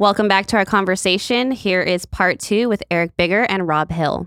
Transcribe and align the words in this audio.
Welcome 0.00 0.28
back 0.28 0.46
to 0.46 0.56
our 0.56 0.64
conversation. 0.64 1.50
Here 1.50 1.82
is 1.82 2.06
part 2.06 2.38
two 2.40 2.70
with 2.70 2.82
Eric 2.90 3.18
Bigger 3.18 3.42
and 3.42 3.68
Rob 3.68 3.90
Hill. 3.90 4.26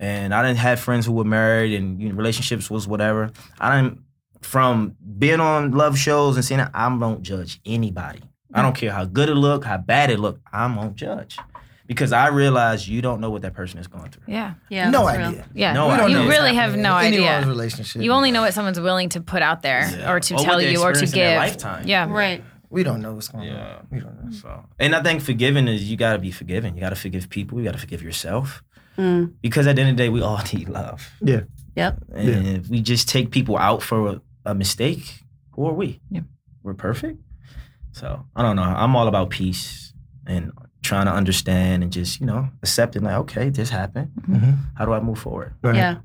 And 0.00 0.34
I 0.34 0.42
didn't 0.42 0.58
have 0.58 0.80
friends 0.80 1.06
who 1.06 1.12
were 1.12 1.22
married 1.22 1.74
and 1.74 2.02
you 2.02 2.08
know, 2.08 2.16
relationships 2.16 2.68
was 2.68 2.88
whatever. 2.88 3.30
I 3.60 3.76
didn't 3.82 4.00
from 4.40 4.96
being 5.16 5.38
on 5.38 5.70
love 5.70 5.96
shows 5.96 6.34
and 6.34 6.44
seeing 6.44 6.58
that 6.58 6.72
I 6.74 6.88
don't 6.98 7.22
judge 7.22 7.60
anybody. 7.64 8.18
I 8.52 8.62
don't 8.62 8.74
care 8.74 8.90
how 8.90 9.04
good 9.04 9.28
it 9.28 9.36
look, 9.36 9.64
how 9.64 9.76
bad 9.76 10.10
it 10.10 10.18
look. 10.18 10.40
I 10.52 10.66
won't 10.66 10.96
judge 10.96 11.38
because 11.86 12.12
I 12.12 12.26
realize 12.26 12.88
you 12.88 13.00
don't 13.00 13.20
know 13.20 13.30
what 13.30 13.42
that 13.42 13.54
person 13.54 13.78
is 13.78 13.86
going 13.86 14.10
through. 14.10 14.24
Yeah. 14.26 14.54
Yeah, 14.70 14.90
no 14.90 15.06
that's 15.06 15.18
real. 15.18 15.28
idea. 15.28 15.48
Yeah. 15.54 15.72
No 15.72 15.86
We 15.86 15.92
idea. 15.94 16.20
you 16.24 16.28
really 16.28 16.54
have 16.56 16.74
no 16.76 16.98
in 16.98 17.06
idea. 17.06 17.20
Anyone's 17.30 17.46
relationship. 17.46 18.02
You 18.02 18.10
only 18.10 18.32
know 18.32 18.40
what 18.40 18.54
someone's 18.54 18.80
willing 18.80 19.08
to 19.10 19.20
put 19.20 19.40
out 19.40 19.62
there 19.62 19.88
Yeah. 19.88 20.10
or 20.10 20.18
to 20.18 20.34
Or 20.34 20.38
tell 20.38 20.60
you 20.60 20.80
or 20.82 20.92
to 20.94 21.00
experienced 21.04 21.14
in 21.14 21.20
their 21.20 21.30
give. 21.34 21.38
lifetime. 21.38 21.86
Yeah. 21.86 22.10
Right. 22.10 22.42
We 22.70 22.82
don't 22.84 23.00
know 23.02 23.14
what's 23.14 23.28
going 23.28 23.48
Yeah. 23.48 23.78
on. 23.78 23.86
We 23.90 24.00
don't 24.00 24.24
know. 24.24 24.30
So, 24.30 24.64
and 24.78 24.94
I 24.94 25.02
think 25.02 25.20
forgiving 25.22 25.66
is 25.68 25.90
you 25.90 25.96
got 25.96 26.12
to 26.12 26.18
be 26.18 26.30
forgiven. 26.30 26.74
You 26.76 26.80
got 26.80 26.90
to 26.90 26.96
forgive 26.96 27.28
people. 27.28 27.58
You 27.58 27.64
got 27.64 27.72
to 27.74 27.78
forgive 27.86 28.02
yourself 28.02 28.62
Mm. 28.96 29.32
because 29.40 29.66
at 29.66 29.76
the 29.76 29.82
end 29.82 29.90
of 29.92 29.96
the 29.96 30.02
day, 30.04 30.08
we 30.08 30.20
all 30.22 30.40
need 30.54 30.68
love. 30.68 31.10
Yeah. 31.20 31.42
Yep. 31.76 31.98
And 32.14 32.28
Yeah. 32.28 32.52
if 32.58 32.68
we 32.68 32.80
just 32.82 33.08
take 33.08 33.30
people 33.30 33.56
out 33.56 33.82
for 33.82 34.08
a, 34.08 34.20
a 34.46 34.54
mistake, 34.54 35.24
who 35.52 35.66
are 35.66 35.72
we? 35.74 36.00
Yeah. 36.10 36.22
We're 36.62 36.74
perfect. 36.74 37.18
So 37.92 38.24
I 38.36 38.42
don't 38.42 38.56
know. 38.56 38.62
I'm 38.62 38.94
all 38.96 39.08
about 39.08 39.30
peace 39.30 39.92
and 40.26 40.52
trying 40.82 41.06
to 41.06 41.12
understand 41.12 41.82
and 41.82 41.92
just 41.92 42.20
you 42.20 42.26
know 42.26 42.48
accepting 42.62 43.02
like 43.02 43.16
okay, 43.24 43.48
this 43.50 43.70
happened. 43.70 44.10
Mhm. 44.28 44.58
How 44.76 44.84
do 44.86 44.92
I 44.92 45.00
move 45.00 45.18
forward? 45.18 45.54
Right. 45.62 45.76
Yeah. 45.76 45.96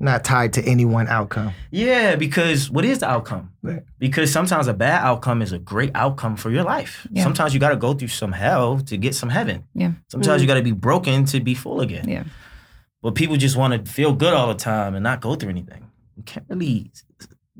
Not 0.00 0.24
tied 0.24 0.52
to 0.54 0.62
any 0.64 0.84
one 0.84 1.08
outcome. 1.08 1.52
Yeah, 1.70 2.16
because 2.16 2.70
what 2.70 2.84
is 2.84 2.98
the 3.00 3.08
outcome? 3.10 3.52
Right. 3.62 3.82
Because 3.98 4.30
sometimes 4.32 4.68
a 4.68 4.74
bad 4.74 5.02
outcome 5.04 5.42
is 5.42 5.52
a 5.52 5.58
great 5.58 5.90
outcome 5.94 6.36
for 6.36 6.50
your 6.50 6.62
life. 6.64 7.06
Yeah. 7.10 7.22
Sometimes 7.22 7.52
you 7.54 7.60
got 7.60 7.70
to 7.70 7.76
go 7.76 7.94
through 7.94 8.08
some 8.08 8.32
hell 8.32 8.78
to 8.80 8.96
get 8.96 9.14
some 9.14 9.28
heaven. 9.28 9.64
Yeah. 9.74 9.92
Sometimes 10.08 10.40
you 10.42 10.48
got 10.48 10.54
to 10.54 10.62
be 10.62 10.72
broken 10.72 11.24
to 11.26 11.40
be 11.40 11.54
full 11.54 11.80
again. 11.80 12.08
Yeah. 12.08 12.24
But 13.02 13.14
people 13.14 13.36
just 13.36 13.56
want 13.56 13.72
to 13.84 13.90
feel 13.92 14.12
good 14.12 14.32
all 14.34 14.48
the 14.48 14.54
time 14.54 14.94
and 14.94 15.02
not 15.02 15.20
go 15.20 15.34
through 15.34 15.50
anything. 15.50 15.90
You 16.16 16.22
can't 16.22 16.46
really 16.48 16.90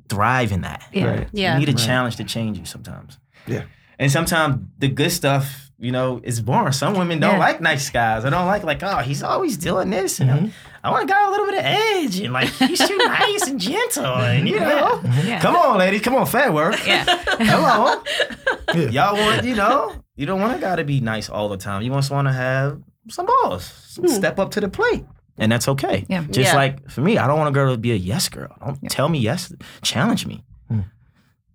thrive 0.08 0.52
in 0.52 0.62
that. 0.62 0.84
Yeah. 0.92 1.04
Right. 1.06 1.28
Yeah. 1.32 1.54
You 1.54 1.60
need 1.60 1.68
a 1.68 1.72
Right. 1.72 1.84
challenge 1.86 2.16
to 2.16 2.24
change 2.24 2.58
you 2.58 2.64
sometimes. 2.64 3.18
Yeah. 3.46 3.62
And 3.98 4.10
sometimes 4.12 4.64
the 4.78 4.88
good 4.88 5.10
stuff, 5.10 5.70
you 5.78 5.90
know, 5.90 6.20
is 6.22 6.40
boring. 6.40 6.72
Some 6.72 6.94
women 6.94 7.18
don't 7.20 7.34
Yeah. 7.34 7.38
like 7.38 7.60
nice 7.60 7.88
guys. 7.90 8.24
I 8.24 8.30
don't 8.30 8.46
like 8.46 8.62
like, 8.64 8.82
oh, 8.82 8.98
he's 8.98 9.22
always 9.22 9.56
doing 9.56 9.90
this. 9.90 10.20
And 10.20 10.30
Mhm. 10.30 10.50
I 10.86 10.90
want 10.90 11.04
a 11.04 11.06
guy 11.06 11.28
with 11.28 11.28
a 11.28 11.30
little 11.32 11.46
bit 11.46 11.58
of 11.58 11.64
edge 11.64 12.20
and 12.20 12.32
like 12.32 12.48
he's 12.48 12.86
too 12.86 12.96
nice 13.04 13.48
and 13.48 13.60
gentle 13.60 14.04
and 14.04 14.48
you 14.48 14.60
know. 14.60 15.00
Yeah. 15.24 15.40
Come 15.40 15.56
on, 15.56 15.78
ladies. 15.78 16.00
Come 16.02 16.14
on, 16.14 16.26
fat 16.26 16.52
work. 16.54 16.76
Yeah. 16.86 17.04
Come 17.04 17.64
on. 17.64 18.92
Y'all 18.92 19.16
want, 19.16 19.44
you 19.44 19.56
know, 19.56 19.94
you 20.14 20.26
don't 20.26 20.40
want 20.40 20.56
a 20.56 20.60
guy 20.60 20.76
to 20.76 20.84
be 20.84 21.00
nice 21.00 21.28
all 21.28 21.48
the 21.48 21.56
time. 21.56 21.82
You 21.82 21.90
just 21.90 22.10
want 22.10 22.28
to 22.28 22.32
have 22.32 22.80
some 23.08 23.26
balls, 23.26 23.64
some 23.64 24.06
step 24.08 24.38
up 24.38 24.52
to 24.52 24.60
the 24.60 24.68
plate. 24.68 25.04
And 25.38 25.50
that's 25.50 25.68
okay. 25.68 26.06
Yeah. 26.08 26.22
Just 26.30 26.52
Yeah. 26.52 26.54
like 26.54 26.88
for 26.88 27.00
me, 27.00 27.18
I 27.18 27.26
don't 27.26 27.36
want 27.38 27.48
a 27.48 27.52
girl 27.52 27.72
to 27.74 27.78
be 27.78 27.92
a 27.92 27.96
yes 27.96 28.28
girl. 28.28 28.56
Don't 28.64 28.78
Yeah. 28.82 28.88
tell 28.88 29.08
me 29.08 29.18
yes. 29.18 29.52
Challenge 29.82 30.24
me. 30.26 30.44
Hmm. 30.68 30.80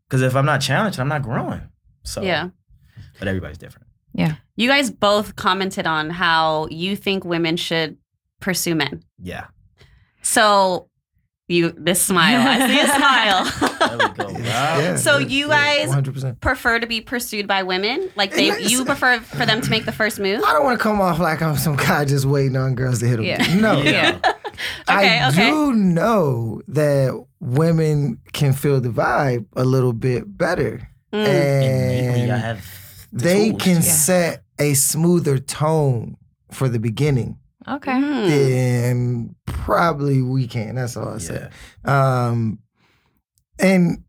Because 0.10 0.22
if 0.22 0.36
I'm 0.36 0.46
not 0.46 0.60
challenged, 0.62 1.00
I'm 1.00 1.08
not 1.08 1.24
growing. 1.24 1.62
So, 2.04 2.22
Yeah. 2.22 2.50
but 3.18 3.28
everybody's 3.28 3.58
different. 3.58 3.88
Yeah. 4.14 4.36
You 4.58 4.68
guys 4.68 4.92
both 4.92 5.36
commented 5.38 5.88
on 5.88 6.10
how 6.10 6.68
you 6.70 6.96
think 6.98 7.24
women 7.24 7.56
should 7.58 7.98
pursue 8.42 8.76
men. 8.76 9.02
Yeah. 9.22 9.46
So 10.22 10.88
you 11.48 11.72
this 11.72 12.02
smile. 12.02 12.40
I 12.48 12.68
see 12.68 12.80
a 12.80 12.88
smile. 12.98 13.98
There 13.98 14.08
we 14.10 14.14
go. 14.36 14.40
Yeah, 14.40 14.96
So 14.96 15.18
yeah, 15.18 15.28
you 15.28 15.48
guys- 15.48 15.90
100%. 15.90 16.40
prefer 16.40 16.80
to 16.80 16.88
be 16.88 17.02
pursued 17.02 17.46
by 17.48 17.64
women? 17.64 18.10
Like 18.16 18.32
they 18.34 18.58
you 18.62 18.86
prefer 18.86 19.20
for 19.20 19.46
them 19.46 19.60
to 19.62 19.70
make 19.70 19.86
the 19.86 19.92
first 19.92 20.20
move? 20.20 20.42
I 20.46 20.54
don't 20.54 20.64
want 20.64 20.80
to 20.80 20.84
come 20.84 21.02
off 21.02 21.20
like 21.20 21.42
I'm 21.42 21.58
some 21.58 21.76
guy 21.76 22.06
just 22.06 22.26
waiting 22.26 22.56
on 22.56 22.76
girls 22.76 23.00
to 23.00 23.08
hit 23.08 23.20
him. 23.20 23.26
Yeah. 23.26 23.56
No. 23.60 23.82
Yeah. 23.82 24.20
Okay, 24.88 25.18
I 25.20 25.30
okay. 25.30 25.50
do 25.50 25.74
know 25.74 26.62
that 26.68 27.20
women 27.40 28.20
can 28.32 28.54
feel 28.54 28.80
the 28.80 28.90
vibe 28.90 29.46
a 29.56 29.64
little 29.64 29.94
bit 29.94 30.38
better. 30.38 30.88
Mm. 31.12 31.26
And 31.26 32.32
And 32.32 32.42
have 32.42 33.08
the 33.12 33.24
they 33.24 33.50
tools. 33.50 33.62
can 33.64 33.76
Yeah. 33.76 33.82
set 33.82 34.44
a 34.60 34.74
smoother 34.76 35.40
tone 35.40 36.18
for 36.52 36.70
the 36.70 36.78
beginning. 36.80 37.40
Okay. 37.68 38.00
Then 38.02 39.36
probably 39.46 40.22
we 40.22 40.48
can. 40.48 40.76
That's 40.76 40.98
all 40.98 41.10
I 41.10 41.14
Yeah. 41.14 41.18
said. 41.20 41.52
Um, 41.86 42.60
and 43.60 44.04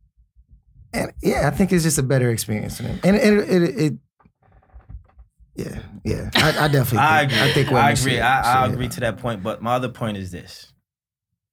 and 0.94 1.12
yeah, 1.22 1.48
I 1.48 1.50
think 1.50 1.72
it's 1.72 1.84
just 1.84 1.98
a 1.98 2.02
better 2.02 2.30
experience 2.30 2.76
for 2.76 2.82
them. 2.84 2.98
And 3.04 3.16
it, 3.16 3.22
it, 3.22 3.62
it, 3.62 3.78
it 3.80 3.92
yeah, 5.54 5.78
yeah. 6.04 6.30
I, 6.34 6.64
I 6.64 6.68
definitely. 6.68 6.98
I 6.98 7.26
think, 7.28 7.32
agree. 7.32 7.40
I 7.50 7.52
think 7.52 7.72
I 7.72 7.90
agree. 7.90 8.12
should- 8.12 8.20
I, 8.20 8.40
I 8.62 8.64
should, 8.66 8.72
agree 8.74 8.88
to 8.88 9.00
that 9.00 9.18
point. 9.18 9.42
But 9.42 9.62
my 9.62 9.74
other 9.74 9.88
point 9.90 10.16
is 10.16 10.30
this: 10.30 10.72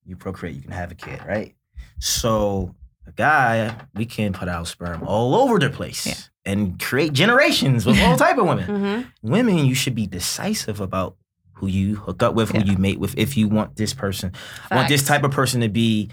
you 0.06 0.16
procreate, 0.16 0.56
you 0.56 0.62
can 0.62 0.72
have 0.72 0.92
a 0.92 0.96
kid, 0.96 1.20
right? 1.28 1.54
So 2.00 2.76
a 3.08 3.12
guy, 3.12 3.76
we 3.94 4.06
can 4.06 4.32
put 4.32 4.48
out 4.48 4.68
sperm 4.68 5.04
all 5.06 5.36
over 5.36 5.60
the 5.60 5.70
place 5.70 6.06
Yeah. 6.08 6.14
and 6.46 6.80
create 6.80 7.12
generations 7.12 7.86
with 7.86 8.00
all 8.02 8.16
type 8.26 8.38
of 8.38 8.46
women. 8.48 8.68
Mhm. 8.68 9.12
Women, 9.22 9.58
you 9.66 9.76
should 9.76 9.96
be 9.96 10.08
decisive 10.08 10.80
about 10.80 11.18
who 11.60 11.68
you 11.68 11.96
hook 11.96 12.24
up 12.24 12.34
with, 12.34 12.54
Yeah. 12.54 12.62
who 12.62 12.72
you 12.72 12.78
mate 12.78 13.00
with. 13.00 13.18
If 13.18 13.38
you 13.38 13.48
want 13.48 13.76
this 13.76 13.94
person, 13.94 14.32
I 14.72 14.76
want 14.76 14.88
this 14.90 15.04
type 15.06 15.24
of 15.24 15.32
person 15.32 15.62
to 15.62 15.70
be 15.70 16.10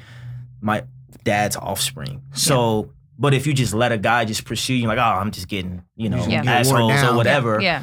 my 0.61 0.85
dad's 1.25 1.57
offspring. 1.57 2.23
So. 2.35 2.93
But 3.19 3.33
if 3.33 3.47
you 3.47 3.55
just 3.55 3.73
let 3.73 3.93
a 3.93 3.97
guy 3.97 4.27
just 4.27 4.45
pursue 4.45 4.75
you, 4.75 4.87
like, 4.89 4.99
oh, 4.99 5.01
I'm 5.01 5.31
just 5.31 5.49
getting, 5.49 5.83
you 5.97 6.11
know, 6.11 6.23
Yeah. 6.27 6.43
Assholes 6.45 7.03
or 7.03 7.17
whatever 7.17 7.59
Yeah. 7.63 7.81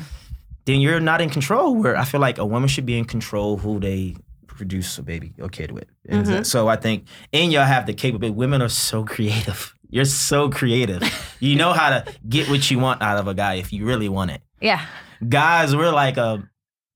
then 0.66 0.80
you're 0.80 1.00
not 1.00 1.22
in 1.22 1.32
control. 1.32 1.74
Where 1.74 1.98
I 1.98 2.06
feel 2.06 2.22
like 2.22 2.38
a 2.38 2.46
woman 2.46 2.70
should 2.70 2.86
be 2.86 3.00
in 3.00 3.06
control 3.06 3.58
who 3.58 3.80
they 3.80 4.16
produce 4.46 4.96
a 5.00 5.02
baby 5.02 5.34
or 5.42 5.50
kid 5.50 5.72
with. 5.72 5.86
And 6.08 6.24
Mhm. 6.28 6.46
So 6.46 6.68
I 6.68 6.76
think, 6.76 7.06
and 7.34 7.52
y'all 7.52 7.66
have 7.66 7.88
the 7.88 7.96
capability. 7.96 8.36
Women 8.36 8.62
are 8.62 8.70
so 8.70 9.04
creative. 9.06 9.74
You're 9.90 10.06
so 10.06 10.50
creative. 10.52 11.02
you 11.40 11.56
know 11.56 11.74
how 11.74 11.90
to 11.90 12.06
get 12.30 12.48
what 12.48 12.70
you 12.70 12.78
want 12.78 13.02
out 13.02 13.18
of 13.18 13.28
a 13.28 13.34
guy 13.34 13.56
if 13.56 13.74
you 13.74 13.86
really 13.86 14.10
want 14.10 14.30
it. 14.30 14.42
Yeah. 14.62 14.82
Guys, 15.28 15.76
we're 15.76 15.92
like 15.92 16.18
a. 16.18 16.44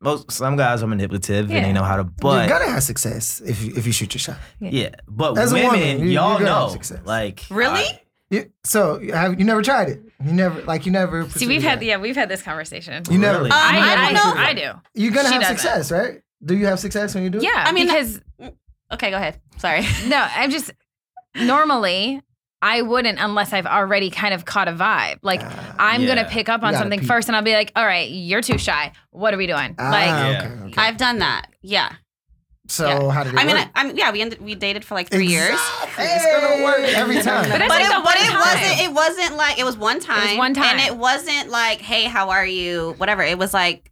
Most 0.08 0.32
some 0.32 0.56
guys 0.58 0.82
are 0.84 0.88
manipulative 0.88 1.50
Yeah. 1.50 1.58
and 1.58 1.66
they 1.66 1.74
know 1.78 1.84
how 1.84 1.98
to, 1.98 2.04
But 2.04 2.28
You're 2.28 2.48
but 2.48 2.60
gonna 2.60 2.72
have 2.72 2.84
success 2.84 3.42
if 3.46 3.62
you, 3.64 3.74
if 3.76 3.86
you 3.88 3.92
shoot 3.92 4.14
your 4.16 4.20
shot. 4.28 4.38
yeah, 4.60 4.90
but 5.08 5.38
As 5.38 5.52
women, 5.54 5.68
woman, 5.72 6.00
you- 6.00 6.06
y'all 6.16 6.40
you're 6.40 6.48
gonna 6.48 6.60
have 6.62 6.68
know, 6.70 6.74
success. 6.80 7.00
like 7.06 7.38
Really? 7.50 7.82
I- 7.82 8.02
You, 8.30 8.52
so 8.66 9.00
have 9.14 9.32
you 9.40 9.46
never 9.46 9.62
tried 9.62 9.88
it? 9.94 10.00
You 10.26 10.34
never 10.34 10.62
like 10.72 10.86
you 10.86 10.92
never. 10.92 11.30
See, 11.30 11.48
we've 11.48 11.64
had 11.64 11.80
that? 11.80 11.86
yeah, 11.86 11.98
we've 11.98 12.16
had 12.22 12.28
this 12.34 12.42
conversation. 12.42 13.04
You 13.10 13.18
never. 13.20 13.38
Really? 13.40 13.52
I, 13.52 13.78
I 13.78 13.92
I, 14.08 14.14
don't 14.14 14.14
know. 14.20 14.34
I 14.50 14.54
do. 14.54 14.70
You're 15.02 15.14
gonna 15.14 15.30
She 15.30 15.34
have 15.36 15.44
doesn't. 15.44 15.58
success, 15.60 15.92
right? 15.92 16.22
Do 16.44 16.54
you 16.60 16.66
have 16.66 16.80
success 16.80 17.16
when 17.16 17.24
you 17.24 17.30
do 17.30 17.38
it? 17.38 17.44
Yeah. 17.46 17.64
I 17.68 17.72
mean, 17.72 17.88
because 17.88 18.20
Okay, 18.96 19.10
go 19.12 19.18
ahead. 19.18 19.40
Sorry. 19.58 19.82
no, 20.08 20.20
I'm 20.40 20.52
just 20.52 20.72
normally 21.36 22.22
I 22.62 22.82
wouldn't 22.82 23.20
unless 23.20 23.54
I've 23.54 23.68
already 23.68 24.10
kind 24.10 24.34
of 24.34 24.46
caught 24.46 24.68
a 24.68 24.72
vibe. 24.72 25.20
Like 25.22 25.42
Ah, 25.44 25.76
I'm 25.78 26.02
Yeah. 26.02 26.16
gonna 26.16 26.28
pick 26.30 26.50
up 26.50 26.64
on 26.64 26.74
something 26.74 27.00
peek. 27.02 27.08
first, 27.08 27.28
and 27.30 27.36
I'll 27.36 27.44
be 27.44 27.54
like, 27.54 27.72
"All 27.76 27.86
right, 27.86 28.10
you're 28.10 28.42
too 28.42 28.58
shy. 28.58 28.92
What 29.12 29.34
are 29.34 29.38
we 29.38 29.46
doing?" 29.48 29.76
ah, 29.78 29.90
like, 29.92 30.08
Yeah. 30.08 30.42
okay, 30.56 30.64
okay. 30.70 30.74
I've 30.82 30.98
done 30.98 31.20
that. 31.20 31.48
Yeah. 31.62 31.92
so 32.70 32.88
yeah. 32.88 33.10
how 33.12 33.24
did 33.24 33.34
it 33.34 33.40
I 33.40 33.46
mean, 33.46 33.56
work? 33.56 33.68
I, 33.76 33.82
I 33.82 33.84
mean, 33.86 33.96
yeah, 33.96 34.12
we 34.12 34.22
ended, 34.22 34.42
we 34.42 34.54
dated 34.56 34.84
for 34.84 34.96
like 34.96 35.10
three 35.10 35.28
years. 35.28 35.52
Exactly. 35.52 36.04
It's 36.06 36.26
gonna 36.26 36.64
work 36.64 36.80
every 36.80 37.22
time. 37.22 37.50
But 37.50 37.60
but 37.60 37.70
like 37.70 37.86
it, 37.86 37.90
but 37.92 38.04
one 38.04 38.18
it 38.18 38.34
wasn't. 38.34 38.80
It 38.82 38.92
wasn't 38.94 39.36
like 39.38 39.60
it 39.60 39.64
was 39.64 39.78
one 39.78 40.00
time. 40.00 40.38
one 40.38 40.54
time. 40.54 40.80
and 40.80 40.82
it 40.82 40.98
wasn't 40.98 41.50
like, 41.50 41.80
"Hey, 41.80 42.06
how 42.06 42.32
are 42.32 42.46
you?" 42.46 42.96
Whatever. 42.98 43.22
It 43.24 43.38
was 43.38 43.54
like, 43.54 43.92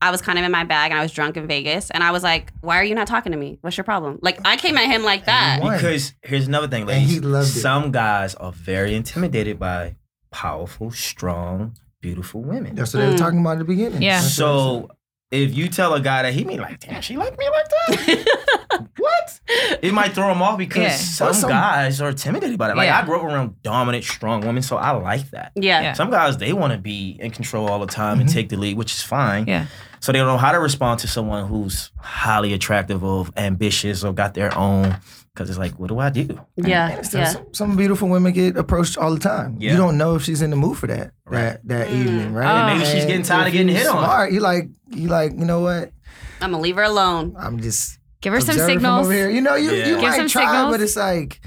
I 0.00 0.10
was 0.10 0.22
kind 0.22 0.38
of 0.38 0.44
in 0.44 0.52
my 0.52 0.64
bag, 0.64 0.90
and 0.92 0.98
I 0.98 1.02
was 1.02 1.10
drunk 1.12 1.36
in 1.36 1.46
Vegas, 1.48 1.90
and 1.90 2.04
I 2.04 2.12
was 2.12 2.22
like, 2.22 2.52
"Why 2.60 2.76
are 2.76 2.84
you 2.84 2.94
not 2.94 3.06
talking 3.08 3.32
to 3.32 3.38
me? 3.38 3.58
What's 3.62 3.76
your 3.76 3.84
problem?" 3.84 4.18
Like, 4.22 4.38
I 4.46 4.56
came 4.56 4.76
at 4.78 4.86
him 4.86 5.02
like 5.02 5.24
that. 5.26 5.58
Because 5.62 6.14
here's 6.22 6.46
another 6.46 6.68
thing, 6.68 6.82
And 6.82 6.88
ladies. 6.90 7.10
he 7.10 7.20
loved 7.20 7.48
it. 7.48 7.60
Some 7.60 7.90
guys 7.90 8.34
are 8.36 8.52
very 8.52 8.94
intimidated 8.94 9.58
by 9.58 9.96
powerful, 10.30 10.90
strong, 10.92 11.76
beautiful 12.00 12.42
women. 12.42 12.74
That's 12.76 12.94
what 12.94 13.00
they 13.00 13.06
were 13.08 13.14
Mm. 13.14 13.18
talking 13.18 13.40
about 13.40 13.52
at 13.52 13.58
the 13.58 13.64
beginning. 13.64 14.02
Yeah. 14.02 14.20
That's 14.20 14.24
what 14.26 14.32
So 14.32 14.90
if 15.30 15.54
you 15.54 15.68
tell 15.68 15.92
a 15.94 16.00
guy 16.00 16.22
that 16.22 16.32
he 16.32 16.44
mean 16.44 16.60
like, 16.60 16.80
damn, 16.80 17.02
she 17.02 17.16
like 17.16 17.36
me 17.38 17.46
like 17.48 17.68
that. 17.68 18.86
what? 18.98 19.40
It 19.82 19.92
might 19.92 20.12
throw 20.12 20.30
him 20.32 20.40
off 20.42 20.58
because 20.58 20.82
Yeah. 20.82 20.96
some, 20.96 21.34
some- 21.34 21.50
guys 21.50 22.00
are 22.00 22.08
intimidated 22.10 22.58
by 22.58 22.68
that. 22.68 22.76
Like 22.76 22.86
Yeah. 22.86 23.00
I 23.00 23.04
grew 23.04 23.16
up 23.16 23.24
around 23.24 23.60
dominant, 23.62 24.04
strong 24.04 24.40
women, 24.40 24.62
so 24.62 24.76
I 24.76 24.92
like 24.92 25.30
that. 25.30 25.52
yeah. 25.54 25.80
Yeah. 25.80 25.92
Some 25.92 26.10
guys 26.10 26.36
they 26.38 26.52
want 26.52 26.72
to 26.72 26.78
be 26.78 27.16
in 27.20 27.30
control 27.30 27.68
all 27.68 27.78
the 27.80 27.86
time 27.86 28.20
and 28.20 28.28
Mhm. 28.28 28.32
take 28.32 28.48
the 28.48 28.56
lead, 28.56 28.76
which 28.76 28.92
is 28.92 29.02
fine. 29.02 29.46
Yeah. 29.46 29.66
So 30.00 30.12
they 30.12 30.18
don't 30.18 30.28
know 30.28 30.38
how 30.38 30.52
to 30.52 30.60
respond 30.60 31.00
to 31.00 31.08
someone 31.08 31.46
who's 31.48 31.90
highly 31.98 32.52
attractive 32.52 33.02
or 33.04 33.26
ambitious 33.36 34.04
or 34.04 34.12
got 34.12 34.34
their 34.34 34.56
own. 34.56 34.96
Because 35.38 35.50
it's 35.50 35.58
like, 35.58 35.78
what 35.78 35.86
do 35.88 36.00
I 36.00 36.10
do? 36.10 36.40
Yeah. 36.56 36.96
said. 37.02 37.06
So 37.06 37.18
Yeah. 37.18 37.24
Some, 37.28 37.46
some 37.54 37.76
beautiful 37.76 38.08
women 38.08 38.32
get 38.32 38.56
approached 38.56 38.98
all 38.98 39.14
the 39.14 39.20
time. 39.20 39.56
Yeah. 39.60 39.70
You 39.70 39.76
don't 39.76 39.96
know 39.96 40.16
if 40.16 40.24
she's 40.24 40.42
in 40.42 40.50
the 40.50 40.56
mood 40.56 40.76
for 40.76 40.88
that 40.88 41.12
Right. 41.26 41.42
that 41.52 41.68
that 41.68 41.88
Mm. 41.88 41.94
evening, 41.94 42.32
right? 42.32 42.72
Oh. 42.72 42.74
Maybe 42.74 42.84
she's 42.90 43.04
getting 43.04 43.22
tired 43.22 43.46
of 43.46 43.52
getting 43.52 43.68
you 43.68 43.74
hit 43.76 43.86
on. 43.86 44.02
Smart. 44.02 44.32
You 44.32 44.40
like 44.40 44.68
you 44.90 45.06
like 45.06 45.32
you 45.38 45.44
know 45.44 45.60
what? 45.60 45.92
I'm 46.40 46.50
gonna 46.50 46.60
leave 46.60 46.74
her 46.74 46.82
alone. 46.82 47.36
I'm 47.38 47.60
just 47.60 48.00
give 48.20 48.32
her 48.32 48.40
some 48.40 48.56
signals. 48.56 49.06
over 49.06 49.12
here. 49.12 49.30
You 49.30 49.40
know, 49.40 49.54
you 49.54 49.70
Yeah. 49.70 49.86
you 49.86 49.94
Give 49.94 50.02
might 50.10 50.16
some 50.16 50.26
try, 50.28 50.44
signals. 50.46 50.72
but 50.74 50.80
it's 50.80 50.96
like 50.96 51.40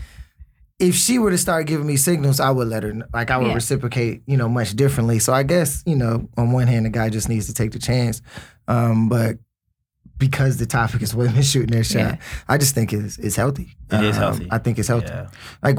if 0.79 0.95
she 0.95 1.19
were 1.19 1.31
to 1.31 1.38
start 1.38 1.67
giving 1.67 1.85
me 1.85 1.97
signals, 1.97 2.39
I 2.39 2.49
would 2.49 2.69
let 2.69 2.83
her. 2.83 2.93
Like 3.13 3.29
I 3.29 3.38
would 3.38 3.47
Yeah. 3.47 3.53
reciprocate, 3.55 4.21
you 4.25 4.38
know, 4.38 4.47
much 4.47 4.73
differently. 4.73 5.19
So 5.19 5.33
I 5.33 5.43
guess, 5.43 5.83
you 5.85 5.97
know, 5.97 6.29
on 6.38 6.53
one 6.53 6.67
hand, 6.67 6.85
the 6.85 6.89
guy 6.89 7.09
just 7.09 7.27
needs 7.27 7.47
to 7.47 7.53
take 7.53 7.71
the 7.71 7.79
chance. 7.79 8.21
Um, 8.69 9.09
but 9.09 9.35
because 10.21 10.56
the 10.57 10.65
topic 10.65 11.01
is 11.01 11.13
women 11.13 11.41
shooting 11.51 11.71
their 11.75 11.83
shot, 11.83 12.00
Yeah. 12.00 12.15
I 12.47 12.57
just 12.57 12.73
think 12.73 12.94
it's 12.94 13.18
it's 13.18 13.35
healthy. 13.35 13.75
It 13.91 14.03
is 14.03 14.15
Um, 14.15 14.21
healthy. 14.23 14.47
I 14.50 14.57
think 14.59 14.79
it's 14.79 14.88
healthy. 14.88 15.12
Yeah. 15.12 15.27
Like 15.62 15.77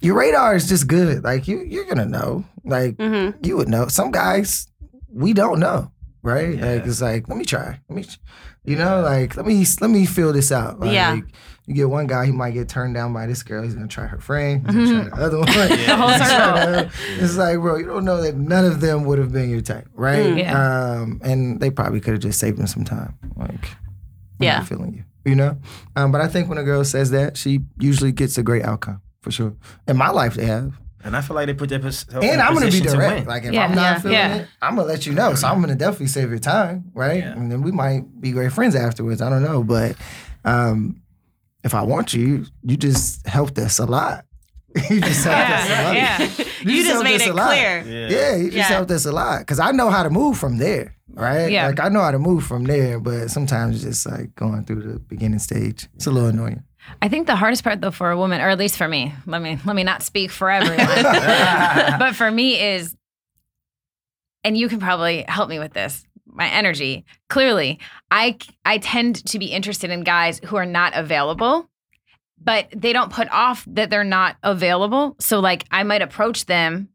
your 0.00 0.16
radar 0.18 0.54
is 0.56 0.68
just 0.68 0.86
good. 0.86 1.24
Like 1.24 1.48
you 1.48 1.60
you're 1.60 1.86
gonna 1.86 2.06
know. 2.06 2.44
Like 2.64 2.96
hmm 3.00 3.30
you 3.42 3.56
would 3.56 3.68
know. 3.68 3.88
Some 3.88 4.10
guys 4.10 4.66
we 5.12 5.32
don't 5.32 5.58
know, 5.60 5.90
right? 6.22 6.56
Yeah. 6.56 6.66
Like 6.74 6.86
it's 6.86 7.00
like 7.00 7.28
let 7.28 7.38
me 7.38 7.44
try. 7.44 7.80
Let 7.88 7.96
me, 7.96 8.04
you 8.64 8.76
know, 8.76 9.00
like 9.02 9.36
let 9.36 9.46
me 9.46 9.64
let 9.80 9.90
me 9.90 10.06
feel 10.06 10.32
this 10.32 10.50
out. 10.52 10.80
Like, 10.80 10.92
Yeah. 10.92 11.20
You 11.70 11.76
get 11.76 11.88
one 11.88 12.08
guy, 12.08 12.26
he 12.26 12.32
might 12.32 12.50
get 12.50 12.68
turned 12.68 12.94
down 12.94 13.12
by 13.12 13.26
this 13.26 13.44
girl. 13.44 13.62
He's 13.62 13.74
gonna 13.74 13.86
try 13.86 14.04
her 14.06 14.18
friend. 14.18 14.66
He's 14.68 14.90
gonna 14.90 15.08
try 15.08 15.18
the 15.18 15.24
other 15.24 15.38
one. 15.38 15.46
The 15.86 15.96
whole 15.96 16.18
circle. 16.18 16.90
It's 17.24 17.36
like, 17.36 17.58
bro, 17.60 17.76
you 17.76 17.86
don't 17.86 18.04
know 18.04 18.20
that 18.22 18.34
none 18.36 18.64
of 18.64 18.80
them 18.80 19.04
would 19.04 19.20
have 19.20 19.30
been 19.30 19.48
your 19.50 19.60
type, 19.60 19.86
right? 19.94 20.26
Mm. 20.26 20.38
Yeah. 20.38 20.90
Um, 21.00 21.20
and 21.22 21.60
they 21.60 21.70
probably 21.70 22.00
could 22.00 22.14
have 22.14 22.22
just 22.22 22.40
saved 22.40 22.58
him 22.58 22.66
some 22.66 22.82
time. 22.84 23.14
Like, 23.36 23.66
I'm 23.66 24.40
Yeah. 24.40 24.58
not 24.58 24.66
feeling 24.66 24.94
you, 24.94 25.04
you 25.24 25.36
know. 25.36 25.58
Um, 25.94 26.10
but 26.10 26.20
I 26.20 26.26
think 26.26 26.48
when 26.48 26.58
a 26.58 26.64
girl 26.64 26.82
says 26.84 27.12
that, 27.12 27.36
she 27.36 27.60
usually 27.78 28.10
gets 28.10 28.36
a 28.36 28.42
great 28.42 28.64
outcome 28.64 29.00
for 29.22 29.30
sure. 29.30 29.54
In 29.86 29.96
my 29.96 30.10
life, 30.10 30.34
they 30.34 30.46
have. 30.46 30.72
And 31.04 31.16
I 31.16 31.20
feel 31.20 31.36
like 31.36 31.46
they 31.46 31.54
put 31.54 31.68
their 31.68 31.78
pos- 31.78 32.04
And 32.08 32.40
I'm 32.42 32.52
gonna 32.52 32.66
be 32.66 32.80
position 32.80 32.86
to 32.88 32.92
direct. 32.94 33.28
Like 33.28 33.44
if 33.44 33.52
Yeah. 33.52 33.66
I'm 33.66 33.76
not 33.76 33.82
Yeah. 33.82 33.98
feeling 34.00 34.12
Yeah. 34.16 34.34
it, 34.38 34.48
I'm 34.60 34.74
gonna 34.74 34.88
let 34.88 35.06
you 35.06 35.12
know. 35.14 35.34
So 35.36 35.46
I'm 35.46 35.60
gonna 35.60 35.76
definitely 35.76 36.08
save 36.08 36.30
your 36.30 36.40
time, 36.40 36.90
right? 36.94 37.18
Yeah. 37.22 37.32
And 37.34 37.48
then 37.52 37.62
we 37.62 37.70
might 37.70 38.20
be 38.20 38.32
great 38.32 38.52
friends 38.52 38.74
afterwards. 38.74 39.22
I 39.22 39.30
don't 39.30 39.44
know, 39.44 39.62
but 39.62 39.94
um, 40.44 40.96
if 41.64 41.74
I 41.74 41.82
want 41.82 42.14
you, 42.14 42.46
you 42.62 42.76
just 42.76 43.26
helped 43.26 43.58
us 43.58 43.78
a 43.78 43.86
lot. 43.86 44.24
you 44.90 45.00
just 45.00 45.24
helped 45.24 45.50
us 45.50 45.68
a 45.68 45.82
lot. 45.84 45.94
yeah. 45.96 46.18
You 46.62 46.76
just 46.82 46.90
helped 46.90 47.04
made 47.04 47.16
us 47.16 47.26
it 47.26 47.30
a 47.30 47.34
lot. 47.34 47.48
clear. 47.48 47.82
Yeah, 48.08 48.36
you 48.36 48.44
just 48.44 48.56
Yeah. 48.56 48.62
helped 48.64 48.90
us 48.92 49.04
a 49.06 49.12
lot 49.12 49.40
because 49.40 49.58
I 49.58 49.72
know 49.72 49.90
how 49.90 50.02
to 50.04 50.10
move 50.10 50.38
from 50.38 50.58
there, 50.58 50.94
right? 51.12 51.50
Yeah. 51.50 51.66
Like 51.66 51.80
I 51.80 51.88
know 51.88 52.00
how 52.02 52.12
to 52.12 52.18
move 52.20 52.44
from 52.44 52.64
there, 52.64 53.00
but 53.00 53.28
sometimes 53.30 53.76
it's 53.84 53.84
just 53.84 54.06
like 54.06 54.34
going 54.36 54.64
through 54.64 54.82
the 54.82 54.98
beginning 55.00 55.40
stage. 55.40 55.88
It's 55.96 56.06
a 56.06 56.10
little 56.12 56.28
annoying. 56.28 56.62
I 57.02 57.08
think 57.08 57.26
the 57.26 57.36
hardest 57.36 57.64
part 57.64 57.80
though 57.80 57.90
for 57.90 58.10
a 58.10 58.16
woman, 58.16 58.40
or 58.40 58.48
at 58.48 58.58
least 58.58 58.76
for 58.78 58.86
me, 58.88 59.12
let 59.26 59.42
me 59.42 59.58
let 59.64 59.74
me 59.76 59.82
not 59.84 60.02
speak 60.02 60.30
for 60.30 60.50
everyone, 60.50 60.86
but 61.98 62.14
for 62.14 62.30
me 62.30 62.60
is, 62.60 62.94
and 64.44 64.56
you 64.56 64.68
can 64.68 64.78
probably 64.78 65.24
help 65.28 65.48
me 65.50 65.58
with 65.58 65.72
this. 65.72 66.04
My 66.32 66.48
energy. 66.48 67.04
Clearly, 67.28 67.78
I 68.10 68.36
I 68.64 68.78
tend 68.78 69.24
to 69.26 69.38
be 69.38 69.46
interested 69.46 69.90
in 69.90 70.02
guys 70.02 70.40
who 70.44 70.56
are 70.56 70.66
not 70.66 70.92
available, 70.96 71.68
but 72.42 72.68
they 72.74 72.92
don't 72.92 73.12
put 73.12 73.28
off 73.30 73.64
that 73.68 73.90
they're 73.90 74.04
not 74.04 74.36
available. 74.42 75.16
So 75.20 75.40
like 75.40 75.64
I 75.70 75.82
might 75.82 76.02
approach 76.02 76.46
them, 76.46 76.88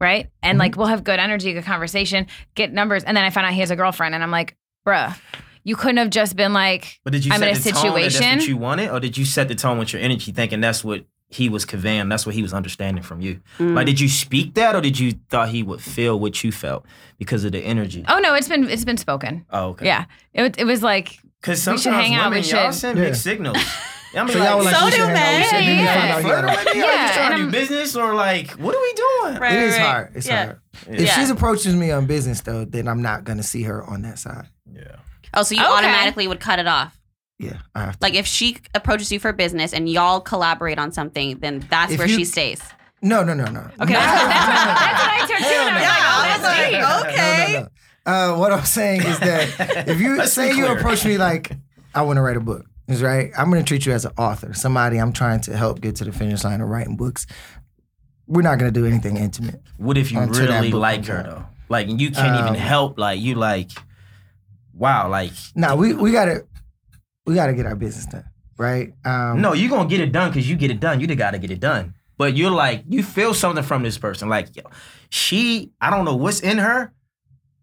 right, 0.00 0.28
and 0.42 0.54
Mm-hmm. 0.54 0.60
like 0.60 0.76
we'll 0.76 0.86
have 0.86 1.04
good 1.04 1.20
energy, 1.20 1.52
good 1.52 1.64
conversation, 1.64 2.26
get 2.54 2.72
numbers, 2.72 3.04
and 3.04 3.16
then 3.16 3.24
I 3.24 3.30
find 3.30 3.46
out 3.46 3.52
he 3.52 3.60
has 3.60 3.70
a 3.70 3.76
girlfriend, 3.76 4.14
and 4.14 4.24
I'm 4.24 4.30
like, 4.30 4.56
bruh, 4.86 5.16
you 5.64 5.76
couldn't 5.76 5.98
have 5.98 6.10
just 6.10 6.34
been 6.34 6.52
like, 6.52 6.98
But 7.04 7.12
did 7.12 7.24
you 7.24 7.32
I'm 7.32 7.40
set 7.40 7.48
in 7.50 7.56
a 7.56 7.60
the 7.60 7.70
tone 7.72 7.82
that 7.94 8.00
that's 8.02 8.14
situation. 8.14 8.38
what 8.38 8.48
you 8.48 8.56
wanted, 8.56 8.90
or 8.90 9.00
did 9.00 9.16
you 9.18 9.24
set 9.24 9.48
the 9.48 9.54
tone 9.54 9.78
with 9.78 9.92
your 9.92 10.00
energy, 10.02 10.32
thinking 10.32 10.60
that's 10.60 10.82
what 10.82 11.04
he 11.30 11.48
was 11.48 11.64
conveying, 11.64 12.08
that's 12.08 12.24
what 12.24 12.34
he 12.34 12.42
was 12.42 12.54
understanding 12.54 13.02
from 13.02 13.20
you? 13.20 13.40
Mm. 13.58 13.74
Like, 13.74 13.86
did 13.86 14.00
you 14.00 14.08
speak 14.08 14.54
that, 14.54 14.74
or 14.74 14.80
did 14.80 14.98
you 14.98 15.12
thought 15.28 15.50
he 15.50 15.62
would 15.62 15.80
feel 15.82 16.18
what 16.18 16.42
you 16.42 16.50
felt 16.52 16.86
because 17.18 17.44
of 17.44 17.52
the 17.52 17.60
energy? 17.60 18.04
oh 18.08 18.18
no, 18.18 18.34
it's 18.34 18.48
been 18.48 18.68
it's 18.68 18.84
been 18.84 18.96
spoken. 18.96 19.44
Oh, 19.50 19.68
okay. 19.70 19.86
Yeah, 19.86 20.04
it, 20.34 20.58
it 20.58 20.64
was 20.64 20.82
like 20.82 21.18
Because 21.40 21.58
We 21.58 21.62
sometimes 21.78 21.82
should 21.82 21.92
hang 21.92 22.14
out, 22.14 22.30
women, 22.30 22.42
we 22.44 22.50
y'all 22.50 22.70
should. 22.70 22.74
send 22.80 22.98
Yeah. 22.98 23.04
mixed 23.04 23.22
signals. 23.22 23.56
I 24.16 24.24
mean, 24.24 24.32
So 24.32 24.42
y'all 24.42 24.56
were 24.56 24.64
like, 24.64 24.74
So 24.74 24.84
we 24.86 24.90
do 24.90 24.96
should 24.96 25.06
hang 25.08 25.12
out, 25.16 25.16
we 25.16 25.38
men. 25.38 25.44
should- 25.44 25.52
then 25.58 25.64
you 25.78 25.84
Yeah, 25.84 25.94
find 26.00 26.10
out 26.10 26.16
you 26.16 26.22
Flirt 26.24 26.44
got 26.44 26.44
a- 26.44 26.56
with 26.64 26.74
me? 26.74 26.80
Are 26.80 26.84
Yeah, 26.86 27.06
you 27.08 27.12
trying 27.12 27.26
and 27.26 27.32
to 27.32 27.36
do 27.36 27.42
I'm- 27.42 27.50
business 27.50 27.96
or 27.96 28.14
like 28.14 28.50
what 28.52 28.74
are 28.74 28.80
we 28.80 28.92
doing? 28.94 29.40
Right. 29.42 29.52
It 29.52 29.62
is 29.64 29.72
right. 29.76 29.82
hard. 29.86 30.12
It's 30.16 30.26
Yeah. 30.26 30.44
hard. 30.46 30.60
If 30.88 31.00
Yeah. 31.02 31.14
she's 31.18 31.28
approaching 31.30 31.78
me 31.78 31.90
on 31.90 32.06
business 32.06 32.40
though, 32.40 32.64
then 32.64 32.88
I'm 32.88 33.02
not 33.02 33.24
gonna 33.24 33.42
see 33.42 33.64
her 33.64 33.84
on 33.84 34.00
that 34.02 34.18
side. 34.18 34.46
Yeah. 34.72 34.82
Oh, 35.34 35.42
so 35.42 35.54
you 35.54 35.60
Okay. 35.60 35.70
automatically 35.70 36.26
would 36.26 36.40
cut 36.40 36.58
it 36.58 36.66
off. 36.66 36.97
Yeah, 37.38 37.58
I 37.74 37.80
have 37.86 37.98
to. 37.98 38.04
Like 38.04 38.14
if 38.14 38.26
she 38.26 38.56
approaches 38.74 39.12
you 39.12 39.20
for 39.20 39.32
business 39.32 39.72
and 39.72 39.88
y'all 39.88 40.20
collaborate 40.20 40.78
on 40.78 40.90
something, 40.92 41.38
then 41.38 41.64
that's 41.70 41.92
If 41.92 41.98
where 41.98 42.08
you- 42.08 42.16
she 42.18 42.24
stays. 42.24 42.60
No, 43.00 43.22
no, 43.22 43.32
no, 43.32 43.44
no. 43.44 43.60
okay. 43.80 43.92
That's, 43.92 44.22
what, 44.22 44.28
that's, 44.28 44.48
what, 44.48 44.74
that's 44.74 45.00
what 45.00 45.10
I 45.12 45.20
took 45.20 45.38
too. 45.38 45.44
And 45.44 45.76
I 45.76 45.78
was 45.78 46.42
Hell 46.42 46.42
like, 46.42 46.72
no. 46.72 46.78
oh, 46.80 46.90
I 46.90 46.98
was 46.98 47.12
that's 47.12 47.12
like, 47.12 47.14
deep. 47.14 47.20
okay. 47.20 47.52
No, 47.52 47.58
no, 47.60 47.64
no. 47.64 47.68
Uh, 48.34 48.38
what 48.38 48.52
I'm 48.52 48.64
saying 48.64 49.02
is 49.02 49.18
that 49.20 49.84
if 49.88 50.00
you 50.00 50.26
say 50.26 50.52
you 50.56 50.66
approach 50.66 51.04
me 51.04 51.16
like 51.16 51.52
I 51.94 52.02
want 52.02 52.16
to 52.16 52.22
write 52.22 52.36
a 52.36 52.40
book, 52.40 52.64
is 52.88 53.02
right. 53.02 53.30
I'm 53.38 53.50
going 53.50 53.62
to 53.62 53.68
treat 53.68 53.86
you 53.86 53.92
as 53.92 54.04
an 54.04 54.12
author, 54.18 54.52
somebody 54.54 54.96
I'm 54.98 55.12
trying 55.12 55.40
to 55.42 55.56
help 55.56 55.80
get 55.80 55.94
to 55.96 56.04
the 56.06 56.12
finish 56.12 56.42
line 56.42 56.60
of 56.60 56.68
writing 56.68 56.96
books. 56.96 57.26
We're 58.26 58.42
not 58.42 58.58
going 58.58 58.72
to 58.72 58.80
do 58.80 58.84
anything 58.86 59.16
intimate. 59.16 59.60
What 59.76 59.96
if 59.96 60.10
you 60.10 60.20
really 60.20 60.72
like 60.72 61.04
her 61.06 61.18
out. 61.18 61.24
though? 61.26 61.44
Like 61.68 61.86
you 61.88 62.10
can't 62.10 62.34
Um, 62.40 62.48
even 62.48 62.58
help. 62.58 62.98
Like 62.98 63.20
you 63.20 63.34
like, 63.36 63.70
wow. 64.72 65.08
Like 65.08 65.32
Now 65.54 65.76
we 65.76 65.92
we 65.92 66.10
gotta 66.12 66.46
we 67.28 67.34
gotta 67.34 67.52
get 67.52 67.66
our 67.66 67.76
business 67.76 68.06
done, 68.06 68.24
right? 68.56 68.94
Um, 69.04 69.42
no, 69.42 69.52
you're 69.52 69.68
gonna 69.68 69.88
get 69.88 70.00
it 70.00 70.12
done 70.12 70.30
because 70.30 70.48
you 70.48 70.56
get 70.56 70.70
it 70.70 70.80
done. 70.80 70.98
You 70.98 71.06
just 71.06 71.18
gotta 71.18 71.38
get 71.38 71.50
it 71.50 71.60
done. 71.60 71.94
But 72.16 72.34
you're 72.34 72.50
like, 72.50 72.84
you 72.88 73.02
feel 73.02 73.34
something 73.34 73.62
from 73.62 73.82
this 73.82 73.98
person. 73.98 74.30
Like, 74.30 74.56
yo, 74.56 74.62
she, 75.10 75.70
I 75.78 75.90
don't 75.90 76.06
know 76.06 76.16
what's 76.16 76.40
in 76.40 76.56
her, 76.56 76.92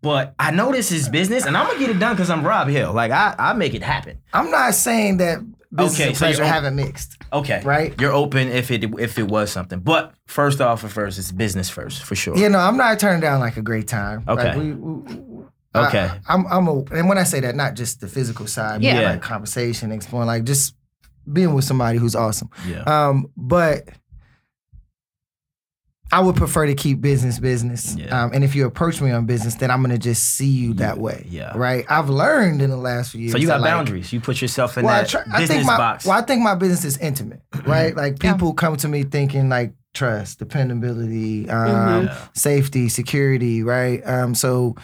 but 0.02 0.36
I 0.38 0.52
know 0.52 0.72
this 0.72 0.92
is 0.92 1.10
business, 1.10 1.48
and 1.48 1.58
I'm 1.58 1.66
gonna 1.66 1.80
get 1.80 1.90
it 1.90 1.98
done 1.98 2.16
because 2.16 2.30
I'm 2.30 2.46
Rob 2.46 2.68
Hill. 2.68 2.94
Like, 2.94 3.12
I, 3.12 3.34
I 3.40 3.54
make 3.54 3.74
it 3.74 3.82
happen. 3.82 4.22
I'm 4.34 4.52
not 4.52 4.76
saying 4.76 5.18
that 5.18 5.40
business 5.74 6.00
Okay, 6.00 6.08
and 6.10 6.18
so 6.18 6.26
pleasure 6.26 6.46
haven't 6.46 6.76
mixed, 6.76 7.18
Okay, 7.34 7.62
right? 7.66 8.00
You're 8.00 8.14
open 8.14 8.48
if 8.50 8.70
it 8.70 8.84
if 9.00 9.18
it 9.18 9.28
was 9.28 9.52
something, 9.52 9.80
but 9.80 10.14
first 10.28 10.62
off, 10.62 10.84
and 10.84 10.92
first, 10.92 11.18
it's 11.18 11.32
business 11.32 11.72
first 11.72 12.04
for 12.04 12.16
sure. 12.16 12.38
You 12.38 12.50
know, 12.50 12.60
I'm 12.60 12.78
not 12.78 13.00
turning 13.00 13.20
down 13.20 13.40
like 13.40 13.58
a 13.58 13.64
great 13.64 13.88
time. 13.88 14.24
Okay. 14.28 14.50
Like, 14.50 14.58
we, 14.58 14.74
we, 14.74 15.35
Okay. 15.88 16.10
I, 16.28 16.34
I'm 16.34 16.46
I'm 16.48 16.68
a, 16.68 16.84
and 16.94 17.08
when 17.10 17.18
I 17.18 17.24
say 17.24 17.40
that, 17.42 17.56
not 17.56 17.76
just 17.76 18.02
the 18.02 18.08
physical 18.08 18.48
side, 18.48 18.76
but 18.82 18.84
Yeah. 18.84 19.02
like 19.12 19.22
conversation, 19.22 19.92
exploring, 19.92 20.28
like 20.28 20.44
just 20.44 20.76
being 21.32 21.54
with 21.54 21.66
somebody 21.66 21.98
who's 21.98 22.16
awesome. 22.16 22.50
Yeah. 22.68 22.82
Um, 22.84 23.28
but 23.36 23.88
I 26.12 26.20
would 26.20 26.36
prefer 26.36 26.68
to 26.68 26.76
keep 26.76 27.02
business 27.02 27.40
business. 27.40 27.96
Yeah. 27.96 28.24
Um, 28.26 28.32
and 28.34 28.44
if 28.44 28.56
you 28.56 28.66
approach 28.68 29.02
me 29.02 29.12
on 29.12 29.26
business, 29.26 29.56
then 29.56 29.72
I'm 29.72 29.82
gonna 29.82 29.98
just 29.98 30.24
see 30.36 30.48
you 30.48 30.76
that 30.76 30.98
way. 31.00 31.26
yeah. 31.30 31.58
Right. 31.58 31.84
I've 31.90 32.10
learned 32.10 32.62
in 32.62 32.70
the 32.70 32.78
last 32.78 33.12
few 33.12 33.22
years. 33.22 33.32
So 33.34 33.38
you 33.40 33.48
got 33.48 33.56
that, 33.58 33.62
like, 33.62 33.72
boundaries. 33.72 34.14
You 34.14 34.22
put 34.22 34.40
yourself 34.42 34.78
in 34.78 34.86
well, 34.86 34.94
I, 34.96 35.02
that 35.02 35.10
try, 35.10 35.22
I 35.22 35.40
business 35.40 35.50
think 35.50 35.66
my 35.66 35.78
box. 35.78 36.06
well, 36.06 36.18
I 36.18 36.22
think 36.22 36.42
my 36.44 36.54
business 36.56 36.86
is 36.86 36.98
intimate, 37.00 37.42
right? 37.66 37.96
Like 37.96 38.22
Yeah. 38.24 38.34
people 38.34 38.54
come 38.54 38.78
to 38.78 38.88
me 38.88 39.04
thinking 39.04 39.50
like 39.50 39.74
trust, 39.96 40.40
dependability, 40.40 41.50
um. 41.50 42.06
Yeah. 42.06 42.18
safety, 42.34 42.88
security, 42.88 43.64
right? 43.64 44.02
Um, 44.06 44.36
so 44.36 44.76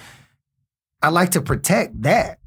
I 1.04 1.10
like 1.10 1.32
to 1.32 1.42
protect 1.42 2.02
that. 2.04 2.38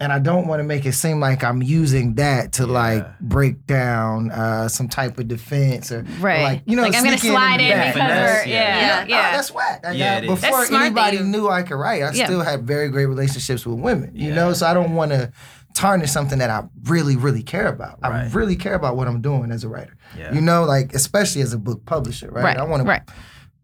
And 0.00 0.12
I 0.12 0.18
don't 0.18 0.48
want 0.48 0.58
to 0.58 0.64
make 0.64 0.84
it 0.86 0.92
seem 0.92 1.20
like 1.20 1.44
I'm 1.44 1.62
using 1.62 2.16
that 2.16 2.52
to 2.54 2.64
Yeah. 2.64 2.68
like 2.72 3.20
break 3.20 3.64
down 3.64 4.30
uh, 4.32 4.68
some 4.68 4.88
type 4.88 5.18
of 5.18 5.28
defense 5.28 5.92
or, 5.92 6.00
or, 6.00 6.04
Right. 6.20 6.42
like 6.42 6.62
you 6.66 6.76
know 6.76 6.82
Like, 6.82 6.96
I'm 6.96 7.04
gonna 7.04 7.16
slide 7.16 7.60
the 7.60 7.64
in 7.70 7.78
because 7.78 7.92
Finesse, 7.92 8.44
we're, 8.44 8.50
yeah. 8.50 8.58
yeah, 8.58 8.76
Yeah. 8.80 9.04
yeah. 9.06 9.28
Oh, 9.28 9.36
that's 9.36 9.52
whack. 9.52 9.80
Like, 9.84 9.96
Yeah, 9.96 10.14
I- 10.14 10.16
it 10.18 10.24
is. 10.24 10.30
before 10.30 10.50
That's 10.50 10.68
smart 10.68 10.70
that 10.70 10.86
anybody 10.86 11.16
you- 11.18 11.24
knew 11.24 11.48
I 11.48 11.62
could 11.62 11.76
write, 11.76 12.02
I 12.02 12.10
Yeah. 12.12 12.24
still 12.26 12.40
had 12.42 12.66
very 12.66 12.88
great 12.90 13.06
relationships 13.06 13.64
with 13.64 13.78
women. 13.78 14.10
You 14.14 14.30
Yeah. 14.30 14.34
know, 14.34 14.52
so 14.52 14.66
I 14.66 14.74
don't 14.74 14.94
want 14.94 15.12
to 15.12 15.30
tarnish 15.74 16.10
something 16.10 16.38
that 16.38 16.50
I 16.50 16.64
really, 16.84 17.16
really 17.16 17.42
care 17.42 17.68
about. 17.68 17.98
I 18.02 18.28
really 18.32 18.56
care 18.56 18.74
about 18.74 18.96
what 18.96 19.06
I'm 19.08 19.20
doing 19.20 19.52
as 19.52 19.62
a 19.64 19.68
writer. 19.68 19.94
Yeah. 20.18 20.32
You 20.34 20.40
know, 20.40 20.64
like 20.64 20.92
especially 20.92 21.40
as 21.42 21.52
a 21.52 21.58
book 21.58 21.86
publisher, 21.86 22.30
right? 22.30 22.44
Right, 22.44 22.56
I 22.58 22.64
want 22.64 22.86
right. 22.86 23.02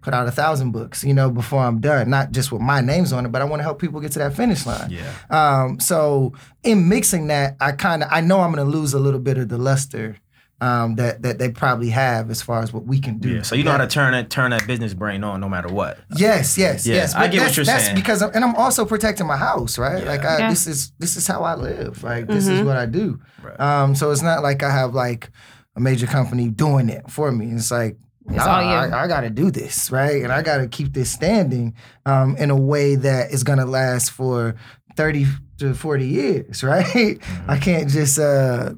To 0.01 0.05
put 0.05 0.15
out 0.15 0.27
a 0.27 0.31
thousand 0.31 0.73
books, 0.73 1.05
you 1.05 1.15
know, 1.15 1.31
before 1.31 1.61
I'm 1.63 1.81
done. 1.81 2.11
Not 2.11 2.33
just 2.33 2.51
with 2.53 2.63
my 2.63 2.81
names 2.81 3.13
on 3.13 3.27
it, 3.27 3.33
but 3.33 3.43
I 3.43 3.45
want 3.45 3.61
to 3.61 3.65
help 3.65 3.81
people 3.81 4.01
get 4.01 4.13
to 4.13 4.19
that 4.21 4.35
finish 4.35 4.67
line. 4.67 4.91
yeah. 4.91 5.13
Um, 5.31 5.81
so 5.81 6.33
in 6.63 6.89
mixing 6.89 7.29
that, 7.29 7.57
I 7.61 7.73
kind 7.73 8.03
of 8.03 8.09
I 8.13 8.21
know 8.21 8.41
I'm 8.41 8.53
going 8.53 8.65
to 8.65 8.71
lose 8.79 8.95
a 8.95 8.99
little 8.99 9.21
bit 9.21 9.39
of 9.39 9.49
the 9.49 9.59
luster 9.59 10.17
um, 10.63 10.97
that 10.97 11.23
that 11.23 11.39
they 11.39 11.51
probably 11.51 11.89
have 11.89 12.31
as 12.31 12.43
far 12.43 12.61
as 12.63 12.71
what 12.71 12.85
we 12.85 13.01
can 13.01 13.17
do. 13.19 13.31
Yeah. 13.37 13.43
So 13.43 13.55
you 13.55 13.65
know 13.65 13.71
how 13.71 13.79
to 13.79 13.87
turn 13.87 14.13
that 14.13 14.29
turn 14.29 14.51
that 14.51 14.67
business 14.67 14.93
brain 14.93 15.25
on 15.25 15.41
no 15.41 15.49
matter 15.49 15.69
what. 15.69 15.99
Yes, 16.17 16.59
yes, 16.59 16.87
Yeah, 16.87 16.97
yes. 16.97 17.15
I 17.15 17.29
get 17.29 17.41
what 17.43 17.57
you're 17.57 17.65
that's 17.65 17.85
saying. 17.85 17.97
because, 17.97 18.21
I'm, 18.21 18.31
and 18.35 18.45
I'm 18.45 18.55
also 18.57 18.85
protecting 18.85 19.27
my 19.27 19.39
house, 19.39 19.79
right? 19.79 20.03
Yeah. 20.03 20.09
Like, 20.11 20.23
I, 20.25 20.39
Yeah. 20.39 20.51
this 20.51 20.67
is 20.67 20.93
this 20.99 21.17
is 21.17 21.27
how 21.27 21.45
I 21.45 21.55
live. 21.55 22.03
Like, 22.05 22.27
this 22.27 22.47
is 22.47 22.61
Mhm. 22.61 22.67
what 22.67 22.77
I 22.77 22.85
do. 22.85 23.19
Right. 23.43 23.59
Um, 23.59 23.95
so 23.95 24.11
it's 24.11 24.21
not 24.23 24.43
like 24.43 24.63
I 24.63 24.71
have 24.71 24.93
like 24.95 25.31
a 25.77 25.81
major 25.81 26.07
company 26.07 26.51
doing 26.51 26.91
it 26.91 27.11
for 27.11 27.33
me. 27.33 27.53
It's 27.53 27.71
like, 27.71 27.93
It's 27.93 28.10
nah. 28.27 28.43
I, 28.45 29.05
I 29.05 29.07
got 29.09 29.23
to 29.23 29.31
do 29.31 29.51
this, 29.51 29.91
right? 29.91 30.23
And 30.23 30.33
I 30.33 30.43
got 30.43 30.59
to 30.59 30.69
keep 30.69 30.93
this 30.93 31.11
standing 31.11 31.75
um, 32.07 32.37
in 32.37 32.51
a 32.51 32.57
way 32.57 32.97
that 32.97 33.33
is 33.33 33.45
gonna 33.45 33.67
last 33.67 34.11
for 34.11 34.55
thirty 34.97 35.27
to 35.59 35.75
forty 35.75 36.07
years, 36.07 36.63
right? 36.65 36.85
Mm-hmm. 36.87 37.51
I 37.51 37.59
can't 37.59 37.89
just 37.89 38.19
uh, 38.19 38.75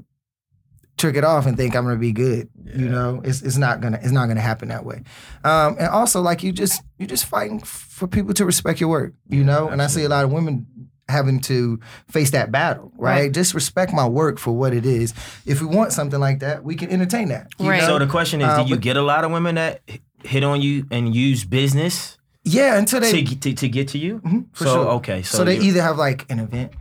trick 0.99 1.17
it 1.17 1.25
off 1.25 1.47
and 1.47 1.57
think 1.57 1.75
I'm 1.75 1.85
gonna 1.85 1.97
be 1.97 2.13
good. 2.13 2.49
You 2.75 2.89
know, 2.89 3.21
it's 3.25 3.43
it's 3.43 3.57
not 3.59 3.81
gonna 3.81 3.99
it's 4.01 4.13
not 4.13 4.27
gonna 4.29 4.41
happen 4.41 4.69
that 4.69 4.85
way. 4.85 5.03
Um, 5.45 5.77
and 5.79 5.89
also, 5.89 6.21
like 6.21 6.43
you 6.43 6.53
just 6.53 6.83
you 6.99 7.07
just 7.07 7.27
fighting 7.27 7.61
for 7.61 8.07
people 8.07 8.35
to 8.35 8.45
respect 8.45 8.81
your 8.81 8.89
work. 8.89 9.13
You 9.29 9.41
Yeah, 9.41 9.47
know, 9.47 9.69
and 9.69 9.83
I 9.83 9.89
see 9.89 10.05
a 10.05 10.09
lot 10.09 10.25
of 10.25 10.33
women 10.33 10.67
having 11.09 11.41
to 11.41 11.79
face 12.11 12.31
that 12.31 12.51
battle, 12.53 12.93
right? 12.97 13.23
Right. 13.23 13.33
Just 13.33 13.55
respect 13.55 13.93
my 13.93 14.07
work 14.09 14.39
for 14.39 14.53
what 14.53 14.73
it 14.73 14.87
is. 14.87 15.13
If 15.47 15.61
we 15.61 15.67
want 15.67 15.93
something 15.93 16.21
like 16.21 16.39
that, 16.41 16.65
we 16.65 16.75
can 16.75 16.91
entertain 16.91 17.29
that. 17.29 17.49
you 17.59 17.69
Right. 17.69 17.81
know? 17.81 17.87
So 17.89 17.99
the 17.99 18.07
question 18.07 18.41
is, 18.41 18.49
Uh, 18.49 18.63
do 18.63 18.69
you 18.71 18.77
but- 18.77 18.83
get 18.83 18.97
a 18.97 19.03
lot 19.03 19.25
of 19.25 19.31
women 19.33 19.57
that 19.57 19.81
hit 20.25 20.45
on 20.45 20.61
you 20.63 20.87
and 20.91 21.15
use 21.15 21.45
business 21.45 22.17
yeah, 22.45 22.77
until 22.79 23.01
they 23.01 23.23
to, 23.25 23.37
to 23.41 23.53
to 23.55 23.69
get 23.69 23.89
to 23.89 23.99
you? 23.99 24.21
Mhm, 24.21 24.47
for 24.53 24.65
so 24.65 24.75
sure. 24.75 24.89
okay, 24.99 25.23
so, 25.23 25.39
So, 25.39 25.45
they 25.45 25.59
either 25.59 25.83
have 25.83 25.97
like 25.99 26.25
an 26.31 26.39
event, 26.39 26.73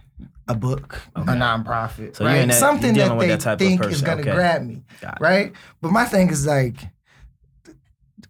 a 0.48 0.56
book, 0.56 1.02
a 1.16 1.22
nonprofit, 1.22 2.16
So 2.16 2.24
you're 2.24 2.34
right? 2.34 2.48
that- 2.48 2.54
Something 2.60 2.96
you're 2.96 3.10
that 3.10 3.20
they 3.20 3.28
that 3.28 3.40
type 3.42 3.54
of 3.62 3.68
think 3.68 3.84
is 3.86 4.02
gonna 4.02 4.22
okay. 4.22 4.32
grab 4.34 4.62
me, 4.64 4.84
right? 5.20 5.52
But 5.82 5.92
my 5.92 6.06
thing 6.06 6.30
is 6.30 6.46
like, 6.46 6.78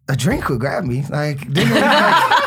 a 0.10 0.16
drink 0.16 0.50
would 0.50 0.60
grab 0.60 0.84
me. 0.84 1.06
Like, 1.10 1.52
dinner, 1.54 1.74
like, 1.76 2.41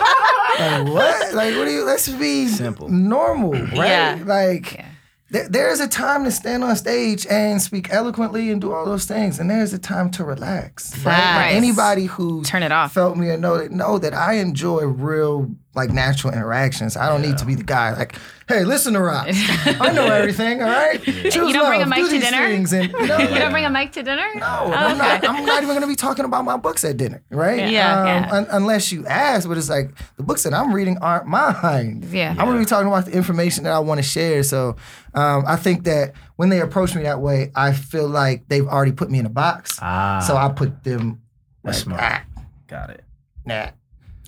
like, 0.59 0.87
what? 0.89 1.35
Like, 1.35 1.55
what 1.57 1.65
do 1.67 1.71
you? 1.73 1.85
Let's 1.85 2.09
be 2.09 2.47
Simple. 2.49 2.89
normal, 2.89 3.53
right? 3.53 3.75
Yeah. 3.89 4.23
Like. 4.25 4.75
Yeah. 4.75 4.87
there- 5.31 5.49
There 5.49 5.71
is 5.71 5.81
a 5.81 5.89
time 5.89 6.25
to 6.25 6.31
stand 6.31 6.63
on 6.65 6.77
stage 6.77 7.27
and 7.29 7.61
speak 7.61 7.91
eloquently 7.91 8.51
and 8.51 8.61
do 8.61 8.73
all 8.73 8.85
those 8.85 9.05
things, 9.07 9.39
and 9.41 9.51
there's 9.51 9.73
a 9.73 9.79
time 9.79 10.11
to 10.13 10.25
relax. 10.25 10.97
Right? 11.05 11.37
Like 11.47 11.55
anybody 11.57 12.05
who 12.07 12.45
Turn 12.45 12.63
it 12.63 12.71
off. 12.73 12.93
felt 12.93 13.17
me 13.17 13.29
or 13.31 13.37
know 13.37 13.59
that 13.59 13.71
know 13.73 13.99
that 13.99 14.15
I 14.15 14.35
enjoy 14.35 14.83
real 14.85 15.51
like 15.75 15.90
natural 15.90 16.33
interactions. 16.33 16.97
I 16.97 17.09
don't 17.09 17.23
need 17.23 17.38
to 17.38 17.45
be 17.45 17.54
the 17.54 17.62
guy 17.64 17.97
like, 17.97 18.16
hey, 18.49 18.64
listen 18.64 18.93
to 18.95 19.00
Rob. 19.00 19.26
I 19.28 19.90
know 19.93 20.04
everything, 20.12 20.62
all 20.62 20.69
right? 20.69 21.02
Choose 21.02 21.35
You 21.35 21.52
don't 21.52 21.66
bring 21.66 21.83
a 21.83 21.87
mic 21.87 21.99
do 21.99 22.04
to 22.07 22.11
these 22.12 22.23
dinner? 22.23 22.47
Things 22.47 22.73
and, 22.73 22.93
you 22.93 23.07
know, 23.07 23.19
You 23.19 23.38
don't 23.38 23.50
bring 23.50 23.64
a 23.64 23.71
mic 23.71 23.93
to 23.93 24.02
dinner? 24.02 24.26
no, 24.37 24.45
Oh, 24.47 24.73
I'm, 24.73 24.97
not. 24.99 25.28
I'm 25.28 25.45
not 25.45 25.62
even 25.62 25.75
gonna 25.75 25.87
be 25.87 25.97
talking 25.97 26.25
about 26.25 26.45
my 26.45 26.57
books 26.57 26.85
at 26.85 26.97
dinner, 26.97 27.23
right? 27.31 27.59
Yeah. 27.59 27.69
Yeah, 27.71 28.00
Um, 28.00 28.07
yeah. 28.07 28.28
un- 28.33 28.47
unless 28.50 28.93
you 28.93 29.07
ask, 29.07 29.49
but 29.49 29.59
it's 29.59 29.69
like 29.69 29.90
the 30.16 30.23
books 30.23 30.43
that 30.45 30.54
I'm 30.54 30.73
reading 30.73 30.99
aren't 30.99 31.26
mine. 31.26 32.07
Yeah. 32.11 32.31
I'm 32.38 32.47
gonna 32.47 32.59
be 32.59 32.64
talking 32.64 32.87
about 32.88 33.07
the 33.07 33.12
information 33.12 33.64
that 33.64 33.73
I 33.73 33.78
want 33.81 33.99
to 33.99 34.02
share. 34.04 34.43
So 34.43 34.76
um, 35.14 35.45
I 35.47 35.57
think 35.57 35.85
that 35.85 36.12
when 36.37 36.49
they 36.50 36.61
approach 36.61 36.95
me 36.95 37.02
that 37.04 37.21
way, 37.21 37.50
I 37.54 37.73
feel 37.73 38.09
like 38.09 38.49
they've 38.49 38.66
already 38.66 38.93
put 38.93 39.11
me 39.11 39.19
in 39.19 39.26
a 39.26 39.31
box. 39.31 39.78
Ah, 39.83 40.21
so 40.26 40.37
I 40.37 40.49
put 40.50 40.85
them 40.85 41.21
that's 41.64 41.78
like, 41.78 41.85
smart. 41.85 42.00
ah, 42.02 42.23
Got 42.69 42.90
it. 42.90 43.04
nah. 43.45 43.69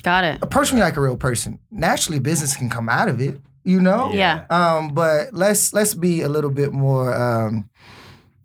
Got 0.07 0.23
it. 0.23 0.39
approach 0.41 0.73
me 0.73 0.79
like 0.79 0.97
a 0.97 1.01
real 1.01 1.17
person. 1.17 1.59
Naturally, 1.73 2.21
business 2.21 2.57
can 2.57 2.71
come 2.71 2.89
out 2.89 3.09
of 3.09 3.21
it, 3.21 3.41
you 3.65 3.81
know. 3.81 4.13
Yeah. 4.13 4.45
Um, 4.51 4.95
but 4.95 5.35
let's 5.35 5.73
let's 5.73 5.95
be 5.95 6.23
a 6.23 6.29
little 6.29 6.51
bit 6.51 6.73
more 6.73 7.13
um, 7.13 7.69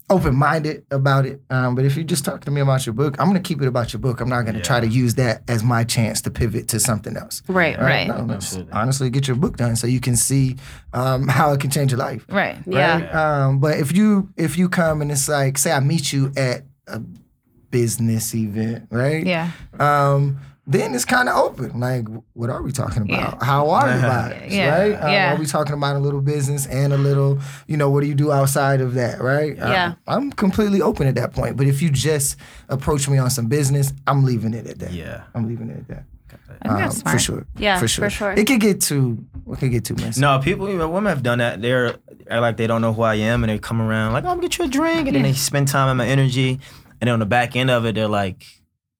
open 0.09 0.35
minded 0.35 0.83
about 0.89 1.27
it. 1.27 1.39
Um, 1.51 1.75
but 1.75 1.85
if 1.85 1.95
you 1.95 2.03
just 2.03 2.25
talk 2.25 2.43
to 2.45 2.51
me 2.51 2.61
about 2.61 2.87
your 2.87 2.93
book, 2.93 3.15
I'm 3.19 3.27
gonna 3.27 3.41
keep 3.41 3.61
it 3.61 3.67
about 3.67 3.93
your 3.93 3.99
book. 3.99 4.21
I'm 4.21 4.27
not 4.27 4.43
gonna 4.47 4.59
try 4.59 4.79
to 4.79 4.87
use 4.87 5.13
that 5.15 5.43
as 5.47 5.63
my 5.63 5.83
chance 5.83 6.19
to 6.21 6.31
pivot 6.31 6.67
to 6.69 6.79
something 6.79 7.15
else. 7.15 7.43
Right. 7.47 7.79
Right. 7.79 8.07
No, 8.07 8.23
let's 8.23 8.57
honestly 8.73 9.11
get 9.11 9.27
your 9.27 9.37
book 9.37 9.57
done 9.57 9.75
so 9.75 9.85
you 9.85 9.99
can 9.99 10.15
see 10.15 10.55
um, 10.93 11.27
how 11.27 11.53
it 11.53 11.59
can 11.59 11.69
change 11.69 11.91
your 11.91 11.99
life. 11.99 12.25
Right. 12.27 12.57
Yeah. 12.65 13.45
Um, 13.45 13.59
but 13.59 13.77
if 13.77 13.95
you 13.95 14.33
if 14.35 14.57
you 14.57 14.67
come 14.67 15.03
and 15.03 15.11
it's 15.11 15.29
like, 15.29 15.59
say 15.59 15.71
I 15.71 15.79
meet 15.79 16.11
you 16.11 16.31
at 16.35 16.63
a 16.87 17.03
business 17.69 18.33
event, 18.33 18.87
right? 18.89 19.23
Yeah. 19.23 19.51
um, 19.79 20.39
then 20.71 20.93
it's 20.95 21.05
kind 21.05 21.27
of 21.29 21.35
open. 21.37 21.79
Like, 21.79 22.05
what 22.33 22.49
are 22.49 22.61
we 22.61 22.71
talking 22.71 23.03
about? 23.03 23.37
Yeah. 23.39 23.45
How 23.45 23.69
are 23.69 23.87
the 23.87 23.93
vibes, 24.07 24.51
Yeah. 24.51 24.77
right? 24.79 24.93
Um, 24.93 25.11
Yeah. 25.11 25.33
Are 25.33 25.39
we 25.39 25.45
talking 25.45 25.73
about 25.73 25.95
a 25.95 25.99
little 25.99 26.21
business 26.21 26.65
and 26.67 26.93
a 26.93 26.97
little, 26.97 27.39
you 27.67 27.77
know, 27.77 27.89
what 27.89 28.01
do 28.01 28.07
you 28.07 28.15
do 28.15 28.31
outside 28.31 28.81
of 28.81 28.93
that, 28.95 29.21
right? 29.21 29.59
Um, 29.61 29.71
Yeah. 29.71 29.93
I'm 30.07 30.31
completely 30.31 30.81
open 30.81 31.07
at 31.07 31.15
that 31.15 31.33
point. 31.33 31.57
But 31.57 31.67
if 31.67 31.81
you 31.81 31.89
just 31.89 32.37
approach 32.69 33.07
me 33.09 33.17
on 33.17 33.29
some 33.29 33.47
business, 33.47 33.93
I'm 34.07 34.23
leaving 34.23 34.53
it 34.53 34.67
at 34.67 34.79
that. 34.79 34.91
Yeah. 34.93 35.21
I'm 35.35 35.47
leaving 35.47 35.69
it 35.69 35.77
at 35.77 35.87
that. 35.89 36.03
I 36.63 36.67
think 36.67 36.79
that's 36.79 36.95
Um, 36.95 37.01
smart. 37.01 37.13
For 37.15 37.19
sure. 37.19 37.45
Yeah, 37.57 37.79
For 37.79 37.87
sure. 37.87 38.05
for 38.05 38.09
sure. 38.09 38.31
It 38.33 38.45
could 38.45 38.59
get 38.61 38.81
too, 38.81 39.17
it 39.51 39.57
could 39.59 39.71
get 39.71 39.83
too 39.85 39.95
messy. 39.95 40.21
No, 40.21 40.37
people, 40.39 40.69
you 40.69 40.77
know, 40.77 40.89
women 40.89 41.09
have 41.09 41.23
done 41.23 41.39
that. 41.39 41.61
They're 41.61 41.95
act 42.29 42.41
like 42.41 42.57
they 42.57 42.67
don't 42.67 42.81
know 42.81 42.93
who 42.93 43.01
I 43.01 43.15
am, 43.15 43.43
and 43.43 43.51
they 43.51 43.57
come 43.57 43.81
around 43.81 44.13
like, 44.13 44.23
"Oh, 44.23 44.29
I'm 44.29 44.37
gonna 44.37 44.47
get 44.47 44.57
you 44.59 44.65
a 44.65 44.67
drink," 44.67 45.07
and 45.07 45.15
then 45.15 45.23
they 45.23 45.33
spend 45.33 45.67
time 45.69 45.89
and 45.89 45.97
my 45.97 46.05
energy, 46.07 46.59
and 47.01 47.07
then 47.07 47.09
on 47.09 47.19
the 47.19 47.25
back 47.25 47.55
end 47.55 47.69
of 47.71 47.85
it, 47.85 47.95
they're 47.95 48.07
like, 48.07 48.45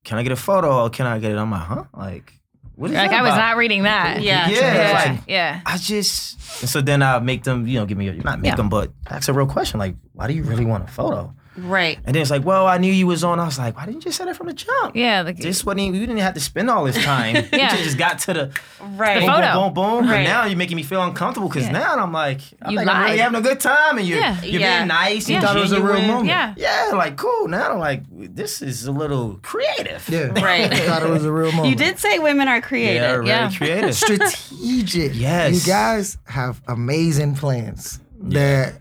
"Can 0.03 0.17
I 0.17 0.23
get 0.23 0.31
a 0.31 0.35
photo? 0.35 0.83
Or 0.83 0.89
can 0.89 1.05
I 1.05 1.19
get 1.19 1.31
it?" 1.31 1.37
I'm 1.37 1.51
like, 1.51 1.61
"Huh? 1.61 1.83
Like, 1.95 2.33
what 2.75 2.89
is 2.91 2.97
Like 2.97 3.11
that 3.11 3.19
I 3.19 3.23
was 3.23 3.33
about?" 3.33 3.37
not 3.49 3.57
reading 3.57 3.83
that. 3.83 4.21
Yeah. 4.21 4.49
Yeah, 4.49 4.57
Yeah. 4.75 4.91
like 5.11 5.19
yeah. 5.27 5.61
I 5.65 5.77
just. 5.77 6.61
And 6.61 6.69
so 6.69 6.81
then 6.81 7.01
I 7.01 7.19
make 7.19 7.43
them, 7.43 7.67
you 7.67 7.79
know, 7.79 7.85
give 7.85 7.97
me 7.97 8.07
a, 8.07 8.13
not 8.13 8.39
make 8.39 8.49
Yeah. 8.51 8.55
them, 8.55 8.69
but 8.69 8.91
ask 9.09 9.29
a 9.29 9.33
real 9.33 9.45
question 9.47 9.79
like, 9.79 9.95
"Why 10.13 10.27
do 10.27 10.33
you 10.33 10.43
really 10.43 10.65
want 10.65 10.83
a 10.83 10.87
photo?" 10.91 11.33
Right. 11.57 11.97
And 12.05 12.15
then 12.15 12.21
it's 12.21 12.31
like, 12.31 12.45
"Well, 12.45 12.65
I 12.65 12.77
knew 12.77 12.91
you 12.93 13.05
was 13.07 13.23
on." 13.25 13.37
I 13.39 13.45
was 13.45 13.59
like, 13.59 13.75
"Why 13.75 13.85
didn't 13.85 14.05
you 14.05 14.11
say 14.11 14.23
that 14.23 14.37
from 14.37 14.47
the 14.47 14.53
jump?" 14.53 14.95
Yeah. 14.95 15.21
Like, 15.21 15.37
This 15.37 15.65
wasn't 15.65 15.81
even, 15.81 15.99
you 15.99 16.07
didn't 16.07 16.19
have 16.21 16.33
to 16.35 16.39
spend 16.39 16.69
all 16.69 16.85
this 16.85 17.03
time. 17.03 17.35
Yeah. 17.51 17.75
You 17.77 17.83
just 17.83 17.97
got 17.97 18.19
to 18.19 18.33
the 18.33 18.51
Right. 18.95 19.19
Boom, 19.19 19.29
photo. 19.29 19.53
boom, 19.53 19.73
boom, 19.73 19.99
boom. 20.01 20.09
Right. 20.09 20.17
And 20.19 20.27
now 20.27 20.45
you're 20.45 20.57
making 20.57 20.77
me 20.77 20.83
feel 20.83 21.03
uncomfortable 21.03 21.49
because 21.49 21.65
Yeah. 21.65 21.73
now 21.73 21.95
I'm 21.97 22.13
like, 22.13 22.39
I 22.61 22.71
You 22.71 22.77
think 22.77 22.89
I'm 22.89 22.97
really 23.03 23.11
lied. 23.11 23.19
having 23.19 23.39
a 23.39 23.43
good 23.43 23.59
time 23.59 23.97
and 23.97 24.07
you're, 24.07 24.19
Yeah. 24.19 24.41
you're 24.43 24.61
Yeah. 24.61 24.77
being 24.79 24.87
nice 24.87 25.27
Yeah. 25.29 25.37
and 25.37 25.45
Thought 25.45 25.57
it 25.57 25.59
was 25.59 25.71
a 25.73 25.81
real 25.81 26.01
moment. 26.01 26.27
yeah. 26.27 26.53
Yeah, 26.55 26.91
like 26.95 27.17
cool. 27.17 27.47
Now 27.49 27.73
I'm 27.73 27.79
like, 27.79 28.03
this 28.11 28.61
is 28.61 28.85
a 28.87 28.91
little 28.91 29.39
creative. 29.41 30.07
Yeah. 30.09 30.27
Right. 30.41 30.71
I 30.71 30.79
thought 30.87 31.03
it 31.03 31.09
was 31.09 31.25
a 31.25 31.31
real 31.31 31.51
moment. 31.51 31.69
You 31.69 31.75
did 31.75 31.99
say 31.99 32.17
women 32.19 32.47
are 32.47 32.55
Yeah, 32.55 32.61
creative. 32.61 33.01
very 33.11 33.27
Yeah. 33.27 33.51
creative. 33.55 33.95
strategic. 33.95 35.11
Yes. 35.15 35.53
You 35.65 35.71
guys 35.73 36.17
have 36.25 36.61
amazing 36.67 37.35
plans 37.35 37.99
that 38.23 38.75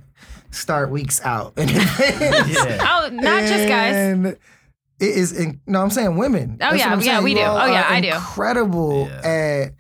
start 0.50 0.90
weeks 0.90 1.20
out 1.22 1.52
yeah. 1.56 1.64
Oh, 1.68 3.08
not 3.12 3.42
just 3.42 3.68
guys. 3.68 3.94
And 3.94 4.26
it 4.26 4.38
is, 5.00 5.32
in, 5.32 5.60
no, 5.66 5.80
I'm 5.82 5.90
saying 5.90 6.16
women. 6.16 6.58
Oh, 6.60 6.70
That's 6.70 6.78
yeah, 6.78 6.86
what 6.86 6.92
I'm 6.92 7.00
yeah, 7.00 7.12
saying. 7.14 7.24
we 7.24 7.30
You 7.30 7.36
do. 7.38 7.42
all 7.44 7.58
Oh, 7.58 7.66
yeah, 7.66 7.82
are 7.82 7.92
I 7.92 8.00
do. 8.00 8.08
Incredible 8.08 9.08
Yeah. 9.08 9.28
at 9.66 9.74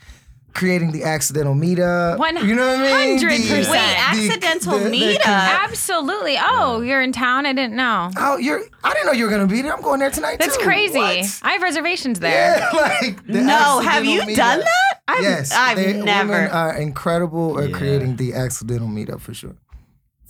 creating 0.54 0.90
the 0.92 1.04
accidental 1.04 1.54
meetup. 1.54 2.18
One 2.18 2.36
You 2.46 2.54
know 2.54 2.66
what 2.66 2.80
I 2.80 3.06
mean? 3.06 3.18
Hundred 3.18 3.40
percent. 3.40 3.68
Wait, 3.70 3.78
accidental 4.08 4.78
meetup? 4.80 5.20
Absolutely. 5.26 6.36
Oh, 6.40 6.80
you're 6.80 7.02
in 7.02 7.12
town? 7.12 7.46
I 7.46 7.52
didn't 7.52 7.76
know. 7.76 8.10
Oh, 8.16 8.36
you're. 8.38 8.60
I 8.82 8.92
didn't 8.94 9.06
know 9.06 9.12
you 9.12 9.24
were 9.24 9.30
gonna 9.30 9.46
be 9.46 9.62
there. 9.62 9.72
I'm 9.74 9.82
going 9.82 10.00
there 10.00 10.10
tonight 10.10 10.38
That's 10.40 10.56
too. 10.56 10.62
crazy. 10.64 10.98
What? 10.98 11.40
I 11.42 11.52
have 11.52 11.62
reservations 11.62 12.18
there. 12.20 12.58
Yeah, 12.58 12.70
like 12.80 13.26
the 13.26 13.40
No, 13.42 13.78
have 13.80 14.04
you 14.04 14.22
accidental 14.22 14.36
done 14.36 14.58
that? 14.60 15.00
I've, 15.06 15.22
yes, 15.22 15.52
I've 15.52 15.76
they- 15.76 15.92
never. 16.02 16.32
Women 16.32 16.50
are 16.50 16.74
incredible 16.76 17.60
at 17.60 17.70
Yeah. 17.70 17.76
creating 17.76 18.16
the 18.16 18.34
accidental 18.34 18.88
meetup 18.88 19.20
for 19.20 19.34
sure. 19.34 19.54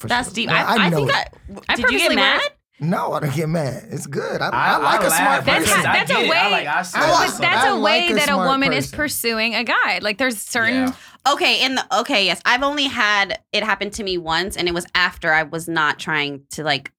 For 0.01 0.09
That's 0.09 0.29
sure. 0.29 0.35
deep. 0.35 0.51
I, 0.51 0.63
I, 0.63 0.75
I, 0.87 0.89
know 0.89 0.97
think 1.07 1.11
it. 1.11 1.15
I. 1.69 1.73
I 1.73 1.77
Did 1.77 1.91
you 1.91 1.99
get 1.99 2.15
mad? 2.15 2.41
went- 2.41 2.91
No, 2.91 3.13
I 3.13 3.21
don't 3.21 3.35
get 3.35 3.49
mad. 3.49 3.89
It's 3.91 4.07
good. 4.07 4.41
I, 4.41 4.49
I, 4.49 4.73
I 4.73 4.77
like 4.79 5.01
I 5.03 5.07
a 5.07 5.11
smart 5.11 5.31
laugh 5.31 5.45
That's 5.45 5.65
person. 5.71 5.85
how- 5.85 5.93
I 5.93 5.97
that's 5.99 6.11
a 6.11 6.15
get. 6.15 6.25
I 6.25 6.29
way- 6.47 6.51
like, 6.53 6.67
I 6.67 6.83
see 6.83 6.99
I 6.99 7.09
it. 7.09 7.13
like- 7.13 7.31
But 7.33 7.39
that's 7.43 7.65
I 7.65 7.69
a 7.69 7.81
way 7.81 8.01
like 8.01 8.11
a 8.11 8.15
that 8.15 8.23
a 8.23 8.27
smart 8.33 8.49
woman 8.49 8.73
is 8.73 8.91
pursuing 8.91 9.55
a 9.55 9.63
guy. 9.65 9.99
Like 10.01 10.19
there's 10.19 10.39
certain 10.41 10.89
Yeah. 10.89 10.93
Okay, 11.33 11.63
in 11.65 11.75
the 11.75 11.99
okay, 12.01 12.25
yes. 12.25 12.41
I've 12.47 12.63
only 12.63 12.85
had 12.85 13.39
it 13.53 13.63
happen 13.63 13.91
to 13.91 14.03
me 14.03 14.17
once 14.17 14.57
and 14.57 14.67
it 14.69 14.73
was 14.73 14.87
after 14.95 15.33
I 15.35 15.43
was 15.43 15.69
not 15.69 15.99
trying 15.99 16.45
to 16.53 16.65
like 16.65 16.93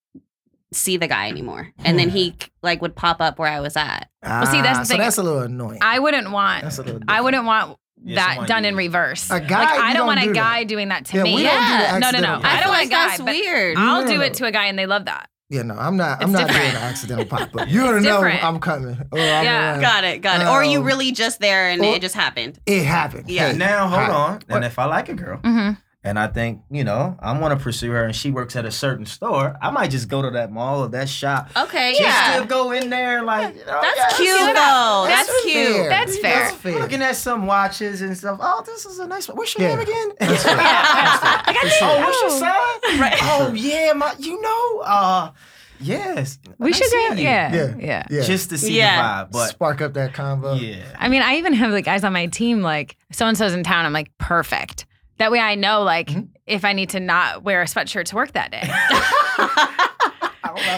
see 0.74 0.96
the 0.98 1.08
guy 1.08 1.28
anymore. 1.28 1.70
And 1.80 1.98
then 1.98 2.10
he 2.10 2.36
like 2.62 2.82
would 2.84 2.96
pop 2.96 3.20
up 3.20 3.40
where 3.40 3.50
I 3.50 3.60
was 3.62 3.76
at. 3.76 4.10
Well, 4.24 4.46
see, 4.46 4.62
that's 4.62 4.78
the 4.78 4.82
Ah, 4.82 4.84
so 4.84 4.90
thing. 4.94 5.00
that's 5.00 5.18
a 5.18 5.24
little 5.24 5.40
annoying. 5.42 5.80
I 5.82 5.98
wouldn't 5.98 6.30
want 6.30 6.64
That's 6.64 6.78
a 6.78 6.84
little. 6.84 7.02
I 7.08 7.22
wouldn't 7.22 7.46
want 7.46 7.70
Yeah, 7.72 7.76
that 8.16 8.30
someone 8.30 8.48
done 8.48 8.66
in 8.66 8.76
reverse. 8.76 9.30
A 9.30 9.40
guy, 9.40 9.60
like 9.64 9.70
I 9.80 9.94
don't 9.94 10.02
don't 10.02 10.08
want 10.08 10.20
a 10.20 10.24
do 10.24 10.34
that. 10.34 10.36
guy 10.36 10.64
doing 10.64 10.90
that 10.90 11.06
to 11.06 11.18
Yeah, 11.18 11.24
me. 11.24 11.36
we 11.36 11.44
don't 11.44 11.54
do 11.54 11.94
the 11.94 12.00
no, 12.00 12.12
no, 12.12 12.20
no. 12.20 12.42
I 12.44 12.60
don't 12.60 12.70
want 12.70 12.82
like 12.82 12.88
a 12.88 12.90
guy. 12.90 13.08
that's 13.08 13.18
but 13.22 13.26
weird. 13.28 13.78
I'll 13.78 14.02
No, 14.04 14.08
do 14.08 14.22
it 14.22 14.34
to 14.36 14.46
a 14.46 14.52
guy 14.52 14.66
and 14.66 14.78
they 14.80 14.86
love 14.86 15.06
that. 15.06 15.30
Yeah, 15.50 15.64
no, 15.64 15.76
I'm 15.76 15.98
not. 15.98 16.22
I'm 16.24 16.30
It's 16.30 16.40
not 16.40 16.48
doing 16.50 16.62
an 16.70 16.76
accidental 16.78 17.26
pop 17.26 17.54
up. 17.56 17.68
You 17.70 17.82
don't 17.82 18.04
know. 18.04 18.22
I'm 18.24 18.60
coming. 18.62 18.98
Or 19.12 19.20
I'm 19.20 19.44
Yeah. 19.44 19.72
around. 19.74 19.82
got 19.82 20.04
it, 20.06 20.22
got 20.22 20.40
it. 20.42 20.46
or 20.48 20.52
are 20.52 20.64
you 20.64 20.80
Um, 20.80 20.86
really 20.86 21.12
just 21.12 21.40
there 21.42 21.70
and 21.70 21.84
it 21.84 22.02
just 22.02 22.16
happened? 22.16 22.58
It 22.66 22.86
happened. 22.86 23.30
Yeah. 23.30 23.52
Hey, 23.52 23.58
Now 23.58 23.88
hold 23.88 24.02
hi. 24.04 24.12
on. 24.12 24.40
And 24.48 24.64
if 24.64 24.80
I 24.80 24.86
like 24.86 25.10
a 25.10 25.14
girl 25.14 25.40
Mm-hmm. 25.44 25.74
And 26.04 26.18
I 26.18 26.28
think, 26.28 26.62
you 26.72 26.84
know, 26.84 27.16
I 27.20 27.38
want 27.38 27.58
to 27.58 27.64
pursue 27.64 27.92
her 27.92 28.04
and 28.04 28.16
she 28.16 28.32
works 28.32 28.56
at 28.56 28.66
a 28.66 28.72
certain 28.72 29.06
store, 29.06 29.56
I 29.62 29.70
might 29.70 29.92
just 29.92 30.08
go 30.08 30.22
to 30.24 30.32
that 30.32 30.52
mall 30.52 30.82
or 30.84 30.88
that 30.90 31.08
shop. 31.10 31.50
Okay, 31.56 31.92
Just 31.92 32.02
yeah. 32.02 32.40
to 32.40 32.46
go 32.48 32.72
in 32.72 32.90
there 32.90 33.22
like, 33.24 33.56
you 33.56 33.66
know, 33.66 33.80
That's 33.82 33.98
yeah, 33.98 34.18
cute 34.18 34.38
see 34.38 34.44
what 34.44 34.54
though. 34.56 34.62
I- 34.62 35.08
That's, 35.10 35.28
That's 35.30 35.44
cute. 35.44 35.68
fair. 35.76 35.90
That's 35.90 36.18
fair. 36.20 36.34
That's 36.46 36.56
fair. 36.58 36.80
Looking 36.80 37.02
at 37.04 37.16
some 37.16 37.46
watches 37.46 38.02
and 38.02 38.18
stuff. 38.18 38.40
Oh, 38.42 38.64
this 38.66 38.86
is 38.86 38.98
a 39.00 39.06
nice 39.08 39.28
one. 39.28 39.38
What's 39.38 39.56
your 39.58 39.68
Yeah. 39.70 39.76
name 39.76 39.84
again? 39.88 40.10
That's 40.20 40.44
fair. 40.44 40.56
I 40.60 41.44
got 41.46 41.56
For 41.58 41.66
this. 41.66 41.74
sure. 41.78 41.88
Oh, 41.90 42.00
what's 42.00 42.22
your 42.22 42.30
sign? 42.32 43.00
Right. 43.00 43.18
Oh 43.22 43.54
yeah, 43.54 43.94
my 43.94 44.16
you 44.18 44.42
know, 44.42 44.80
uh 44.80 45.32
yes. 45.80 46.40
We 46.58 46.72
Nice 46.72 46.78
should 46.80 46.92
go. 46.92 47.14
Yeah, 47.22 47.54
Yeah. 47.54 47.74
yeah. 47.80 48.06
Yeah. 48.10 48.22
Just 48.24 48.50
to 48.50 48.58
see 48.58 48.78
Yeah. 48.78 49.24
the 49.24 49.28
vibe. 49.28 49.32
But 49.32 49.50
Spark 49.50 49.82
up 49.82 49.94
that 49.94 50.14
convo. 50.14 50.60
yeah. 50.60 50.84
I 51.00 51.10
mean, 51.10 51.22
I 51.22 51.36
even 51.38 51.54
have 51.54 51.72
the 51.72 51.82
guys 51.82 52.04
on 52.04 52.14
my 52.14 52.28
team 52.28 52.62
like 52.62 52.98
so 53.12 53.26
and 53.28 53.38
so's 53.38 53.54
in 53.54 53.64
town. 53.64 53.86
I'm 53.86 53.94
like 53.94 54.16
perfect. 54.18 54.86
That 55.22 55.32
way, 55.32 55.40
I 55.40 55.54
know 55.56 55.84
like 55.84 56.08
Mhm. 56.08 56.30
if 56.48 56.66
I 56.66 56.74
need 56.74 56.90
to 56.90 57.00
not 57.00 57.44
wear 57.44 57.62
a 57.62 57.66
sweatshirt 57.66 58.06
to 58.06 58.16
work 58.16 58.34
that 58.34 58.52
day. 58.52 58.68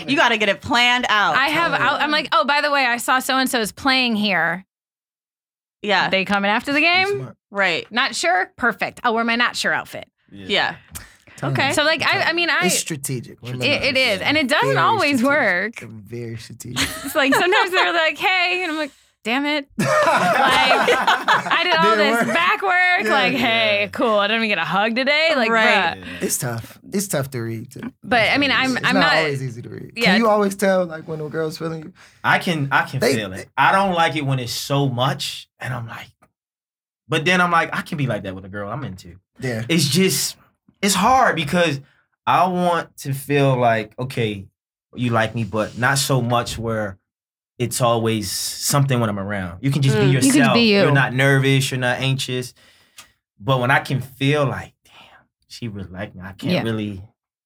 You 0.07 0.15
got 0.15 0.29
to 0.29 0.37
get 0.37 0.49
it 0.49 0.61
planned 0.61 1.05
out. 1.09 1.35
I 1.35 1.47
have. 1.47 1.71
totally. 1.71 1.99
I'm 1.99 2.11
like, 2.11 2.27
oh, 2.31 2.45
by 2.45 2.61
the 2.61 2.69
way, 2.69 2.85
I 2.85 2.97
saw 2.97 3.19
so 3.19 3.37
and 3.37 3.49
so's 3.49 3.71
playing 3.71 4.15
here. 4.15 4.65
yeah, 5.81 6.09
They 6.09 6.25
coming 6.25 6.51
after 6.51 6.73
the 6.73 6.81
game? 6.81 7.31
Right. 7.49 7.89
Not 7.91 8.15
sure. 8.15 8.51
Perfect. 8.57 8.99
I'll 9.03 9.15
wear 9.15 9.23
my 9.23 9.35
not 9.35 9.55
sure 9.55 9.73
outfit. 9.73 10.07
Yeah. 10.31 10.75
Telling 11.37 11.55
Okay. 11.59 11.73
So 11.73 11.83
like, 11.83 12.03
I, 12.03 12.29
I 12.29 12.33
mean, 12.33 12.49
I. 12.49 12.65
It's 12.67 12.77
strategic. 12.77 13.39
It, 13.41 13.61
it 13.63 13.97
is, 13.97 14.21
and 14.21 14.37
it 14.37 14.47
doesn't 14.47 14.67
very 14.69 14.77
always 14.77 15.19
strategic. 15.19 15.25
work. 15.27 15.75
They're 15.79 15.89
Very 15.89 16.37
strategic. 16.47 16.87
It's 17.03 17.15
like 17.15 17.33
sometimes 17.33 17.71
they're 17.71 17.93
like, 17.93 18.17
"Hey," 18.17 18.61
and 18.63 18.71
I'm 18.73 18.77
like, 18.77 18.91
damn 19.23 19.45
it. 19.45 19.67
like 19.77 19.87
I 19.87 21.61
did 21.63 21.73
all 21.75 21.95
Didn't 21.95 21.97
this 22.17 22.25
work. 22.27 22.33
back 22.35 22.61
work. 22.61 23.03
Yeah. 23.05 23.11
like, 23.11 23.33
hey, 23.33 23.89
cool. 23.91 24.19
I 24.19 24.27
didn't 24.27 24.43
even 24.43 24.49
get 24.49 24.57
a 24.57 24.65
hug 24.65 24.95
today. 24.95 25.33
Like, 25.35 25.49
Right. 25.49 25.97
bruh. 26.01 26.21
It's 26.21 26.37
tough. 26.37 26.79
It's 26.91 27.07
tough 27.07 27.29
to 27.31 27.39
read. 27.41 27.71
Too. 27.71 27.81
But 28.03 28.29
I 28.31 28.37
mean, 28.37 28.51
I'm 28.51 28.77
it's 28.77 28.85
I'm 28.85 28.95
not, 28.95 29.01
not. 29.13 29.17
always 29.17 29.41
easy 29.43 29.61
to 29.61 29.69
read. 29.69 29.93
Yeah. 29.95 30.05
Can 30.05 30.17
you 30.21 30.29
always 30.29 30.55
tell 30.55 30.85
like 30.85 31.07
when 31.07 31.19
a 31.21 31.29
girl's 31.29 31.57
feeling 31.57 31.83
you? 31.83 31.93
I 32.23 32.39
can 32.39 32.67
I 32.71 32.83
can 32.83 32.99
They- 32.99 33.15
feel 33.15 33.33
it. 33.33 33.49
I 33.57 33.71
don't 33.71 33.93
like 33.93 34.15
it 34.15 34.25
when 34.25 34.39
it's 34.39 34.53
so 34.53 34.87
much, 34.89 35.49
and 35.59 35.73
I'm 35.73 35.87
like, 35.87 36.07
but 37.07 37.25
then 37.25 37.41
I'm 37.41 37.51
like, 37.51 37.75
I 37.75 37.81
can 37.81 37.97
be 37.97 38.07
like 38.07 38.23
that 38.23 38.35
with 38.35 38.45
a 38.45 38.49
girl 38.49 38.69
I'm 38.69 38.83
into. 38.83 39.17
Yeah. 39.39 39.63
It's 39.69 39.87
just 39.87 40.37
it's 40.81 40.95
hard 40.95 41.35
because 41.35 41.81
I 42.27 42.47
want 42.47 42.95
to 42.97 43.13
feel 43.13 43.55
like 43.57 43.97
okay, 43.97 44.47
you 44.95 45.09
like 45.09 45.33
me, 45.35 45.43
but 45.43 45.77
not 45.77 45.97
so 45.97 46.21
much 46.21 46.57
where 46.57 46.97
it's 47.59 47.81
always 47.81 48.31
something 48.31 48.99
when 48.99 49.09
I'm 49.09 49.19
around. 49.19 49.59
You 49.61 49.71
can 49.71 49.81
just 49.81 49.95
be 49.97 50.03
Mm. 50.03 50.11
You 50.13 50.19
can 50.19 50.27
yourself. 50.39 50.53
be 50.55 50.61
you. 50.73 50.81
You're 50.81 50.91
not 50.91 51.13
nervous. 51.13 51.69
You're 51.71 51.79
not 51.79 51.99
anxious. 51.99 52.53
But 53.39 53.59
when 53.59 53.71
I 53.71 53.79
can 53.79 54.01
feel 54.01 54.45
like, 54.45 54.73
damn, 54.85 54.93
she 55.47 55.67
really 55.67 55.89
like 55.89 56.15
me, 56.15 56.21
I 56.23 56.33
can't 56.33 56.53
Yeah. 56.53 56.63
really. 56.63 57.01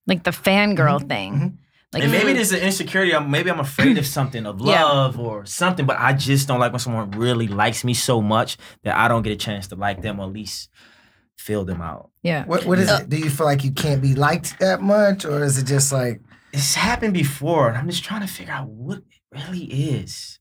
like 0.09 0.23
the 0.23 0.31
fangirl 0.31 1.01
Mhm, 1.01 1.09
thing. 1.09 1.33
mhm. 1.33 1.53
Like 1.91 2.03
and 2.03 2.11
maybe 2.13 2.31
there's 2.31 2.53
an 2.53 2.59
insecurity. 2.61 3.13
I'm- 3.13 3.29
Maybe 3.29 3.49
I'm 3.51 3.59
afraid 3.59 3.97
of 3.97 4.05
something, 4.07 4.45
of 4.45 4.61
Yeah. 4.61 4.83
love 4.85 5.19
or 5.19 5.45
something. 5.45 5.85
But 5.85 5.97
I 5.99 6.13
just 6.13 6.47
don't 6.47 6.59
like 6.59 6.71
when 6.71 6.79
someone 6.79 7.11
really 7.11 7.47
likes 7.49 7.83
me 7.83 7.93
so 7.93 8.21
much 8.21 8.57
that 8.83 8.95
I 8.97 9.09
don't 9.09 9.21
get 9.23 9.33
a 9.33 9.35
chance 9.35 9.67
to 9.67 9.75
like 9.75 10.01
them 10.01 10.19
or 10.21 10.27
at 10.27 10.31
least 10.31 10.69
feel 11.37 11.65
them 11.65 11.81
out. 11.81 12.09
yeah. 12.23 12.45
What 12.45 12.65
what 12.65 12.79
is 12.79 12.89
it? 12.89 13.09
Do 13.09 13.17
you 13.17 13.29
feel 13.29 13.45
like 13.45 13.63
you 13.65 13.71
can't 13.71 14.01
be 14.01 14.15
liked 14.15 14.59
that 14.59 14.81
much, 14.81 15.23
or 15.25 15.43
is 15.43 15.57
it 15.57 15.65
just 15.65 15.91
like 15.91 16.21
It's 16.53 16.75
happened 16.75 17.13
before, 17.13 17.67
and 17.69 17.77
I'm 17.77 17.89
just 17.89 18.03
trying 18.05 18.21
to 18.21 18.27
figure 18.27 18.53
out 18.53 18.67
what 18.69 18.99
it 18.99 19.03
really 19.33 19.63
is. 19.65 20.39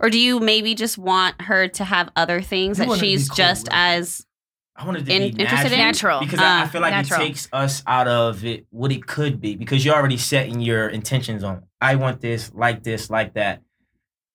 Or 0.00 0.10
do 0.10 0.18
you 0.18 0.40
maybe 0.40 0.74
just 0.74 0.98
want 0.98 1.40
her 1.42 1.68
to 1.68 1.84
have 1.84 2.10
other 2.16 2.40
things 2.40 2.78
You 2.78 2.84
that 2.84 2.88
want 2.88 2.98
it 2.98 3.04
to 3.04 3.06
be 3.06 3.16
she's 3.16 3.28
cool, 3.28 3.36
just 3.36 3.68
right? 3.68 3.76
as 3.98 4.26
I 4.74 4.84
wanted 4.84 5.06
to 5.06 5.12
In- 5.14 5.34
be 5.36 5.42
interested 5.42 5.72
in? 5.72 5.78
Natural. 5.78 6.20
because 6.20 6.40
I, 6.40 6.60
I 6.60 6.62
Uh, 6.64 6.68
feel 6.68 6.80
like 6.80 6.90
natural. 6.92 7.20
it 7.20 7.24
takes 7.28 7.48
us 7.52 7.82
out 7.86 8.08
of 8.08 8.44
it 8.44 8.66
what 8.70 8.90
it 8.92 9.06
could 9.06 9.40
be 9.40 9.54
because 9.56 9.84
you're 9.84 9.94
already 9.94 10.16
setting 10.18 10.60
your 10.60 10.88
intentions 10.88 11.44
on. 11.44 11.62
I 11.80 11.94
want 11.96 12.20
this, 12.20 12.52
like 12.54 12.82
this, 12.82 13.08
like 13.10 13.34
that. 13.34 13.62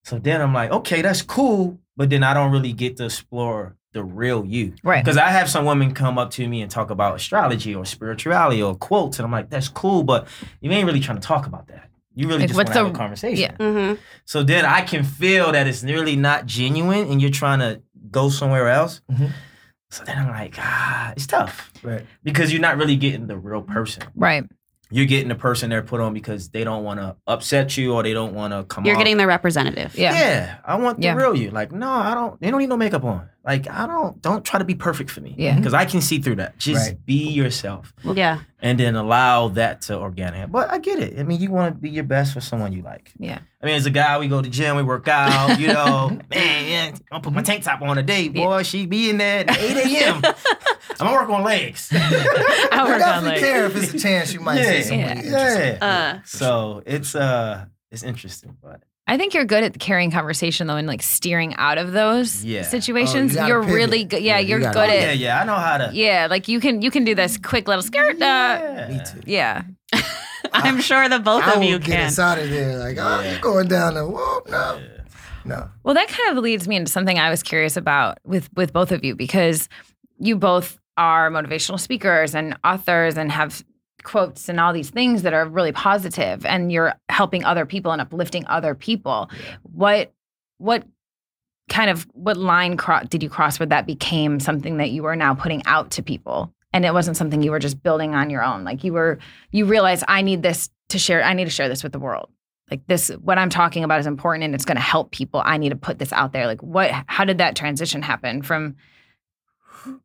So 0.04 0.18
then 0.18 0.42
I'm 0.42 0.54
like, 0.54 0.72
okay, 0.72 1.02
that's 1.04 1.22
cool, 1.22 1.78
but 1.96 2.10
then 2.10 2.24
I 2.24 2.34
don't 2.34 2.52
really 2.52 2.74
get 2.74 2.98
to 2.98 3.06
explore 3.06 3.76
the 3.94 4.04
real 4.04 4.46
you. 4.46 4.74
Right. 4.84 5.04
Because 5.04 5.18
I 5.18 5.28
have 5.30 5.50
some 5.50 5.66
women 5.66 5.94
come 5.94 6.18
up 6.18 6.32
to 6.32 6.48
me 6.48 6.62
and 6.62 6.72
talk 6.72 6.90
about 6.90 7.16
astrology 7.18 7.76
or 7.76 7.86
spirituality 7.86 8.64
or 8.64 8.74
quotes, 8.76 9.20
and 9.20 9.26
I'm 9.26 9.32
like, 9.32 9.50
that's 9.52 9.68
cool, 9.68 10.04
but 10.04 10.28
you 10.62 10.72
ain't 10.72 10.88
really 10.88 11.02
trying 11.02 11.20
to 11.20 11.28
talk 11.28 11.46
about 11.46 11.68
that. 11.68 11.90
You 12.14 12.28
really 12.28 12.40
Like, 12.42 12.48
just 12.50 12.58
want 12.58 12.68
to 12.68 12.74
have 12.74 12.88
a 12.88 12.92
conversation. 12.92 13.40
yeah. 13.60 13.66
mm-hmm. 13.66 13.96
So 14.26 14.44
then 14.44 14.66
I 14.66 14.82
can 14.82 15.04
feel 15.04 15.52
that 15.54 15.66
it's 15.68 15.84
really 15.84 16.16
not 16.16 16.46
genuine 16.46 17.10
and 17.10 17.22
you're 17.22 17.32
trying 17.32 17.60
to 17.60 17.82
go 18.10 18.30
somewhere 18.30 18.68
else. 18.68 19.02
Mhm. 19.12 19.30
So 19.92 20.04
then 20.06 20.18
I'm 20.18 20.30
like, 20.30 20.56
ah, 20.58 21.14
it's 21.16 21.28
tough 21.28 21.72
right? 21.84 22.06
because 22.24 22.52
you're 22.52 22.62
not 22.62 22.78
really 22.78 22.96
getting 22.96 23.28
the 23.28 23.38
real 23.38 23.62
person. 23.62 24.04
Right. 24.16 24.44
You're 24.94 25.06
getting 25.06 25.30
the 25.30 25.36
person 25.36 25.70
they're 25.70 25.82
put 25.82 26.02
on 26.02 26.14
because 26.14 26.50
they 26.50 26.66
don't 26.66 26.84
want 26.84 27.00
to 27.00 27.16
upset 27.28 27.78
you 27.78 27.94
or 27.94 28.04
they 28.04 28.12
don't 28.14 28.34
want 28.34 28.52
to 28.54 28.64
come 28.66 28.86
You're 28.86 28.96
off- 28.96 29.00
getting 29.00 29.16
the 29.16 29.26
representative. 29.28 29.96
Yeah. 29.98 30.14
yeah, 30.14 30.56
I 30.66 30.76
want 30.76 30.98
the 31.00 31.06
Yeah. 31.06 31.16
real 31.16 31.34
you. 31.34 31.50
Like, 31.52 31.72
no, 31.72 31.90
I 31.90 32.14
don't. 32.14 32.40
They 32.42 32.52
don't 32.52 32.60
need 32.60 32.68
no 32.68 32.76
makeup 32.76 33.06
on. 33.06 33.30
Like, 33.44 33.68
I 33.68 33.88
don't. 33.88 34.22
Don't 34.22 34.46
try 34.46 34.60
to 34.60 34.66
be 34.66 34.76
perfect 34.76 35.10
for 35.10 35.20
me. 35.22 35.34
Yeah. 35.36 35.56
because 35.58 35.74
I 35.74 35.86
can 35.86 36.00
see 36.00 36.20
through 36.20 36.36
that. 36.36 36.60
Just 36.60 36.90
Right. 36.90 37.06
be 37.08 37.30
yourself, 37.32 37.92
Yeah. 38.04 38.40
and 38.62 38.80
then 38.80 38.96
allow 38.96 39.48
that 39.50 39.82
to 39.84 39.98
organic. 39.98 40.52
But 40.52 40.70
I 40.70 40.78
get 40.78 41.00
it. 41.00 41.20
I 41.20 41.24
mean, 41.24 41.42
you 41.42 41.50
want 41.50 41.74
to 41.74 41.82
be 41.82 41.90
your 41.90 42.04
best 42.04 42.34
for 42.34 42.42
someone 42.42 42.72
you 42.72 42.84
like. 42.84 43.12
Yeah. 43.18 43.40
I 43.62 43.66
mean, 43.66 43.76
as 43.76 43.88
a 43.88 43.90
guy, 43.90 44.20
we 44.20 44.28
go 44.28 44.44
to 44.44 44.50
gym, 44.50 44.76
we 44.76 44.84
work 44.84 45.08
out. 45.08 45.60
You 45.60 45.68
know, 45.74 46.10
man, 46.30 46.68
yeah, 46.70 46.92
I'll 47.12 47.20
put 47.22 47.34
my 47.34 47.42
tank 47.42 47.64
top 47.64 47.82
on 47.82 47.96
today, 47.96 48.28
boy. 48.30 48.62
She 48.62 48.86
be 48.86 49.10
in 49.10 49.18
there 49.18 49.40
at 49.50 49.58
eight 49.58 49.78
a.m. 49.78 50.22
I'm 51.00 51.08
gonna 51.08 51.14
work 51.14 51.30
on 51.30 51.44
legs. 51.44 51.90
I 51.92 52.70
I 52.72 52.84
work 52.84 52.94
on 52.94 53.00
definitely 53.00 53.30
like 53.32 53.40
care 53.40 53.66
if 53.66 53.76
it's 53.76 53.94
a 53.94 53.98
chance 54.00 54.34
you 54.34 54.40
might 54.42 54.64
see 54.64 54.78
Yeah. 54.78 54.82
someone 54.84 55.08
Yeah. 55.08 55.16
you're 55.16 55.26
interested 55.40 55.76
in. 55.78 55.82
Uh, 55.84 56.22
So 56.26 56.84
it's 56.86 57.16
uh, 57.16 57.66
it's 57.90 58.04
interesting, 58.04 58.56
but 58.62 58.84
I 59.08 59.18
think 59.18 59.34
you're 59.34 59.46
good 59.46 59.64
at 59.64 59.78
carrying 59.80 60.12
conversation 60.12 60.68
though 60.68 60.76
and 60.78 60.88
like 60.88 61.02
steering 61.02 61.56
out 61.56 61.78
of 61.78 61.92
those 61.92 62.46
Yeah. 62.46 62.62
situations. 62.62 63.36
Oh, 63.36 63.42
you 63.42 63.48
you're 63.48 63.62
pivot. 63.62 63.76
really 63.76 64.04
good. 64.06 64.22
Yeah, 64.22 64.36
Yeah, 64.36 64.40
you 64.40 64.48
you're 64.50 64.60
gotta- 64.60 64.74
good 64.74 64.90
yeah, 64.90 64.94
at 65.10 65.18
yeah, 65.18 65.28
yeah, 65.36 65.42
I 65.42 65.44
know 65.46 65.56
how 65.56 65.78
to. 65.80 65.90
yeah, 65.94 66.28
like 66.30 66.48
you 66.48 66.60
can 66.60 66.82
you 66.82 66.92
can 66.92 67.04
do 67.04 67.14
this 67.16 67.38
quick 67.38 67.68
little 67.68 67.82
skirt. 67.84 68.16
Uh, 68.16 68.18
Yeah. 68.22 68.88
Me 68.90 69.02
too. 69.06 69.22
yeah. 69.26 69.62
I'm 70.54 70.80
sure 70.82 71.08
the 71.10 71.20
both 71.20 71.44
I 71.44 71.54
of 71.54 71.60
will 71.60 71.66
you 71.66 71.80
get 71.80 71.96
can. 71.98 72.06
us 72.08 72.20
out 72.20 72.38
of 72.38 72.50
there. 72.50 72.78
Like, 72.78 72.98
oh, 73.00 73.22
Yeah. 73.22 73.32
you're 73.32 73.40
going 73.42 73.68
down 73.68 73.96
the 73.96 74.06
whoa, 74.08 74.44
no, 74.50 74.80
Yeah. 74.80 74.88
no. 75.46 75.70
Well, 75.84 75.96
that 75.96 76.08
kind 76.08 76.38
of 76.38 76.44
leads 76.44 76.68
me 76.68 76.76
into 76.76 76.92
something 76.92 77.18
I 77.20 77.30
was 77.30 77.44
curious 77.44 77.76
about 77.78 78.20
with 78.24 78.50
with 78.56 78.72
both 78.72 78.92
of 78.92 79.04
you 79.04 79.16
because 79.16 79.68
you 80.20 80.36
both 80.38 80.78
are 80.98 81.30
motivational 81.32 81.80
speakers 81.80 82.36
and 82.36 82.56
authors 82.64 83.18
and 83.18 83.32
have 83.32 83.64
quotes 84.04 84.50
and 84.50 84.60
all 84.60 84.74
these 84.74 84.90
things 84.90 85.22
that 85.24 85.34
are 85.34 85.48
really 85.48 85.72
positive 85.72 86.46
and 86.46 86.72
you're 86.72 86.94
helping 87.10 87.44
other 87.44 87.66
people 87.66 87.92
and 87.92 88.02
uplifting 88.02 88.46
other 88.48 88.76
people. 88.76 89.30
Yeah. 89.32 89.56
What 89.64 90.14
what 90.58 90.84
kind 91.70 91.90
of 91.90 92.04
what 92.14 92.38
line 92.38 92.78
cro- 92.78 93.04
did 93.10 93.24
you 93.24 93.30
cross 93.30 93.60
where 93.60 93.68
that 93.68 93.86
became 93.88 94.40
something 94.40 94.78
that 94.78 94.92
you 94.92 95.06
are 95.06 95.16
now 95.16 95.34
putting 95.34 95.66
out 95.66 95.92
to 95.92 96.04
people 96.04 96.54
and 96.74 96.86
it 96.86 96.94
wasn't 96.94 97.16
something 97.16 97.42
you 97.42 97.52
were 97.52 97.60
just 97.60 97.82
building 97.82 98.14
on 98.14 98.30
your 98.30 98.44
own 98.44 98.64
like 98.64 98.84
you 98.84 98.92
were 98.92 99.18
you 99.52 99.66
realized 99.66 100.04
I 100.08 100.22
need 100.22 100.44
this 100.44 100.70
to 100.90 101.00
share 101.00 101.24
I 101.24 101.34
need 101.34 101.46
to 101.46 101.52
share 101.52 101.70
this 101.70 101.82
with 101.82 101.94
the 101.94 102.00
world 102.00 102.30
like 102.72 102.88
this 102.88 103.10
what 103.22 103.38
i'm 103.38 103.50
talking 103.50 103.84
about 103.84 104.00
is 104.00 104.08
important 104.08 104.44
and 104.44 104.56
it's 104.56 104.66
going 104.66 104.78
to 104.78 104.82
help 104.82 105.12
people 105.12 105.42
i 105.46 105.58
need 105.58 105.70
to 105.70 105.76
put 105.76 106.00
this 106.00 106.12
out 106.14 106.32
there 106.32 106.48
like 106.48 106.62
what 106.62 106.90
how 107.06 107.26
did 107.26 107.38
that 107.38 107.56
transition 107.56 108.02
happen 108.02 108.42
from 108.42 108.76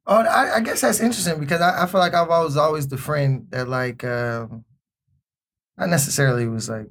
Oh, 0.06 0.16
I, 0.22 0.56
I 0.56 0.60
guess 0.60 0.80
that's 0.80 1.00
interesting 1.00 1.38
because 1.40 1.60
I, 1.60 1.82
I 1.82 1.86
feel 1.86 2.00
like 2.00 2.14
I've 2.14 2.30
always 2.30 2.56
always 2.56 2.88
the 2.88 2.96
friend 2.96 3.46
that 3.50 3.68
like 3.68 4.04
um 4.04 4.64
not 5.76 5.88
necessarily 5.88 6.46
was 6.46 6.68
like 6.68 6.86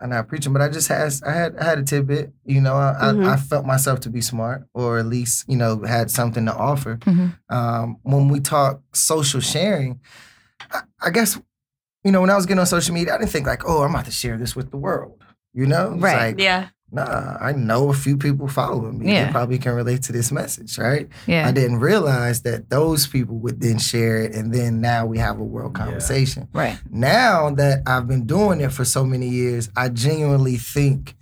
I'm 0.00 0.10
not 0.10 0.26
preaching, 0.28 0.52
but 0.52 0.60
I 0.60 0.68
just 0.68 0.88
had 0.88 1.12
I 1.24 1.32
had 1.32 1.56
I 1.56 1.64
had 1.64 1.78
a 1.78 1.82
tidbit. 1.84 2.32
You 2.44 2.60
know, 2.60 2.74
I, 2.74 2.94
Mhm. 3.00 3.26
I, 3.28 3.34
I 3.34 3.36
felt 3.36 3.64
myself 3.64 4.00
to 4.00 4.10
be 4.10 4.20
smart, 4.20 4.66
or 4.74 4.98
at 4.98 5.06
least 5.06 5.44
you 5.48 5.56
know 5.56 5.82
had 5.84 6.10
something 6.10 6.44
to 6.46 6.54
offer. 6.54 6.96
Mhm. 6.96 7.38
Um, 7.48 7.96
when 8.02 8.28
we 8.28 8.40
talk 8.40 8.80
social 8.92 9.40
sharing, 9.40 10.00
I, 10.72 10.82
I 11.00 11.10
guess 11.10 11.40
you 12.02 12.10
know 12.10 12.20
when 12.20 12.30
I 12.30 12.36
was 12.36 12.44
getting 12.46 12.58
on 12.58 12.66
social 12.66 12.92
media, 12.94 13.14
I 13.14 13.18
didn't 13.18 13.30
think 13.30 13.46
like, 13.46 13.62
oh, 13.66 13.82
I'm 13.82 13.90
about 13.94 14.06
to 14.06 14.10
share 14.10 14.36
this 14.36 14.56
with 14.56 14.70
the 14.72 14.76
world. 14.76 15.22
You 15.52 15.66
know, 15.66 15.92
It's 15.92 16.02
Right. 16.02 16.34
Like, 16.34 16.40
Yeah. 16.40 16.68
Nah, 16.94 17.36
I 17.40 17.52
know 17.52 17.90
a 17.90 17.94
few 17.94 18.16
people 18.16 18.48
following 18.48 18.98
me. 18.98 19.12
Yeah. 19.12 19.26
They 19.26 19.32
probably 19.32 19.58
can 19.58 19.74
relate 19.74 20.02
to 20.04 20.12
this 20.12 20.30
message, 20.32 20.78
right? 20.78 21.08
yeah 21.26 21.46
I 21.48 21.52
didn't 21.52 21.80
realize 21.80 22.42
that 22.42 22.70
those 22.70 23.06
people 23.06 23.36
would 23.38 23.60
then 23.60 23.78
share 23.78 24.16
it, 24.22 24.34
and 24.34 24.52
then 24.54 24.80
now 24.80 25.04
we 25.06 25.18
have 25.18 25.38
a 25.38 25.44
world 25.44 25.72
Yeah. 25.76 25.84
conversation. 25.84 26.48
right 26.52 26.78
Now 26.90 27.50
that 27.50 27.82
I've 27.86 28.06
been 28.06 28.26
doing 28.26 28.60
it 28.60 28.72
for 28.72 28.84
so 28.84 29.04
many 29.04 29.28
years, 29.28 29.68
I 29.76 29.88
genuinely 29.88 30.56
think 30.56 31.16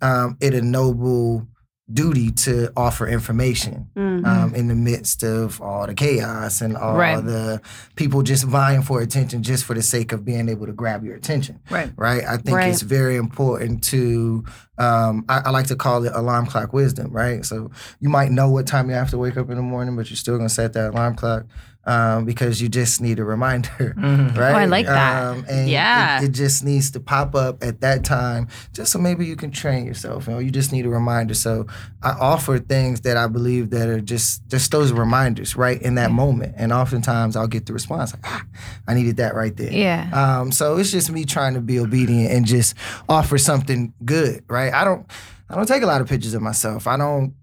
um, 0.00 0.36
it 0.40 0.52
a 0.54 0.60
noble 0.62 1.46
duty 1.94 2.30
to 2.30 2.70
offer 2.76 3.06
information 3.06 3.86
Mhm. 3.96 4.26
um, 4.26 4.54
in 4.54 4.68
the 4.68 4.74
midst 4.74 5.22
of 5.22 5.60
all 5.60 5.86
the 5.86 5.94
chaos 5.94 6.60
and 6.60 6.76
all 6.76 6.96
Right. 6.96 7.24
the 7.24 7.60
people 7.96 8.22
just 8.22 8.44
vying 8.44 8.82
for 8.82 9.00
attention 9.00 9.42
just 9.42 9.64
for 9.64 9.74
the 9.74 9.82
sake 9.82 10.12
of 10.12 10.24
being 10.24 10.48
able 10.48 10.66
to 10.66 10.72
grab 10.72 11.04
your 11.04 11.14
attention 11.14 11.58
right 11.70 11.92
right? 11.96 12.22
I 12.26 12.36
think 12.36 12.56
Right. 12.56 12.68
it's 12.70 12.82
very 12.82 13.16
important 13.16 13.82
to, 13.84 14.44
um, 14.78 15.24
I, 15.28 15.42
I 15.46 15.50
like 15.50 15.66
to 15.66 15.76
call 15.76 16.04
it 16.04 16.12
alarm 16.14 16.46
clock 16.46 16.72
wisdom, 16.72 17.10
right? 17.12 17.44
So 17.44 17.70
you 18.00 18.08
might 18.08 18.30
know 18.30 18.48
what 18.50 18.66
time 18.66 18.88
you 18.88 18.94
have 18.94 19.10
to 19.10 19.18
wake 19.18 19.36
up 19.36 19.50
in 19.50 19.56
the 19.56 19.62
morning, 19.62 19.94
but 19.96 20.08
you're 20.10 20.16
still 20.16 20.36
gonna 20.36 20.48
set 20.48 20.72
that 20.74 20.90
alarm 20.90 21.14
clock 21.14 21.44
um, 21.84 22.24
because 22.24 22.62
you 22.62 22.68
just 22.68 23.00
need 23.00 23.18
a 23.18 23.24
reminder, 23.24 23.94
Mhm. 23.98 24.36
right? 24.38 24.52
Oh, 24.54 24.58
I 24.58 24.64
like 24.66 24.86
that. 24.86 25.22
Um, 25.24 25.44
and 25.48 25.68
Yeah. 25.68 26.20
it, 26.20 26.26
it 26.26 26.32
just 26.32 26.64
needs 26.64 26.90
to 26.92 27.00
pop 27.00 27.34
up 27.34 27.62
at 27.62 27.80
that 27.80 28.04
time, 28.04 28.48
just 28.72 28.92
so 28.92 28.98
maybe 28.98 29.26
you 29.26 29.34
can 29.36 29.50
train 29.50 29.84
yourself. 29.86 30.26
You 30.26 30.34
know, 30.34 30.38
you 30.38 30.50
just 30.50 30.72
need 30.72 30.86
a 30.86 30.88
reminder. 30.88 31.34
So 31.34 31.66
I 32.02 32.10
offer 32.10 32.58
things 32.58 33.00
that 33.02 33.16
I 33.16 33.26
believe 33.26 33.70
that 33.70 33.88
are 33.88 34.00
just 34.00 34.46
just 34.48 34.70
those 34.70 34.92
reminders, 34.92 35.56
right, 35.56 35.80
in 35.82 35.96
that 35.96 36.10
moment. 36.12 36.54
And 36.56 36.72
oftentimes 36.72 37.34
I'll 37.36 37.48
get 37.48 37.66
the 37.66 37.72
response, 37.72 38.12
like, 38.14 38.22
ah, 38.26 38.44
I 38.86 38.94
needed 38.94 39.16
that 39.16 39.34
right 39.34 39.56
there. 39.56 39.72
yeah 39.72 40.08
Um, 40.12 40.52
so 40.52 40.76
it's 40.78 40.90
just 40.92 41.10
me 41.10 41.24
trying 41.24 41.54
to 41.54 41.60
be 41.60 41.78
obedient 41.80 42.30
and 42.32 42.46
just 42.46 42.74
offer 43.08 43.38
something 43.38 43.92
good, 44.04 44.44
right? 44.48 44.72
I 44.72 44.84
don't 44.84 45.06
I 45.50 45.56
don't 45.56 45.66
take 45.66 45.82
a 45.82 45.86
lot 45.86 46.00
of 46.00 46.08
pictures 46.08 46.34
of 46.34 46.42
myself. 46.42 46.86
I 46.86 46.96
don't 46.96 47.34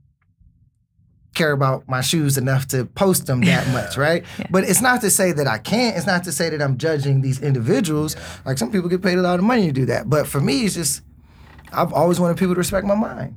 care 1.40 1.52
about 1.54 1.88
my 1.88 2.02
shoes 2.02 2.38
enough 2.38 2.68
to 2.68 2.86
post 2.86 3.26
them 3.26 3.42
that 3.42 3.68
much, 3.78 3.98
right? 3.98 4.24
Yeah. 4.38 4.48
But 4.52 4.64
it's 4.66 4.82
not 4.82 5.02
to 5.02 5.10
say 5.10 5.32
that 5.32 5.48
I 5.48 5.58
can't. 5.58 5.98
It's 5.98 6.06
not 6.06 6.24
to 6.26 6.32
say 6.32 6.50
that 6.52 6.62
I'm 6.62 6.78
judging 6.78 7.22
these 7.22 7.40
individuals. 7.42 8.16
Like 8.46 8.58
some 8.58 8.72
people 8.72 8.90
get 8.90 9.02
paid 9.02 9.18
a 9.18 9.22
lot 9.22 9.40
of 9.40 9.46
money 9.46 9.66
to 9.68 9.72
do 9.82 9.86
that. 9.88 10.10
But 10.10 10.28
for 10.28 10.40
me, 10.42 10.66
it's 10.66 10.76
just 10.76 11.02
I've 11.74 11.94
always 11.94 12.20
wanted 12.20 12.38
people 12.38 12.54
to 12.56 12.60
respect 12.60 12.86
my 12.86 12.96
mind. 12.96 13.36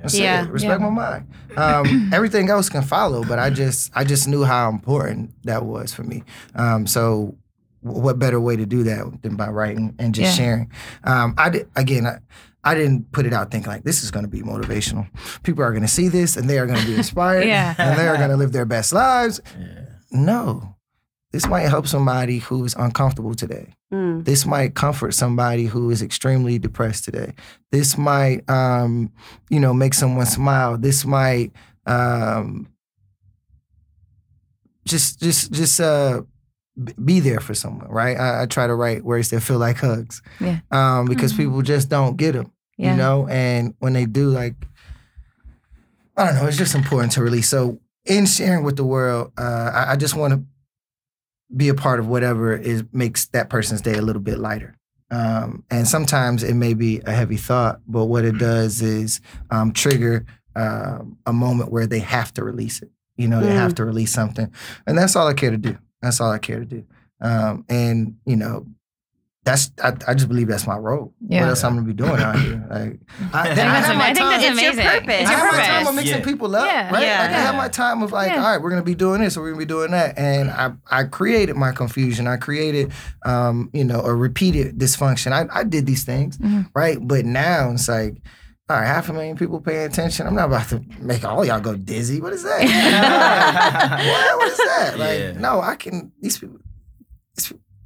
That's 0.00 0.18
Yeah. 0.18 0.44
it. 0.44 0.50
Respect 0.50 0.80
Yeah. 0.80 0.88
my 0.90 0.94
mind. 1.02 1.22
Um, 1.56 2.10
everything 2.18 2.48
else 2.50 2.68
can 2.68 2.82
follow, 2.82 3.22
but 3.24 3.38
I 3.38 3.50
just 3.50 3.90
I 3.94 4.02
just 4.04 4.26
knew 4.28 4.44
how 4.44 4.68
important 4.70 5.30
that 5.44 5.64
was 5.64 5.92
for 5.94 6.02
me. 6.04 6.22
Um, 6.54 6.86
so 6.86 7.36
what 7.80 8.18
better 8.18 8.40
way 8.40 8.56
to 8.56 8.64
do 8.66 8.84
that 8.84 9.22
than 9.22 9.34
by 9.36 9.48
writing 9.48 9.94
and 9.98 10.14
just 10.14 10.38
Yeah. 10.38 10.44
sharing? 10.44 10.70
Um, 11.04 11.34
I 11.36 11.50
did, 11.50 11.68
again. 11.76 12.06
I, 12.06 12.18
I 12.64 12.74
didn't 12.74 13.10
put 13.12 13.26
it 13.26 13.32
out 13.32 13.50
thinking 13.50 13.70
like 13.72 13.82
this 13.84 14.04
is 14.04 14.10
going 14.10 14.24
to 14.24 14.30
be 14.30 14.40
motivational. 14.42 15.08
People 15.42 15.64
are 15.64 15.70
going 15.70 15.82
to 15.82 15.88
see 15.88 16.08
this 16.08 16.36
and 16.36 16.48
they 16.48 16.58
are 16.58 16.66
going 16.66 16.78
to 16.78 16.86
be 16.86 16.94
inspired 16.94 17.44
Yeah. 17.46 17.74
and 17.76 17.98
they 17.98 18.06
are 18.06 18.16
going 18.16 18.30
to 18.30 18.36
live 18.36 18.52
their 18.52 18.64
best 18.66 18.92
lives. 18.92 19.40
Yeah. 19.58 19.84
No, 20.12 20.76
this 21.32 21.46
might 21.48 21.62
help 21.62 21.86
somebody 21.88 22.38
who 22.38 22.64
is 22.64 22.74
uncomfortable 22.74 23.34
today. 23.34 23.74
Mm. 23.92 24.24
This 24.24 24.46
might 24.46 24.74
comfort 24.74 25.12
somebody 25.14 25.64
who 25.64 25.90
is 25.90 26.02
extremely 26.02 26.58
depressed 26.58 27.04
today. 27.04 27.32
This 27.72 27.98
might, 27.98 28.48
um, 28.48 29.10
you 29.50 29.58
know, 29.58 29.72
make 29.74 29.94
someone 29.94 30.26
smile. 30.26 30.78
This 30.78 31.04
might 31.04 31.52
um, 31.86 32.68
just, 34.86 35.20
just, 35.20 35.52
just 35.52 35.80
uh, 35.80 36.22
be 37.04 37.20
there 37.20 37.40
for 37.40 37.54
someone, 37.54 37.88
right? 37.90 38.16
I, 38.16 38.42
I 38.42 38.46
try 38.46 38.66
to 38.66 38.74
write 38.74 39.04
words 39.04 39.30
that 39.30 39.40
feel 39.40 39.58
like 39.58 39.78
hugs, 39.78 40.22
Yeah. 40.40 40.60
um, 40.70 41.06
because 41.06 41.32
Mhm. 41.32 41.36
people 41.38 41.62
just 41.62 41.88
don't 41.88 42.16
get 42.16 42.32
them, 42.32 42.51
Yeah. 42.76 42.92
you 42.92 42.96
know. 42.96 43.26
And 43.28 43.74
when 43.78 43.92
they 43.92 44.06
do, 44.06 44.30
like, 44.30 44.54
I 46.16 46.24
don't 46.26 46.34
know, 46.36 46.46
it's 46.46 46.56
just 46.58 46.74
important 46.74 47.12
to 47.12 47.22
release. 47.22 47.48
So, 47.48 47.80
in 48.04 48.26
sharing 48.26 48.64
with 48.64 48.76
the 48.76 48.84
world, 48.84 49.32
uh, 49.38 49.70
I, 49.72 49.92
I 49.92 49.96
just 49.96 50.14
want 50.16 50.34
to 50.34 50.42
be 51.56 51.68
a 51.68 51.74
part 51.74 52.00
of 52.00 52.08
whatever 52.08 52.56
is 52.56 52.82
makes 52.92 53.26
that 53.26 53.48
person's 53.50 53.80
day 53.80 53.94
a 53.94 54.02
little 54.02 54.22
bit 54.22 54.38
lighter. 54.38 54.76
Um, 55.10 55.64
and 55.70 55.86
sometimes 55.86 56.42
it 56.42 56.54
may 56.54 56.72
be 56.74 57.00
a 57.04 57.12
heavy 57.12 57.36
thought, 57.36 57.80
but 57.86 58.06
what 58.06 58.24
it 58.24 58.38
does 58.38 58.80
is 58.82 59.20
um, 59.50 59.72
trigger 59.72 60.24
um, 60.56 61.18
a 61.26 61.32
moment 61.32 61.70
where 61.70 61.86
they 61.86 61.98
have 62.00 62.32
to 62.34 62.44
release 62.44 62.80
it. 62.82 62.90
You 63.16 63.28
know, 63.28 63.40
they 63.42 63.48
Mm. 63.52 63.56
have 63.56 63.74
to 63.76 63.84
release 63.84 64.10
something, 64.12 64.50
and 64.86 64.96
that's 64.96 65.14
all 65.14 65.28
I 65.28 65.34
care 65.34 65.50
to 65.50 65.58
do. 65.58 65.76
That's 66.00 66.18
all 66.20 66.30
I 66.30 66.38
care 66.38 66.58
to 66.60 66.64
do. 66.64 66.84
Um, 67.20 67.64
and 67.68 68.16
you 68.24 68.36
know, 68.36 68.66
that's 69.44 69.72
I, 69.82 69.92
I 70.06 70.14
just 70.14 70.28
believe 70.28 70.46
that's 70.46 70.66
my 70.68 70.76
role. 70.76 71.12
Yeah. 71.26 71.40
What 71.40 71.48
else 71.50 71.64
I'm 71.64 71.74
gonna 71.74 71.86
be 71.86 71.92
doing 71.92 72.20
out 72.20 72.38
here? 72.38 72.64
Like, 72.70 73.00
I, 73.34 73.40
I 73.40 73.54
think 73.54 73.58
I 73.58 73.64
that's, 73.72 73.86
have 73.88 73.96
my 73.96 74.02
I 74.04 74.06
think 74.06 74.18
time- 74.18 74.30
that's 74.40 74.44
It's 74.44 74.62
your 74.62 74.72
purpose. 74.84 75.14
It's 75.20 75.30
I 75.30 75.32
your 75.32 75.40
have 75.46 75.52
my 75.56 75.66
time 75.66 75.86
of 75.88 75.94
mixing 75.96 76.18
Yeah. 76.18 76.24
people 76.24 76.54
up, 76.56 76.66
Yeah. 76.66 76.92
right? 76.92 77.02
Yeah. 77.02 77.20
Like 77.22 77.30
I 77.30 77.40
have 77.40 77.54
my 77.56 77.68
time 77.68 78.02
of 78.02 78.12
like, 78.12 78.30
Yeah. 78.30 78.44
all 78.44 78.52
right, 78.52 78.62
we're 78.62 78.70
gonna 78.70 78.82
be 78.82 78.94
doing 78.94 79.20
this 79.20 79.36
or 79.36 79.42
we're 79.42 79.50
gonna 79.50 79.58
be 79.58 79.64
doing 79.66 79.90
that, 79.90 80.16
and 80.16 80.50
I 80.50 80.72
I 80.90 81.04
created 81.04 81.56
my 81.56 81.72
confusion. 81.72 82.28
I 82.28 82.36
created, 82.36 82.92
um, 83.26 83.68
you 83.72 83.84
know, 83.84 84.00
a 84.02 84.14
repeated 84.14 84.78
dysfunction. 84.78 85.32
I 85.32 85.46
I 85.52 85.64
did 85.64 85.86
these 85.86 86.04
things, 86.04 86.38
Mhm. 86.38 86.68
right? 86.74 86.98
But 87.00 87.24
now 87.24 87.70
it's 87.72 87.88
like. 87.88 88.16
All 88.70 88.78
right, 88.78 88.86
half 88.86 89.08
a 89.10 89.12
million 89.12 89.36
people 89.36 89.60
paying 89.60 89.84
attention. 89.90 90.26
I'm 90.26 90.36
not 90.36 90.46
about 90.46 90.68
to 90.68 90.82
make 91.00 91.24
all 91.24 91.44
y'all 91.44 91.60
go 91.60 91.74
dizzy. 91.74 92.20
What 92.22 92.32
is 92.32 92.44
that? 92.44 92.60
what? 94.06 94.36
What 94.38 94.48
is 94.48 94.56
that? 94.56 94.98
Like, 94.98 95.18
Yeah. 95.18 95.32
no, 95.32 95.60
I 95.60 95.74
can. 95.74 96.12
These 96.22 96.38
people. 96.38 96.58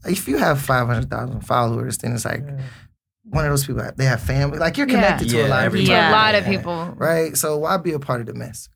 These 0.07 0.19
people- 0.21 0.35
If 0.35 0.41
you 0.41 0.45
have 0.47 0.61
five 0.61 0.87
hundred 0.87 1.11
thousand 1.11 1.41
followers, 1.43 1.99
then 1.99 2.13
it's 2.15 2.25
like 2.25 2.45
one 3.25 3.45
of 3.45 3.51
those 3.51 3.67
people. 3.67 3.83
They 3.97 4.05
have 4.05 4.21
family. 4.23 4.59
Like 4.59 4.77
you're 4.79 4.89
Yeah. 4.89 4.95
connected 5.17 5.29
to 5.31 5.47
a 5.47 5.49
lot 5.49 5.67
of 5.67 5.73
people. 5.73 5.91
Yeah. 5.91 6.11
a 6.11 6.13
lot 6.13 6.35
of 6.35 6.45
people. 6.45 6.95
right? 6.97 7.37
So 7.37 7.59
why 7.59 7.77
be 7.77 7.93
a 7.93 7.99
part 7.99 8.21
of 8.21 8.27
the 8.27 8.35
mess? 8.35 8.69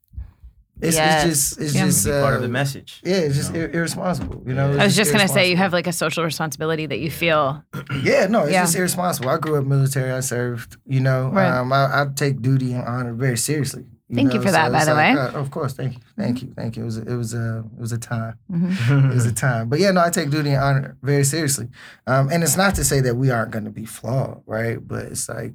It's, 0.82 0.96
Yes. 0.96 1.24
it's 1.26 1.30
just 1.50 1.60
it's 1.60 1.74
Yeah. 1.74 1.84
just 1.86 2.04
Be 2.06 2.10
part 2.12 2.34
of 2.34 2.40
uh, 2.40 2.42
the 2.42 2.48
message. 2.48 3.02
Yeah, 3.04 3.16
it's 3.16 3.36
just 3.36 3.52
you 3.52 3.58
know? 3.60 3.64
ir- 3.66 3.70
irresponsible. 3.74 4.42
You 4.46 4.54
know, 4.54 4.70
It's 4.70 4.80
I 4.80 4.84
was 4.84 4.96
just 4.96 5.12
gonna 5.12 5.28
say 5.28 5.50
you 5.50 5.56
have 5.58 5.74
like 5.74 5.86
a 5.86 5.92
social 5.92 6.24
responsibility 6.24 6.86
that 6.86 7.00
you 7.00 7.10
feel. 7.10 7.62
Yeah, 8.02 8.26
no, 8.28 8.44
it's 8.44 8.52
Yeah. 8.52 8.62
just 8.62 8.76
irresponsible. 8.76 9.28
I 9.28 9.36
grew 9.36 9.58
up 9.58 9.66
military. 9.66 10.10
I 10.10 10.20
served. 10.20 10.78
You 10.86 11.00
know, 11.00 11.28
Right. 11.30 11.50
um, 11.58 11.70
I, 11.72 11.84
I 12.00 12.06
take 12.14 12.40
duty 12.40 12.72
and 12.72 12.82
honor 12.88 13.12
very 13.12 13.36
seriously. 13.36 13.84
Thank 14.12 14.32
you 14.32 14.38
know? 14.40 14.46
for 14.46 14.50
that, 14.52 14.72
by 14.72 14.84
the 14.84 14.94
like, 14.94 15.14
way. 15.16 15.20
uh, 15.22 15.38
of 15.40 15.50
course, 15.50 15.72
thank 15.74 15.94
you, 15.94 16.00
thank 16.16 16.42
you, 16.42 16.52
thank 16.56 16.76
you. 16.76 16.82
It 16.82 16.86
was 16.86 16.98
a, 16.98 17.02
it 17.02 17.14
was 17.16 17.34
a 17.34 17.58
it 17.76 17.80
was 17.80 17.92
a 17.92 17.98
time. 17.98 18.34
Mhm. 18.50 19.10
It 19.12 19.14
was 19.14 19.26
a 19.26 19.32
time. 19.32 19.68
But 19.68 19.78
yeah, 19.78 19.92
no, 19.92 20.00
I 20.02 20.10
take 20.10 20.30
duty 20.30 20.50
and 20.50 20.62
honor 20.62 20.96
very 21.02 21.24
seriously. 21.24 21.68
Um, 22.06 22.28
and 22.32 22.42
it's 22.42 22.56
not 22.56 22.74
to 22.76 22.84
say 22.84 23.00
that 23.00 23.14
we 23.16 23.30
aren't 23.30 23.52
going 23.52 23.66
to 23.66 23.70
be 23.70 23.84
flawed, 23.84 24.42
right? 24.46 24.78
But 24.86 25.06
it's 25.06 25.28
like, 25.28 25.52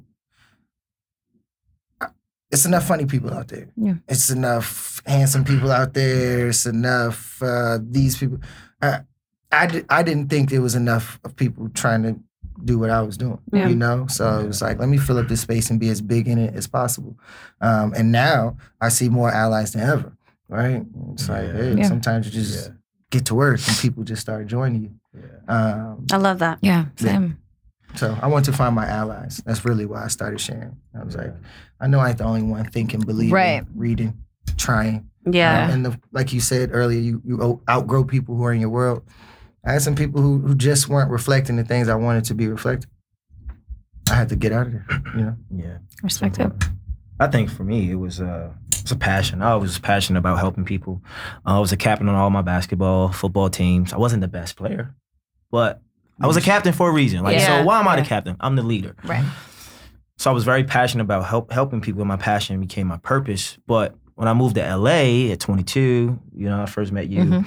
it's 2.50 2.64
enough 2.64 2.86
funny 2.86 3.06
people 3.06 3.34
out 3.34 3.48
there. 3.48 3.68
Yeah. 3.76 3.94
It's 4.08 4.30
enough 4.30 5.02
handsome 5.04 5.44
people 5.44 5.70
out 5.72 5.94
there. 5.94 6.48
It's 6.48 6.64
enough 6.64 7.42
uh, 7.42 7.78
these 7.82 8.16
people. 8.16 8.38
I, 8.80 9.00
I, 9.52 9.84
I 9.88 10.02
didn't 10.02 10.28
think 10.28 10.50
there 10.50 10.62
was 10.62 10.74
enough 10.74 11.18
of 11.24 11.34
people 11.36 11.68
trying 11.70 12.02
to 12.04 12.20
do 12.64 12.78
what 12.78 12.90
I 12.90 13.02
was 13.02 13.16
doing, 13.16 13.38
Yeah. 13.52 13.68
you 13.68 13.76
know? 13.76 14.06
So 14.08 14.40
it 14.40 14.46
was 14.46 14.62
like, 14.62 14.78
let 14.78 14.88
me 14.88 14.96
fill 14.98 15.18
up 15.18 15.28
this 15.28 15.40
space 15.40 15.70
and 15.70 15.78
be 15.80 15.88
as 15.90 16.00
big 16.00 16.28
in 16.28 16.38
it 16.38 16.54
as 16.54 16.66
possible. 16.66 17.18
Um, 17.60 17.92
and 17.96 18.10
now 18.12 18.56
I 18.80 18.88
see 18.88 19.08
more 19.08 19.30
allies 19.30 19.72
than 19.72 19.82
ever, 19.82 20.12
right? 20.48 20.84
It's 21.12 21.28
like, 21.28 21.50
hey, 21.52 21.74
Yeah. 21.76 21.88
sometimes 21.88 22.26
you 22.26 22.32
just 22.32 22.68
Yeah. 22.68 22.74
get 23.10 23.26
to 23.26 23.34
work 23.34 23.60
and 23.66 23.76
people 23.78 24.02
just 24.04 24.22
start 24.22 24.46
joining 24.46 24.82
you. 24.82 24.90
Yeah. 25.14 25.54
Um, 25.54 26.06
I 26.12 26.16
love 26.16 26.38
that. 26.40 26.58
Yeah, 26.60 26.86
Yeah. 26.98 27.12
same. 27.12 27.38
so 27.94 28.16
I 28.20 28.26
want 28.26 28.44
to 28.46 28.52
find 28.52 28.74
my 28.74 28.86
allies. 28.86 29.42
That's 29.46 29.64
really 29.64 29.86
why 29.86 30.04
I 30.04 30.08
started 30.08 30.40
sharing. 30.40 30.76
I 30.98 31.02
was 31.04 31.16
like, 31.16 31.34
I 31.80 31.86
know 31.86 31.98
I 31.98 32.10
ain't 32.10 32.18
the 32.18 32.24
only 32.24 32.42
one 32.42 32.64
thinking, 32.66 33.00
believing, 33.00 33.32
Right. 33.32 33.64
reading, 33.74 34.14
trying. 34.56 35.08
Yeah. 35.30 35.64
Um, 35.64 35.70
and 35.70 35.86
the, 35.86 36.00
like 36.12 36.32
you 36.32 36.40
said 36.40 36.70
earlier, 36.72 37.00
you, 37.00 37.22
you 37.24 37.60
outgrow 37.68 38.04
people 38.04 38.36
who 38.36 38.44
are 38.44 38.52
in 38.52 38.60
your 38.60 38.70
world. 38.70 39.02
I 39.66 39.72
had 39.72 39.82
some 39.82 39.94
people 39.96 40.20
who, 40.22 40.38
who 40.38 40.54
just 40.54 40.88
weren't 40.88 41.10
reflecting 41.10 41.56
the 41.56 41.64
things 41.64 41.88
I 41.88 41.96
wanted 41.96 42.24
to 42.26 42.34
be 42.34 42.46
reflected. 42.48 42.88
I 44.10 44.14
had 44.14 44.28
to 44.28 44.36
get 44.36 44.52
out 44.52 44.66
of 44.68 44.72
there, 44.72 44.86
you 45.16 45.22
know? 45.22 45.36
Yeah. 45.54 45.78
Respect 46.02 46.38
it. 46.38 46.52
I 47.18 47.26
think 47.26 47.50
for 47.50 47.64
me, 47.64 47.90
it 47.90 47.96
was 47.96 48.20
uh, 48.20 48.52
it 48.70 48.82
was 48.82 48.92
a 48.92 48.96
passion. 48.96 49.42
I 49.42 49.56
was 49.56 49.78
passionate 49.78 50.18
about 50.20 50.38
helping 50.38 50.64
people. 50.64 51.02
Uh, 51.46 51.56
I 51.56 51.58
was 51.58 51.72
a 51.72 51.76
captain 51.76 52.08
on 52.08 52.14
all 52.14 52.30
my 52.30 52.42
basketball, 52.42 53.10
football 53.10 53.48
teams. 53.50 53.92
I 53.92 53.96
wasn't 53.96 54.20
the 54.20 54.28
best 54.28 54.54
player, 54.56 54.94
but 55.50 55.80
I 56.20 56.26
was 56.26 56.36
a 56.36 56.40
captain 56.42 56.72
for 56.74 56.88
a 56.90 56.92
reason. 56.92 57.22
Like, 57.24 57.38
Yeah, 57.38 57.60
so 57.60 57.64
why 57.64 57.80
am 57.80 57.88
I 57.88 57.96
the 57.96 58.06
captain? 58.06 58.36
I'm 58.38 58.54
the 58.54 58.62
leader. 58.62 58.94
Right. 59.04 59.24
So 60.18 60.30
I 60.30 60.34
was 60.34 60.44
very 60.44 60.62
passionate 60.64 61.04
about 61.04 61.24
help 61.24 61.50
helping 61.50 61.80
people. 61.80 62.02
and 62.02 62.08
My 62.08 62.16
passion 62.16 62.60
became 62.60 62.86
my 62.86 62.98
purpose. 62.98 63.58
But 63.66 63.96
when 64.14 64.28
I 64.28 64.34
moved 64.34 64.54
to 64.56 64.76
LA 64.76 65.30
at 65.32 65.40
22, 65.40 66.18
you 66.36 66.48
know, 66.48 66.62
I 66.62 66.66
first 66.66 66.92
met 66.92 67.08
you. 67.08 67.22
Mhm. 67.24 67.46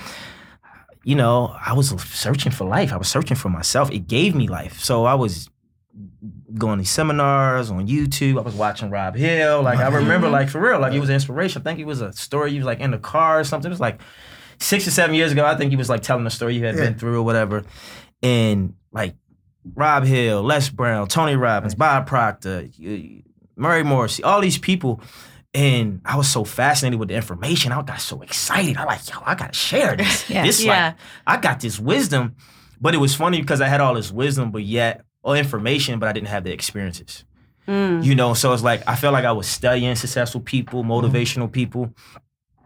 You 1.04 1.16
know, 1.16 1.56
I 1.66 1.74
was 1.74 1.90
searching 2.04 2.52
for 2.52 2.66
life. 2.66 2.92
I 2.92 2.98
was 2.98 3.08
searching 3.08 3.38
for 3.38 3.50
myself. 3.50 3.90
It 3.92 4.08
gave 4.08 4.36
me 4.36 4.48
life. 4.48 4.80
So 4.80 5.06
I 5.06 5.14
was 5.16 5.50
going 6.56 6.80
to 6.80 6.86
seminars 6.86 7.72
on 7.72 7.88
YouTube. 7.88 8.38
I 8.38 8.42
was 8.42 8.54
watching 8.56 8.90
Rob 8.90 9.16
Hill. 9.16 9.62
Like 9.62 9.80
I 9.80 9.88
remember, 9.90 10.28
Mhm. 10.28 10.32
like 10.32 10.50
for 10.50 10.60
real, 10.60 10.80
like 10.80 10.94
it 10.94 11.00
was 11.00 11.10
an 11.10 11.16
inspiration. 11.16 11.62
I 11.62 11.64
think 11.64 11.80
it 11.80 11.86
was 11.86 12.02
a 12.02 12.12
story. 12.14 12.52
He 12.52 12.58
was 12.58 12.66
like 12.66 12.80
in 12.80 12.92
the 12.92 12.98
car 12.98 13.40
or 13.40 13.44
something. 13.44 13.70
It 13.70 13.74
was 13.74 13.80
like 13.80 14.02
six 14.60 14.86
or 14.88 14.92
seven 14.92 15.16
years 15.16 15.32
ago. 15.32 15.46
I 15.46 15.56
think 15.56 15.72
he 15.72 15.78
was 15.78 15.90
like 15.90 16.02
telling 16.02 16.26
a 16.26 16.30
story 16.30 16.56
he 16.56 16.62
had 16.62 16.76
Yeah. 16.76 16.86
been 16.86 16.96
through 16.96 17.20
or 17.20 17.24
whatever. 17.24 17.64
And 18.22 18.74
like 18.92 19.16
Rob 19.76 20.04
Hill, 20.04 20.44
Les 20.44 20.70
Brown, 20.70 21.08
Tony 21.08 21.36
Robbins, 21.36 21.76
Bob 21.76 22.08
Proctor, 22.08 22.68
Mary 23.56 23.84
Morrissey, 23.84 24.24
all 24.24 24.42
these 24.42 24.58
people. 24.58 25.02
And 25.54 26.02
I 26.06 26.16
was 26.16 26.30
so 26.30 26.44
fascinated 26.44 27.00
with 27.00 27.10
the 27.10 27.16
information. 27.16 27.72
I 27.72 27.82
got 27.82 28.00
so 28.02 28.22
excited. 28.22 28.78
I 28.78 28.86
was 28.86 29.10
like, 29.10 29.16
yo, 29.16 29.24
I 29.26 29.36
gotta 29.36 29.54
share 29.54 29.96
this. 29.96 30.30
Yeah. 30.30 30.44
This 30.46 30.64
Yeah. 30.64 30.88
like 30.88 30.96
I 31.26 31.42
got 31.42 31.60
this 31.60 31.80
wisdom. 31.80 32.36
But 32.80 32.94
it 32.94 33.00
was 33.00 33.16
funny 33.16 33.42
because 33.42 33.60
I 33.60 33.68
had 33.68 33.82
all 33.82 33.94
this 33.96 34.12
wisdom, 34.12 34.52
but 34.52 34.64
yet 34.64 35.04
all 35.24 35.34
information, 35.34 36.00
but 36.00 36.08
I 36.08 36.14
didn't 36.14 36.28
have 36.30 36.44
the 36.44 36.52
experiences. 36.54 37.26
Mm. 37.68 38.04
You 38.04 38.16
know, 38.16 38.34
so 38.34 38.54
it's 38.54 38.64
like 38.64 38.84
I 38.88 38.96
felt 38.96 39.14
like 39.14 39.26
I 39.26 39.32
was 39.32 39.48
studying 39.48 39.96
successful 39.96 40.42
people, 40.42 40.84
motivational 40.84 41.52
people. 41.52 41.94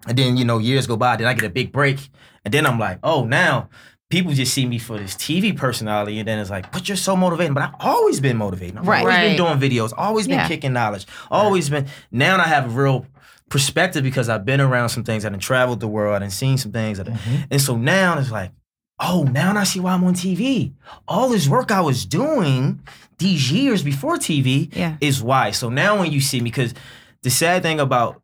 And 0.05 0.17
then, 0.17 0.35
you 0.37 0.43
know, 0.43 0.57
years 0.57 0.85
go 0.85 0.97
by, 0.97 1.15
then 1.15 1.27
I 1.27 1.33
get 1.33 1.45
a 1.45 1.49
big 1.49 1.71
break. 1.71 2.09
And 2.43 2.53
then 2.53 2.65
I'm 2.65 2.77
like, 2.77 2.99
oh, 3.03 3.23
now 3.25 3.69
people 4.13 4.31
just 4.31 4.53
see 4.53 4.65
me 4.67 4.77
for 4.77 4.97
this 4.99 5.15
TV 5.15 5.57
personality. 5.57 6.19
And 6.19 6.27
then 6.27 6.37
it's 6.37 6.51
like, 6.51 6.71
but 6.71 6.87
you're 6.87 6.95
so 6.95 7.15
motivating. 7.15 7.55
But 7.55 7.63
I've 7.63 7.75
always 7.79 8.19
been 8.19 8.37
motivating. 8.37 8.77
I've 8.77 8.87
Right. 8.87 8.99
always 8.99 9.15
been 9.17 9.37
doing 9.37 9.57
videos, 9.59 9.91
always 9.97 10.27
been 10.27 10.37
Yeah. 10.37 10.47
kicking 10.47 10.71
knowledge, 10.71 11.07
always 11.31 11.67
been. 11.69 11.87
Now 12.11 12.37
I 12.37 12.43
have 12.43 12.65
a 12.65 12.69
real 12.69 13.07
perspective 13.49 14.03
because 14.03 14.29
I've 14.29 14.45
been 14.45 14.61
around 14.61 14.89
some 14.89 15.03
things. 15.03 15.25
I 15.25 15.29
done 15.29 15.39
traveled 15.39 15.79
the 15.79 15.87
world 15.87 16.21
and 16.21 16.31
seen 16.31 16.57
some 16.59 16.71
things. 16.71 16.99
I 16.99 17.03
done- 17.03 17.17
and 17.49 17.59
so 17.59 17.75
now 17.75 18.17
it's 18.19 18.29
like, 18.31 18.51
oh, 18.99 19.23
now 19.23 19.57
I 19.57 19.63
see 19.63 19.79
why 19.79 19.93
I'm 19.93 20.03
on 20.03 20.13
TV. 20.13 20.73
All 21.07 21.29
this 21.29 21.47
work 21.49 21.71
I 21.71 21.81
was 21.81 22.05
doing 22.05 22.79
these 23.17 23.51
years 23.51 23.81
before 23.81 24.17
TV 24.17 24.69
Yeah. 24.73 24.93
is 25.01 25.23
why. 25.23 25.49
So 25.51 25.69
now 25.69 25.97
when 25.99 26.11
you 26.11 26.21
see 26.21 26.37
me, 26.39 26.45
because 26.51 26.75
the 27.23 27.31
sad 27.31 27.63
thing 27.63 27.79
about 27.79 28.21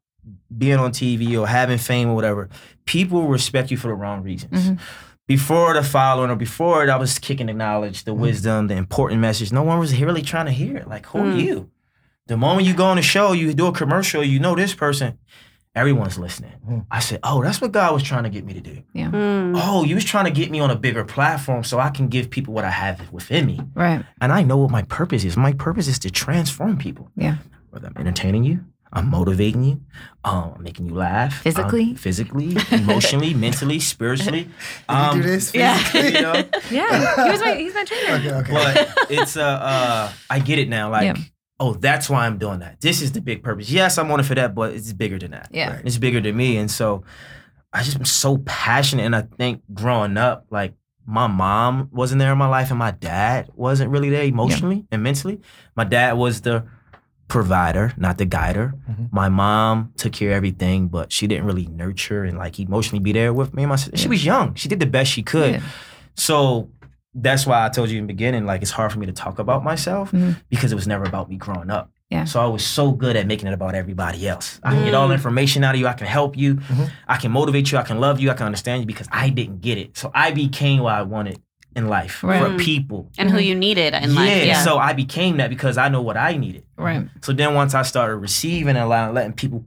being 0.55 0.77
on 0.77 0.91
TV 0.91 1.35
or 1.35 1.47
having 1.47 1.79
fame 1.79 2.09
or 2.09 2.15
whatever, 2.15 2.47
people 2.85 3.27
respect 3.27 3.71
you 3.71 3.77
for 3.77 3.87
the 3.87 3.93
wrong 3.95 4.21
reasons. 4.23 4.69
Mhm. 4.69 4.77
Before 5.29 5.75
the 5.75 5.83
following 5.83 6.31
or 6.31 6.35
before 6.35 6.83
it, 6.83 6.89
I 6.89 6.95
was 6.97 7.19
kicking 7.19 7.45
the 7.45 7.53
knowledge, 7.53 8.03
the 8.03 8.15
wisdom, 8.15 8.65
the 8.67 8.75
important 8.75 9.21
message. 9.21 9.51
No 9.51 9.61
one 9.61 9.77
was 9.77 9.93
really 10.01 10.23
trying 10.23 10.47
to 10.47 10.51
hear 10.51 10.75
it. 10.75 10.87
Like, 10.87 11.05
who 11.05 11.19
are 11.19 11.33
Mm. 11.33 11.39
you? 11.43 11.69
The 12.25 12.35
moment 12.35 12.65
you 12.65 12.73
go 12.73 12.85
on 12.85 12.97
a 12.97 13.03
show, 13.03 13.33
you 13.33 13.53
do 13.53 13.67
a 13.67 13.71
commercial, 13.71 14.23
you 14.23 14.39
know 14.39 14.55
this 14.55 14.73
person, 14.73 15.19
everyone's 15.75 16.17
listening. 16.17 16.53
Mm. 16.67 16.85
I 16.89 16.99
said, 16.99 17.19
oh, 17.21 17.43
that's 17.43 17.61
what 17.61 17.71
God 17.71 17.93
was 17.93 18.01
trying 18.01 18.23
to 18.23 18.29
get 18.31 18.43
me 18.43 18.53
to 18.55 18.59
do. 18.59 18.81
Mm. 18.95 19.53
Oh, 19.55 19.83
you 19.83 19.93
was 19.93 20.03
trying 20.03 20.25
to 20.25 20.31
get 20.31 20.49
me 20.49 20.59
on 20.59 20.71
a 20.71 20.75
bigger 20.75 21.05
platform 21.05 21.63
so 21.63 21.79
I 21.79 21.91
can 21.91 22.07
give 22.07 22.31
people 22.31 22.55
what 22.55 22.65
I 22.65 22.71
have 22.71 23.11
within 23.13 23.45
me. 23.45 23.61
Right. 23.75 24.03
And 24.21 24.31
I 24.33 24.41
know 24.41 24.57
what 24.57 24.71
my 24.71 24.81
purpose 24.81 25.23
is. 25.23 25.37
My 25.37 25.53
purpose 25.53 25.87
is 25.87 25.99
to 25.99 26.09
transform 26.09 26.77
people. 26.79 27.11
Yeah. 27.15 27.35
Whether 27.69 27.85
I'm 27.89 27.97
entertaining 27.97 28.45
you, 28.45 28.61
I'm 28.91 29.09
motivating 29.09 29.63
you, 29.63 29.81
um, 30.23 30.53
I'm 30.57 30.63
making 30.63 30.87
you 30.87 30.95
laugh. 30.95 31.33
um, 31.37 31.43
Physically? 31.43 31.93
physically, 31.95 32.57
emotionally, 32.71 33.33
mentally, 33.45 33.79
spiritually. 33.79 34.49
Um, 34.89 35.17
you 35.17 35.23
do 35.23 35.29
this? 35.29 35.53
Yeah. 35.53 35.77
you 35.93 36.11
know? 36.21 36.43
Yeah. 36.71 37.25
He 37.25 37.31
was 37.31 37.39
my 37.41 37.55
he's 37.55 37.73
my 37.75 37.83
trainer. 37.83 38.15
Okay, 38.15 38.33
okay. 38.33 38.53
But 38.53 39.11
it's 39.11 39.37
uh, 39.37 39.43
uh 39.43 40.11
I 40.29 40.39
get 40.39 40.57
it 40.59 40.69
now. 40.69 40.89
Like 40.89 41.15
Yeah. 41.17 41.23
oh, 41.59 41.73
that's 41.73 42.09
why 42.09 42.25
I'm 42.25 42.37
doing 42.39 42.59
that. 42.59 42.81
This 42.81 43.01
is 43.01 43.11
the 43.11 43.21
big 43.21 43.43
purpose. 43.43 43.69
Yes, 43.69 43.97
I'm 43.99 44.11
on 44.11 44.19
it 44.19 44.23
for 44.23 44.35
that, 44.35 44.55
but 44.55 44.73
it's 44.73 44.91
bigger 44.93 45.19
than 45.19 45.31
that. 45.31 45.49
Yeah. 45.51 45.79
It's 45.83 45.97
bigger 45.99 46.19
than 46.21 46.35
me. 46.35 46.57
And 46.57 46.71
so 46.71 47.03
I 47.71 47.83
just 47.83 47.97
am 47.97 48.05
so 48.05 48.37
passionate. 48.39 49.03
And 49.05 49.15
I 49.15 49.21
think 49.37 49.61
growing 49.73 50.17
up, 50.17 50.45
like 50.49 50.73
my 51.05 51.27
mom 51.27 51.89
wasn't 51.91 52.19
there 52.19 52.31
in 52.31 52.37
my 52.37 52.47
life 52.47 52.69
and 52.71 52.79
my 52.79 52.91
dad 52.91 53.49
wasn't 53.55 53.91
really 53.91 54.09
there 54.09 54.23
emotionally 54.23 54.85
and 54.91 55.03
mentally. 55.03 55.41
My 55.75 55.83
dad 55.83 56.13
was 56.17 56.41
the 56.41 56.65
provider, 57.29 57.93
not 57.95 58.17
the 58.17 58.25
guider. 58.25 58.73
Mhm. 58.89 59.07
My 59.11 59.29
mom 59.29 59.91
took 59.95 60.11
care 60.13 60.31
of 60.31 60.35
everything, 60.35 60.87
but 60.89 61.11
she 61.13 61.27
didn't 61.27 61.45
really 61.45 61.67
nurture 61.67 62.23
and 62.25 62.37
like 62.37 62.59
emotionally 62.59 62.99
be 63.01 63.13
there 63.13 63.31
with 63.33 63.53
me 63.53 63.63
and 63.63 63.69
my 63.69 63.75
sister. 63.77 63.95
She 63.97 64.09
was 64.09 64.25
young. 64.25 64.55
She 64.55 64.67
did 64.67 64.79
the 64.81 64.85
best 64.87 65.11
she 65.11 65.23
could. 65.23 65.51
Yeah. 65.55 65.61
So 66.15 66.69
that's 67.15 67.45
why 67.45 67.65
I 67.65 67.69
told 67.69 67.89
you 67.89 67.97
in 67.97 68.03
the 68.05 68.13
beginning, 68.13 68.45
like 68.45 68.61
it's 68.61 68.71
hard 68.71 68.91
for 68.91 68.99
me 68.99 69.05
to 69.05 69.11
talk 69.13 69.39
about 69.39 69.63
myself 69.63 70.11
Mhm. 70.11 70.35
because 70.49 70.71
it 70.71 70.75
was 70.75 70.87
never 70.87 71.03
about 71.05 71.29
me 71.29 71.37
growing 71.37 71.69
up. 71.71 71.91
Yeah. 72.09 72.23
So 72.25 72.41
I 72.41 72.47
was 72.47 72.65
so 72.65 72.91
good 72.91 73.15
at 73.15 73.27
making 73.27 73.47
it 73.47 73.53
about 73.53 73.75
everybody 73.75 74.27
else. 74.27 74.59
I 74.63 74.71
can 74.73 74.83
get 74.83 74.93
all 74.95 75.07
the 75.07 75.13
Mm. 75.13 75.17
information 75.17 75.63
out 75.63 75.75
of 75.75 75.79
you. 75.81 75.87
I 75.87 75.93
can 75.93 76.07
help 76.07 76.35
you. 76.35 76.55
Mhm. 76.55 76.89
I 77.07 77.17
can 77.17 77.31
motivate 77.31 77.71
you. 77.71 77.77
I 77.77 77.83
can 77.83 77.99
love 77.99 78.19
you. 78.19 78.31
I 78.31 78.33
can 78.33 78.47
understand 78.47 78.81
you 78.81 78.87
because 78.87 79.07
I 79.11 79.29
didn't 79.29 79.61
get 79.61 79.77
it. 79.77 79.95
So 79.95 80.09
I 80.15 80.31
became 80.31 80.81
what 80.81 80.93
I 80.95 81.03
wanted 81.03 81.39
in 81.75 81.87
life 81.87 82.23
Right. 82.23 82.41
for 82.41 82.49
Mm. 82.49 82.59
people. 82.59 83.09
and 83.17 83.29
who 83.29 83.39
you 83.39 83.53
needed 83.55 83.93
in 83.93 84.15
life. 84.15 84.27
yeah, 84.29 84.43
Yeah. 84.43 84.61
So 84.63 84.77
I 84.77 84.93
became 84.93 85.37
that 85.37 85.49
because 85.49 85.77
I 85.77 85.87
know 85.89 86.01
what 86.01 86.17
I 86.17 86.35
needed. 86.37 86.63
Right. 86.77 87.07
So 87.21 87.31
then 87.33 87.53
once 87.53 87.73
I 87.75 87.83
started 87.83 88.15
receiving 88.17 88.69
and 88.75 88.79
allowing, 88.79 89.13
letting 89.13 89.33
people 89.33 89.63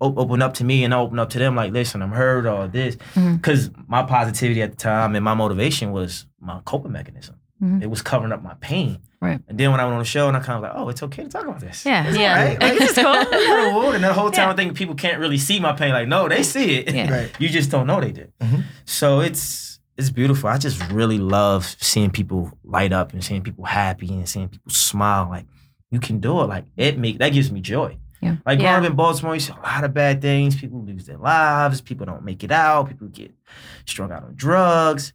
open 0.00 0.42
up 0.42 0.52
to 0.54 0.64
me 0.64 0.84
and 0.84 0.92
I 0.92 0.98
open 0.98 1.18
up 1.18 1.30
to 1.30 1.38
them, 1.38 1.56
like, 1.56 1.72
listen, 1.72 2.02
I'm 2.02 2.12
hurt 2.12 2.46
or 2.46 2.68
this. 2.68 2.96
Because 3.14 3.70
my 3.88 4.02
positivity 4.02 4.60
at 4.62 4.70
the 4.72 4.76
time 4.76 5.14
and 5.16 5.24
my 5.24 5.34
motivation 5.34 5.90
was 5.92 6.26
my 6.40 6.60
coping 6.64 6.92
mechanism. 6.92 7.36
Mhm. 7.62 7.82
It 7.82 7.88
was 7.88 8.02
covering 8.02 8.32
up 8.32 8.42
my 8.42 8.52
pain. 8.60 8.98
Right. 9.22 9.40
And 9.48 9.56
then 9.58 9.70
when 9.70 9.80
I 9.80 9.84
went 9.84 9.94
on 9.94 9.98
the 10.00 10.04
show 10.04 10.28
and 10.28 10.36
I 10.36 10.40
kind 10.40 10.58
of 10.58 10.62
like, 10.62 10.72
oh, 10.74 10.90
it's 10.90 11.02
okay 11.02 11.22
to 11.22 11.28
talk 11.30 11.44
about 11.46 11.60
this. 11.60 11.86
Yeah. 11.86 12.06
It's 12.06 12.18
Yeah. 12.18 12.38
all 12.38 12.44
right. 12.44 12.60
Like, 12.62 12.78
this 12.78 12.90
is 12.90 12.98
cool. 13.02 13.24
cool. 13.72 13.92
And 13.92 14.04
the 14.04 14.12
whole 14.12 14.30
time 14.30 14.48
Yeah. 14.48 14.52
I 14.52 14.56
think 14.56 14.76
people 14.76 14.94
can't 14.94 15.18
really 15.18 15.38
see 15.38 15.58
my 15.58 15.72
pain. 15.72 15.92
Like, 15.92 16.06
no, 16.08 16.28
they 16.28 16.42
see 16.42 16.76
it. 16.76 16.94
Yeah. 16.94 17.10
Right. 17.10 17.30
you 17.38 17.48
just 17.48 17.70
don't 17.70 17.86
know 17.86 17.98
they 18.00 18.12
did. 18.12 18.30
Mhm. 18.42 18.64
So 18.84 19.20
it's 19.20 19.75
it's 19.96 20.10
beautiful. 20.10 20.48
I 20.48 20.58
just 20.58 20.82
really 20.92 21.18
love 21.18 21.64
seeing 21.80 22.10
people 22.10 22.56
light 22.64 22.92
up 22.92 23.12
and 23.12 23.24
seeing 23.24 23.42
people 23.42 23.64
happy 23.64 24.08
and 24.12 24.28
seeing 24.28 24.48
people 24.48 24.70
smile. 24.70 25.28
Like 25.28 25.46
you 25.90 26.00
can 26.00 26.20
do 26.20 26.40
it. 26.40 26.46
Like 26.46 26.64
it 26.76 26.98
make 26.98 27.18
that 27.18 27.30
gives 27.32 27.50
me 27.50 27.60
joy. 27.60 27.98
Yeah. 28.20 28.36
Like 28.44 28.58
Yeah. 28.58 28.72
growing 28.72 28.84
up 28.86 28.90
in 28.90 28.96
Baltimore, 28.96 29.34
you 29.34 29.40
see 29.40 29.52
a 29.52 29.60
lot 29.62 29.84
of 29.84 29.94
bad 29.94 30.20
things. 30.22 30.56
People 30.56 30.82
lose 30.84 31.06
their 31.06 31.18
lives. 31.18 31.80
People 31.80 32.06
don't 32.06 32.24
make 32.24 32.42
it 32.44 32.50
out. 32.52 32.88
People 32.88 33.08
get 33.08 33.34
strung 33.86 34.10
out 34.12 34.24
on 34.24 34.34
drugs. 34.34 35.12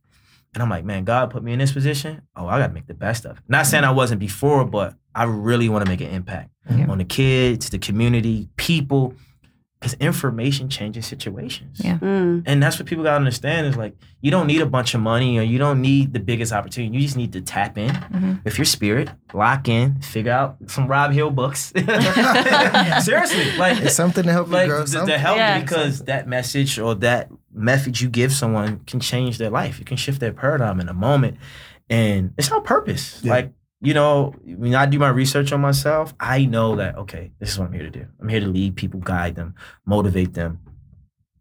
And 0.53 0.61
I'm 0.61 0.69
like, 0.69 0.83
man, 0.83 1.05
God 1.05 1.31
put 1.31 1.43
me 1.43 1.53
in 1.53 1.59
this 1.59 1.71
position. 1.71 2.21
Oh, 2.35 2.45
I 2.47 2.59
gotta 2.59 2.73
make 2.73 2.87
the 2.87 2.93
best 2.93 3.25
of 3.25 3.37
it. 3.37 3.43
Not 3.47 3.65
saying 3.67 3.83
I 3.85 3.91
wasn't 3.91 4.19
before, 4.19 4.65
but 4.65 4.95
I 5.15 5.23
really 5.23 5.69
want 5.69 5.85
to 5.85 5.89
make 5.91 6.01
an 6.01 6.09
impact 6.09 6.49
Yeah. 6.69 6.87
on 6.87 6.97
the 6.97 7.05
kids, 7.05 7.69
the 7.69 7.79
community, 7.79 8.49
people. 8.57 9.13
Because 9.81 9.95
information 9.95 10.69
changes 10.69 11.07
situations. 11.07 11.81
Yeah. 11.83 11.97
Mm. 11.97 12.43
And 12.45 12.61
that's 12.61 12.77
what 12.77 12.85
people 12.87 13.03
gotta 13.03 13.15
understand 13.15 13.65
is 13.65 13.75
like 13.75 13.95
you 14.21 14.29
don't 14.29 14.45
need 14.45 14.61
a 14.61 14.65
bunch 14.67 14.93
of 14.93 15.01
money 15.01 15.39
or 15.39 15.41
you 15.41 15.57
don't 15.57 15.81
need 15.81 16.13
the 16.13 16.19
biggest 16.19 16.53
opportunity. 16.53 16.95
You 16.95 17.01
just 17.01 17.17
need 17.17 17.33
to 17.33 17.41
tap 17.41 17.79
in 17.79 17.89
Mhm. 17.89 18.43
with 18.45 18.59
your 18.59 18.65
spirit, 18.65 19.09
lock 19.33 19.67
in, 19.67 19.99
figure 20.01 20.33
out 20.33 20.57
some 20.67 20.85
Rob 20.87 21.13
Hill 21.13 21.31
books. 21.31 21.73
Seriously, 23.03 23.57
like 23.57 23.79
It's 23.81 23.95
something 23.95 24.23
to 24.23 24.31
help 24.31 24.47
you 24.49 24.53
like 24.53 24.69
grow. 24.69 24.85
to, 24.85 25.05
to 25.05 25.17
help 25.17 25.37
Yeah. 25.37 25.55
you 25.57 25.61
because 25.63 26.01
that 26.05 26.27
message 26.27 26.77
or 26.77 26.93
that 26.95 27.29
method 27.51 27.99
you 27.99 28.09
give 28.09 28.31
someone 28.33 28.81
can 28.85 28.99
change 28.99 29.37
their 29.39 29.49
life. 29.49 29.79
You 29.79 29.85
can 29.85 29.97
shift 29.97 30.19
their 30.19 30.31
paradigm 30.33 30.79
in 30.79 30.89
a 30.89 30.93
moment, 30.93 31.37
and 31.89 32.33
it's 32.37 32.51
our 32.51 32.61
purpose. 32.61 33.19
Yeah. 33.23 33.31
Like 33.33 33.51
you 33.81 33.93
know, 33.93 34.33
when 34.45 34.75
I 34.75 34.85
do 34.85 34.99
my 34.99 35.09
research 35.09 35.51
on 35.51 35.61
myself, 35.61 36.13
I 36.19 36.45
know 36.45 36.75
that 36.75 36.95
okay, 36.97 37.31
this 37.39 37.49
is 37.51 37.59
what 37.59 37.67
I'm 37.67 37.73
here 37.73 37.83
to 37.83 37.89
do. 37.89 38.05
I'm 38.19 38.29
here 38.29 38.39
to 38.39 38.47
lead 38.47 38.75
people, 38.75 38.99
guide 38.99 39.35
them, 39.35 39.55
motivate 39.85 40.33
them. 40.33 40.59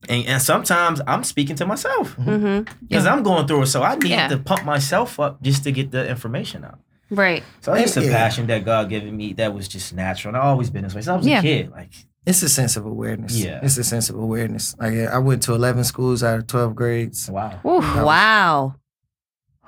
And, 0.09 0.25
and 0.27 0.43
sometimes 0.43 1.03
I'm 1.07 1.25
speaking 1.25 1.57
to 1.57 1.67
myself 1.67 2.15
hmm 2.15 2.61
because 2.89 3.07
I'm 3.07 3.23
going 3.23 3.47
through 3.47 3.63
it. 3.63 3.67
So 3.67 3.83
I 3.83 3.97
need 3.97 4.09
Yeah. 4.11 4.29
to 4.29 4.39
pump 4.39 4.65
myself 4.65 5.21
up 5.21 5.43
just 5.43 5.65
to 5.65 5.73
get 5.73 5.91
the 5.91 6.09
information 6.09 6.65
out. 6.65 6.79
Right. 7.11 7.43
So 7.61 7.75
it's 7.75 7.95
just 7.95 8.07
a 8.07 8.11
Yeah. 8.11 8.17
passion 8.17 8.47
that 8.47 8.65
God 8.65 8.89
given 8.89 9.15
me 9.17 9.35
that 9.35 9.53
was 9.53 9.69
just 9.69 9.93
natural. 9.95 10.31
And 10.35 10.39
I've 10.43 10.49
always 10.49 10.71
been 10.71 10.85
this 10.85 10.95
way. 10.95 11.03
Since 11.03 11.09
I 11.09 11.17
was 11.17 11.27
Yeah. 11.27 11.41
a 11.41 11.43
kid. 11.43 11.71
Like 11.71 11.93
It's 12.25 12.43
a 12.43 12.49
sense 12.49 12.77
of 12.77 12.87
awareness. 12.87 13.37
Yeah. 13.39 13.61
It's 13.63 13.77
a 13.77 13.85
sense 13.85 14.09
of 14.09 14.17
awareness. 14.17 14.75
Like 14.79 14.95
I 14.95 15.19
went 15.19 15.43
to 15.45 15.55
11 15.55 15.85
schools 15.85 16.23
out 16.23 16.39
of 16.39 16.47
12 16.47 16.75
grades. 16.75 17.29
wow. 17.31 17.59
Whew. 17.63 17.81
Wow. 17.81 18.77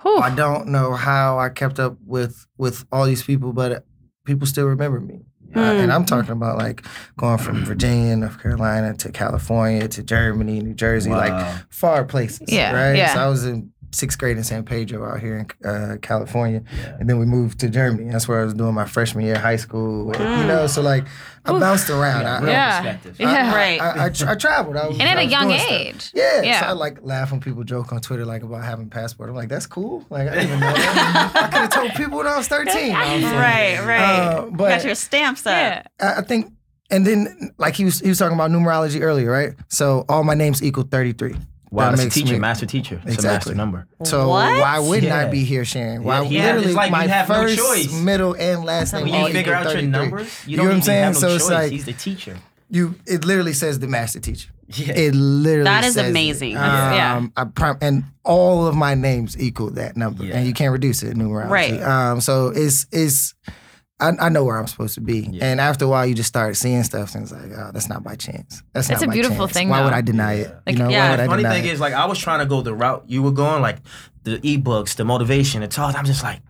Whew. 0.03 0.19
I 0.19 0.35
don't 0.35 0.69
know 0.69 0.93
how 0.95 1.39
I 1.39 1.49
kept 1.49 1.79
up 1.81 1.97
with 2.07 2.47
with 2.59 2.85
all 2.93 3.05
these 3.07 3.23
people, 3.23 3.53
but 3.53 3.85
people 4.25 4.47
still 4.47 4.67
remember 4.67 5.01
me. 5.01 5.21
Uh, 5.55 5.59
Mm. 5.59 5.81
and 5.83 5.93
I'm 5.93 6.05
talking 6.07 6.31
about 6.33 6.57
like 6.57 6.85
going 7.19 7.37
from 7.39 7.65
Virginia, 7.65 8.17
North 8.17 8.41
Carolina 8.41 8.95
to 8.95 9.13
California 9.13 9.87
to 9.89 10.03
Germany, 10.03 10.61
New 10.61 10.73
Jersey, 10.75 11.11
like 11.11 11.55
far 11.69 12.05
places. 12.05 12.49
Yeah, 12.49 12.73
Right. 12.73 12.97
yeah. 12.97 13.13
So 13.15 13.21
I 13.21 13.27
was 13.29 13.45
in 13.45 13.71
sixth 13.93 14.19
grade 14.19 14.37
in 14.39 14.45
San 14.45 14.65
Pedro 14.65 15.05
out 15.07 15.21
here 15.21 15.37
in 15.63 15.69
uh, 15.69 15.97
California. 16.01 16.63
Yeah. 16.77 16.97
And 16.99 17.09
then 17.11 17.19
we 17.19 17.27
moved 17.27 17.61
to 17.61 17.69
Germany. 17.69 18.11
That's 18.11 18.27
where 18.27 18.41
I 18.41 18.45
was 18.45 18.55
doing 18.55 18.75
my 18.75 18.87
freshman 18.87 19.25
year 19.25 19.35
of 19.37 19.43
high 19.43 19.57
school. 19.57 20.11
And, 20.13 20.21
You 20.21 20.45
Mm. 20.45 20.47
know, 20.49 20.67
so 20.67 20.81
like 20.83 21.05
I 21.45 21.53
Oof. 21.53 21.61
bounced 21.61 21.91
around. 21.91 22.23
Yeah, 22.23 22.37
I, 22.37 22.41
real 22.41 22.51
Yeah. 22.51 22.81
perspective. 22.81 23.17
I, 23.21 23.23
Yeah. 23.23 23.53
I, 23.53 23.55
Right. 23.55 23.81
I, 23.83 24.05
I, 24.05 24.09
tra- 24.11 24.31
I 24.31 24.35
traveled. 24.37 24.77
I 24.77 24.87
was, 24.89 24.99
and 24.99 25.09
at 25.09 25.19
I 25.19 25.21
a 25.21 25.25
was 25.25 25.33
young 25.33 25.49
doing 25.49 25.59
stuff. 25.61 25.73
age. 25.73 26.11
Yeah, 26.15 26.43
Yeah. 26.43 26.61
So 26.61 26.67
I 26.67 26.73
like 26.73 26.99
laugh 27.03 27.31
when 27.31 27.41
people 27.41 27.65
joke 27.65 27.93
on 27.93 28.01
Twitter 28.01 28.25
like 28.25 28.43
about 28.43 28.65
having 28.65 28.89
passport. 28.89 29.29
I'm 29.29 29.37
like, 29.37 29.49
that's 29.49 29.67
cool. 29.67 30.05
Like 30.11 30.29
I 30.29 30.35
didn't 30.35 30.47
even 30.49 30.61
know 30.61 30.73
that. 30.73 31.33
I 31.35 31.43
could 31.49 31.61
have 31.63 31.71
told 31.71 31.91
people 31.95 32.19
when 32.19 32.27
I 32.27 32.37
was 32.37 32.49
13. 32.49 32.95
I 32.95 33.15
was 33.17 33.25
Right. 33.25 33.79
Right. 33.85 34.01
Uh, 34.01 34.47
but 34.51 34.69
Got 34.71 34.85
your 34.85 34.95
stamps 34.95 35.47
up. 35.47 35.53
Yeah. 35.53 35.83
I 36.01 36.19
I 36.19 36.23
think, 36.23 36.53
and 36.91 37.07
then 37.07 37.53
like 37.59 37.75
he 37.75 37.85
was 37.85 38.01
he 38.01 38.09
was 38.09 38.19
talking 38.19 38.35
about 38.37 38.51
numerology 38.51 39.01
earlier, 39.01 39.31
right? 39.31 39.53
So 39.69 40.05
all 40.09 40.25
my 40.25 40.35
names 40.35 40.63
equal 40.63 40.85
33. 40.85 41.35
Wow, 41.73 41.85
That 41.85 41.91
that's 41.93 42.01
a 42.03 42.05
makes 42.05 42.15
teacher, 42.15 42.33
me- 42.35 42.39
master 42.39 42.67
teacher. 42.67 42.97
It's 42.97 43.07
a 43.07 43.15
Exactly. 43.15 43.53
master 43.53 43.55
number. 43.55 43.87
So 44.05 44.29
What? 44.29 44.61
why 44.61 44.79
wouldn't 44.79 45.11
I 45.11 45.25
be 45.31 45.43
here 45.43 45.65
sharing? 45.65 46.05
Why 46.05 46.21
Yeah, 46.23 46.45
literally 46.45 46.67
it's 46.67 46.75
like 46.77 46.87
you 46.89 46.93
my 46.93 47.07
have 47.07 47.29
no 47.31 47.35
first, 47.35 47.57
choice. 47.57 47.93
middle, 47.93 48.35
and 48.39 48.65
last 48.65 48.93
name 48.93 49.09
When 49.09 49.15
you 49.27 49.33
figure 49.33 49.55
out 49.55 49.73
your 49.73 49.83
numbers, 49.83 50.29
you 50.47 50.51
You 50.53 50.57
don't 50.59 50.67
know 50.67 50.69
what 50.69 50.75
I'm 50.75 50.77
even 50.79 50.83
saying? 50.85 51.05
have 51.05 51.15
no 51.15 51.21
So 51.21 51.35
it's 51.35 51.45
choice. 51.45 51.51
like- 51.51 51.73
He's 51.73 51.85
the 51.87 51.95
teacher. 51.95 52.37
You 52.69 52.95
it 53.07 53.25
literally 53.25 53.55
says 53.55 53.79
the 53.79 53.89
master 53.89 54.21
teacher. 54.21 54.51
Yeah. 54.69 54.93
It 54.95 55.15
literally 55.15 55.65
That 55.65 55.85
is 55.85 55.95
says 55.95 56.07
it. 56.07 56.11
amazing. 56.11 56.53
Yeah. 56.53 57.17
Um, 57.17 57.33
I 57.37 57.45
prom- 57.45 57.79
and 57.81 58.05
all 58.25 58.67
of 58.67 58.75
my 58.75 58.95
names 58.95 59.37
equal 59.39 59.71
that 59.71 59.97
number, 59.97 60.25
Yeah. 60.25 60.37
and 60.37 60.47
you 60.47 60.53
can't 60.55 60.73
reduce 60.73 61.03
it 61.03 61.11
in 61.11 61.19
numerology. 61.19 61.51
Right. 61.51 61.83
Um, 61.83 62.21
so 62.21 62.49
it's 62.55 62.87
it's. 62.93 63.35
I, 64.03 64.27
I 64.27 64.29
know 64.29 64.45
where 64.45 64.59
I'm 64.59 64.67
supposed 64.67 64.95
to 64.95 65.01
be, 65.01 65.21
Yeah. 65.31 65.45
and 65.47 65.61
after 65.61 65.85
a 65.85 65.89
while, 65.89 66.05
you 66.07 66.15
just 66.15 66.29
start 66.29 66.57
seeing 66.57 66.83
stuff, 66.83 67.15
and 67.15 67.23
it's 67.25 67.33
like, 67.33 67.51
oh, 67.57 67.71
that's 67.73 67.89
not 67.89 68.03
by 68.03 68.17
chance. 68.17 68.63
That's 68.73 68.91
It's 68.91 69.01
not 69.01 69.05
a 69.05 69.07
by 69.07 69.13
beautiful 69.15 69.47
chance. 69.47 69.53
thing, 69.53 69.69
Why 69.69 69.85
would. 69.85 69.93
I 69.93 70.01
deny 70.01 70.35
Yeah. 70.35 70.41
it? 70.43 70.55
Like, 70.67 70.77
you 70.77 70.83
know, 70.83 70.89
yeah, 70.91 71.05
why 71.05 71.11
would 71.11 71.21
The 71.21 71.27
funny 71.27 71.43
thing 71.45 71.65
it? 71.71 71.73
is, 71.73 71.81
like, 71.81 71.95
I 71.95 72.05
was 72.07 72.19
trying 72.19 72.41
to 72.41 72.47
go 72.47 72.61
the 72.63 72.75
route 72.75 73.05
you 73.07 73.23
were 73.23 73.31
going, 73.33 73.63
like 73.63 73.79
the 74.25 74.39
ebooks, 74.41 74.95
the 74.97 75.05
motivation, 75.05 75.61
the 75.63 75.69
talk. 75.69 75.95
I'm 75.97 76.05
just 76.05 76.23
like, 76.23 76.41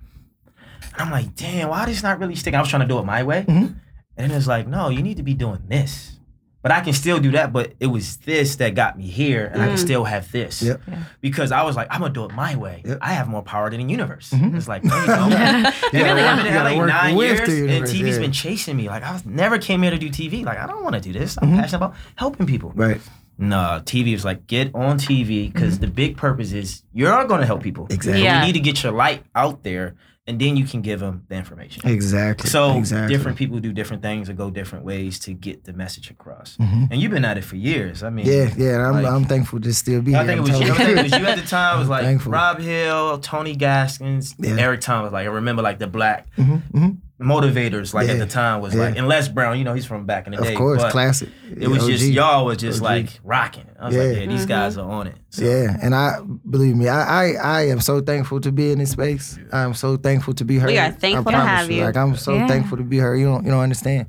I'm 0.97 1.11
like, 1.11 1.35
damn, 1.37 1.69
why 1.69 1.87
this 1.87 2.03
not 2.03 2.19
really 2.19 2.35
sticking? 2.37 2.57
I 2.59 2.61
was 2.61 2.69
trying 2.71 2.83
to 2.83 2.88
do 2.88 2.99
it 2.99 3.05
my 3.05 3.23
way, 3.23 3.45
Mhm. 3.49 3.75
and 4.17 4.33
it's 4.33 4.47
like, 4.47 4.67
no, 4.67 4.88
you 4.88 5.03
need 5.03 5.17
to 5.19 5.23
be 5.23 5.35
doing 5.35 5.61
this. 5.69 6.19
But 6.62 6.70
I 6.70 6.81
can 6.81 6.92
still 6.92 7.18
do 7.18 7.33
that. 7.33 7.53
But 7.53 7.72
it 7.81 7.88
was 7.88 8.18
this 8.18 8.57
that 8.57 8.75
got 8.77 8.96
me 8.96 9.07
here, 9.09 9.46
and 9.53 9.61
I 9.61 9.66
can 9.66 9.75
Mm. 9.75 9.79
still 9.81 10.05
have 10.05 10.31
this. 10.31 10.62
Yep. 10.62 10.81
Yeah. 10.88 10.98
Because 11.20 11.51
I 11.51 11.62
was 11.64 11.75
like, 11.77 11.88
I'm 11.90 12.01
gonna 12.01 12.14
do 12.14 12.25
it 12.25 12.33
my 12.35 12.55
way. 12.55 12.83
Yep. 12.85 12.98
I 13.03 13.12
have 13.14 13.27
more 13.29 13.42
power 13.42 13.68
than 13.70 13.85
the 13.85 13.90
universe. 13.90 14.31
Mhm. 14.31 14.55
It's 14.57 14.68
like, 14.68 14.85
no, 14.85 14.98
you 15.01 15.07
don't. 15.07 15.31
You 15.92 15.98
Yeah, 15.98 16.03
really 16.05 16.22
I've 16.22 16.37
been 16.38 16.46
in 16.46 16.55
gotta 16.55 16.75
LA 16.77 16.87
nine 16.87 17.16
years, 17.18 17.40
the 17.40 17.44
and 17.61 17.68
universe, 17.70 17.92
TV's 17.92 18.14
yeah. 18.16 18.22
been 18.22 18.33
chasing 18.33 18.77
me. 18.77 18.88
Like 18.88 19.03
I 19.03 19.12
was 19.12 19.27
never 19.27 19.59
came 19.59 19.83
here 19.83 19.90
to 19.90 19.98
do 19.98 20.09
TV. 20.09 20.44
Like 20.44 20.59
I 20.59 20.66
don't 20.66 20.83
want 20.85 20.94
to 20.94 21.01
do 21.01 21.12
this. 21.12 21.37
I'm 21.42 21.51
Mhm. 21.51 21.61
passionate 21.61 21.79
about 21.79 21.94
helping 22.16 22.46
people. 22.46 22.72
Right. 22.77 23.01
No, 23.38 23.81
TV 23.85 24.12
was 24.12 24.25
like 24.25 24.46
get 24.46 24.70
on 24.75 24.98
TV 24.98 25.53
because 25.53 25.81
the 25.81 25.88
big 25.88 26.16
purpose 26.16 26.53
is 26.53 26.85
you're 26.92 27.25
going 27.25 27.40
to 27.40 27.46
help 27.46 27.62
people. 27.62 27.87
Exactly. 27.90 28.22
Yeah. 28.22 28.40
You 28.40 28.46
need 28.46 28.53
to 28.53 28.61
get 28.61 28.83
your 28.85 28.92
light 28.92 29.25
out 29.35 29.64
there, 29.64 29.94
and 30.27 30.41
then 30.41 30.57
you 30.57 30.65
can 30.65 30.83
give 30.83 31.01
them 31.01 31.25
the 31.29 31.35
information. 31.35 31.87
Exactly. 31.89 32.49
So 32.49 32.77
exactly. 32.79 33.13
different 33.15 33.37
people 33.37 33.59
do 33.59 33.73
different 33.73 34.03
things 34.03 34.31
or 34.31 34.35
go 34.35 34.51
different 34.51 34.85
ways 34.85 35.19
to 35.21 35.33
get 35.33 35.65
the 35.65 35.73
message 35.73 36.11
across. 36.11 36.57
Mhm. 36.59 36.89
And 36.93 37.01
you've 37.03 37.11
been 37.11 37.25
at 37.25 37.39
it 37.39 37.45
for 37.45 37.57
years. 37.57 38.03
I 38.05 38.11
mean, 38.11 38.27
Yeah, 38.27 38.53
yeah. 38.57 38.87
I'm, 38.89 39.03
like- 39.03 39.07
I'm 39.13 39.25
thankful 39.25 39.61
to 39.61 39.73
still 39.75 40.01
be 40.01 40.15
I 40.15 40.19
here. 40.25 40.27
think 40.37 40.47
was 40.47 40.61
you. 40.61 40.73
I 40.73 40.77
think 40.77 40.99
it 40.99 41.03
was 41.03 41.13
you 41.13 41.27
at 41.27 41.39
the 41.39 41.47
time. 41.47 41.77
It 41.77 41.79
was 41.81 41.89
like 41.89 42.05
thankful. 42.05 42.31
Rob 42.33 42.61
Hill, 42.61 43.19
Tony 43.19 43.57
Gaskins, 43.57 44.35
Yeah. 44.39 44.57
Eric 44.59 44.81
Thomas. 44.81 45.13
Like 45.13 45.27
I 45.27 45.31
remember, 45.31 45.61
like 45.63 45.79
the 45.81 45.89
black 45.89 46.29
Mhm, 46.37 46.63
mhm. 46.73 46.97
Motivators. 47.23 47.95
Like 47.95 48.07
Yeah. 48.09 48.15
at 48.15 48.19
the 48.19 48.27
time 48.27 48.61
was 48.61 48.75
Yeah. 48.75 48.83
like, 48.83 48.99
and 48.99 49.09
Les 49.09 49.29
Brown. 49.29 49.59
You 49.59 49.65
know, 49.65 49.75
he's 49.75 49.87
from 49.87 50.05
back 50.07 50.27
in 50.27 50.33
the 50.33 50.39
Of 50.39 50.45
day. 50.45 50.53
Of 50.53 50.59
course, 50.59 50.83
but 50.83 50.93
classic. 50.93 51.29
It 51.57 51.69
was 51.69 51.87
just 51.87 52.05
y'all 52.05 52.45
was 52.45 52.59
just 52.59 52.81
OG. 52.81 52.85
like 52.85 53.21
rocking. 53.25 53.65
I 53.81 53.87
was 53.87 53.97
like, 53.97 54.05
Yeah. 54.05 54.13
yeah, 54.21 54.27
these 54.27 54.41
mm-hmm. 54.41 54.49
guys 54.49 54.77
are 54.79 54.89
on 54.89 55.07
it. 55.07 55.17
So, 55.31 55.45
Yeah, 55.45 55.77
and 55.83 55.95
I 55.95 56.19
believe 56.49 56.77
me, 56.77 56.89
I, 56.89 57.03
I 57.03 57.33
I 57.33 57.61
am 57.69 57.81
so 57.81 58.01
thankful 58.01 58.41
to 58.41 58.53
be 58.53 58.71
in 58.71 58.79
this 58.79 58.91
space. 58.91 59.39
I'm 59.53 59.75
so 59.75 59.97
thankful 59.97 60.35
to 60.35 60.45
be 60.45 60.59
heard. 60.59 60.69
We 60.71 60.79
are 60.79 60.87
I 60.87 60.91
thankful 60.91 61.33
to 61.33 61.39
promise 61.39 61.49
have 61.51 61.71
you. 61.71 61.85
Like 61.85 61.97
I'm 61.97 62.17
so 62.17 62.35
Yeah. 62.35 62.47
thankful 62.49 62.79
to 62.79 62.85
be 62.85 62.99
heard. 62.99 63.17
You 63.19 63.27
don't 63.27 63.45
you 63.45 63.51
don't 63.51 63.61
understand. 63.61 64.07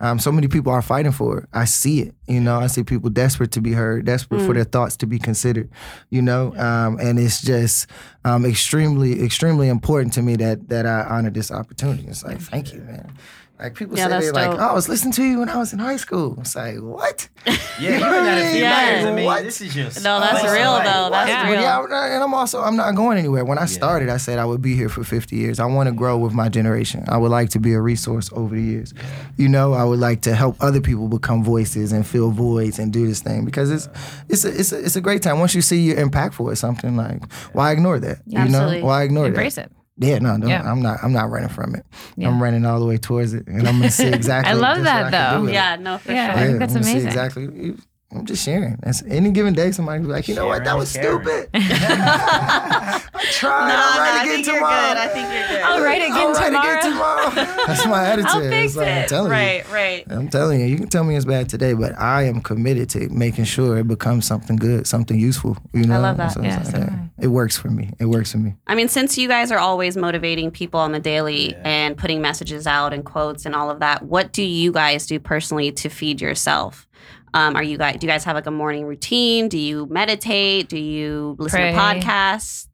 Um, 0.00 0.18
so 0.18 0.30
many 0.32 0.48
people 0.48 0.72
are 0.72 0.82
fighting 0.82 1.12
for 1.12 1.38
it. 1.38 1.48
I 1.52 1.64
see 1.64 2.00
it. 2.02 2.14
You 2.26 2.40
know, 2.40 2.58
I 2.58 2.66
see 2.68 2.82
people 2.84 3.10
desperate 3.10 3.52
to 3.52 3.60
be 3.60 3.72
heard, 3.72 4.04
desperate 4.06 4.40
for 4.42 4.52
Mm. 4.52 4.54
their 4.54 4.64
thoughts 4.64 4.96
to 4.98 5.06
be 5.06 5.18
considered. 5.18 5.68
You 6.10 6.22
know, 6.22 6.54
um, 6.56 6.98
and 7.00 7.18
it's 7.18 7.40
just 7.42 7.86
um, 8.24 8.44
extremely 8.44 9.22
extremely 9.22 9.68
important 9.68 10.12
to 10.14 10.22
me 10.22 10.36
that 10.36 10.68
that 10.68 10.86
I 10.86 11.02
honor 11.02 11.30
this 11.30 11.50
opportunity. 11.50 12.06
It's 12.08 12.24
like 12.24 12.40
thank 12.40 12.72
you, 12.72 12.80
man. 12.80 13.12
Like 13.58 13.76
people 13.76 13.96
Yeah, 13.96 14.04
say 14.04 14.10
that's 14.10 14.26
they 14.26 14.32
like, 14.32 14.50
dope. 14.50 14.60
oh, 14.60 14.64
I 14.70 14.72
was 14.74 14.88
listening 14.88 15.12
to 15.12 15.22
you 15.24 15.38
when 15.38 15.48
I 15.48 15.56
was 15.58 15.72
in 15.72 15.78
high 15.78 15.96
school. 15.96 16.36
It's 16.40 16.56
like, 16.56 16.76
what? 16.80 17.28
Yeah, 17.46 17.52
you've 17.92 18.00
been 18.00 18.02
at 18.02 18.38
it 18.38 18.46
a 18.46 18.52
few 18.52 18.64
I 19.10 19.14
mean, 19.14 19.24
What? 19.26 19.44
this 19.44 19.60
is 19.60 19.72
just 19.72 20.02
No, 20.02 20.18
that's 20.18 20.40
slice 20.40 20.52
real, 20.52 20.72
life. 20.72 20.84
though. 20.84 21.10
That's 21.10 21.28
Yeah. 21.30 21.50
Real. 21.50 21.60
yeah, 21.62 22.14
and 22.16 22.24
I'm 22.24 22.34
also 22.34 22.60
I'm 22.62 22.74
not 22.74 22.96
going 22.96 23.16
anywhere. 23.16 23.44
When 23.44 23.58
I 23.58 23.66
started, 23.66 24.08
I 24.08 24.16
said 24.16 24.40
I 24.40 24.44
would 24.44 24.60
be 24.60 24.74
here 24.74 24.88
for 24.88 25.04
50 25.04 25.36
years. 25.36 25.60
I 25.60 25.66
want 25.66 25.88
to 25.88 25.94
grow 25.94 26.18
with 26.18 26.32
my 26.32 26.48
generation. 26.48 27.04
I 27.06 27.16
would 27.16 27.30
like 27.30 27.50
to 27.50 27.60
be 27.60 27.74
a 27.74 27.80
resource 27.80 28.28
over 28.32 28.56
the 28.56 28.60
years. 28.62 28.92
You 29.36 29.48
know, 29.48 29.72
I 29.72 29.84
would 29.84 30.00
like 30.00 30.22
to 30.22 30.34
help 30.34 30.56
other 30.60 30.80
people 30.80 31.06
become 31.06 31.44
voices 31.44 31.92
and 31.92 32.04
fill 32.04 32.30
voids 32.32 32.80
and 32.80 32.92
do 32.92 33.06
this 33.06 33.20
thing 33.20 33.44
because 33.44 33.70
it's 33.70 33.88
it's 34.28 34.44
a, 34.44 34.48
it's 34.58 34.72
a, 34.72 34.84
it's 34.84 34.96
a 34.96 35.00
great 35.00 35.22
time. 35.22 35.38
Once 35.38 35.54
you 35.54 35.62
see 35.62 35.80
you're 35.80 35.96
impactful 36.04 36.50
at 36.50 36.58
something, 36.58 36.96
like 36.96 37.32
why 37.52 37.70
ignore 37.70 38.00
that? 38.00 38.18
You 38.26 38.38
Absolutely. 38.38 38.80
know, 38.80 38.86
why 38.86 39.04
ignore 39.04 39.26
Embrace 39.26 39.54
that? 39.54 39.66
it. 39.66 39.72
Yeah, 39.96 40.18
no, 40.18 40.36
no, 40.36 40.48
Yeah. 40.48 40.68
I'm 40.70 40.82
not. 40.82 40.98
I'm 41.02 41.12
not 41.12 41.30
running 41.30 41.48
from 41.50 41.74
it. 41.76 41.86
Yeah. 42.16 42.28
I'm 42.28 42.42
running 42.42 42.64
all 42.66 42.80
the 42.80 42.86
way 42.86 42.98
towards 42.98 43.32
it, 43.32 43.46
and 43.46 43.66
I'm 43.68 43.78
gonna 43.78 43.90
see 43.90 44.08
exactly. 44.12 44.50
I 44.50 44.54
love 44.54 44.82
that, 44.84 45.04
what 45.04 45.14
I 45.14 45.34
though. 45.34 45.40
with 45.42 45.50
it. 45.50 45.54
Yeah, 45.54 45.76
no, 45.76 45.98
for 45.98 46.10
Yeah. 46.12 46.26
sure. 46.26 46.34
I 46.34 46.38
think 46.46 46.52
Yeah, 46.52 46.58
that's 46.58 46.74
I'm 46.74 46.80
gonna 46.82 46.84
see 46.84 46.90
amazing. 46.92 47.08
Exactly. 47.08 47.74
I'm 48.12 48.26
just 48.26 48.44
sharing. 48.44 48.76
That's 48.82 49.02
any 49.08 49.30
given 49.32 49.54
day. 49.54 49.72
Somebody 49.72 50.00
be 50.02 50.06
like, 50.08 50.28
you 50.28 50.34
know 50.36 50.46
what? 50.46 50.62
That 50.64 50.76
was 50.76 50.90
is 50.90 50.96
caring. 50.96 51.20
stupid. 51.22 51.48
I 51.54 53.00
tried. 53.32 53.68
No, 53.68 53.74
I'll 53.76 53.94
no, 53.94 54.00
write 54.00 54.10
I 54.10 54.22
again 54.22 54.34
think 54.34 54.46
you're 54.46 54.54
tomorrow. 54.56 54.88
good. 54.88 54.96
I 54.98 55.08
think 55.08 55.32
you're 55.32 55.48
good. 55.48 55.62
I'll 55.74 55.82
write 55.84 56.02
again 56.02 56.12
I'll 56.16 56.32
write 56.32 56.46
tomorrow. 56.46 56.78
again 56.78 56.92
tomorrow. 56.92 57.30
That's 57.66 57.86
my 57.86 58.04
attitude. 58.06 58.30
I'll 58.30 58.40
fix 58.50 58.64
It's 58.72 58.76
like, 58.76 58.88
I'm 58.88 58.98
it. 59.04 59.08
telling 59.08 59.30
Right, 59.30 59.70
right. 59.72 60.04
I'm 60.10 60.28
telling 60.28 60.60
you. 60.60 60.66
You 60.66 60.76
can 60.76 60.88
tell 60.88 61.04
me 61.04 61.16
it's 61.16 61.24
bad 61.24 61.48
today, 61.48 61.72
but 61.74 61.98
I 61.98 62.24
am 62.24 62.40
committed 62.40 62.88
to 62.90 63.08
making 63.08 63.44
sure 63.44 63.78
it 63.78 63.88
becomes 63.88 64.26
something 64.26 64.56
good, 64.56 64.86
something 64.86 65.18
useful. 65.18 65.56
You 65.72 65.84
know. 65.84 65.94
I 65.96 65.98
love 65.98 66.16
that. 66.18 66.36
it's 66.36 66.44
Yeah, 66.44 66.56
like, 66.56 66.66
so 66.66 66.72
do 66.72 66.82
I. 66.82 67.10
It 67.20 67.28
works 67.28 67.56
for 67.56 67.68
me. 67.68 67.90
It 67.98 68.06
works 68.06 68.32
for 68.32 68.38
me. 68.38 68.54
I 68.66 68.74
mean, 68.74 68.88
since 68.88 69.16
you 69.16 69.28
guys 69.28 69.52
are 69.52 69.58
always 69.58 69.96
motivating 69.96 70.50
people 70.50 70.80
on 70.80 70.92
the 70.92 70.98
daily 71.00 71.54
and 71.64 71.96
putting 71.96 72.20
messages 72.20 72.66
out 72.66 72.92
and 72.92 73.04
quotes 73.04 73.46
and 73.46 73.54
all 73.54 73.70
of 73.70 73.80
that, 73.80 74.02
what 74.02 74.32
do 74.32 74.42
you 74.42 74.72
guys 74.72 75.06
do 75.06 75.18
personally 75.20 75.70
to 75.72 75.88
feed 75.88 76.20
yourself? 76.20 76.88
Um, 77.32 77.56
are 77.56 77.62
you 77.62 77.78
guys? 77.78 77.96
Do 77.98 78.06
you 78.06 78.12
guys 78.12 78.22
have 78.24 78.36
like 78.36 78.46
a 78.46 78.50
morning 78.52 78.84
routine? 78.84 79.48
Do 79.48 79.58
you 79.58 79.86
meditate? 79.90 80.68
Do 80.68 80.78
you 80.78 81.34
listen 81.38 81.58
Pray. 81.60 81.72
to 81.72 81.78
podcasts? 81.78 82.68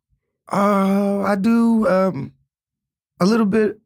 Uh, 0.52 1.20
I 1.22 1.36
do 1.36 1.86
um, 1.88 2.32
a 3.20 3.26
little 3.26 3.46
bit 3.46 3.78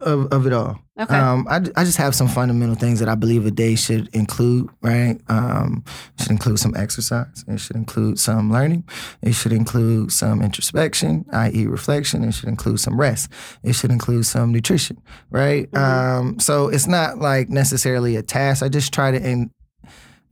of, 0.00 0.26
of 0.32 0.46
it 0.46 0.52
all. 0.52 0.78
Okay. 1.00 1.16
Um, 1.16 1.46
I, 1.48 1.56
I 1.76 1.84
just 1.84 1.96
have 1.98 2.14
some 2.14 2.28
fundamental 2.28 2.74
things 2.76 3.00
that 3.00 3.08
I 3.08 3.14
believe 3.14 3.46
a 3.46 3.50
day 3.50 3.74
should 3.74 4.08
include, 4.14 4.68
right? 4.82 5.18
Um, 5.28 5.82
it 6.16 6.22
should 6.22 6.30
include 6.30 6.58
some 6.58 6.74
exercise. 6.76 7.44
It 7.48 7.58
should 7.58 7.74
include 7.76 8.18
some 8.20 8.52
learning. 8.52 8.84
It 9.22 9.32
should 9.32 9.52
include 9.52 10.12
some 10.12 10.40
introspection, 10.42 11.24
i.e., 11.32 11.66
reflection. 11.66 12.22
It 12.22 12.32
should 12.32 12.48
include 12.48 12.78
some 12.80 13.00
rest. 13.00 13.30
It 13.62 13.72
should 13.74 13.90
include 13.90 14.26
some 14.26 14.52
nutrition, 14.52 15.00
right? 15.30 15.68
Mhm. 15.72 15.78
Um, 15.80 16.38
so 16.38 16.68
it's 16.68 16.86
not 16.86 17.18
like 17.18 17.48
necessarily 17.48 18.14
a 18.16 18.22
task. 18.22 18.62
I 18.62 18.68
just 18.68 18.92
try 18.92 19.10
to, 19.10 19.18
and 19.20 19.50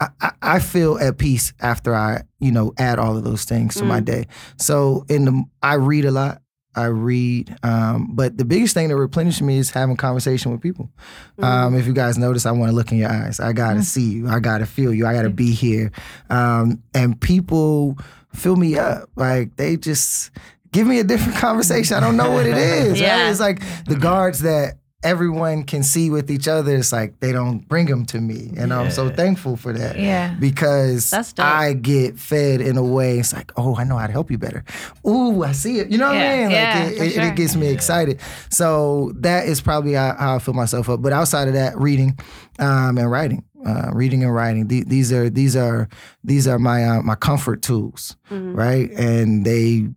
I, 0.01 0.33
I, 0.43 0.59
feel 0.59 0.99
at 0.99 1.17
peace 1.19 1.53
after 1.61 1.95
I, 1.95 2.23
you 2.41 2.51
know, 2.51 2.73
add 2.77 2.99
all 2.99 3.17
of 3.17 3.23
those 3.25 3.45
things 3.45 3.77
to 3.77 3.85
my 3.85 4.01
Mm. 4.01 4.05
day. 4.05 4.27
So 4.59 5.05
in 5.09 5.25
the, 5.25 5.45
I 5.63 5.75
read 5.75 6.05
a 6.05 6.11
lot. 6.11 6.43
I 6.75 6.87
read, 6.87 7.55
um, 7.63 8.09
but 8.15 8.39
the 8.39 8.45
biggest 8.45 8.73
thing 8.75 8.89
that 8.89 8.97
replenishes 8.97 9.43
me 9.43 9.59
is 9.59 9.71
having 9.71 9.97
conversation 9.97 10.53
with 10.53 10.61
people. 10.63 10.91
Mm-hmm. 11.39 11.45
Um, 11.45 11.75
if 11.77 11.87
you 11.87 11.93
guys 11.93 12.17
notice, 12.17 12.47
I 12.47 12.53
want 12.53 12.71
to 12.71 12.77
look 12.77 12.91
in 12.93 12.99
your 12.99 13.11
eyes. 13.11 13.41
I 13.41 13.53
gotta 13.53 13.81
Mm. 13.81 13.85
see 13.85 14.11
you. 14.13 14.29
I 14.29 14.41
gotta 14.41 14.65
feel 14.67 14.93
you. 14.95 15.07
I 15.07 15.13
gotta 15.15 15.31
be 15.31 15.53
here. 15.53 15.91
Um, 16.31 16.83
and 16.95 17.21
people 17.21 17.99
fill 18.33 18.57
me 18.57 18.79
up. 18.79 19.11
Like 19.17 19.57
they 19.57 19.77
just 19.77 20.31
give 20.73 20.87
me 20.87 20.99
a 20.99 21.05
different 21.05 21.37
conversation. 21.47 21.97
I 21.97 22.01
don't 22.01 22.17
know 22.17 22.31
what 22.33 22.47
it 22.47 22.57
is. 22.57 22.99
Yeah. 22.99 23.23
Right? 23.25 23.31
It's 23.31 23.41
like 23.41 23.63
the 23.85 23.97
guards 23.97 24.41
that 24.41 24.79
everyone 25.03 25.65
can 25.65 25.83
see 25.83 26.11
with 26.11 26.31
each 26.31 26.47
other. 26.49 26.77
It's 26.77 26.93
like 26.93 27.21
they 27.21 27.33
don't 27.33 27.67
bring 27.69 27.87
them 27.87 28.05
to 28.07 28.21
me, 28.21 28.53
and 28.57 28.73
I'm 28.73 28.91
so 28.91 29.11
thankful 29.11 29.57
for 29.57 29.73
that 29.73 29.99
Yeah. 29.99 30.35
because 30.39 31.13
I 31.39 31.73
get 31.75 32.19
fed 32.19 32.61
in 32.61 32.77
a 32.77 32.85
way. 32.85 33.19
It's 33.19 33.33
like, 33.33 33.53
oh, 33.57 33.77
I 33.77 33.85
know 33.85 33.97
how 33.99 34.07
to 34.07 34.13
help 34.13 34.31
you 34.31 34.39
better. 34.39 34.65
Ooh, 35.07 35.43
I 35.43 35.53
see 35.53 35.79
it. 35.79 35.91
You 35.91 35.99
know 35.99 36.09
what 36.09 36.17
Yeah, 36.17 36.31
I 36.31 36.37
mean? 36.37 36.45
Like 36.45 36.53
yeah, 36.53 36.85
it, 36.85 36.93
it, 37.03 37.13
sure. 37.13 37.23
it 37.25 37.37
gets 37.37 37.57
me 37.57 37.67
excited. 37.69 38.21
So 38.49 39.13
that 39.17 39.47
is 39.47 39.61
probably 39.61 39.95
how, 39.95 40.15
how 40.19 40.37
I 40.37 40.39
fill 40.39 40.55
myself 40.55 40.89
up. 40.89 41.03
But 41.03 41.13
outside 41.13 41.49
of 41.49 41.55
that, 41.55 41.77
reading 41.79 42.19
um, 42.59 42.99
and 42.99 43.11
writing, 43.11 43.45
uh, 43.67 43.91
reading 43.93 44.23
and 44.25 44.35
writing. 44.35 44.69
The- 44.69 44.85
these 44.85 45.13
are 45.13 45.31
these 45.31 45.57
are 45.57 45.89
these 46.25 46.47
are 46.49 46.59
my 46.59 46.85
uh, 46.85 47.03
my 47.03 47.15
comfort 47.15 47.63
tools, 47.63 48.17
Mhm. 48.31 48.57
right? 48.57 48.91
And 48.93 49.45
they 49.45 49.89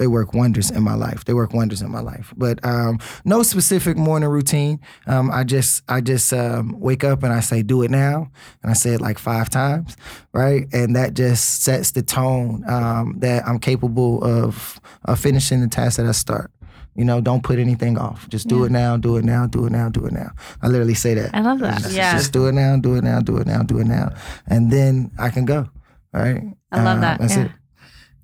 they 0.00 0.06
work 0.06 0.32
wonders 0.32 0.70
in 0.70 0.82
my 0.82 0.94
life. 0.94 1.26
They 1.26 1.34
work 1.34 1.52
wonders 1.52 1.82
in 1.82 1.90
my 1.90 2.00
life. 2.00 2.32
But 2.34 2.58
um, 2.64 2.98
no 3.26 3.42
specific 3.42 3.98
morning 3.98 4.30
routine. 4.30 4.80
Um, 5.06 5.30
I 5.30 5.44
just 5.44 5.82
I 5.88 6.00
just 6.00 6.32
um, 6.32 6.74
wake 6.80 7.04
up 7.04 7.22
and 7.22 7.32
I 7.32 7.40
say, 7.40 7.62
"Do 7.62 7.82
it 7.82 7.90
now," 7.90 8.30
and 8.62 8.70
I 8.70 8.74
say 8.74 8.94
it 8.94 9.00
like 9.02 9.18
five 9.18 9.50
times, 9.50 9.96
right? 10.32 10.66
And 10.72 10.96
that 10.96 11.12
just 11.14 11.62
sets 11.62 11.90
the 11.92 12.02
tone 12.02 12.64
um, 12.68 13.16
that 13.18 13.46
I'm 13.46 13.58
capable 13.58 14.24
of, 14.24 14.80
of 15.04 15.20
finishing 15.20 15.60
the 15.60 15.68
task 15.68 15.98
that 15.98 16.06
I 16.06 16.12
start. 16.12 16.50
You 16.96 17.04
know, 17.04 17.20
don't 17.20 17.42
put 17.42 17.58
anything 17.58 17.98
off. 17.98 18.26
Just 18.30 18.48
do 18.48 18.60
Yeah. 18.60 18.66
it 18.66 18.72
now. 18.72 18.96
Do 18.96 19.16
it 19.18 19.24
now. 19.24 19.46
Do 19.46 19.66
it 19.66 19.70
now. 19.72 19.90
Do 19.90 20.06
it 20.06 20.12
now. 20.12 20.30
I 20.62 20.66
literally 20.68 20.94
say 20.94 21.12
that. 21.14 21.30
I 21.34 21.40
love 21.42 21.58
that. 21.60 21.82
Just, 21.82 21.94
Yeah. 21.94 22.12
just 22.16 22.32
do 22.32 22.46
it 22.46 22.52
now. 22.52 22.76
Do 22.78 22.94
it 22.96 23.04
now. 23.04 23.20
Do 23.20 23.36
it 23.36 23.46
now. 23.46 23.62
Do 23.62 23.78
it 23.80 23.86
now, 23.86 24.12
and 24.46 24.70
then 24.72 25.10
I 25.18 25.28
can 25.28 25.44
go. 25.44 25.68
Right. 26.12 26.42
I 26.72 26.82
love 26.82 26.96
Um, 26.96 27.00
that, 27.02 27.20
That's 27.20 27.36
yeah. 27.36 27.44
it. 27.44 27.50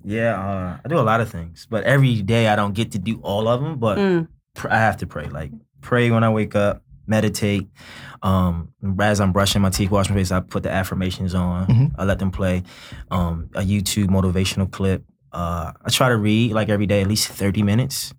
Yeah, 0.08 0.38
uh, 0.40 0.78
I 0.84 0.88
do 0.88 0.98
a 0.98 1.02
lot 1.02 1.20
of 1.20 1.28
things, 1.28 1.66
but 1.68 1.82
every 1.82 2.22
day 2.22 2.46
I 2.46 2.54
don't 2.54 2.74
get 2.74 2.92
to 2.92 2.98
do 2.98 3.18
all 3.22 3.48
of 3.48 3.60
them. 3.60 3.78
But 3.80 3.98
Mm. 3.98 4.28
pr- 4.54 4.70
I 4.70 4.78
have 4.78 4.96
to 4.98 5.06
pray. 5.06 5.26
Like 5.26 5.50
pray 5.80 6.10
when 6.12 6.22
I 6.22 6.30
wake 6.30 6.54
up, 6.54 6.82
meditate. 7.08 7.66
Um, 8.22 8.68
as 9.00 9.20
I'm 9.20 9.32
brushing 9.32 9.62
my 9.62 9.70
teeth, 9.70 9.90
washing 9.90 10.14
my 10.14 10.20
face, 10.20 10.30
I 10.30 10.38
put 10.40 10.62
the 10.62 10.70
affirmations 10.70 11.34
on. 11.34 11.66
Mhm. 11.66 11.90
I 11.98 12.04
let 12.04 12.20
them 12.20 12.30
play. 12.30 12.62
Um, 13.10 13.48
a 13.54 13.62
YouTube 13.62 14.06
motivational 14.08 14.70
clip. 14.70 15.04
Uh, 15.32 15.72
I 15.84 15.90
try 15.90 16.08
to 16.08 16.16
read 16.16 16.52
like 16.52 16.68
every 16.68 16.86
day, 16.86 17.00
at 17.02 17.08
least 17.08 17.28
30 17.28 17.62
minutes. 17.64 18.14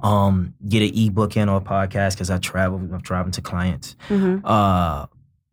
Um, 0.00 0.54
get 0.68 0.82
an 0.88 0.96
ebook 0.96 1.36
in 1.36 1.48
or 1.48 1.56
a 1.56 1.60
podcast 1.60 2.12
because 2.14 2.30
I 2.30 2.38
travel. 2.38 2.78
I'm 2.78 3.00
driving 3.00 3.32
to 3.32 3.42
clients. 3.42 3.96
Mhm. 4.10 4.42
Uh, 4.44 5.06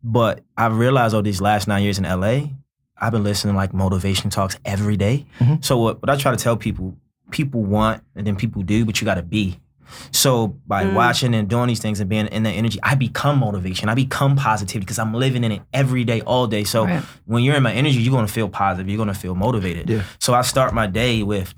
but 0.04 0.44
I 0.56 0.66
realized 0.68 1.14
over 1.16 1.22
these 1.22 1.40
last 1.40 1.66
nine 1.66 1.82
years 1.82 1.98
in 1.98 2.04
LA, 2.04 2.52
I've 3.00 3.12
been 3.12 3.24
listening 3.24 3.54
to 3.54 3.56
like 3.56 3.72
motivation 3.72 4.30
talks 4.30 4.56
every 4.64 4.96
day. 4.96 5.26
Mhm. 5.40 5.64
So 5.64 5.78
what, 5.78 6.02
what 6.02 6.10
I 6.10 6.16
try 6.16 6.30
to 6.30 6.36
tell 6.36 6.56
people, 6.56 6.94
people 7.30 7.62
want 7.64 8.02
and 8.14 8.26
then 8.26 8.36
people 8.36 8.62
do, 8.62 8.84
but 8.84 9.00
you 9.00 9.04
got 9.04 9.14
to 9.14 9.22
be. 9.22 9.58
So 10.12 10.48
by 10.68 10.84
Mm. 10.84 10.94
watching 10.94 11.34
and 11.34 11.48
doing 11.48 11.66
these 11.66 11.80
things 11.80 11.98
and 11.98 12.08
being 12.08 12.26
in 12.28 12.44
that 12.44 12.50
energy, 12.52 12.78
I 12.82 12.94
become 12.94 13.38
motivation. 13.40 13.88
I 13.88 13.94
become 13.94 14.36
positivity 14.36 14.84
because 14.84 14.98
I'm 15.00 15.12
living 15.14 15.42
in 15.42 15.50
it 15.50 15.62
every 15.72 16.04
day, 16.04 16.20
all 16.20 16.46
day. 16.46 16.62
So 16.64 16.84
Right. 16.84 17.02
when 17.26 17.42
you're 17.42 17.56
in 17.56 17.62
my 17.64 17.72
energy, 17.72 17.98
you're 18.00 18.14
gonna 18.14 18.28
feel 18.28 18.48
positive. 18.48 18.88
You're 18.88 18.98
gonna 18.98 19.14
feel 19.14 19.34
motivated. 19.34 19.90
Yeah. 19.90 20.02
So 20.20 20.32
I 20.34 20.42
start 20.42 20.74
my 20.74 20.86
day 20.86 21.22
with 21.24 21.54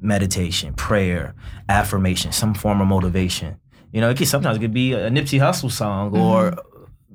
meditation, 0.00 0.72
prayer, 0.74 1.34
affirmation, 1.68 2.32
some 2.32 2.54
form 2.54 2.80
of 2.80 2.86
motivation. 2.88 3.56
You 3.92 4.00
know, 4.00 4.10
it 4.10 4.16
could 4.18 4.28
sometimes 4.28 4.56
it 4.56 4.60
could 4.60 4.74
be 4.74 4.92
a 4.92 5.10
Nipsey 5.10 5.38
Hussle 5.40 5.70
song 5.70 6.16
or 6.16 6.54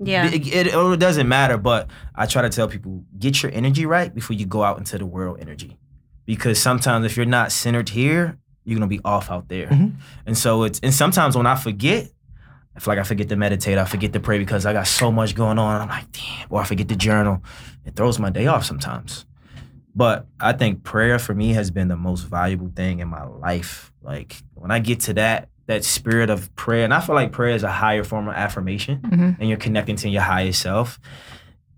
Yeah. 0.04 0.26
it, 0.28 0.48
it, 0.48 0.68
it 0.68 1.00
doesn't 1.00 1.28
matter. 1.28 1.58
But 1.58 1.90
I 2.16 2.26
try 2.26 2.42
to 2.42 2.50
tell 2.50 2.68
people 2.68 3.04
get 3.20 3.44
your 3.44 3.52
energy 3.54 3.86
right 3.86 4.14
before 4.14 4.36
you 4.36 4.46
go 4.46 4.64
out 4.64 4.78
into 4.78 4.98
the 4.98 5.06
world 5.06 5.38
energy, 5.40 5.78
because 6.26 6.60
sometimes 6.60 7.06
if 7.06 7.16
you're 7.18 7.26
not 7.26 7.52
centered 7.52 7.90
here, 7.90 8.38
you're 8.64 8.78
gonna 8.78 8.88
be 8.88 9.02
off 9.06 9.30
out 9.32 9.48
there. 9.48 9.68
Mhm. 9.68 9.94
And 10.26 10.38
so 10.38 10.64
it's 10.64 10.80
and 10.82 10.94
sometimes 10.94 11.36
when 11.38 11.46
I 11.46 11.56
forget. 11.56 12.10
I 12.74 12.80
feel 12.80 12.94
like 12.94 13.00
I 13.00 13.04
forget 13.04 13.28
to 13.28 13.36
meditate. 13.36 13.78
I 13.78 13.84
forget 13.84 14.14
to 14.14 14.22
pray 14.22 14.38
because 14.40 14.66
I 14.66 14.72
got 14.72 14.88
so 14.88 15.12
much 15.12 15.36
going 15.36 15.60
on. 15.60 15.82
I'm 15.82 15.90
like, 15.90 16.10
damn. 16.14 16.48
Or 16.50 16.62
I 16.62 16.64
forget 16.64 16.88
to 16.88 16.96
journal. 16.96 17.44
It 17.86 17.98
throws 17.98 18.18
my 18.18 18.30
day 18.30 18.48
off 18.48 18.64
sometimes. 18.64 19.26
But 19.94 20.26
I 20.40 20.54
think 20.54 20.84
prayer 20.84 21.20
for 21.20 21.36
me 21.36 21.52
has 21.52 21.70
been 21.70 21.90
the 21.90 21.98
most 21.98 22.22
valuable 22.22 22.72
thing 22.74 23.00
in 23.00 23.10
my 23.10 23.26
life. 23.26 23.92
Like 24.02 24.38
when 24.54 24.72
I 24.72 24.80
get 24.80 25.02
to 25.02 25.14
that, 25.16 25.50
that 25.72 25.84
spirit 25.86 26.30
of 26.30 26.54
prayer, 26.56 26.84
and 26.84 26.94
I 26.94 27.00
feel 27.00 27.16
like 27.16 27.32
prayer 27.32 27.56
is 27.56 27.64
a 27.64 27.72
higher 27.72 28.04
form 28.04 28.28
of 28.28 28.36
affirmation, 28.36 29.00
Mhm. 29.00 29.38
and 29.40 29.50
you're 29.50 29.58
connecting 29.58 29.96
to 29.98 30.10
your 30.10 30.22
higher 30.22 30.52
self, 30.52 31.00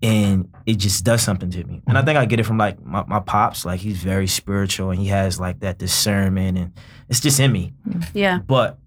and 0.02 0.48
it 0.66 0.76
just 0.76 1.04
does 1.04 1.22
something 1.22 1.50
to 1.50 1.64
me. 1.64 1.80
And 1.86 1.96
I 1.96 2.02
think 2.02 2.18
I 2.18 2.26
get 2.26 2.40
it 2.40 2.44
from 2.44 2.58
like 2.58 2.84
my, 2.84 3.04
my 3.06 3.20
pops. 3.20 3.64
Like 3.64 3.80
he's 3.80 4.02
very 4.02 4.26
spiritual, 4.26 4.90
and 4.90 4.98
he 5.00 5.06
has 5.08 5.38
like 5.40 5.60
that 5.60 5.78
discernment, 5.78 6.58
and 6.58 6.72
it's 7.08 7.20
just 7.20 7.38
in 7.40 7.52
me. 7.52 7.72
Yeah. 8.12 8.38
But 8.46 8.78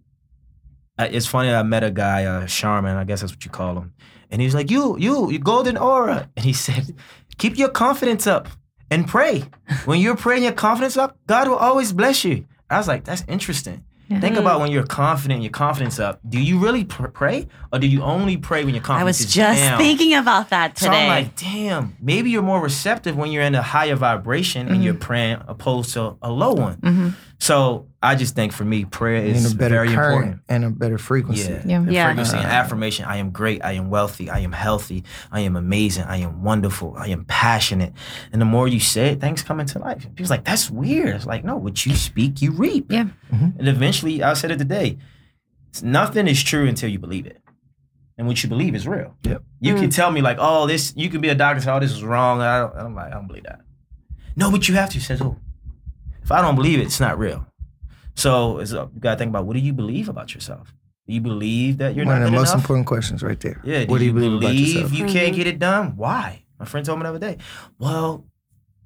it's 1.00 1.26
funny. 1.28 1.52
I 1.54 1.64
met 1.64 1.84
a 1.84 1.92
guy, 1.92 2.26
uh, 2.26 2.46
shaman, 2.46 2.98
I 2.98 3.04
guess 3.04 3.22
that's 3.22 3.34
what 3.34 3.46
you 3.46 3.52
call 3.52 3.78
him, 3.80 3.94
and 4.30 4.42
he 4.42 4.46
was 4.48 4.56
like, 4.56 4.70
"You, 4.72 4.98
you, 5.00 5.32
you 5.32 5.40
golden 5.40 5.78
aura," 5.78 6.30
and 6.36 6.44
he 6.46 6.54
said, 6.54 6.94
"Keep 7.38 7.58
your 7.58 7.70
confidence 7.70 8.28
up 8.28 8.48
and 8.92 9.08
pray. 9.08 9.44
When 9.86 10.00
you're 10.02 10.18
praying 10.18 10.44
your 10.44 10.54
confidence 10.54 10.98
up, 10.98 11.18
God 11.28 11.48
will 11.48 11.58
always 11.70 11.94
bless 11.94 12.24
you." 12.26 12.46
I 12.70 12.78
was 12.78 12.88
like, 12.88 13.04
"That's 13.06 13.24
interesting." 13.28 13.84
Yeah. 14.10 14.22
Think 14.22 14.38
about 14.38 14.62
when 14.62 14.72
you're 14.72 14.86
confident, 14.86 15.42
your 15.42 15.52
confidence 15.52 16.00
up. 16.00 16.20
Do 16.28 16.40
you 16.40 16.60
really 16.60 16.86
pr- 16.86 17.08
pray, 17.08 17.48
or 17.74 17.80
do 17.80 17.88
you 17.88 18.02
only 18.04 18.38
pray 18.38 18.64
when 18.64 18.74
your 18.74 18.82
confidence? 18.84 19.20
Is 19.20 19.34
down? 19.34 19.46
I 19.46 19.50
was 19.50 19.58
just 19.60 19.70
down? 19.70 19.78
thinking 19.80 20.14
about 20.14 20.50
that 20.52 20.76
today. 20.78 20.88
So. 20.92 20.94
I'm 20.98 21.08
like, 21.10 21.36
damn, 21.36 21.98
maybe 22.02 22.30
you're 22.30 22.42
more 22.42 22.62
receptive 22.62 23.18
when 23.18 23.32
you're 23.32 23.44
in 23.44 23.54
a 23.56 23.62
higher 23.62 23.96
vibration 23.96 24.70
and 24.70 24.82
you're 24.84 24.94
praying 24.94 25.40
opposed 25.48 25.94
to 25.94 26.16
a 26.22 26.32
low 26.32 26.54
one. 26.54 26.78
Mhm. 26.78 27.14
So 27.40 27.88
I 28.02 28.16
just 28.16 28.34
think 28.36 28.52
for 28.52 28.66
me, 28.66 28.84
prayer 28.86 29.24
is 29.24 29.54
a 29.54 29.56
better 29.56 29.76
very 29.76 29.90
current 29.90 30.16
important. 30.18 30.42
and 30.50 30.66
a 30.66 30.70
better 30.72 30.98
frequency. 30.98 31.52
Yeah. 31.52 31.62
Yeah. 31.66 31.86
Yeah. 31.90 32.06
frequency 32.08 32.36
and 32.38 32.46
affirmation. 32.48 33.06
I 33.06 33.18
am 33.18 33.30
great. 33.30 33.64
I 33.64 33.74
am 33.74 33.90
wealthy. 33.92 34.30
I 34.30 34.40
am 34.40 34.52
healthy. 34.52 35.04
I 35.32 35.42
am 35.42 35.56
amazing. 35.56 36.06
I 36.06 36.18
am 36.18 36.42
wonderful. 36.44 36.96
I 36.98 37.10
am 37.10 37.26
passionate. 37.26 37.94
And 38.32 38.42
the 38.42 38.46
more 38.46 38.68
you 38.68 38.80
say 38.80 39.10
it, 39.10 39.22
things 39.22 39.44
come 39.44 39.60
into 39.60 39.78
life. 39.78 40.02
People's 40.16 40.32
like, 40.32 40.46
that's 40.46 40.72
weird. 40.72 41.16
It's 41.16 41.28
like, 41.28 41.44
no, 41.46 41.58
what 41.58 41.86
you 41.86 41.96
speak, 41.96 42.42
you 42.42 42.52
reap. 42.52 42.92
Yeah. 42.92 43.06
Mhm. 43.32 43.58
And 43.60 43.68
eventually, 43.68 44.24
I 44.24 44.34
said 44.34 44.50
it 44.52 44.58
today. 44.58 44.98
Nothing 45.84 46.28
is 46.28 46.42
true 46.44 46.66
until 46.68 46.90
you 46.90 46.98
believe 46.98 47.28
it. 47.28 47.40
And 48.18 48.26
what 48.26 48.42
you 48.42 48.50
believe 48.50 48.74
is 48.74 48.88
real. 48.88 49.14
Yep. 49.24 49.44
You 49.60 49.76
Mm. 49.76 49.80
can 49.82 49.90
tell 49.92 50.10
me 50.10 50.22
like, 50.22 50.38
oh, 50.40 50.66
this. 50.66 50.92
You 50.96 51.08
can 51.10 51.22
be 51.22 51.30
a 51.30 51.36
doctor 51.36 51.58
and 51.58 51.64
say, 51.64 51.72
oh, 51.72 51.80
this 51.80 51.92
is 51.92 52.04
wrong. 52.04 52.42
I 52.42 52.60
don't, 52.62 52.76
I'm 52.76 52.96
like, 52.96 53.08
I 53.12 53.12
don't 53.12 53.28
believe 53.28 53.44
that. 53.44 53.62
No, 54.36 54.50
but 54.50 54.68
you 54.68 54.74
have 54.74 54.90
to. 54.90 55.00
Says 55.00 55.20
who? 55.20 55.36
If 56.28 56.32
I 56.34 56.42
don't 56.42 56.56
believe 56.56 56.80
it, 56.82 56.84
it's 56.88 57.00
not 57.00 57.18
real. 57.18 57.48
So 58.16 58.58
it's, 58.60 58.74
uh, 58.74 58.88
you 58.94 59.00
gotta 59.00 59.18
think 59.18 59.30
about 59.30 59.46
what 59.46 59.54
do 59.54 59.60
you 59.62 59.72
believe 59.72 60.10
about 60.10 60.34
yourself? 60.36 60.74
Do 61.08 61.14
you 61.14 61.22
believe 61.22 61.78
that 61.78 61.96
you're 61.96 62.04
not 62.04 62.12
One 62.12 62.20
not 62.20 62.26
of 62.26 62.32
the 62.32 62.36
good 62.36 62.42
most 62.42 62.50
enough? 62.52 62.64
important 62.64 62.86
questions 62.88 63.24
right 63.24 63.40
there. 63.40 63.62
Yeah. 63.64 63.86
What 63.86 64.00
do 64.00 64.06
you 64.06 64.12
believe, 64.12 64.34
about 64.34 64.54
yourself? 64.54 64.92
you 64.92 65.06
can't 65.06 65.32
Mhm. 65.34 65.38
get 65.38 65.48
it 65.48 65.58
done? 65.58 65.96
Why? 65.96 66.44
My 66.60 66.66
friend 66.66 66.86
told 66.86 67.00
me 67.00 67.04
the 67.04 67.10
other 67.12 67.20
day. 67.20 67.38
Well, 67.80 68.26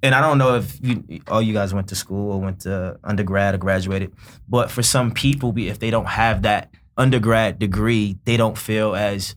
and 0.04 0.14
I 0.14 0.22
don't 0.22 0.38
know 0.38 0.54
if 0.58 0.78
you 0.84 1.04
all 1.28 1.42
you 1.42 1.54
guys 1.54 1.74
went 1.74 1.88
to 1.88 1.96
school 1.96 2.34
or 2.34 2.40
went 2.40 2.60
to 2.62 3.00
undergrad 3.04 3.56
or 3.56 3.58
graduated, 3.58 4.14
but 4.48 4.70
for 4.70 4.84
some 4.84 5.10
people, 5.12 5.52
if 5.58 5.80
they 5.80 5.90
don't 5.90 6.10
have 6.10 6.44
that 6.44 6.70
undergrad 6.96 7.58
degree, 7.58 8.20
they 8.26 8.38
don't 8.38 8.60
feel 8.60 8.94
as 8.96 9.36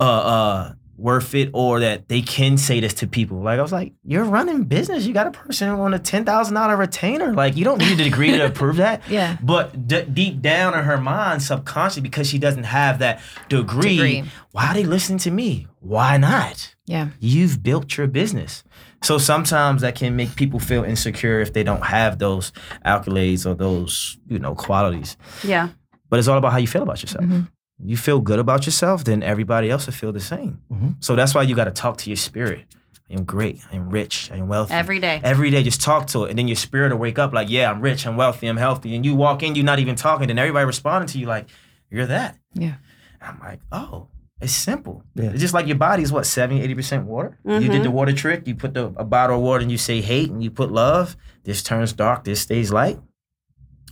uh 0.00 0.02
uh 0.04 0.72
worth 0.98 1.32
it 1.34 1.48
or 1.54 1.78
that 1.80 2.08
they 2.08 2.20
can 2.20 2.58
say 2.58 2.80
this 2.80 2.92
to 2.92 3.06
people. 3.06 3.40
Like 3.40 3.58
I 3.58 3.62
was 3.62 3.72
like, 3.72 3.92
you're 4.04 4.24
running 4.24 4.64
business. 4.64 5.06
You 5.06 5.14
got 5.14 5.28
a 5.28 5.30
person 5.30 5.68
on 5.70 5.94
a 5.94 5.98
ten 5.98 6.24
thousand 6.24 6.54
dollar 6.54 6.76
retainer. 6.76 7.32
Like 7.32 7.56
you 7.56 7.64
don't 7.64 7.78
need 7.78 7.98
a 8.00 8.04
degree 8.04 8.32
to 8.32 8.46
approve 8.50 8.76
that. 8.76 9.02
Yeah. 9.08 9.36
But 9.42 9.86
d- 9.86 10.02
deep 10.12 10.42
down 10.42 10.74
in 10.76 10.84
her 10.84 10.98
mind, 10.98 11.42
subconsciously, 11.42 12.02
because 12.02 12.28
she 12.28 12.38
doesn't 12.38 12.64
have 12.64 12.98
that 12.98 13.20
degree, 13.48 13.96
Degree. 13.96 14.24
why 14.50 14.66
are 14.68 14.74
they 14.74 14.84
listening 14.84 15.18
to 15.20 15.30
me? 15.30 15.68
Why 15.80 16.16
not? 16.16 16.74
Yeah. 16.86 17.10
You've 17.20 17.62
built 17.62 17.96
your 17.96 18.08
business. 18.08 18.64
So 19.04 19.16
sometimes 19.18 19.82
that 19.82 19.94
can 19.94 20.16
make 20.16 20.34
people 20.34 20.58
feel 20.58 20.82
insecure 20.82 21.38
if 21.38 21.52
they 21.52 21.62
don't 21.62 21.84
have 21.84 22.18
those 22.18 22.50
accolades 22.84 23.46
or 23.46 23.54
those, 23.54 24.18
you 24.26 24.40
know, 24.40 24.56
qualities. 24.56 25.16
Yeah. 25.44 25.68
But 26.10 26.18
it's 26.18 26.26
all 26.26 26.38
about 26.38 26.50
how 26.52 26.58
you 26.58 26.66
feel 26.66 26.82
about 26.82 27.00
yourself. 27.02 27.24
Mhm. 27.24 27.48
You 27.84 27.96
feel 27.96 28.20
good 28.20 28.38
about 28.38 28.66
yourself, 28.66 29.04
then 29.04 29.22
everybody 29.22 29.70
else 29.70 29.86
will 29.86 29.92
feel 29.94 30.12
the 30.12 30.20
same. 30.20 30.60
Mhm. 30.72 30.96
So 31.00 31.14
that's 31.16 31.34
why 31.34 31.42
you 31.42 31.54
got 31.54 31.64
to 31.64 31.70
talk 31.70 31.96
to 31.98 32.10
your 32.10 32.16
spirit. 32.16 32.64
I 33.10 33.14
am 33.14 33.24
great. 33.24 33.60
I 33.72 33.76
am 33.76 33.88
rich. 33.88 34.30
I 34.32 34.36
am 34.36 34.48
wealthy. 34.48 34.74
Every 34.74 34.98
day. 35.00 35.20
Every 35.24 35.50
day, 35.50 35.62
just 35.62 35.80
talk 35.80 36.08
to 36.08 36.24
it, 36.24 36.30
and 36.30 36.38
then 36.38 36.48
your 36.48 36.56
spirit 36.56 36.90
will 36.92 36.98
wake 36.98 37.18
up 37.18 37.32
like, 37.32 37.48
"Yeah, 37.48 37.70
I'm 37.70 37.80
rich. 37.80 38.06
I'm 38.06 38.16
wealthy. 38.16 38.46
I'm 38.48 38.56
healthy." 38.58 38.94
And 38.96 39.04
you 39.06 39.14
walk 39.14 39.42
in, 39.42 39.54
you're 39.54 39.64
not 39.64 39.78
even 39.78 39.94
talking, 39.94 40.28
and 40.30 40.38
everybody 40.38 40.66
responding 40.66 41.08
to 41.08 41.18
you 41.18 41.26
like, 41.26 41.46
"You're 41.90 42.06
that." 42.06 42.36
Yeah. 42.52 42.74
I'm 43.22 43.38
like, 43.40 43.60
"Oh, 43.72 44.08
it's 44.40 44.52
simple. 44.52 45.04
Yeah. 45.14 45.30
It's 45.30 45.40
just 45.40 45.54
like 45.54 45.66
your 45.66 45.78
body 45.78 46.02
is 46.02 46.12
what 46.12 46.26
70, 46.26 46.60
80 46.60 46.74
percent 46.74 47.06
water. 47.06 47.38
You 47.46 47.52
Mhm. 47.60 47.72
did 47.72 47.82
the 47.82 47.90
water 47.90 48.12
trick. 48.12 48.46
You 48.46 48.54
put 48.56 48.74
the, 48.74 48.86
a 48.96 49.04
bottle 49.04 49.36
of 49.36 49.42
water 49.42 49.62
and 49.62 49.70
you 49.72 49.78
say 49.78 50.00
hate, 50.02 50.30
and 50.30 50.42
you 50.42 50.50
put 50.50 50.70
love. 50.70 51.16
This 51.44 51.62
turns 51.62 51.92
dark. 51.94 52.24
This 52.24 52.40
stays 52.42 52.70
light. 52.72 52.98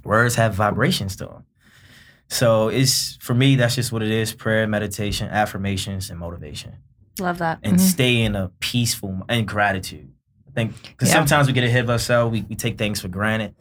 Words 0.05 0.35
have 0.35 0.55
vibrations 0.55 1.17
to 1.17 1.25
them. 1.25 1.45
So 2.29 2.69
it's 2.69 3.17
for 3.21 3.35
me. 3.35 3.57
That's 3.57 3.75
just 3.77 3.93
what 3.93 4.03
it 4.03 4.11
is: 4.11 4.35
prayer, 4.35 4.67
meditation, 4.67 5.29
affirmations, 5.31 6.11
and 6.11 6.19
motivation 6.19 6.73
Love 7.21 7.39
that. 7.39 7.61
and 7.63 7.77
Mhm. 7.77 7.81
stay 7.81 8.23
in 8.23 8.35
a 8.37 8.51
peaceful 8.61 9.23
and 9.29 9.47
gratitude. 9.47 10.11
I 10.49 10.51
think 10.53 10.83
because 10.83 11.09
Yeah. 11.09 11.15
sometimes 11.15 11.47
we 11.47 11.53
get 11.53 11.65
ahead 11.65 11.85
of 11.85 11.91
ourselves, 11.91 12.33
we, 12.33 12.43
we 12.43 12.57
take 12.57 12.79
things 12.79 13.01
for 13.01 13.09
granted. 13.09 13.55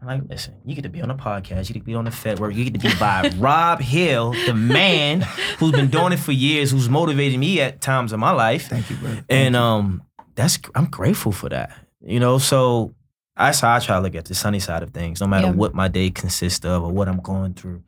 I'm 0.00 0.08
like, 0.08 0.22
listen, 0.28 0.54
you 0.64 0.74
get 0.74 0.82
to 0.82 0.88
be 0.88 1.00
on 1.00 1.10
a 1.12 1.14
podcast, 1.14 1.68
you 1.68 1.74
get 1.74 1.80
to 1.80 1.84
be 1.86 1.94
on 1.94 2.04
the 2.04 2.10
Fed 2.10 2.40
work, 2.40 2.54
you 2.56 2.64
get 2.64 2.74
to 2.74 2.80
be 2.80 2.92
by 2.98 3.30
Rob 3.38 3.80
Hill, 3.80 4.34
the 4.46 4.54
man 4.54 5.20
who's 5.58 5.70
been 5.72 5.88
doing 5.90 6.12
it 6.12 6.18
for 6.18 6.32
years, 6.32 6.72
who's 6.72 6.88
motivated 6.88 7.38
me 7.38 7.60
at 7.60 7.80
times 7.80 8.12
in 8.12 8.18
my 8.18 8.32
life. 8.32 8.66
Thank 8.68 8.90
you, 8.90 8.96
brother. 8.96 9.24
And 9.28 9.54
um, 9.54 10.02
that's 10.34 10.58
I'm 10.74 10.86
grateful 10.86 11.30
for 11.32 11.48
that. 11.50 11.70
You 12.04 12.18
know, 12.18 12.38
so 12.38 12.94
that's 13.36 13.60
how 13.60 13.76
I 13.76 13.78
try 13.78 13.96
to 13.96 14.02
look 14.02 14.16
at 14.16 14.24
the 14.24 14.34
sunny 14.34 14.58
side 14.58 14.82
of 14.82 14.90
things, 14.90 15.20
no 15.20 15.28
matter 15.28 15.46
Yeah. 15.46 15.52
what 15.52 15.72
my 15.74 15.86
day 15.86 16.10
consists 16.10 16.64
of 16.66 16.82
or 16.82 16.90
what 16.90 17.08
I'm 17.08 17.20
going 17.20 17.54
through. 17.54 17.82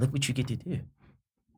Look 0.00 0.12
what 0.12 0.26
you 0.28 0.34
get 0.34 0.48
to 0.48 0.56
do. 0.56 0.78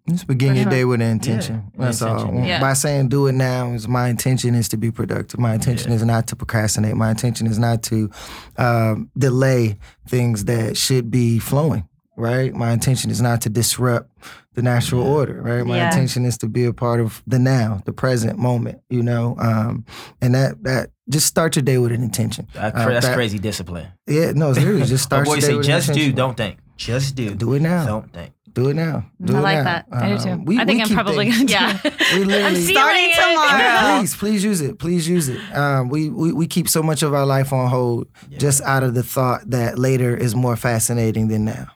Just 0.09 0.26
begin 0.26 0.49
For 0.51 0.55
your 0.57 0.62
sure. 0.64 0.70
day 0.70 0.84
with 0.84 1.01
an 1.01 1.07
intention. 1.12 1.70
Yeah, 1.78 1.84
That's 1.84 2.01
intention, 2.03 2.38
all. 2.38 2.45
yeah. 2.45 2.61
By 2.61 2.72
saying 2.72 3.09
do 3.09 3.28
it 3.28 3.32
now 3.34 3.72
is 3.72 3.86
my 3.86 4.09
intention 4.09 4.57
is 4.57 4.68
to 4.70 4.76
be 4.76 4.90
productive. 4.90 5.38
My 5.38 5.55
intention 5.55 5.90
Yeah. 5.90 5.97
is 5.97 6.05
not 6.05 6.26
to 6.28 6.36
procrastinate. 6.36 6.97
My 6.97 7.11
intention 7.11 7.47
is 7.47 7.57
not 7.59 7.84
to 7.84 8.11
um, 8.59 9.11
delay 9.16 9.78
things 10.09 10.47
that 10.47 10.76
should 10.76 11.09
be 11.12 11.38
flowing. 11.38 11.86
Right. 12.16 12.53
My 12.53 12.72
intention 12.72 13.11
is 13.12 13.22
not 13.22 13.40
to 13.43 13.49
disrupt 13.49 14.11
the 14.55 14.61
natural 14.62 15.03
Yeah. 15.05 15.09
order. 15.11 15.40
Right. 15.40 15.64
My 15.64 15.76
Yeah. 15.76 15.86
intention 15.86 16.26
is 16.26 16.36
to 16.38 16.49
be 16.49 16.64
a 16.64 16.72
part 16.72 17.01
of 17.01 17.22
the 17.26 17.38
now, 17.38 17.80
the 17.86 17.93
present 17.93 18.38
moment. 18.40 18.80
You 18.90 19.03
know, 19.05 19.36
um, 19.38 19.84
and 20.20 20.34
that 20.34 20.64
that 20.64 20.90
just 21.09 21.26
start 21.26 21.55
your 21.57 21.62
day 21.62 21.78
with 21.78 21.93
an 21.93 22.03
intention. 22.03 22.49
Uh, 22.59 22.70
that's 22.88 23.07
that- 23.07 23.14
crazy 23.14 23.38
discipline. 23.38 23.86
Yeah. 24.09 24.32
No, 24.34 24.51
it's 24.51 24.59
literally 24.59 24.80
just 24.84 24.90
My 25.11 25.22
start 25.22 25.24
boy 25.26 25.32
your 25.34 25.40
day 25.40 25.47
say, 25.47 25.55
with 25.55 25.66
an 25.66 25.70
just 25.70 25.93
do, 25.95 26.12
don't 26.12 26.36
think. 26.36 26.59
Just 26.87 27.14
do. 27.14 27.35
Do 27.35 27.55
it 27.55 27.62
now. 27.62 27.87
Don't 27.87 28.12
think. 28.12 28.33
Do 28.55 28.68
it 28.68 28.74
now. 28.74 29.07
Do 29.24 29.35
I 29.35 29.39
it 29.39 29.43
like 29.43 29.57
now. 29.59 29.64
that. 29.64 29.87
I 29.93 30.09
do 30.11 30.18
too. 30.22 30.28
Um, 30.30 30.45
we- 30.45 30.59
I 30.59 30.66
think 30.66 30.83
I'm 30.83 30.95
probably 30.95 31.30
gonna 31.30 31.45
do 31.47 31.53
Yeah. 31.55 31.78
it. 31.83 31.95
We 32.14 32.24
literally 32.24 32.61
Starting 32.61 33.01
feeling 33.01 33.11
it. 33.11 33.14
tomorrow. 33.16 33.99
please, 34.01 34.14
please 34.16 34.45
use 34.45 34.61
it. 34.61 34.78
Please 34.78 35.09
use 35.09 35.28
it. 35.30 35.41
Um, 35.57 35.89
we, 35.89 36.11
we 36.11 36.33
we 36.33 36.47
keep 36.47 36.68
so 36.68 36.83
much 36.83 37.03
of 37.03 37.14
our 37.14 37.24
life 37.24 37.51
on 37.55 37.70
hold 37.70 38.09
Yeah. 38.28 38.37
just 38.39 38.61
out 38.62 38.83
of 38.83 38.93
the 38.93 39.03
thought 39.03 39.49
that 39.49 39.78
later 39.78 40.14
is 40.14 40.35
more 40.35 40.57
fascinating 40.57 41.28
than 41.28 41.47
now. 41.47 41.68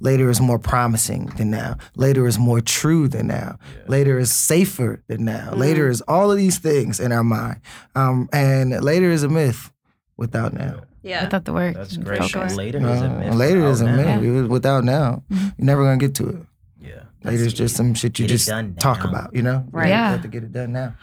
Later 0.00 0.28
is 0.28 0.40
more 0.40 0.58
promising 0.58 1.26
than 1.36 1.50
now. 1.50 1.76
Later 1.94 2.26
is 2.26 2.38
more 2.40 2.60
true 2.60 3.06
than 3.06 3.28
now. 3.28 3.58
Later 3.86 4.18
is 4.18 4.32
safer 4.32 5.02
than 5.06 5.24
now. 5.24 5.52
Later 5.54 5.88
is 5.88 6.00
all 6.08 6.32
of 6.32 6.36
these 6.38 6.58
things 6.58 6.98
in 6.98 7.12
our 7.12 7.24
mind. 7.24 7.60
Um, 7.94 8.28
and 8.32 8.82
later 8.82 9.10
is 9.12 9.22
a 9.22 9.28
myth 9.28 9.70
without 10.16 10.54
now. 10.54 10.80
Yeah. 11.02 11.24
Without 11.24 11.44
the 11.44 11.52
work. 11.52 11.74
That's 11.76 11.94
and 11.96 12.04
great. 12.04 12.18
focus. 12.20 12.54
Later 12.56 12.78
is 12.78 13.00
a 13.02 13.08
myth. 13.08 13.34
later 13.34 13.58
without 13.60 13.70
is 13.70 13.80
a 13.80 13.84
now. 13.86 13.96
myth. 13.96 14.24
It 14.24 14.30
was 14.30 14.48
Without 14.48 14.84
now, 14.84 15.22
Mhm. 15.32 15.54
you're 15.58 15.66
never 15.66 15.84
gonna 15.84 15.96
get 15.98 16.14
to 16.16 16.28
it. 16.28 16.36
Yeah. 16.80 16.90
Later 17.24 17.44
is 17.44 17.52
just 17.54 17.76
some 17.76 17.94
shit 17.94 18.18
you 18.18 18.26
Get 18.26 18.32
just 18.38 18.48
talk 18.78 19.04
now. 19.04 19.08
about. 19.10 19.34
You 19.34 19.42
know, 19.42 19.64
Right. 19.70 19.86
You 19.86 19.90
Yeah. 19.92 20.10
have 20.10 20.22
to 20.22 20.28
get 20.28 20.42
it 20.44 20.52
done 20.52 20.72
now. 20.72 20.94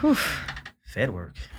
Whew. 0.00 0.16
Fed 0.86 1.10
work. 1.10 1.34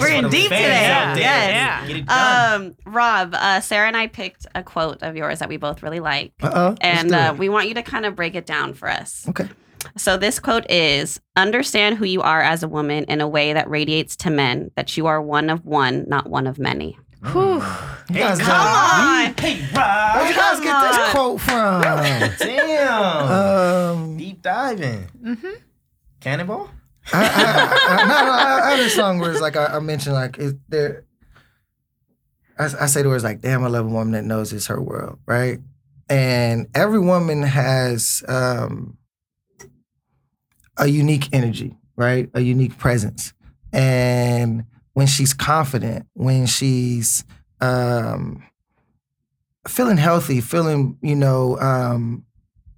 We're 0.00 0.08
in 0.08 0.30
deep 0.30 0.44
today. 0.44 0.62
Yeah. 0.62 1.14
Yes. 1.16 1.50
Yeah. 1.50 1.86
Get 1.86 1.96
it 1.98 2.06
done. 2.06 2.62
Um, 2.62 2.76
Rob, 2.86 3.34
uh, 3.34 3.60
Sarah 3.60 3.86
and 3.86 3.96
I 3.96 4.06
picked 4.06 4.46
a 4.54 4.62
quote 4.62 5.02
of 5.02 5.14
yours 5.16 5.40
that 5.40 5.48
we 5.50 5.58
both 5.58 5.82
really 5.82 6.00
like. 6.00 6.32
Uh 6.42 6.50
oh. 6.54 6.74
And 6.80 7.12
uh, 7.12 7.34
we 7.36 7.48
want 7.50 7.68
you 7.68 7.74
to 7.74 7.82
kind 7.82 8.06
of 8.06 8.16
break 8.16 8.34
it 8.34 8.46
down 8.46 8.72
for 8.74 8.88
us. 8.88 9.26
okay. 9.28 9.48
So, 9.96 10.16
this 10.16 10.38
quote 10.40 10.68
is 10.70 11.20
Understand 11.36 11.96
who 11.98 12.04
you 12.04 12.20
are 12.22 12.40
as 12.42 12.62
a 12.62 12.68
woman 12.68 13.04
in 13.04 13.20
a 13.20 13.28
way 13.28 13.52
that 13.52 13.68
radiates 13.70 14.16
to 14.16 14.30
men, 14.30 14.70
that 14.76 14.96
you 14.96 15.06
are 15.06 15.20
one 15.22 15.50
of 15.50 15.64
one, 15.64 16.04
not 16.08 16.28
one 16.28 16.46
of 16.46 16.58
many. 16.58 16.98
Whew. 17.32 17.54
You 18.10 18.14
guys 18.20 18.38
Come 18.38 18.46
got- 18.46 19.28
on. 19.28 19.34
Hey, 19.38 19.56
Where'd 19.60 20.28
you 20.30 20.36
guys 20.36 20.60
get 20.60 20.80
this 20.88 20.98
on. 20.98 21.10
quote 21.10 21.40
from? 21.40 21.82
Damn. 21.82 23.30
um, 23.30 24.16
Deep 24.16 24.40
diving. 24.40 25.08
Mm-hmm. 25.22 25.54
Cannonball? 26.20 26.70
I, 27.12 27.24
I, 27.24 27.94
I, 27.94 28.06
no, 28.06 28.24
no, 28.26 28.32
I, 28.32 28.60
I 28.66 28.70
have 28.76 28.86
a 28.86 28.90
song 28.90 29.18
where 29.18 29.32
it's 29.32 29.40
like 29.40 29.56
I, 29.56 29.66
I 29.66 29.78
mentioned 29.80 30.14
like 30.14 30.38
is 30.38 30.54
there. 30.68 31.04
I, 32.58 32.64
I 32.80 32.86
say 32.86 33.02
the 33.02 33.08
words 33.08 33.24
like, 33.24 33.40
"Damn, 33.40 33.64
I 33.64 33.68
love 33.68 33.86
a 33.86 33.88
woman 33.88 34.12
that 34.12 34.24
knows 34.24 34.52
it's 34.52 34.66
her 34.66 34.80
world," 34.80 35.18
right? 35.26 35.58
And 36.10 36.68
every 36.74 37.00
woman 37.00 37.42
has 37.42 38.22
um, 38.28 38.96
a 40.78 40.86
unique 40.88 41.28
energy, 41.32 41.76
right? 41.96 42.30
A 42.34 42.40
unique 42.40 42.78
presence, 42.78 43.32
and 43.72 44.64
when 44.94 45.06
she's 45.06 45.34
confident, 45.34 46.06
when 46.14 46.46
she's 46.46 47.24
um, 47.60 48.42
feeling 49.66 49.96
healthy, 49.96 50.40
feeling 50.40 50.98
you 51.02 51.14
know 51.14 51.58
um, 51.60 52.24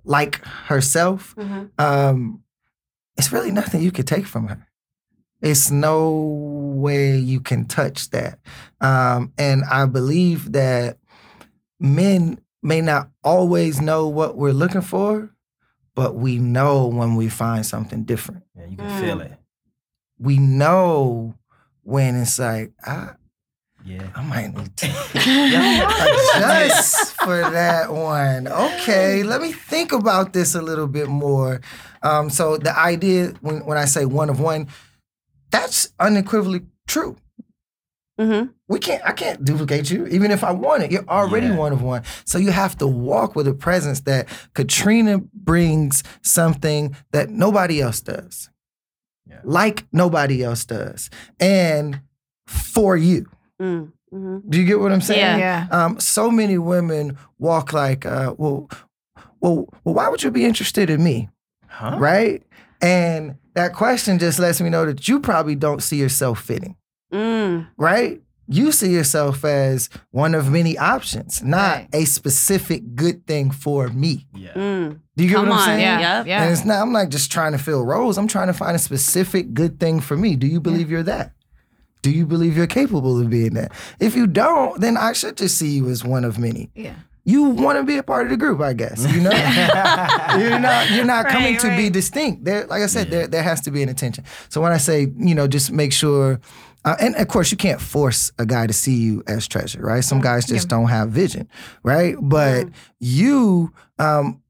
like 0.05 0.44
herself, 0.44 1.34
um, 1.78 2.42
it's 3.16 3.32
really 3.32 3.51
nothing 3.51 3.82
you 3.82 3.92
could 3.92 4.07
take 4.07 4.26
from 4.26 4.48
her. 4.48 4.66
It's 5.42 5.70
no 5.70 6.11
way 6.76 7.16
you 7.16 7.40
can 7.40 7.64
touch 7.66 8.11
that. 8.11 8.38
Um, 8.80 9.32
and 9.38 9.62
I 9.70 9.86
believe 9.86 10.53
that 10.53 10.98
men 11.78 12.38
may 12.62 12.82
not 12.82 13.09
always 13.24 13.80
know 13.80 14.07
what 14.09 14.36
we're 14.36 14.53
looking 14.53 14.82
for, 14.82 15.30
but 16.01 16.14
we 16.14 16.38
know 16.38 16.86
when 16.86 17.14
we 17.14 17.28
find 17.28 17.66
something 17.66 18.05
different. 18.05 18.42
Yeah, 18.57 18.64
you 18.70 18.76
can 18.78 18.86
Mm. 18.88 19.01
feel 19.01 19.20
it. 19.20 19.32
We 20.18 20.38
know 20.38 21.34
when 21.82 22.14
it's 22.22 22.38
like, 22.38 22.72
I, 22.86 23.11
Yeah. 23.84 24.09
I 24.14 24.22
might 24.22 24.55
need 24.57 24.74
to 24.76 24.86
adjust 26.05 27.12
for 27.24 27.40
that 27.51 27.92
one. 27.92 28.48
Okay, 28.48 29.22
let 29.22 29.40
me 29.42 29.53
think 29.53 29.92
about 29.92 30.32
this 30.32 30.55
a 30.55 30.62
little 30.62 30.86
bit 30.86 31.09
more. 31.09 31.61
Um, 32.03 32.30
so 32.30 32.57
the 32.57 32.72
idea 32.78 33.32
when 33.40 33.64
when 33.68 33.76
I 33.78 33.86
say 33.86 34.05
one 34.07 34.30
of 34.30 34.40
one, 34.40 34.68
that's 35.51 35.92
unequivocally 35.98 36.62
true. 36.86 37.16
Mm-hmm. 38.20 38.50
We 38.68 38.78
can't. 38.78 39.02
I 39.04 39.12
can't 39.12 39.42
duplicate 39.44 39.90
you, 39.90 40.06
even 40.08 40.30
if 40.30 40.44
I 40.44 40.50
want 40.52 40.82
it. 40.82 40.92
You're 40.92 41.08
already 41.08 41.46
Yeah. 41.46 41.56
one 41.56 41.72
of 41.72 41.80
one. 41.82 42.02
So 42.24 42.36
you 42.38 42.50
have 42.50 42.76
to 42.78 42.86
walk 42.86 43.34
with 43.34 43.48
a 43.48 43.54
presence 43.54 44.00
that 44.02 44.28
Katrina 44.54 45.18
brings 45.32 46.02
something 46.22 46.94
that 47.12 47.30
nobody 47.30 47.80
else 47.80 48.00
does, 48.00 48.50
Yeah. 49.26 49.40
like 49.42 49.86
nobody 49.92 50.42
else 50.44 50.64
does, 50.66 51.08
and 51.40 52.00
for 52.46 52.96
you. 52.96 53.26
Mm. 53.60 53.92
hmm 54.10 54.38
Do 54.48 54.58
you 54.60 54.66
get 54.66 54.80
what 54.80 54.92
I'm 54.92 55.00
saying? 55.00 55.38
Yeah. 55.38 55.66
Um, 55.70 55.98
so 56.00 56.30
many 56.30 56.58
women 56.58 57.16
walk 57.38 57.72
like, 57.72 58.04
uh, 58.04 58.34
well, 58.36 58.68
well, 59.40 59.66
well, 59.84 59.94
why 59.94 60.08
would 60.08 60.22
you 60.22 60.30
be 60.30 60.44
interested 60.44 60.90
in 60.90 61.02
me? 61.02 61.28
Huh? 61.68 61.96
Right? 61.98 62.42
And 62.82 63.36
that 63.54 63.72
question 63.74 64.18
just 64.18 64.38
lets 64.38 64.60
me 64.60 64.68
know 64.68 64.84
that 64.86 65.08
you 65.08 65.20
probably 65.20 65.54
don't 65.54 65.82
see 65.82 65.96
yourself 65.96 66.40
fitting, 66.40 66.76
Mm. 67.12 67.68
right? 67.76 68.20
You 68.52 68.72
see 68.72 68.92
yourself 68.92 69.44
as 69.44 69.88
one 70.11 70.34
of 70.34 70.50
many 70.50 70.76
options, 70.76 71.40
not 71.42 71.76
Right. 71.76 71.88
a 71.92 72.04
specific 72.04 72.96
good 72.96 73.24
thing 73.26 73.52
for 73.52 73.86
me. 73.88 74.26
Yeah. 74.34 74.52
Mm. 74.54 74.98
Do 75.16 75.22
you 75.24 75.30
get 75.30 75.36
Come 75.36 75.48
what 75.48 75.54
I'm 75.54 75.58
on, 75.61 75.66
saying? 75.66 75.80
Yeah. 75.80 76.00
Yep. 76.18 76.26
Yeah. 76.26 76.42
And 76.42 76.52
it's 76.52 76.64
not, 76.64 76.82
I'm 76.82 76.92
not 76.92 77.11
just 77.11 77.30
trying 77.30 77.52
to 77.52 77.58
fill 77.58 77.84
roles. 77.84 78.18
I'm 78.18 78.26
trying 78.26 78.48
to 78.48 78.52
find 78.52 78.74
a 78.74 78.78
specific 78.80 79.54
good 79.54 79.78
thing 79.78 80.00
for 80.00 80.16
me. 80.16 80.34
Do 80.34 80.48
you 80.48 80.61
believe 80.61 80.90
you're 80.90 81.04
that? 81.04 81.32
Do 82.02 82.11
you 82.11 82.26
believe 82.26 82.56
you're 82.56 82.66
capable 82.66 83.20
of 83.20 83.30
being 83.30 83.54
that? 83.54 83.70
If 84.00 84.16
you 84.16 84.26
don't, 84.26 84.80
then 84.80 84.96
I 84.96 85.12
should 85.12 85.36
just 85.36 85.56
see 85.56 85.68
you 85.68 85.88
as 85.88 86.02
one 86.04 86.24
of 86.24 86.38
many. 86.38 86.70
Yeah. 86.74 86.94
You 87.31 87.45
want 87.45 87.78
to 87.78 87.85
be 87.85 87.97
a 87.97 88.03
part 88.03 88.24
of 88.26 88.31
the 88.31 88.37
group, 88.37 88.61
I 88.61 88.72
guess. 88.72 89.01
You 89.12 89.20
know, 89.20 89.31
you're 90.39 90.59
not 90.59 90.91
you're 90.91 91.05
not 91.05 91.26
coming 91.28 91.55
Right, 91.55 91.61
to 91.61 91.76
be 91.76 91.91
distinct. 91.91 92.45
There, 92.45 92.66
like 92.66 92.83
I 92.83 92.87
said, 92.87 93.11
there 93.11 93.26
there 93.26 93.43
has 93.43 93.61
to 93.62 93.70
be 93.70 93.83
an 93.83 93.89
intention. 93.89 94.24
So 94.49 94.61
when 94.61 94.72
I 94.72 94.78
say, 94.78 95.07
you 95.16 95.35
know, 95.35 95.47
just 95.47 95.70
make 95.72 95.93
sure. 95.93 96.41
Uh, 96.83 96.97
and 96.99 97.14
of 97.16 97.28
course, 97.28 97.51
you 97.51 97.59
can't 97.59 97.78
force 97.78 98.33
a 98.39 98.47
guy 98.47 98.66
to 98.66 98.72
see 98.72 98.95
you 98.97 99.22
as 99.26 99.47
treasure, 99.47 99.83
right? 99.83 100.03
Some 100.03 100.22
guys 100.22 100.47
just 100.47 100.68
don't 100.68 100.89
have 100.89 101.11
vision, 101.11 101.47
right? 101.83 102.16
But 102.18 102.68
you, 103.01 103.70
um, 103.99 104.41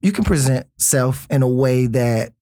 you 0.00 0.10
can 0.10 0.24
present 0.24 0.66
self 0.78 1.28
in 1.30 1.42
a 1.44 1.48
way 1.48 1.86
that 1.86 2.32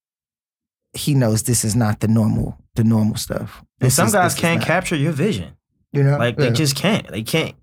he 0.94 1.12
knows 1.14 1.42
this 1.42 1.62
is 1.62 1.76
not 1.76 2.00
the 2.00 2.08
normal, 2.08 2.56
the 2.74 2.84
normal 2.84 3.16
stuff. 3.16 3.62
And 3.82 3.92
some 3.92 4.06
is- 4.06 4.14
guys 4.14 4.34
can't 4.34 4.60
not. 4.60 4.66
capture 4.66 4.96
your 4.96 5.12
vision. 5.12 5.52
you 5.92 6.02
know, 6.02 6.16
Like 6.16 6.38
yeah. 6.38 6.46
they 6.46 6.52
just 6.52 6.74
can't. 6.74 7.06
They 7.08 7.22
can't. 7.22 7.54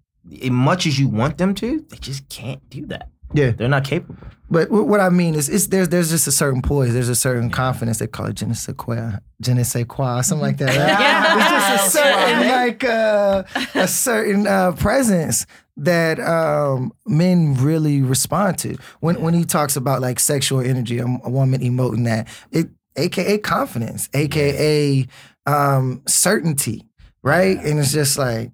As 0.42 0.50
much 0.50 0.86
as 0.88 1.00
you 1.00 1.08
want 1.08 1.38
them 1.38 1.54
to, 1.56 1.86
they 1.90 1.98
just 1.98 2.28
can't 2.30 2.68
do 2.70 2.86
that. 2.88 3.10
yeah. 3.34 3.52
They're 3.52 3.68
not 3.70 3.84
capable. 3.84 4.16
But 4.50 4.70
what 4.70 5.00
I 5.00 5.10
mean 5.10 5.34
is, 5.34 5.50
it's, 5.50 5.68
there's 5.68 5.90
there's 5.90 6.12
just 6.12 6.28
a 6.28 6.32
certain 6.32 6.62
poise, 6.62 6.94
there's 6.94 7.10
a 7.10 7.16
certain 7.16 7.50
confidence. 7.50 7.98
They 7.98 8.06
call 8.08 8.28
it 8.28 8.36
je 8.36 8.46
ne 8.46 8.54
sais 8.54 8.76
quoi, 8.78 9.14
je 9.42 9.54
ne 9.54 9.64
sais 9.64 9.86
quoi, 9.86 10.22
something 10.22 10.46
like 10.46 10.58
that. 10.58 10.76
Yeah. 10.76 11.36
It's 11.38 11.50
just 11.50 11.96
a 11.96 12.00
certain 12.00 12.48
like 12.48 12.84
uh, 12.84 13.44
a 13.74 13.88
certain 13.88 14.46
uh, 14.48 14.72
presence 14.74 15.48
that 15.78 16.20
um, 16.20 16.92
men 17.08 17.56
really 17.56 18.02
respond 18.04 18.60
to. 18.60 18.78
When 19.00 19.20
when 19.20 19.34
he 19.34 19.46
talks 19.46 19.76
about 19.76 20.02
like 20.02 20.20
sexual 20.20 20.60
energy, 20.62 21.00
a, 21.00 21.06
a 21.06 21.30
woman 21.30 21.62
emoting 21.62 22.06
that, 22.06 22.28
it 22.52 22.68
AKA 22.96 23.40
confidence, 23.40 24.10
AKA 24.14 25.08
um, 25.48 26.02
certainty, 26.08 26.88
right? 27.24 27.58
And 27.58 27.80
it's 27.80 27.92
just 27.92 28.18
like 28.18 28.52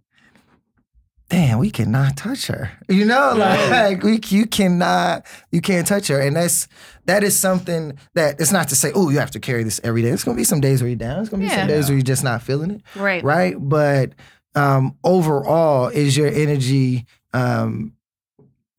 damn, 1.32 1.58
we 1.58 1.72
cannot 1.72 2.18
touch 2.18 2.48
her. 2.48 2.72
You 2.90 3.06
know, 3.06 3.34
like, 3.36 4.04
we 4.04 4.20
you 4.28 4.46
cannot 4.46 5.26
you 5.52 5.62
can't 5.62 5.88
touch 5.88 6.08
her. 6.10 6.20
And 6.20 6.36
that's 6.36 6.68
that 7.06 7.24
is 7.24 7.36
something 7.36 7.98
that 8.14 8.40
it's 8.40 8.52
not 8.52 8.68
to 8.70 8.76
say, 8.76 8.92
oh, 8.94 9.10
you 9.10 9.18
have 9.20 9.32
to 9.32 9.40
carry 9.40 9.64
this 9.64 9.80
every 9.84 10.02
day. 10.04 10.10
It's 10.10 10.24
gonna 10.24 10.38
be 10.38 10.44
some 10.44 10.62
days 10.62 10.82
where 10.82 10.90
you're 10.90 10.98
down. 10.98 11.22
It's 11.22 11.30
gonna 11.30 11.42
be 11.42 11.48
Yeah. 11.48 11.56
some 11.60 11.68
days 11.68 11.88
where 11.90 11.98
you're 11.98 12.04
just 12.04 12.24
not 12.24 12.44
feeling 12.44 12.72
it. 12.72 12.82
Right. 12.96 13.24
Right. 13.24 13.56
But 13.58 14.12
um 14.54 14.98
overall, 15.04 15.88
is 15.88 16.16
your 16.16 16.28
energy 16.28 17.06
um 17.34 17.94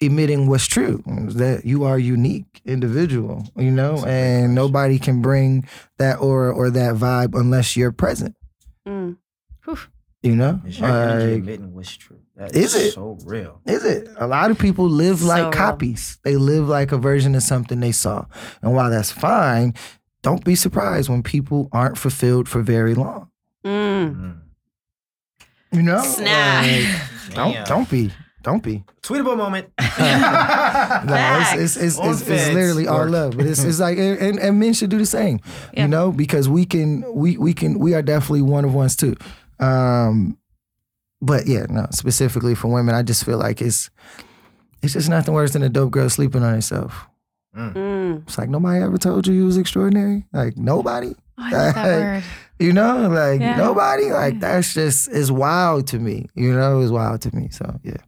emitting 0.00 0.48
what's 0.48 0.66
true 0.66 1.00
that 1.06 1.64
you 1.64 1.84
are 1.84 1.94
a 1.94 2.02
unique 2.02 2.60
individual 2.64 3.46
you 3.56 3.70
know 3.70 3.92
That's 3.98 4.06
and 4.08 4.52
nobody 4.52 4.98
can 4.98 5.22
bring 5.22 5.68
that 5.98 6.18
aura 6.20 6.52
or 6.52 6.70
that 6.70 6.96
vibe 6.96 7.38
unless 7.38 7.76
you're 7.76 7.92
present 7.92 8.34
Mm. 8.84 9.16
you 10.24 10.34
know 10.34 10.60
Is 10.66 10.80
your 10.80 10.88
energy 10.88 11.26
Like, 11.34 11.38
admitting 11.38 11.72
what's 11.72 11.96
true? 11.96 12.18
That 12.36 12.56
Is 12.56 12.74
is 12.74 12.86
it? 12.86 12.92
so 12.94 13.18
real. 13.24 13.60
Is 13.66 13.84
it? 13.84 14.08
A 14.16 14.26
lot 14.26 14.50
of 14.50 14.58
people 14.58 14.88
live 14.88 15.18
So 15.20 15.26
like 15.26 15.42
real. 15.42 15.50
copies. 15.52 16.18
They 16.24 16.36
live 16.36 16.66
like 16.68 16.90
a 16.92 16.96
version 16.98 17.34
of 17.34 17.42
something 17.42 17.78
they 17.80 17.92
saw. 17.92 18.24
And 18.62 18.72
while 18.74 18.90
that's 18.90 19.10
fine, 19.10 19.74
don't 20.22 20.42
be 20.44 20.54
surprised 20.54 21.08
when 21.10 21.22
people 21.22 21.68
aren't 21.72 21.98
fulfilled 21.98 22.48
for 22.48 22.62
very 22.62 22.94
long. 22.94 23.28
Mm. 23.64 24.14
Mm. 24.16 24.38
You 25.72 25.82
know? 25.82 26.00
Snap. 26.02 26.64
Like, 26.64 27.34
don't 27.34 27.52
Damn. 27.52 27.64
don't 27.66 27.90
be. 27.90 28.10
Don't 28.42 28.62
be. 28.62 28.82
Tweetable 29.02 29.36
moment. 29.36 29.68
No, 29.78 31.38
it's, 31.42 31.76
it's, 31.76 31.76
it's, 31.76 31.98
it's, 31.98 32.20
it's 32.28 32.52
literally 32.52 32.86
our 32.88 33.08
love. 33.08 33.36
But 33.36 33.46
it's, 33.46 33.62
it's 33.62 33.78
like 33.78 33.98
and, 33.98 34.38
and 34.38 34.58
men 34.58 34.72
should 34.72 34.90
do 34.90 34.98
the 34.98 35.06
same. 35.06 35.40
Yeah. 35.74 35.82
You 35.82 35.88
know, 35.88 36.12
because 36.12 36.48
we 36.48 36.64
can 36.64 37.04
we 37.14 37.36
we 37.36 37.52
can 37.54 37.78
we 37.78 37.94
are 37.94 38.02
definitely 38.02 38.42
one 38.42 38.64
of 38.64 38.74
ones 38.74 38.96
too. 38.96 39.16
Um 39.60 40.36
but 41.22 41.46
yeah, 41.46 41.64
no, 41.70 41.86
specifically 41.92 42.54
for 42.54 42.68
women, 42.68 42.94
I 42.94 43.02
just 43.02 43.24
feel 43.24 43.38
like 43.38 43.62
it's 43.62 43.88
it's 44.82 44.92
just 44.92 45.08
nothing 45.08 45.32
worse 45.32 45.52
than 45.52 45.62
a 45.62 45.68
dope 45.70 45.92
girl 45.92 46.10
sleeping 46.10 46.42
on 46.42 46.52
herself. 46.52 47.06
Mm. 47.56 48.22
It's 48.26 48.36
like 48.38 48.48
nobody 48.48 48.82
ever 48.82 48.98
told 48.98 49.26
you 49.26 49.34
you 49.34 49.44
was 49.46 49.56
extraordinary. 49.56 50.24
Like 50.32 50.56
nobody, 50.56 51.14
Oh, 51.38 51.42
I 51.42 51.50
love 51.50 51.74
that 51.74 52.00
word. 52.00 52.24
you 52.58 52.72
know, 52.72 53.08
like 53.08 53.40
Yeah. 53.40 53.56
nobody. 53.56 54.10
Like 54.10 54.34
Yeah. 54.34 54.40
that's 54.40 54.74
just 54.74 55.08
is 55.10 55.30
wild 55.30 55.86
to 55.88 55.98
me. 55.98 56.28
You 56.34 56.52
know, 56.54 56.80
it's 56.80 56.90
wild 56.90 57.20
to 57.22 57.34
me. 57.36 57.48
So 57.50 57.78
yeah, 57.84 57.98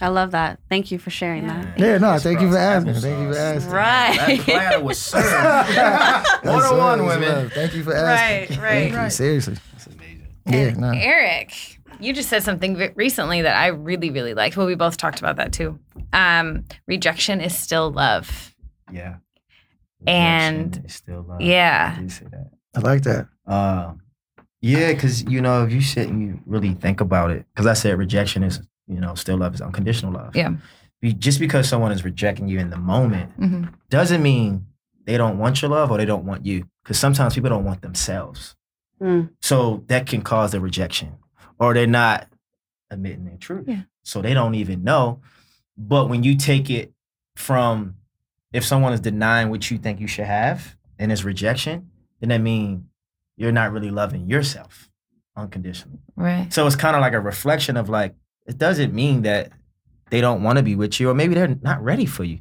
I 0.00 0.08
love 0.08 0.30
that. 0.32 0.60
Thank 0.70 0.90
you 0.90 0.98
for 0.98 1.10
sharing 1.10 1.44
Yeah. 1.44 1.62
that. 1.62 1.78
yeah. 1.78 1.98
No, 1.98 2.18
thank 2.18 2.40
you 2.40 2.46
for 2.48 2.52
bro. 2.54 2.60
asking. 2.60 2.94
Thank 2.94 3.18
you 3.20 3.32
for 3.32 3.38
asking. 3.38 3.72
Right. 3.72 4.16
That 4.16 4.40
platter 4.40 4.80
was 4.84 4.98
served. 5.12 5.26
That's 5.26 6.44
One 6.44 6.62
on 6.62 6.78
one, 6.78 6.78
love, 6.78 6.98
that's 6.98 7.20
women. 7.20 7.42
love. 7.44 7.52
Thank 7.52 7.74
you 7.74 7.84
for 7.84 7.94
asking. 7.94 8.58
Right, 8.60 8.70
Thank 8.70 8.94
right. 8.94 9.04
you. 9.04 9.10
Seriously. 9.10 9.54
That's 9.72 9.86
amazing. 9.86 10.26
Yeah. 10.46 10.56
And 10.56 10.78
No. 10.78 10.90
Eric, 10.94 11.77
you 12.00 12.12
just 12.12 12.28
said 12.28 12.42
something 12.42 12.92
recently 12.94 13.42
that 13.42 13.56
I 13.56 13.68
really, 13.68 14.10
really 14.10 14.34
liked. 14.34 14.56
Well, 14.56 14.66
we 14.66 14.74
both 14.74 14.96
talked 14.96 15.18
about 15.18 15.36
that 15.36 15.52
too. 15.52 15.78
Um, 16.12 16.64
rejection 16.86 17.40
is 17.40 17.56
still 17.56 17.90
love. 17.90 18.54
Yeah. 18.92 19.16
And- 20.06 20.66
Rejection 20.66 20.84
is 20.86 20.94
still 20.94 21.24
love. 21.28 21.40
yeah. 21.40 21.94
I 21.96 22.00
did 22.00 22.12
say 22.12 22.26
that. 22.30 22.50
I 22.76 22.80
like 22.80 23.02
that. 23.02 23.28
Uh, 23.46 23.94
yeah, 24.60 24.92
because 24.92 25.24
you 25.24 25.40
know, 25.40 25.64
if 25.64 25.72
you 25.72 25.80
sit 25.80 26.08
and 26.08 26.20
you 26.22 26.40
really 26.46 26.74
think 26.74 27.00
about 27.00 27.30
it, 27.30 27.44
because 27.54 27.66
I 27.66 27.72
said 27.74 27.98
rejection 27.98 28.42
is, 28.42 28.60
you 28.86 29.00
know, 29.00 29.14
still 29.14 29.36
love 29.38 29.54
is 29.54 29.60
unconditional 29.60 30.12
love. 30.12 30.36
Yeah. 30.36 30.54
Be- 31.00 31.12
Just 31.14 31.40
because 31.40 31.68
someone 31.68 31.92
is 31.92 32.04
rejecting 32.04 32.48
you 32.48 32.58
in 32.58 32.70
the 32.70 32.76
moment 32.76 33.32
hmm 33.32 33.64
doesn't 33.88 34.22
mean 34.22 34.66
they 35.04 35.16
don't 35.16 35.38
want 35.38 35.62
your 35.62 35.70
love 35.70 35.90
or 35.90 35.96
they 35.96 36.04
don't 36.04 36.24
want 36.24 36.44
you. 36.44 36.68
Because 36.82 36.98
sometimes 36.98 37.34
people 37.34 37.50
don't 37.50 37.64
want 37.64 37.82
themselves. 37.82 38.54
Mm. 39.00 39.30
So 39.40 39.84
that 39.86 40.06
can 40.06 40.22
cause 40.22 40.50
the 40.52 40.60
rejection, 40.60 41.14
or 41.58 41.74
they're 41.74 41.86
not 41.86 42.28
admitting 42.90 43.24
their 43.24 43.36
truth. 43.36 43.66
Yeah. 43.68 43.82
So 44.02 44.22
they 44.22 44.34
don't 44.34 44.54
even 44.54 44.84
know. 44.84 45.20
But 45.76 46.08
when 46.08 46.22
you 46.22 46.36
take 46.36 46.70
it 46.70 46.92
from 47.36 47.96
if 48.52 48.64
someone 48.64 48.92
is 48.92 49.00
denying 49.00 49.50
what 49.50 49.70
you 49.70 49.78
think 49.78 50.00
you 50.00 50.06
should 50.06 50.24
have 50.24 50.76
and 50.98 51.12
it's 51.12 51.24
rejection, 51.24 51.90
then 52.20 52.30
that 52.30 52.40
means 52.40 52.82
you're 53.36 53.52
not 53.52 53.72
really 53.72 53.90
loving 53.90 54.28
yourself 54.28 54.90
unconditionally. 55.36 56.00
Right. 56.16 56.52
So 56.52 56.66
it's 56.66 56.76
kind 56.76 56.96
of 56.96 57.00
like 57.00 57.12
a 57.12 57.20
reflection 57.20 57.76
of 57.76 57.88
like, 57.88 58.14
it 58.46 58.58
doesn't 58.58 58.94
mean 58.94 59.22
that 59.22 59.52
they 60.10 60.20
don't 60.20 60.42
want 60.42 60.56
to 60.56 60.62
be 60.62 60.74
with 60.74 60.98
you, 60.98 61.10
or 61.10 61.14
maybe 61.14 61.34
they're 61.34 61.56
not 61.62 61.82
ready 61.82 62.06
for 62.06 62.24
you. 62.24 62.40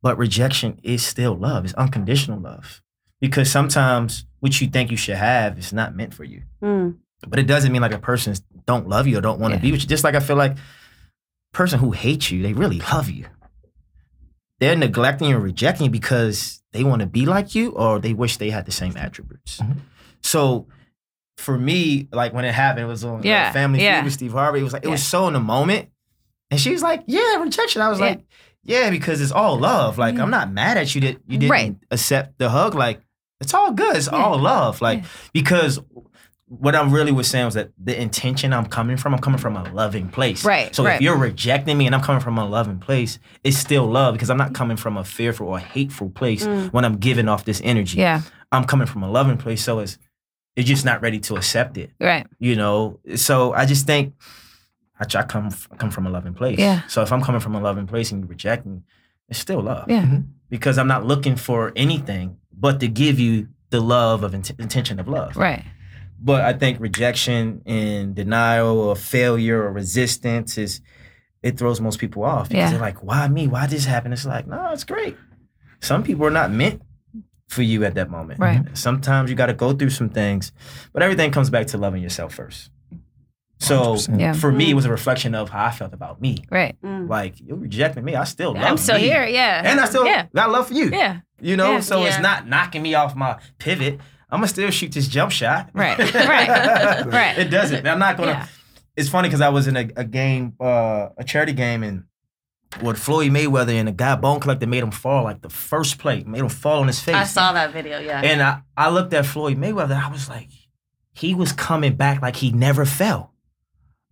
But 0.00 0.16
rejection 0.16 0.78
is 0.82 1.04
still 1.04 1.34
love, 1.34 1.64
it's 1.64 1.74
unconditional 1.74 2.40
love. 2.40 2.80
Because 3.20 3.50
sometimes 3.50 4.26
what 4.40 4.60
you 4.60 4.68
think 4.68 4.90
you 4.90 4.96
should 4.96 5.16
have 5.16 5.58
is 5.58 5.72
not 5.72 5.96
meant 5.96 6.14
for 6.14 6.24
you. 6.24 6.42
Mm. 6.62 6.98
But 7.26 7.38
it 7.38 7.46
doesn't 7.46 7.72
mean 7.72 7.82
like 7.82 7.92
a 7.92 7.98
person 7.98 8.34
don't 8.66 8.88
love 8.88 9.06
you 9.06 9.18
or 9.18 9.20
don't 9.20 9.40
want 9.40 9.52
to 9.52 9.56
Yeah. 9.58 9.62
be 9.62 9.72
with 9.72 9.82
you. 9.82 9.88
Just 9.88 10.04
like 10.04 10.14
I 10.14 10.20
feel 10.20 10.36
like 10.36 10.52
a 10.52 10.56
person 11.52 11.78
who 11.78 11.90
hates 11.92 12.30
you, 12.30 12.42
they 12.42 12.52
really 12.52 12.80
love 12.92 13.08
you. 13.10 13.26
They're 14.60 14.76
neglecting 14.76 15.28
you 15.28 15.34
and 15.36 15.44
rejecting 15.44 15.86
you 15.86 15.90
because 15.90 16.62
they 16.72 16.84
want 16.84 17.00
to 17.00 17.06
be 17.06 17.26
like 17.26 17.54
you 17.54 17.70
or 17.70 17.98
they 17.98 18.14
wish 18.14 18.36
they 18.36 18.50
had 18.50 18.66
the 18.66 18.72
same 18.72 18.96
attributes. 18.96 19.58
Mhm. 19.58 19.78
So 20.22 20.66
for 21.36 21.58
me, 21.58 22.08
like 22.12 22.32
when 22.32 22.44
it 22.44 22.54
happened, 22.54 22.84
it 22.84 22.88
was 22.88 23.04
on 23.04 23.18
uh, 23.18 23.22
Yeah, 23.24 23.52
Family 23.52 23.82
yeah. 23.82 23.96
Feud 23.96 24.04
with 24.04 24.12
Steve 24.14 24.32
Harvey. 24.32 24.60
It 24.60 24.62
was 24.62 24.72
like 24.72 24.84
it 24.84 24.88
was 24.88 25.02
so 25.02 25.26
in 25.26 25.34
the 25.34 25.40
moment. 25.40 25.88
And 26.50 26.60
she 26.60 26.70
was 26.70 26.82
like, 26.82 27.02
Yeah, 27.06 27.36
rejection. 27.36 27.82
I 27.82 27.88
was 27.88 27.98
like, 28.00 28.24
Yeah, 28.62 28.90
because 28.90 29.20
it's 29.20 29.32
all 29.32 29.58
love. 29.58 29.98
Like. 29.98 30.18
I'm 30.18 30.30
not 30.30 30.52
mad 30.52 30.76
at 30.78 30.94
you 30.94 31.00
that 31.02 31.16
you 31.26 31.38
didn't 31.38 31.50
Right. 31.50 31.76
accept 31.90 32.38
the 32.38 32.48
hug. 32.48 32.74
Like 32.74 33.00
it's 33.40 33.52
all 33.52 33.72
good. 33.72 33.96
It's 33.96 34.08
all 34.08 34.38
love. 34.38 34.80
Like 34.80 35.04
because 35.32 35.80
what 36.46 36.74
I'm 36.74 36.92
really 36.92 37.10
was 37.12 37.26
saying 37.26 37.46
was 37.46 37.54
that 37.54 37.70
the 37.82 37.98
intention 38.00 38.52
I'm 38.52 38.66
coming 38.66 38.96
from, 38.96 39.14
I'm 39.14 39.20
coming 39.20 39.38
from 39.38 39.56
a 39.56 39.64
loving 39.72 40.08
place. 40.08 40.44
Right, 40.44 40.74
So 40.74 40.84
right. 40.84 40.96
if 40.96 41.00
you're 41.00 41.16
rejecting 41.16 41.78
me 41.78 41.86
and 41.86 41.94
I'm 41.94 42.02
coming 42.02 42.20
from 42.20 42.36
a 42.38 42.46
loving 42.46 42.78
place, 42.78 43.18
it's 43.42 43.56
still 43.56 43.86
love 43.86 44.14
because 44.14 44.28
I'm 44.30 44.36
not 44.36 44.52
coming 44.52 44.76
from 44.76 44.96
a 44.98 45.04
fearful 45.04 45.48
or 45.48 45.58
hateful 45.58 46.10
place 46.10 46.44
Mm. 46.46 46.72
when 46.72 46.84
I'm 46.84 46.96
giving 46.98 47.28
off 47.28 47.44
this 47.46 47.60
energy. 47.64 47.98
Yeah. 47.98 48.20
I'm 48.52 48.64
coming 48.64 48.86
from 48.86 49.02
a 49.02 49.10
loving 49.10 49.38
place. 49.38 49.64
So 49.64 49.78
it's 49.78 49.98
They're 50.54 50.64
just 50.64 50.84
not 50.84 51.00
ready 51.02 51.18
to 51.20 51.34
accept 51.36 51.78
it. 51.78 51.90
Right. 51.98 52.26
You 52.38 52.56
know, 52.56 53.00
so 53.16 53.52
I 53.54 53.64
just 53.66 53.86
think 53.86 54.14
I, 55.00 55.04
I 55.18 55.22
come 55.24 55.48
I 55.72 55.76
come 55.76 55.90
from 55.90 56.06
a 56.06 56.10
loving 56.10 56.34
place. 56.34 56.58
Yeah. 56.58 56.82
So 56.88 57.02
if 57.02 57.10
I'm 57.10 57.22
coming 57.22 57.40
from 57.40 57.54
a 57.56 57.60
loving 57.60 57.86
place 57.86 58.12
and 58.12 58.22
you 58.22 58.28
reject 58.28 58.64
me, 58.66 58.82
it's 59.30 59.38
still 59.38 59.62
love. 59.62 59.90
Yeah. 59.90 60.18
Because 60.50 60.76
I'm 60.78 60.86
not 60.88 61.06
looking 61.06 61.36
for 61.36 61.72
anything 61.74 62.36
but 62.52 62.78
to 62.80 62.86
give 62.88 63.18
you 63.18 63.48
the 63.70 63.80
love 63.80 64.22
of 64.22 64.34
int- 64.34 64.52
intention 64.60 65.00
of 65.00 65.08
love. 65.08 65.36
Right. 65.36 65.64
But 66.20 66.42
I 66.44 66.52
think 66.54 66.80
rejection 66.80 67.62
and 67.66 68.14
denial 68.14 68.78
or 68.80 68.96
failure 68.96 69.62
or 69.62 69.72
resistance 69.72 70.56
is 70.58 70.80
it 71.42 71.58
throws 71.58 71.80
most 71.80 71.98
people 71.98 72.24
off 72.24 72.48
because 72.48 72.56
Yeah. 72.58 72.70
they're 72.70 72.80
like, 72.80 73.02
why 73.02 73.28
me? 73.28 73.46
Why 73.46 73.66
this 73.66 73.84
happen? 73.84 74.12
It's 74.12 74.24
like, 74.24 74.46
no, 74.46 74.70
it's 74.72 74.84
great. 74.84 75.16
Some 75.80 76.02
people 76.02 76.24
are 76.24 76.30
not 76.30 76.50
meant 76.50 76.80
for 77.48 77.60
you 77.62 77.84
at 77.84 77.94
that 77.96 78.08
moment. 78.10 78.40
Right. 78.40 78.62
Sometimes 78.72 79.28
you 79.28 79.36
got 79.36 79.46
to 79.46 79.52
go 79.54 79.74
through 79.74 79.90
some 79.90 80.08
things, 80.08 80.50
but 80.94 81.02
everything 81.02 81.30
comes 81.30 81.50
back 81.50 81.66
to 81.68 81.78
loving 81.78 82.02
yourself 82.02 82.32
first. 82.34 82.70
So 83.58 83.96
Yeah. 84.16 84.32
for 84.32 84.50
me, 84.50 84.70
it 84.70 84.74
was 84.74 84.84
a 84.84 84.90
reflection 84.90 85.34
of 85.34 85.50
how 85.50 85.66
I 85.66 85.70
felt 85.70 85.92
about 85.94 86.20
me. 86.20 86.38
Right. 86.50 86.76
Mm. 86.82 87.08
Like 87.08 87.40
you 87.40 87.54
rejecting 87.54 88.04
me, 88.04 88.14
I 88.14 88.24
still 88.24 88.52
love 88.52 88.62
you. 88.62 88.68
I'm 88.68 88.76
still 88.78 88.96
me. 88.96 89.02
here. 89.02 89.24
Yeah. 89.26 89.62
and 89.64 89.80
I 89.80 89.84
still 89.86 90.04
Yeah. 90.06 90.26
got 90.34 90.50
love 90.50 90.68
for 90.68 90.74
you. 90.74 90.90
Yeah. 90.90 91.20
You 91.40 91.56
know, 91.56 91.72
Yeah. 91.72 91.80
so 91.80 92.00
Yeah. 92.00 92.08
it's 92.08 92.18
not 92.20 92.48
knocking 92.48 92.82
me 92.82 92.94
off 92.94 93.14
my 93.14 93.36
pivot. 93.58 94.00
I'm 94.34 94.40
gonna 94.40 94.48
still 94.48 94.70
shoot 94.70 94.90
this 94.90 95.06
jump 95.06 95.30
shot. 95.30 95.70
Right. 95.72 95.96
Right. 96.14 97.06
Right. 97.06 97.38
It 97.38 97.50
doesn't. 97.50 97.86
I'm 97.86 98.00
not 98.00 98.16
gonna. 98.16 98.32
Yeah. 98.32 98.46
It's 98.96 99.08
funny 99.08 99.28
because 99.28 99.40
I 99.40 99.48
was 99.48 99.68
in 99.68 99.76
a, 99.76 99.88
a 99.96 100.04
game, 100.04 100.54
uh, 100.60 101.10
a 101.16 101.22
charity 101.24 101.52
game, 101.52 101.84
and 101.84 102.04
with 102.82 102.98
Floyd 102.98 103.30
Mayweather 103.30 103.74
and 103.74 103.86
the 103.86 103.92
guy 103.92 104.16
Bone 104.16 104.40
Collector 104.40 104.66
made 104.66 104.82
him 104.82 104.90
fall 104.90 105.22
like 105.22 105.40
the 105.42 105.48
first 105.50 105.98
play, 105.98 106.24
made 106.24 106.40
him 106.40 106.48
fall 106.48 106.80
on 106.80 106.88
his 106.88 106.98
face. 107.00 107.14
I 107.14 107.24
saw 107.24 107.52
that 107.52 107.72
video. 107.72 108.00
Yeah. 108.00 108.20
And 108.22 108.42
I, 108.42 108.62
I 108.76 108.90
looked 108.90 109.14
at 109.14 109.24
Floyd 109.24 109.56
Mayweather. 109.56 109.96
I 109.96 110.10
was 110.10 110.28
like, 110.28 110.48
he 111.12 111.34
was 111.34 111.52
coming 111.52 111.94
back 111.94 112.20
like 112.20 112.34
he 112.36 112.50
never 112.50 112.84
fell. 112.84 113.32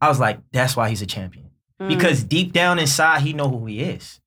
I 0.00 0.08
was 0.08 0.20
like, 0.20 0.38
that's 0.52 0.76
why 0.76 0.88
he's 0.88 1.02
a 1.02 1.06
champion. 1.06 1.50
Mm. 1.80 1.88
Because 1.88 2.22
deep 2.22 2.52
down 2.52 2.78
inside, 2.78 3.22
he 3.22 3.32
know 3.32 3.48
who 3.48 3.66
he 3.66 3.80
is. 3.80 4.20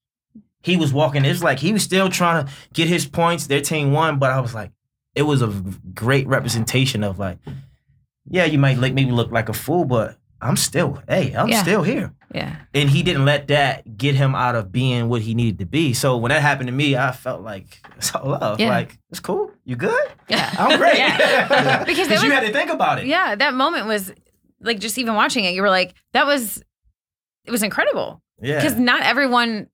He 0.62 0.76
was 0.76 0.92
walking. 0.92 1.24
It's 1.24 1.44
like 1.44 1.60
he 1.60 1.72
was 1.72 1.84
still 1.84 2.10
trying 2.10 2.46
to 2.46 2.52
get 2.74 2.88
his 2.90 3.06
points. 3.06 3.48
Their 3.48 3.62
team 3.62 3.92
won, 3.94 4.20
but 4.20 4.32
I 4.32 4.40
was 4.42 4.54
like, 4.54 4.72
it 5.16 5.24
was 5.24 5.42
a 5.42 5.48
great 5.94 6.28
representation 6.28 7.04
of 7.04 7.18
like, 7.20 7.38
yeah, 8.30 8.46
you 8.46 8.58
might 8.58 8.78
like 8.78 8.94
maybe 8.94 9.12
look 9.12 9.32
like 9.32 9.50
a 9.50 9.54
fool, 9.54 9.86
but 9.86 10.18
I'm 10.42 10.58
still, 10.58 11.02
hey, 11.08 11.34
I'm 11.34 11.48
Yeah. 11.48 11.62
still 11.62 11.84
here. 11.84 12.12
Yeah. 12.34 12.56
And 12.74 12.90
he 12.90 13.02
didn't 13.02 13.24
let 13.26 13.48
that 13.48 13.98
get 13.98 14.16
him 14.16 14.36
out 14.36 14.56
of 14.56 14.72
being 14.72 15.08
what 15.08 15.22
he 15.22 15.34
needed 15.34 15.60
to 15.60 15.66
be. 15.66 15.94
So 15.94 16.18
when 16.18 16.30
that 16.32 16.42
happened 16.42 16.68
to 16.68 16.74
me, 16.74 16.98
I 16.98 17.12
felt 17.14 17.42
like 17.42 17.82
it's 17.96 18.14
all 18.14 18.32
love. 18.32 18.60
Yeah. 18.60 18.70
Like 18.70 18.98
it's 19.10 19.22
cool. 19.22 19.52
You 19.64 19.76
good? 19.78 20.08
yeah. 20.28 20.54
I'm 20.60 20.78
great. 20.78 20.98
Yeah. 20.98 21.84
Because 21.86 22.08
there 22.10 22.24
you 22.24 22.32
had 22.32 22.42
to 22.46 22.52
think 22.52 22.70
about 22.72 23.00
it. 23.00 23.06
Yeah. 23.06 23.36
That 23.36 23.54
moment 23.54 23.86
was 23.88 24.12
like 24.60 24.80
just 24.80 24.98
even 24.98 25.16
watching 25.16 25.46
it, 25.46 25.54
you 25.54 25.62
were 25.62 25.70
like, 25.70 25.94
that 26.14 26.26
was 26.26 26.62
it 27.46 27.52
was 27.52 27.64
incredible. 27.64 28.22
Yeah. 28.42 28.56
Because 28.60 28.78
not 28.78 29.04
everyone, 29.04 29.68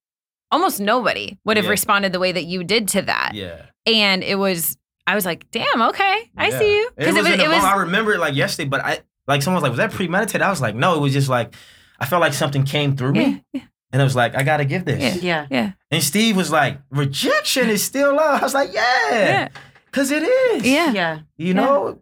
almost 0.52 0.80
nobody 0.80 1.40
would 1.46 1.58
have 1.58 1.66
Yeah. 1.66 1.72
responded 1.72 2.12
the 2.14 2.20
way 2.20 2.32
that 2.34 2.44
you 2.44 2.64
did 2.64 2.90
to 2.90 3.02
that. 3.04 3.32
Yeah. 3.34 3.66
And 3.88 4.24
it 4.24 4.36
was 4.36 4.78
I 5.08 5.16
was 5.16 5.26
like, 5.26 5.50
damn, 5.52 5.82
okay. 5.90 6.30
I 6.38 6.50
Yeah. 6.50 6.60
see 6.60 6.78
you. 6.78 6.90
It 6.98 7.08
was, 7.08 7.16
Because 7.16 7.26
it 7.28 7.32
was, 7.32 7.40
it 7.42 7.50
was 7.50 7.64
I 7.64 7.76
remember 7.78 8.14
it 8.14 8.20
like 8.20 8.36
yesterday, 8.36 8.70
but 8.70 8.82
I 8.86 9.00
like 9.28 9.42
someone 9.42 9.62
was 9.62 9.64
like, 9.64 9.72
was 9.72 9.78
that 9.80 9.92
premeditated? 9.92 10.42
I 10.42 10.50
was 10.50 10.62
like, 10.62 10.76
no, 10.76 10.96
it 10.96 11.00
was 11.00 11.14
just 11.14 11.30
like 11.30 11.56
I 12.00 12.06
felt 12.06 12.22
like 12.22 12.34
something 12.34 12.64
came 12.64 12.96
through 12.96 13.14
yeah, 13.16 13.38
me. 13.54 13.68
And 13.94 14.02
I 14.02 14.04
was 14.04 14.16
like, 14.16 14.36
I 14.36 14.44
gotta 14.44 14.66
give 14.66 14.86
this. 14.86 15.02
Yeah. 15.02 15.22
Yeah. 15.22 15.48
yeah. 15.52 15.72
And 15.92 16.02
Steve 16.04 16.36
was 16.38 16.52
like, 16.52 16.80
rejection 16.90 17.70
is 17.70 17.84
still 17.84 18.16
love. 18.16 18.42
I 18.42 18.44
was 18.44 18.54
like, 18.54 18.74
yeah. 18.74 19.10
Yeah. 19.12 19.48
Cause 19.92 20.12
it 20.12 20.24
is. 20.24 20.66
Yeah. 20.66 20.92
Yeah. 20.94 21.20
You 21.38 21.54
know, 21.54 22.00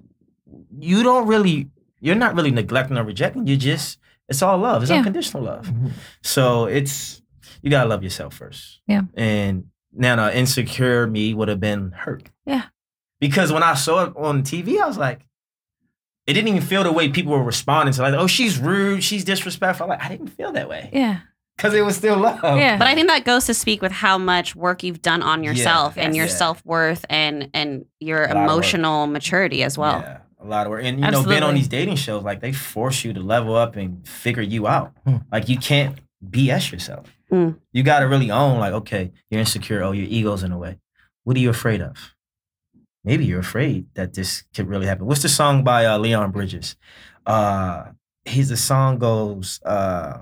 you 0.79 1.03
don't 1.03 1.27
really, 1.27 1.69
you're 1.99 2.15
not 2.15 2.35
really 2.35 2.51
neglecting 2.51 2.97
or 2.97 3.03
rejecting. 3.03 3.47
You 3.47 3.57
just, 3.57 3.97
it's 4.27 4.41
all 4.41 4.57
love. 4.59 4.83
It's 4.83 4.91
Yeah. 4.91 4.97
unconditional 4.99 5.43
love. 5.43 5.65
Mhm. 5.67 5.91
So 6.21 6.65
it's, 6.65 7.21
you 7.61 7.69
gotta 7.69 7.89
love 7.89 8.03
yourself 8.03 8.35
first. 8.35 8.81
Yeah. 8.87 9.01
And 9.15 9.65
now 9.91 10.15
the 10.15 10.37
insecure 10.37 11.07
me 11.07 11.33
would 11.33 11.47
have 11.47 11.59
been 11.59 11.91
hurt. 11.91 12.29
Yeah. 12.45 12.65
Because 13.19 13.51
when 13.51 13.63
I 13.63 13.73
saw 13.73 14.05
it 14.05 14.13
on 14.15 14.43
TV, 14.43 14.81
I 14.81 14.87
was 14.87 14.97
like, 14.97 15.25
it 16.25 16.33
didn't 16.33 16.47
even 16.49 16.61
feel 16.61 16.83
the 16.83 16.91
way 16.91 17.09
people 17.09 17.33
were 17.33 17.43
responding 17.43 17.93
to 17.93 18.01
like, 18.01 18.13
oh, 18.13 18.27
she's 18.27 18.59
rude, 18.59 19.03
she's 19.03 19.23
disrespectful. 19.23 19.85
I'm 19.85 19.89
like, 19.89 20.03
I 20.03 20.09
didn't 20.09 20.27
feel 20.27 20.51
that 20.53 20.69
way. 20.69 20.89
Yeah. 20.93 21.19
Because 21.57 21.73
it 21.73 21.81
was 21.81 21.97
still 21.97 22.17
love. 22.17 22.39
Yeah. 22.43 22.77
But 22.77 22.87
I 22.87 22.95
think 22.95 23.07
that 23.07 23.25
goes 23.25 23.45
to 23.47 23.53
speak 23.53 23.81
with 23.81 23.91
how 23.91 24.17
much 24.17 24.55
work 24.55 24.83
you've 24.83 25.01
done 25.01 25.21
on 25.21 25.43
yourself 25.43 25.97
and 25.97 26.15
your 26.15 26.27
Yeah. 26.27 26.31
self 26.31 26.65
worth 26.65 27.03
and 27.09 27.49
and 27.53 27.85
your 27.99 28.23
A 28.25 28.27
lot 28.27 28.29
of 28.29 28.35
work. 28.37 28.43
emotional 28.45 29.07
maturity 29.07 29.63
as 29.63 29.77
well. 29.77 29.99
Yeah, 29.99 30.19
a 30.39 30.45
lot 30.45 30.67
of 30.67 30.69
work. 30.69 30.83
And 30.85 31.01
you 31.03 31.11
know, 31.11 31.23
being 31.25 31.43
on 31.43 31.55
these 31.55 31.67
dating 31.67 31.97
shows, 31.97 32.23
like 32.23 32.39
they 32.39 32.53
force 32.53 33.03
you 33.03 33.11
to 33.11 33.19
level 33.19 33.55
up 33.55 33.75
and 33.75 34.07
figure 34.07 34.43
you 34.43 34.67
out. 34.67 34.93
Hmm. 35.05 35.17
Like 35.33 35.49
you 35.49 35.57
can't 35.57 35.97
BS 36.29 36.71
yourself. 36.71 37.07
Mm. 37.31 37.57
You 37.73 37.83
got 37.83 37.99
to 37.99 38.07
really 38.07 38.31
own, 38.31 38.57
like, 38.59 38.73
okay, 38.73 39.11
you're 39.29 39.39
insecure. 39.39 39.83
Oh, 39.83 39.91
your 39.91 40.07
ego's 40.07 40.43
in 40.43 40.51
the 40.51 40.57
way. 40.57 40.79
What 41.25 41.35
are 41.37 41.39
you 41.39 41.49
afraid 41.49 41.81
of? 41.81 42.15
Maybe 43.03 43.25
you're 43.25 43.39
afraid 43.39 43.87
that 43.95 44.13
this 44.13 44.43
could 44.53 44.67
really 44.67 44.85
happen. 44.85 45.05
What's 45.05 45.21
the 45.21 45.29
song 45.29 45.63
by 45.63 45.85
uh, 45.85 45.97
Leon 45.97 46.31
Bridges? 46.31 46.75
Uh, 47.25 47.85
his 48.25 48.49
the 48.49 48.57
song 48.57 48.99
goes, 48.99 49.61
uh, 49.65 50.19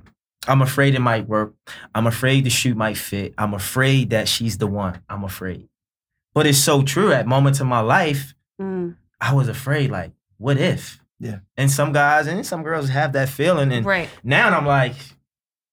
"I'm 0.48 0.62
afraid 0.62 0.94
it 0.96 1.00
might 1.02 1.28
work. 1.28 1.54
I'm 1.96 2.08
afraid 2.08 2.44
the 2.44 2.50
shoe 2.50 2.76
might 2.76 2.98
fit. 2.98 3.34
I'm 3.38 3.54
afraid 3.54 4.12
that 4.12 4.28
she's 4.28 4.58
the 4.58 4.68
one. 4.68 5.02
I'm 5.10 5.24
afraid." 5.24 5.68
But 6.34 6.46
it's 6.46 6.60
so 6.60 6.84
true. 6.84 7.12
At 7.12 7.26
moments 7.28 7.60
in 7.60 7.68
my 7.68 7.80
life, 7.82 8.34
Mm. 8.62 8.96
I 9.22 9.34
was 9.34 9.48
afraid, 9.48 9.92
like, 9.92 10.12
what 10.38 10.58
if? 10.58 11.00
Yeah. 11.20 11.40
And 11.58 11.70
some 11.72 11.92
guys 11.94 12.26
and 12.28 12.46
some 12.46 12.64
girls 12.64 12.90
have 12.90 13.14
that 13.14 13.30
feeling. 13.30 13.72
And 13.72 13.86
Right. 13.86 14.10
now 14.24 14.50
I'm 14.56 14.66
like, 14.66 14.96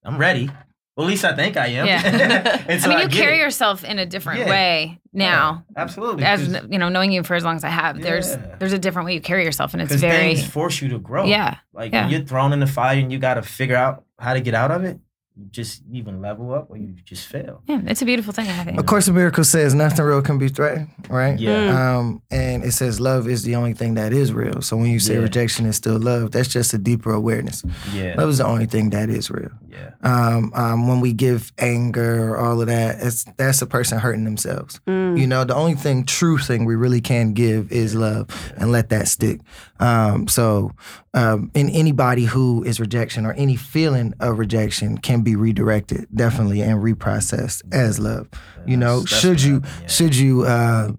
I'm 0.02 0.16
ready. 0.18 0.50
Well, 0.96 1.06
at 1.06 1.10
least 1.10 1.24
I 1.24 1.34
think 1.34 1.56
I 1.56 1.66
am. 1.68 1.86
Yeah. 1.86 2.64
I 2.68 2.88
mean, 2.88 2.98
you 2.98 3.08
get 3.08 3.12
carry 3.12 3.36
it. 3.36 3.40
yourself 3.40 3.82
in 3.82 3.98
a 3.98 4.06
different 4.06 4.40
Yeah. 4.40 4.50
way 4.50 5.00
now. 5.12 5.64
Yeah, 5.76 5.82
absolutely. 5.82 6.22
As 6.24 6.48
you 6.70 6.78
know, 6.78 6.88
knowing 6.88 7.10
you 7.10 7.24
for 7.24 7.34
as 7.34 7.42
long 7.44 7.56
as 7.56 7.64
I 7.64 7.68
have, 7.68 8.00
there's 8.00 8.30
Yeah. 8.30 8.54
there's 8.58 8.72
a 8.72 8.78
different 8.78 9.06
way 9.06 9.14
you 9.14 9.20
carry 9.20 9.44
yourself, 9.44 9.72
and 9.74 9.82
it's 9.82 9.92
very 9.94 10.36
things 10.36 10.46
force 10.46 10.80
you 10.80 10.88
to 10.90 10.98
grow. 10.98 11.24
yeah, 11.24 11.56
Like 11.72 11.92
you're 11.92 12.20
thrown 12.20 12.52
in 12.52 12.60
the 12.60 12.66
fire 12.68 12.98
and 12.98 13.10
you 13.12 13.18
got 13.18 13.34
to 13.34 13.42
figure 13.42 13.76
out 13.76 14.04
how 14.20 14.34
to 14.34 14.40
get 14.40 14.54
out 14.54 14.70
of 14.70 14.84
it, 14.84 14.98
you 15.36 15.46
just 15.50 15.82
even 15.90 16.20
level 16.22 16.54
up 16.54 16.70
or 16.70 16.76
you 16.76 16.94
just 17.04 17.26
fail. 17.26 17.60
yeah. 17.66 17.80
It's 17.86 18.00
a 18.02 18.04
beautiful 18.04 18.32
thing. 18.32 18.46
I 18.48 18.62
think. 18.64 18.78
A 18.78 18.84
Course 18.84 19.06
the 19.06 19.12
miracle 19.12 19.42
says 19.42 19.74
nothing 19.74 20.04
real 20.04 20.22
can 20.22 20.38
be 20.38 20.48
threatened, 20.48 20.90
right? 21.08 21.36
Yeah. 21.38 21.70
Mm. 21.70 21.74
Um, 21.74 22.22
and 22.30 22.62
it 22.64 22.70
says 22.72 23.00
love 23.00 23.26
is 23.28 23.42
the 23.42 23.56
only 23.56 23.72
thing 23.74 23.94
that 23.94 24.12
is 24.12 24.32
real. 24.32 24.62
So 24.62 24.76
when 24.76 24.86
you 24.92 25.00
say 25.00 25.14
Yeah. 25.14 25.20
rejection 25.22 25.66
is 25.66 25.74
still 25.76 25.98
love, 25.98 26.30
that's 26.30 26.48
just 26.48 26.72
a 26.72 26.78
deeper 26.78 27.12
awareness. 27.12 27.64
Yeah. 27.92 28.14
Love 28.16 28.28
is 28.30 28.38
the 28.38 28.46
only 28.46 28.66
thing 28.66 28.90
that 28.90 29.10
is 29.10 29.28
real. 29.30 29.50
Yeah. 29.68 29.90
Um, 30.04 30.52
um, 30.54 30.86
when 30.86 31.00
we 31.00 31.12
give 31.12 31.52
anger 31.58 32.28
or 32.34 32.38
all 32.38 32.60
of 32.60 32.68
that, 32.68 32.98
it's 33.00 33.24
that's 33.36 33.60
a 33.60 33.66
person 33.66 33.98
hurting 33.98 34.22
themselves. 34.24 34.80
Mm. 34.86 35.18
You 35.18 35.26
know, 35.26 35.42
the 35.42 35.56
only 35.56 35.74
thing, 35.74 36.04
true 36.04 36.38
thing 36.38 36.64
we 36.64 36.76
really 36.76 37.00
can 37.00 37.32
give 37.32 37.72
is 37.72 37.96
love 37.96 38.28
and 38.56 38.70
let 38.70 38.90
that 38.90 39.08
stick. 39.08 39.40
Um, 39.80 40.28
so, 40.28 40.70
um, 41.14 41.50
in 41.54 41.68
anybody 41.70 42.24
who 42.24 42.62
is 42.64 42.78
rejection 42.78 43.26
or 43.26 43.32
any 43.34 43.56
feeling 43.56 44.14
of 44.20 44.38
rejection 44.38 44.98
can 44.98 45.22
be 45.22 45.34
redirected 45.36 46.06
definitely 46.14 46.60
and 46.62 46.80
reprocessed 46.82 47.62
as 47.72 47.98
love. 47.98 48.28
You 48.66 48.76
know, 48.76 49.04
should 49.04 49.42
you 49.42 49.54
happened, 49.54 49.72
yeah. 49.82 49.86
should 49.88 50.16
you 50.16 50.42
uh, 50.44 50.92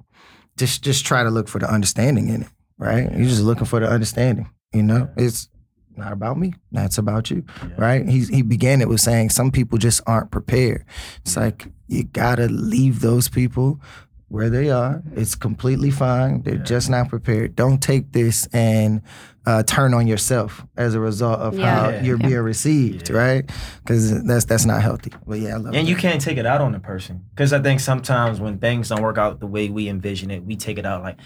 just 0.57 0.83
just 0.83 1.05
try 1.05 1.23
to 1.23 1.29
look 1.29 1.47
for 1.47 1.59
the 1.59 1.71
understanding 1.71 2.29
in 2.29 2.41
it, 2.43 2.47
right? 2.77 3.09
You're 3.11 3.29
just 3.29 3.41
looking 3.43 3.65
for 3.65 3.79
the 3.79 3.87
understanding. 3.89 4.49
You 4.73 4.83
know, 4.83 5.09
it's 5.15 5.49
not 5.95 6.11
about 6.11 6.37
me. 6.37 6.53
That's 6.73 6.97
about 6.97 7.31
you, 7.31 7.45
Yeah. 7.61 7.69
right? 7.77 8.07
He 8.07 8.25
he 8.25 8.41
began 8.41 8.81
it 8.81 8.89
with 8.89 8.99
saying 8.99 9.29
some 9.29 9.51
people 9.51 9.77
just 9.77 10.01
aren't 10.05 10.31
prepared. 10.31 10.83
It's 11.21 11.37
like 11.37 11.67
you 11.87 12.03
gotta 12.03 12.47
leave 12.47 12.99
those 12.99 13.29
people 13.29 13.79
where 14.27 14.49
they 14.49 14.69
are. 14.69 15.01
It's 15.15 15.35
completely 15.35 15.91
fine. 15.91 16.41
They're 16.43 16.55
Yeah. 16.55 16.63
just 16.63 16.89
not 16.89 17.09
prepared. 17.09 17.55
Don't 17.55 17.81
take 17.81 18.11
this 18.11 18.47
and 18.53 19.01
uh, 19.45 19.61
turn 19.61 19.93
on 19.93 20.07
yourself 20.07 20.65
as 20.75 20.95
a 20.95 20.99
result 20.99 21.39
of 21.39 21.55
how 21.59 21.89
Yeah. 21.89 22.01
you're 22.01 22.17
Yeah. 22.19 22.27
being 22.27 22.39
received, 22.39 23.09
Yeah. 23.11 23.15
right? 23.17 23.51
Because 23.83 24.23
that's 24.23 24.45
that's 24.45 24.65
not 24.65 24.81
healthy. 24.81 25.11
But 25.27 25.39
yeah, 25.39 25.53
I 25.53 25.57
love 25.57 25.75
And 25.75 25.87
you 25.87 25.95
can't 25.95 26.19
take 26.19 26.37
it 26.39 26.47
out 26.47 26.61
on 26.61 26.71
the 26.71 26.79
person. 26.79 27.21
Because 27.29 27.53
I 27.53 27.59
think 27.61 27.79
sometimes 27.79 28.39
when 28.39 28.57
things 28.57 28.89
don't 28.89 29.03
work 29.03 29.19
out 29.19 29.39
the 29.39 29.45
way 29.47 29.69
we 29.69 29.87
envision 29.87 30.31
it, 30.31 30.43
we 30.43 30.55
take 30.55 30.79
it 30.79 30.85
out 30.85 31.03
like, 31.03 31.17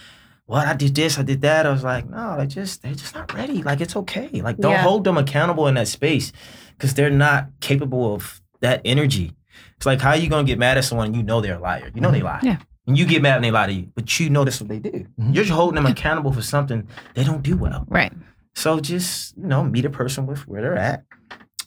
what? 0.45 0.67
I 0.67 0.73
did 0.73 0.95
this, 0.95 1.17
I 1.17 1.21
did 1.21 1.41
that. 1.41 1.65
I 1.65 1.69
was 1.71 1.83
like, 1.83 2.09
no, 2.09 2.35
they 2.37 2.47
just 2.47 2.81
they're 2.83 2.93
just 2.93 3.15
not 3.15 3.33
ready. 3.33 3.63
Like 3.63 3.79
it's 3.79 3.95
okay. 3.95 4.29
Like 4.41 4.57
don't 4.57 4.73
Yeah. 4.73 4.81
hold 4.81 5.05
them 5.05 5.17
accountable 5.17 5.67
in 5.67 5.75
that 5.75 5.87
space 5.87 6.33
because 6.77 6.93
they're 6.95 7.09
not 7.09 7.47
capable 7.61 8.13
of 8.13 8.41
that 8.59 8.81
energy. 8.83 9.31
It's 9.77 9.85
like 9.85 10.01
how 10.01 10.09
are 10.09 10.17
you 10.17 10.27
gonna 10.29 10.43
get 10.43 10.59
mad 10.59 10.77
at 10.77 10.83
someone 10.83 11.07
and 11.07 11.15
you 11.15 11.23
know 11.23 11.39
they're 11.39 11.55
a 11.55 11.59
liar. 11.61 11.89
You 11.95 12.01
know 12.01 12.11
they 12.11 12.21
lie. 12.21 12.39
Yeah. 12.43 12.57
And 12.89 12.97
you 12.97 13.05
get 13.05 13.21
mad 13.21 13.35
when 13.35 13.43
they 13.43 13.51
lie 13.51 13.67
to 13.67 13.73
you, 13.73 13.87
but 13.95 14.19
you 14.19 14.29
know 14.31 14.43
that's 14.43 14.59
what 14.59 14.67
they 14.67 14.79
do. 14.79 15.05
Mhm. 15.19 15.33
You're 15.35 15.43
just 15.45 15.51
holding 15.55 15.75
them 15.75 15.85
accountable 15.85 16.33
for 16.33 16.41
something 16.41 16.87
they 17.13 17.23
don't 17.23 17.43
do 17.43 17.55
well. 17.55 17.85
Right. 17.87 18.11
So 18.55 18.79
just, 18.79 19.37
you 19.37 19.45
know, 19.45 19.63
meet 19.63 19.85
a 19.85 19.89
person 19.91 20.25
with 20.25 20.47
where 20.47 20.61
they're 20.63 20.75
at 20.75 21.03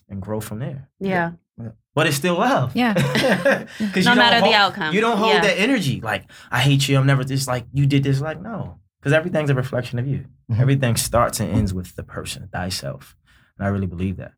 and 0.09 0.21
grow 0.21 0.39
from 0.41 0.59
there. 0.59 0.89
Yeah. 0.99 1.31
But 1.95 2.07
it's 2.07 2.17
still 2.17 2.37
love. 2.39 2.75
Yeah. 2.75 2.93
Because 3.79 4.05
No 4.05 4.15
matter 4.15 4.45
the 4.45 4.53
outcome. 4.53 4.93
You 4.93 4.99
don't 5.01 5.17
hold 5.17 5.33
Yeah. 5.35 5.41
that 5.41 5.59
energy. 5.59 6.01
Like, 6.01 6.29
I 6.51 6.59
hate 6.59 6.89
you. 6.89 6.97
I'm 6.97 7.05
never 7.05 7.23
this. 7.23 7.47
Like, 7.47 7.65
you 7.71 7.85
did 7.85 8.03
this. 8.03 8.19
Like, 8.19 8.41
no. 8.41 8.79
because 8.99 9.13
everything's 9.13 9.49
a 9.49 9.55
reflection 9.55 9.99
of 9.99 10.07
you. 10.07 10.25
Mhm. 10.51 10.59
Everything 10.59 10.95
starts 10.97 11.39
and 11.39 11.49
ends 11.51 11.73
with 11.73 11.95
the 11.95 12.03
person, 12.03 12.49
thyself. 12.51 13.15
And 13.57 13.65
I 13.67 13.69
really 13.69 13.85
believe 13.87 14.15
that. 14.17 14.31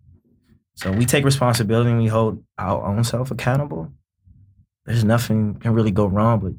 So 0.75 0.91
we 0.91 1.05
take 1.05 1.23
responsibility 1.23 1.89
and 1.91 1.99
we 1.99 2.07
hold 2.07 2.43
our 2.57 2.83
own 2.85 3.03
self 3.03 3.31
accountable. 3.31 3.91
There's 4.85 5.03
nothing 5.03 5.55
can 5.55 5.73
really 5.73 5.91
go 5.91 6.05
wrong, 6.07 6.39
but 6.39 6.53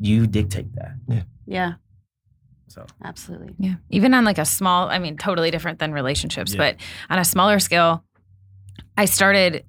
you 0.00 0.26
dictate 0.26 0.74
that. 0.74 0.94
Yeah, 1.08 1.22
Yeah. 1.46 1.72
So 2.68 2.86
absolutely. 3.04 3.54
Yeah. 3.58 3.74
Even 3.90 4.14
on 4.14 4.24
like 4.24 4.38
a 4.38 4.44
small, 4.44 4.88
I 4.88 4.98
mean, 5.00 5.16
totally 5.16 5.50
different 5.50 5.78
than 5.80 5.92
relationships, 5.92 6.54
Yeah. 6.54 6.58
but 6.58 6.76
on 7.10 7.18
a 7.18 7.24
smaller 7.24 7.58
scale, 7.58 8.04
I 8.96 9.04
started, 9.06 9.64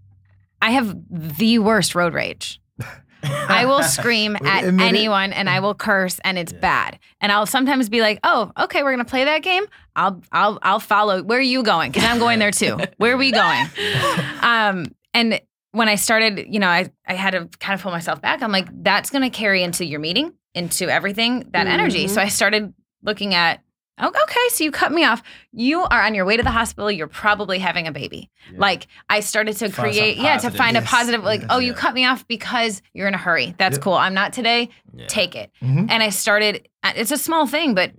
I 0.62 0.72
have 0.72 0.96
the 1.10 1.58
worst 1.60 1.96
road 1.96 2.14
rage. 2.14 2.62
I 3.24 3.66
will 3.66 3.84
scream 3.84 4.36
at 4.36 4.64
Admit 4.64 4.86
it. 4.86 4.88
anyone 4.88 5.34
and 5.34 5.50
I 5.50 5.60
will 5.60 5.76
curse 5.76 6.20
and 6.24 6.38
it's 6.38 6.54
Yeah. 6.54 6.60
bad. 6.60 7.00
And 7.20 7.32
I'll 7.32 7.46
sometimes 7.46 7.88
be 7.90 8.02
like, 8.02 8.20
"Oh, 8.24 8.52
okay, 8.58 8.82
we're 8.84 8.94
going 8.96 9.06
to 9.06 9.10
play 9.10 9.26
that 9.26 9.44
game. 9.44 9.64
I'll 9.96 10.22
I'll 10.32 10.58
I'll 10.64 10.80
follow. 10.80 11.22
Where 11.22 11.38
are 11.38 11.42
you 11.42 11.62
going? 11.64 11.92
Cuz 11.92 12.04
I'm 12.04 12.18
going 12.20 12.40
there 12.40 12.50
too. 12.52 12.80
Where 12.98 13.14
are 13.14 13.18
we 13.18 13.32
going?" 13.32 13.68
Um 14.42 14.86
and 15.14 15.40
when 15.72 15.88
I 15.90 15.96
started, 15.96 16.46
you 16.50 16.60
know, 16.60 16.68
I 16.68 16.90
I 17.08 17.14
had 17.14 17.32
to 17.32 17.48
kind 17.60 17.74
of 17.74 17.82
pull 17.82 17.92
myself 17.92 18.22
back. 18.22 18.42
I'm 18.42 18.52
like, 18.52 18.68
that's 18.84 19.10
going 19.10 19.24
to 19.24 19.30
carry 19.30 19.64
into 19.64 19.86
your 19.86 20.00
meeting, 20.00 20.34
into 20.54 20.90
everything, 20.90 21.46
that 21.54 21.68
energy. 21.68 22.06
Mhm. 22.06 22.10
So 22.10 22.22
I 22.22 22.28
started 22.28 22.74
looking 23.04 23.34
at 23.34 23.62
Oh, 24.04 24.08
okay, 24.08 24.40
so 24.50 24.64
you 24.64 24.72
cut 24.72 24.92
me 24.92 25.04
off. 25.06 25.22
You 25.52 25.82
are 25.82 26.02
on 26.02 26.16
your 26.16 26.26
way 26.26 26.36
to 26.36 26.42
the 26.42 26.50
hospital. 26.50 26.90
You're 26.90 27.08
probably 27.08 27.60
having 27.60 27.86
a 27.86 27.92
baby. 27.92 28.32
Yeah. 28.52 28.58
Like 28.58 28.88
I 29.10 29.20
started 29.20 29.58
to 29.58 29.70
Find 29.70 29.92
create, 29.92 30.18
yeah, 30.18 30.38
to 30.38 30.50
find 30.50 30.74
Yes, 30.74 30.86
a 30.86 30.88
positive. 30.88 31.24
Like, 31.24 31.42
yes. 31.42 31.50
oh, 31.52 31.60
you 31.60 31.74
Yeah. 31.74 31.78
cut 31.78 31.94
me 31.94 32.06
off 32.06 32.28
because 32.28 32.82
you're 32.94 33.08
in 33.08 33.14
a 33.14 33.18
hurry. 33.20 33.54
That's 33.60 33.76
Yep. 33.76 33.84
cool. 33.84 33.94
I'm 33.94 34.16
not 34.16 34.34
today. 34.34 34.70
Yeah. 34.96 35.06
Take 35.08 35.36
it. 35.36 35.52
Mhm. 35.62 35.88
And 35.92 36.02
I 36.02 36.10
started. 36.10 36.68
It's 36.96 37.12
a 37.12 37.18
small 37.18 37.46
thing, 37.46 37.76
but. 37.76 37.92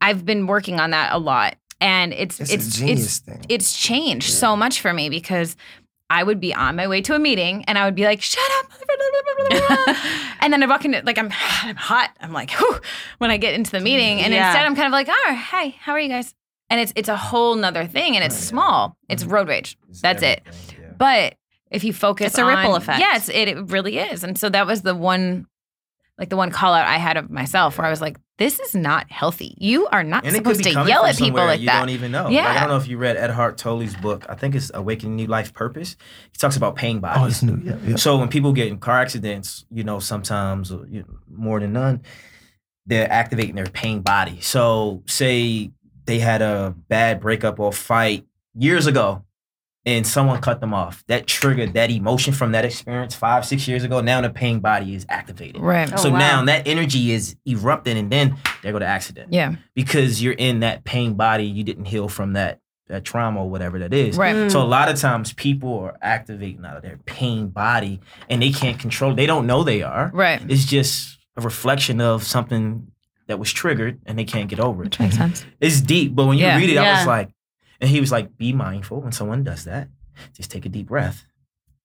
I've 0.00 0.24
been 0.24 0.46
working 0.46 0.78
on 0.78 0.90
that 0.90 1.12
a 1.12 1.18
lot, 1.18 1.56
and 1.80 2.12
it's 2.12 2.38
It's, 2.40 2.52
it's 2.52 2.68
a 2.68 2.78
genius 2.78 3.00
it's 3.06 3.18
thing. 3.18 3.46
it's 3.48 3.76
changed 3.76 4.30
so 4.32 4.54
much 4.56 4.80
for 4.80 4.92
me 4.92 5.08
because 5.08 5.56
I 6.08 6.22
would 6.22 6.38
be 6.40 6.54
on 6.54 6.76
my 6.76 6.86
way 6.86 7.00
to 7.02 7.14
a 7.14 7.18
meeting 7.18 7.64
and 7.66 7.76
I 7.76 7.84
would 7.84 7.94
be 7.94 8.04
like, 8.04 8.22
"Shut 8.22 8.44
up!" 8.60 8.70
and 10.40 10.52
then 10.52 10.62
I 10.62 10.66
walk 10.66 10.84
into 10.84 11.02
like 11.04 11.18
I'm 11.18 11.30
I'm 11.62 11.76
hot. 11.76 12.10
I'm 12.20 12.32
like, 12.32 12.50
Whew, 12.52 12.80
when 13.18 13.30
I 13.30 13.36
get 13.36 13.54
into 13.54 13.70
the 13.72 13.80
meeting, 13.80 14.20
and 14.20 14.32
Yeah. 14.32 14.48
instead 14.48 14.66
I'm 14.66 14.76
kind 14.76 14.86
of 14.86 14.92
like, 14.92 15.08
"Oh, 15.10 15.34
hey, 15.50 15.70
how 15.80 15.92
are 15.92 16.00
you 16.00 16.08
guys?" 16.08 16.34
And 16.70 16.80
it's 16.80 16.92
it's 16.96 17.08
a 17.08 17.16
whole 17.16 17.54
nother 17.54 17.86
thing, 17.86 18.16
and 18.16 18.24
it's 18.24 18.34
oh, 18.34 18.38
Right. 18.38 18.44
small. 18.48 18.96
It's 19.08 19.22
mm-hmm. 19.24 19.32
road 19.32 19.48
rage. 19.48 19.76
It's 19.88 20.00
That's 20.00 20.22
it. 20.22 20.42
yeah. 20.46 20.92
But 20.96 21.34
if 21.70 21.82
you 21.84 21.92
focus, 21.92 22.28
It's 22.28 22.38
a 22.38 22.46
ripple 22.46 22.76
effect. 22.76 23.00
Yes, 23.00 23.28
it, 23.28 23.48
it 23.48 23.70
really 23.70 23.98
is. 23.98 24.22
And 24.22 24.38
so 24.38 24.48
that 24.50 24.66
was 24.66 24.82
the 24.82 24.94
one, 24.94 25.46
like 26.18 26.30
the 26.30 26.36
one 26.36 26.50
call 26.50 26.72
out 26.72 26.86
I 26.86 26.96
had 26.96 27.16
of 27.16 27.30
myself, 27.30 27.76
where 27.76 27.86
I 27.86 27.90
was 27.90 28.00
like, 28.00 28.16
"This 28.38 28.58
is 28.58 28.74
not 28.74 29.10
healthy. 29.10 29.54
You 29.58 29.86
are 29.88 30.02
not 30.02 30.24
And 30.24 30.34
it 30.34 30.44
could 30.44 30.56
supposed 30.56 30.64
be 30.64 30.72
to 30.72 30.88
yell 30.88 31.02
from 31.02 31.10
at 31.10 31.16
people 31.16 31.44
like 31.44 31.60
you 31.60 31.66
that." 31.66 31.80
don't 31.80 31.90
even 31.90 32.12
know. 32.12 32.24
Like, 32.24 32.32
Yeah. 32.34 32.50
I 32.50 32.60
don't 32.60 32.68
know 32.70 32.76
if 32.76 32.88
you 32.88 32.96
read 32.96 33.16
Eckhart 33.16 33.58
Tolle's 33.58 33.94
book. 33.96 34.24
I 34.28 34.34
think 34.34 34.54
it's 34.54 34.70
Awakening 34.72 35.16
New 35.16 35.26
Life 35.26 35.52
Purpose. 35.52 35.96
He 36.32 36.38
talks 36.38 36.56
about 36.56 36.76
pain 36.76 37.00
oh, 37.04 37.26
it's 37.26 37.42
new. 37.42 37.60
Yeah, 37.62 37.76
yeah. 37.84 37.96
So 37.96 38.16
when 38.16 38.28
people 38.28 38.52
get 38.52 38.68
in 38.68 38.78
car 38.78 38.98
accidents, 38.98 39.66
you 39.70 39.84
know, 39.84 39.98
sometimes 39.98 40.72
uh, 40.72 40.84
you 40.88 41.00
know, 41.00 41.18
more 41.30 41.60
than 41.60 41.74
none, 41.74 42.02
they're 42.86 43.10
activating 43.10 43.54
their 43.54 43.66
pain 43.66 44.00
body. 44.00 44.40
So 44.40 45.02
say 45.06 45.70
they 46.06 46.18
had 46.18 46.40
a 46.40 46.74
bad 46.88 47.20
breakup 47.20 47.60
or 47.60 47.72
fight 47.72 48.24
years 48.54 48.86
ago 48.86 49.25
and 49.86 50.04
someone 50.04 50.40
cut 50.40 50.60
them 50.60 50.74
off. 50.74 51.04
That 51.06 51.28
triggered 51.28 51.72
that 51.74 51.90
emotion 51.90 52.34
from 52.34 52.52
that 52.52 52.64
experience 52.64 53.14
five, 53.14 53.46
six 53.46 53.68
years 53.68 53.84
ago. 53.84 54.00
Now 54.00 54.20
the 54.20 54.28
pain 54.28 54.58
body 54.58 54.94
is 54.94 55.06
activated. 55.08 55.62
Right. 55.62 55.90
Oh, 55.92 55.96
so 55.96 56.10
wow. 56.10 56.18
now 56.18 56.44
that 56.46 56.66
energy 56.66 57.12
is 57.12 57.36
erupting 57.46 57.96
and 57.96 58.10
then 58.10 58.36
there 58.62 58.72
go 58.72 58.80
the 58.80 58.86
accident. 58.86 59.32
Yeah. 59.32 59.54
Because 59.74 60.20
you're 60.20 60.34
in 60.34 60.60
that 60.60 60.84
pain 60.84 61.14
body, 61.14 61.44
you 61.44 61.62
didn't 61.62 61.84
heal 61.86 62.08
from 62.08 62.32
that 62.32 62.60
that 62.88 63.04
trauma 63.04 63.42
or 63.42 63.50
whatever 63.50 63.80
that 63.80 63.92
is. 63.92 64.16
Right. 64.16 64.34
Mm. 64.34 64.50
So 64.50 64.62
a 64.62 64.64
lot 64.64 64.88
of 64.88 64.96
times 64.96 65.32
people 65.32 65.76
are 65.80 65.96
activating 66.02 66.64
out 66.64 66.76
of 66.76 66.82
their 66.82 66.98
pain 66.98 67.48
body 67.48 68.00
and 68.28 68.40
they 68.40 68.50
can't 68.50 68.78
control. 68.78 69.12
They 69.14 69.26
don't 69.26 69.46
know 69.46 69.64
they 69.64 69.82
are. 69.82 70.10
Right. 70.14 70.40
It's 70.48 70.64
just 70.64 71.18
a 71.36 71.40
reflection 71.40 72.00
of 72.00 72.22
something 72.22 72.86
that 73.26 73.40
was 73.40 73.52
triggered 73.52 74.00
and 74.06 74.16
they 74.16 74.24
can't 74.24 74.48
get 74.48 74.60
over 74.60 74.82
it. 74.82 74.86
Which 74.86 75.00
makes 75.00 75.16
sense. 75.16 75.44
It's 75.60 75.80
deep, 75.80 76.14
but 76.14 76.26
when 76.26 76.38
you 76.38 76.44
Yeah. 76.44 76.56
read 76.58 76.70
it, 76.70 76.78
I 76.78 76.98
was 76.98 77.06
like, 77.08 77.30
and 77.80 77.90
he 77.90 78.00
was 78.00 78.12
like, 78.12 78.36
be 78.36 78.52
mindful 78.52 79.00
when 79.00 79.12
someone 79.12 79.44
does 79.44 79.64
that. 79.64 79.88
Just 80.34 80.50
take 80.50 80.64
a 80.66 80.68
deep 80.68 80.86
breath 80.88 81.26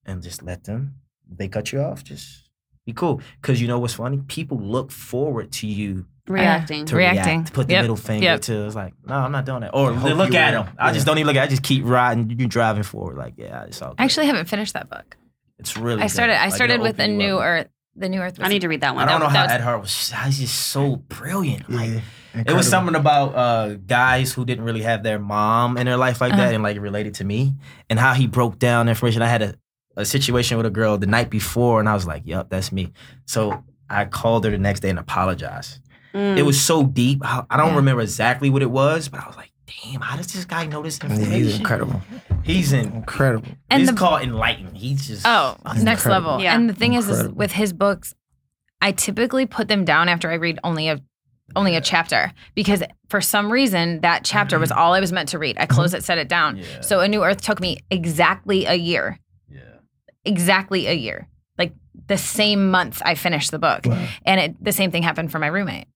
and 0.05 0.21
just 0.23 0.41
let 0.43 0.63
them. 0.63 0.95
They 1.29 1.47
cut 1.47 1.71
you 1.71 1.81
off, 1.81 2.03
just 2.03 2.49
be 2.85 2.93
cool. 2.93 3.21
Because 3.41 3.61
you 3.61 3.67
know 3.67 3.79
what's 3.79 3.93
funny? 3.93 4.17
People 4.27 4.57
look 4.59 4.91
forward 4.91 5.51
to 5.53 5.67
you 5.67 6.05
Reacting. 6.27 6.85
to 6.85 6.95
Reacting. 6.95 7.23
react, 7.25 7.47
to 7.47 7.53
put 7.53 7.67
the 7.67 7.73
Yep. 7.73 7.83
middle 7.83 7.95
finger 7.95 8.23
Yep. 8.23 8.41
to. 8.41 8.65
It's 8.65 8.75
like, 8.75 8.93
no, 9.05 9.15
I'm 9.15 9.31
not 9.31 9.45
doing 9.45 9.61
that. 9.61 9.71
Or 9.73 9.91
I 9.93 9.99
they 9.99 10.13
look 10.13 10.33
at 10.33 10.53
will. 10.53 10.63
them. 10.63 10.73
I 10.79 10.93
just 10.93 11.05
don't 11.05 11.17
even 11.17 11.27
look 11.27 11.35
at. 11.35 11.43
It. 11.43 11.47
I 11.47 11.49
just 11.49 11.63
keep 11.63 11.83
riding. 11.85 12.29
You're 12.29 12.47
driving 12.47 12.83
forward. 12.83 13.17
Like, 13.17 13.33
yeah, 13.37 13.63
it's 13.63 13.81
all. 13.81 13.95
I 13.97 14.03
actually 14.05 14.27
haven't 14.27 14.47
finished 14.47 14.73
that 14.73 14.89
book. 14.89 15.17
it's 15.59 15.77
really. 15.77 16.01
I 16.01 16.07
started. 16.07 16.33
good. 16.33 16.39
I 16.39 16.45
Like, 16.45 16.53
started 16.55 16.73
it'll 16.75 16.83
with 16.83 16.95
open 16.99 17.11
a 17.11 17.17
new 17.17 17.37
up. 17.37 17.43
Earth. 17.43 17.67
The 17.95 18.09
new 18.09 18.19
Earth. 18.21 18.37
I 18.39 18.47
need 18.47 18.61
to 18.61 18.67
read 18.69 18.81
that 18.81 18.95
one. 18.95 19.07
I 19.07 19.11
don't 19.11 19.19
know 19.19 19.27
how 19.27 19.43
was- 19.43 19.51
Ed 19.51 19.61
Hart 19.61 19.81
was. 19.81 20.13
He's 20.25 20.39
just 20.39 20.55
so 20.55 20.95
brilliant. 20.95 21.69
Like, 21.69 21.89
Yeah, 21.89 21.99
it 22.33 22.53
was 22.53 22.67
something 22.69 22.95
about 22.95 23.35
uh, 23.35 23.75
guys 23.87 24.31
who 24.33 24.45
didn't 24.45 24.63
really 24.65 24.81
have 24.81 25.03
their 25.03 25.19
mom 25.19 25.77
in 25.77 25.85
their 25.85 25.97
life 25.97 26.21
like 26.21 26.31
that, 26.33 26.39
Uh-huh. 26.39 26.53
and 26.53 26.63
like 26.63 26.79
related 26.79 27.15
to 27.15 27.23
me, 27.23 27.53
and 27.89 27.99
how 27.99 28.13
he 28.13 28.27
broke 28.27 28.57
down 28.59 28.87
information. 28.89 29.21
I 29.21 29.27
had 29.27 29.41
a, 29.41 29.55
a 29.97 30.05
situation 30.05 30.57
with 30.57 30.65
a 30.65 30.69
girl 30.71 30.97
the 30.97 31.07
night 31.07 31.29
before, 31.29 31.79
and 31.79 31.89
I 31.89 31.93
was 31.93 32.05
like, 32.07 32.23
"Yep, 32.25 32.49
that's 32.49 32.71
me." 32.71 32.93
So 33.25 33.63
I 33.89 34.05
called 34.05 34.45
her 34.45 34.51
the 34.51 34.57
next 34.57 34.79
day 34.81 34.89
and 34.89 34.99
apologized. 34.99 35.79
Mm. 36.13 36.37
It 36.37 36.43
was 36.43 36.59
so 36.61 36.83
deep. 36.83 37.19
I 37.23 37.43
I 37.49 37.57
don't 37.57 37.69
Yeah. 37.71 37.75
remember 37.77 38.01
exactly 38.01 38.49
what 38.49 38.61
it 38.61 38.71
was, 38.71 39.09
but 39.09 39.21
I 39.23 39.27
was 39.27 39.35
like, 39.37 39.51
"Damn, 39.83 40.01
how 40.01 40.15
does 40.17 40.27
this 40.31 40.45
guy 40.45 40.65
know 40.65 40.81
this 40.81 40.99
Yeah, 41.03 41.09
information?" 41.09 41.33
he's 41.43 41.57
incredible. 41.57 42.01
He's 42.43 42.71
in. 42.73 42.91
Incredible. 42.93 43.47
And 43.69 43.81
it's 43.83 43.91
the- 43.91 43.97
called 43.97 44.21
enlightened. 44.23 44.75
He's 44.77 45.07
just 45.07 45.25
Oh, 45.27 45.57
He's 45.73 45.83
next 45.83 46.03
incredible. 46.05 46.31
level. 46.31 46.43
Yeah. 46.43 46.55
And 46.55 46.69
the 46.69 46.73
thing 46.73 46.93
is, 46.93 47.07
is, 47.07 47.27
with 47.29 47.51
his 47.51 47.71
books, 47.73 48.13
I 48.81 48.91
typically 48.93 49.45
put 49.45 49.67
them 49.67 49.85
down 49.85 50.09
after 50.09 50.29
I 50.31 50.33
read 50.35 50.57
only 50.63 50.87
a 50.89 50.99
only 51.55 51.75
a 51.75 51.81
chapter 51.81 52.31
because 52.55 52.83
for 53.09 53.21
some 53.21 53.51
reason 53.51 54.01
that 54.01 54.23
chapter 54.23 54.57
was 54.59 54.71
all 54.71 54.93
I 54.93 54.99
was 54.99 55.11
meant 55.11 55.29
to 55.29 55.39
read. 55.39 55.57
I 55.59 55.65
closed 55.65 55.93
it, 55.93 56.03
set 56.03 56.17
it 56.17 56.27
down. 56.27 56.57
Yeah. 56.57 56.81
So 56.81 56.99
A 57.01 57.07
New 57.07 57.23
Earth 57.23 57.41
took 57.41 57.59
me 57.59 57.77
exactly 57.89 58.65
a 58.65 58.73
year. 58.75 59.19
yeah. 59.49 59.59
Exactly 60.25 60.87
a 60.87 60.93
year. 60.93 61.27
Like 61.57 61.73
the 62.07 62.17
same 62.17 62.69
month 62.71 63.01
I 63.03 63.15
finished 63.15 63.51
the 63.51 63.59
book. 63.59 63.85
Wow. 63.85 64.07
And 64.25 64.39
it 64.39 64.63
the 64.63 64.71
same 64.71 64.91
thing 64.91 65.03
happened 65.03 65.31
for 65.31 65.39
my 65.39 65.47
roommate. 65.47 65.87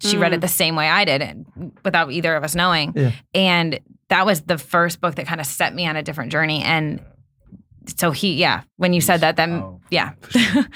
She 0.00 0.16
read 0.18 0.32
Mm. 0.32 0.36
it 0.36 0.40
the 0.40 0.48
same 0.48 0.74
way 0.76 0.88
I 0.88 1.04
did 1.04 1.22
and 1.22 1.72
without 1.84 2.10
either 2.10 2.34
of 2.36 2.44
us 2.44 2.54
knowing. 2.54 2.92
Yeah. 2.96 3.12
And 3.34 3.78
that 4.08 4.26
was 4.26 4.42
the 4.42 4.58
first 4.58 5.00
book 5.00 5.14
that 5.14 5.26
kind 5.26 5.40
of 5.40 5.46
set 5.46 5.74
me 5.74 5.86
on 5.86 5.96
a 5.96 6.02
different 6.02 6.32
journey. 6.32 6.62
And 6.62 7.00
so 7.96 8.10
he, 8.10 8.34
yeah, 8.34 8.62
when 8.76 8.92
you 8.92 9.00
said 9.00 9.20
that, 9.20 9.36
then 9.36 9.52
Oh. 9.62 9.80
yeah. 9.90 10.12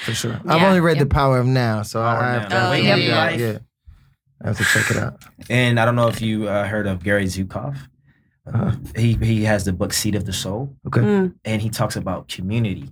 For 0.05 0.15
sure. 0.15 0.35
I've 0.47 0.61
Yeah, 0.61 0.67
only 0.69 0.81
read 0.81 0.97
yeah. 0.99 1.05
The 1.05 1.09
Power 1.11 1.39
of 1.39 1.47
Now, 1.47 1.83
so 1.83 2.01
Power 2.01 2.19
i 2.19 2.33
have 2.35 2.49
Now. 2.49 2.49
to 2.49 2.69
Oh, 2.69 2.75
check 2.77 2.85
yeah. 2.85 2.97
it 2.97 3.11
out. 3.11 3.33
Life. 3.33 3.41
Yeah. 3.41 3.59
I 4.43 4.49
have 4.49 4.59
to 4.59 4.65
check 4.65 4.91
it 4.91 4.97
out. 4.97 5.23
And 5.51 5.81
I 5.81 5.85
don't 5.85 5.97
know 5.97 6.09
if 6.09 6.21
you 6.23 6.49
uh, 6.49 6.67
heard 6.67 6.87
of 6.87 7.03
Gary 7.03 7.25
Zukav. 7.25 7.77
Uh-huh. 8.47 8.73
He 8.97 9.15
he 9.15 9.45
has 9.45 9.65
the 9.65 9.73
book 9.73 9.93
Seat 9.93 10.15
of 10.15 10.25
the 10.25 10.33
Soul, 10.33 10.75
Okay. 10.87 11.01
Mm. 11.01 11.35
and 11.45 11.61
he 11.61 11.69
talks 11.69 11.97
about 11.97 12.29
community. 12.29 12.89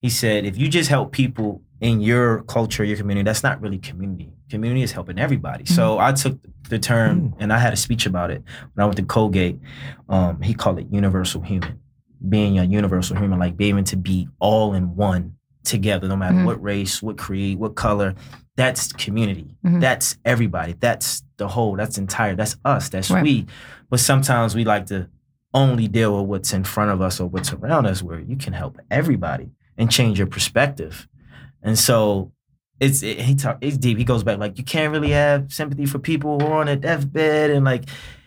He 0.00 0.08
said, 0.08 0.44
if 0.46 0.56
you 0.56 0.68
just 0.68 0.88
help 0.88 1.12
people 1.12 1.62
in 1.80 2.00
your 2.00 2.42
culture, 2.44 2.84
your 2.84 2.96
community, 2.96 3.24
that's 3.24 3.42
not 3.42 3.60
really 3.60 3.78
community. 3.78 4.30
Community 4.50 4.82
is 4.82 4.92
helping 4.92 5.18
everybody. 5.18 5.64
So 5.66 5.98
I 5.98 6.12
took 6.12 6.38
the 6.68 6.78
term, 6.78 7.34
and 7.38 7.52
I 7.52 7.58
had 7.58 7.72
a 7.72 7.76
speech 7.76 8.06
about 8.06 8.30
it 8.30 8.42
when 8.74 8.82
I 8.82 8.86
went 8.86 8.96
to 8.96 9.02
Colgate. 9.04 9.58
Um, 10.08 10.40
he 10.42 10.54
called 10.54 10.78
it 10.78 10.86
universal 10.90 11.42
human, 11.42 11.80
being 12.28 12.58
a 12.58 12.64
universal 12.64 13.16
human, 13.16 13.38
like 13.38 13.56
being 13.56 13.76
able 13.76 13.84
to 13.84 13.96
be 13.96 14.28
all 14.38 14.72
in 14.74 14.94
one 14.96 15.34
together, 15.64 16.06
no 16.08 16.16
matter 16.16 16.36
Mhm. 16.36 16.44
what 16.46 16.62
race, 16.62 17.02
what 17.02 17.16
creed, 17.18 17.58
what 17.58 17.74
color. 17.74 18.14
That's 18.56 18.92
community. 18.92 19.56
Mhm. 19.64 19.80
That's 19.80 20.16
everybody. 20.24 20.74
That's 20.78 21.24
the 21.38 21.48
whole. 21.48 21.76
That's 21.76 21.98
entire. 21.98 22.36
That's 22.36 22.56
us. 22.64 22.88
That's 22.88 23.10
Right. 23.10 23.22
we. 23.22 23.46
But 23.90 24.00
sometimes 24.00 24.54
we 24.54 24.64
like 24.64 24.86
to 24.86 25.08
only 25.52 25.88
deal 25.88 26.16
with 26.20 26.28
what's 26.28 26.52
in 26.52 26.64
front 26.64 26.90
of 26.90 27.00
us 27.00 27.20
or 27.20 27.28
what's 27.28 27.52
around 27.52 27.86
us, 27.86 28.02
where 28.02 28.20
you 28.20 28.36
can 28.36 28.52
help 28.52 28.78
everybody 28.90 29.50
and 29.76 29.90
change 29.90 30.18
your 30.18 30.26
perspective. 30.28 31.08
And 31.62 31.78
so 31.78 32.32
it's 32.80 33.02
it, 33.02 33.20
he 33.20 33.34
talk 33.34 33.58
it's 33.60 33.76
deep. 33.78 33.98
He 33.98 34.04
goes 34.04 34.22
back 34.24 34.38
like 34.38 34.58
you 34.58 34.64
can't 34.64 34.92
really 34.92 35.10
have 35.10 35.52
sympathy 35.52 35.86
for 35.86 35.98
people 35.98 36.38
who 36.40 36.46
are 36.46 36.60
on 36.60 36.68
a 36.68 36.76
deathbed 36.76 37.50
and 37.50 37.64
like 37.64 37.84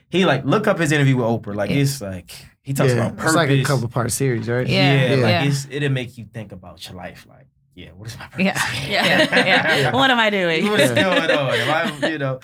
he 0.10 0.26
like 0.26 0.46
look 0.46 0.68
up 0.68 0.80
his 0.80 0.92
interview 0.92 1.18
with 1.18 1.26
Oprah. 1.26 1.56
Like 1.56 1.70
Yeah. 1.70 1.78
it's 1.78 2.02
like 2.02 2.32
he 2.64 2.74
talks 2.74 2.92
yeah. 2.92 2.98
about 2.98 3.18
purpose. 3.18 3.26
It's 3.32 3.36
like 3.36 3.50
a 3.50 3.64
couple 3.64 3.88
part 3.90 4.12
series, 4.12 4.50
right? 4.50 4.68
Yeah. 4.68 5.10
Yeah, 5.10 5.16
like 5.16 5.20
Yeah. 5.32 5.44
It's, 5.46 5.68
it'll 5.70 5.90
make 5.90 6.18
you 6.18 6.26
think 6.34 6.52
about 6.52 6.86
your 6.88 6.96
life. 6.98 7.26
Like, 7.30 7.48
yeah, 7.78 7.90
what 7.92 8.08
is 8.08 8.18
my 8.18 8.26
purpose? 8.26 8.46
Yeah. 8.46 8.88
Yeah. 8.90 9.78
Yeah. 9.78 9.94
What 9.94 10.10
am 10.10 10.18
I 10.18 10.32
doing? 10.32 10.68
What's 10.68 10.90
going 10.92 11.32
on? 11.32 11.54
Am 11.54 12.04
I, 12.04 12.08
you 12.10 12.18
know. 12.18 12.40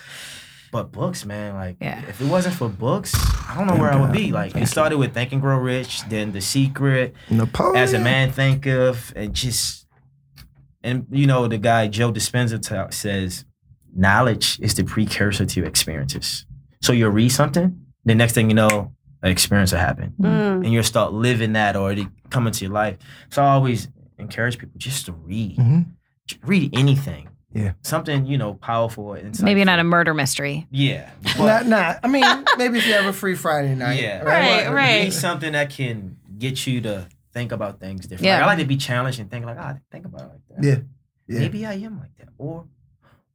But 0.71 0.91
books, 0.91 1.25
man, 1.25 1.55
like 1.55 1.77
Yeah. 1.81 2.03
if 2.07 2.21
it 2.21 2.27
wasn't 2.27 2.53
for 2.55 2.69
books, 2.69 3.13
I 3.49 3.55
don't 3.57 3.65
know 3.65 3.75
where 3.75 3.91
I 3.91 3.99
would 3.99 4.11
be. 4.11 4.31
Like 4.31 4.55
it 4.55 4.67
started 4.67 4.97
with 4.97 5.13
Think 5.15 5.31
and 5.31 5.41
Grow 5.41 5.57
Rich, 5.57 6.07
then 6.07 6.31
The 6.34 6.41
Secret, 6.41 7.15
Napoleon. 7.31 7.77
As 7.84 7.93
a 7.93 7.99
Man 7.99 8.31
Thinketh, 8.31 9.11
and 9.15 9.34
just 9.34 9.88
and 10.84 11.07
you 11.09 11.25
know 11.25 11.47
the 11.47 11.57
guy 11.57 11.88
Joe 11.88 12.11
Dispenza 12.13 12.61
ta- 12.61 12.89
says 12.91 13.43
knowledge 13.95 14.59
is 14.61 14.75
the 14.75 14.84
precursor 14.84 15.45
to 15.45 15.65
experiences. 15.65 16.45
So 16.81 16.93
you'll 16.93 17.11
read 17.11 17.29
something, 17.29 17.79
the 18.05 18.13
next 18.15 18.34
thing 18.34 18.49
you 18.49 18.55
know, 18.55 18.93
an 19.23 19.31
experience 19.31 19.71
will 19.71 19.79
happen. 19.79 20.13
Mm. 20.19 20.63
And 20.65 20.73
you'll 20.73 20.84
start 20.84 21.13
living 21.13 21.53
that 21.53 21.75
or 21.75 21.91
it 21.91 22.07
come 22.29 22.45
into 22.47 22.65
your 22.65 22.73
life. 22.73 22.97
So 23.29 23.41
I 23.43 23.51
always 23.53 23.88
encourage 24.18 24.57
people 24.57 24.76
just 24.78 25.05
to 25.07 25.11
read. 25.14 25.57
Mhm. 25.57 25.86
J- 26.28 26.38
Read 26.43 26.78
anything. 26.78 27.30
Yeah. 27.53 27.74
Something, 27.82 28.26
you 28.26 28.38
know, 28.38 28.55
powerful, 28.55 29.09
insightful. 29.09 29.43
Maybe 29.43 29.64
not 29.64 29.78
a 29.80 29.84
murder 29.84 30.14
mystery. 30.14 30.68
Yeah. 30.72 31.11
Not, 31.38 31.68
not. 31.68 31.99
I 32.03 32.07
mean, 32.07 32.24
maybe 32.57 32.80
if 32.80 32.88
you 32.88 32.93
have 32.93 33.05
a 33.05 33.14
free 33.14 33.36
Friday 33.36 33.76
night. 33.76 34.01
Yeah. 34.01 34.24
Right, 34.24 34.66
But 34.66 34.74
right. 34.74 35.03
Read 35.03 35.14
something 35.14 35.51
that 35.53 35.70
can 35.70 36.18
get 36.38 36.66
you 36.66 36.82
to 36.82 37.07
think 37.32 37.51
about 37.51 37.80
things 37.80 38.01
different. 38.07 38.24
Yeah. 38.24 38.38
Like, 38.38 38.43
I 38.43 38.47
like 38.47 38.57
to 38.59 38.66
be 38.66 38.78
challenged 38.78 39.20
and 39.20 39.30
think 39.30 39.45
like, 39.45 39.57
ah, 39.59 39.76
think 39.91 40.05
about 40.05 40.22
it 40.22 40.30
like 40.30 40.41
that. 40.61 40.64
Yeah. 40.68 40.76
Yeah. 41.28 41.39
Maybe 41.41 41.66
I 41.66 41.74
am 41.74 41.99
like 41.99 42.16
that. 42.18 42.30
Or 42.39 42.66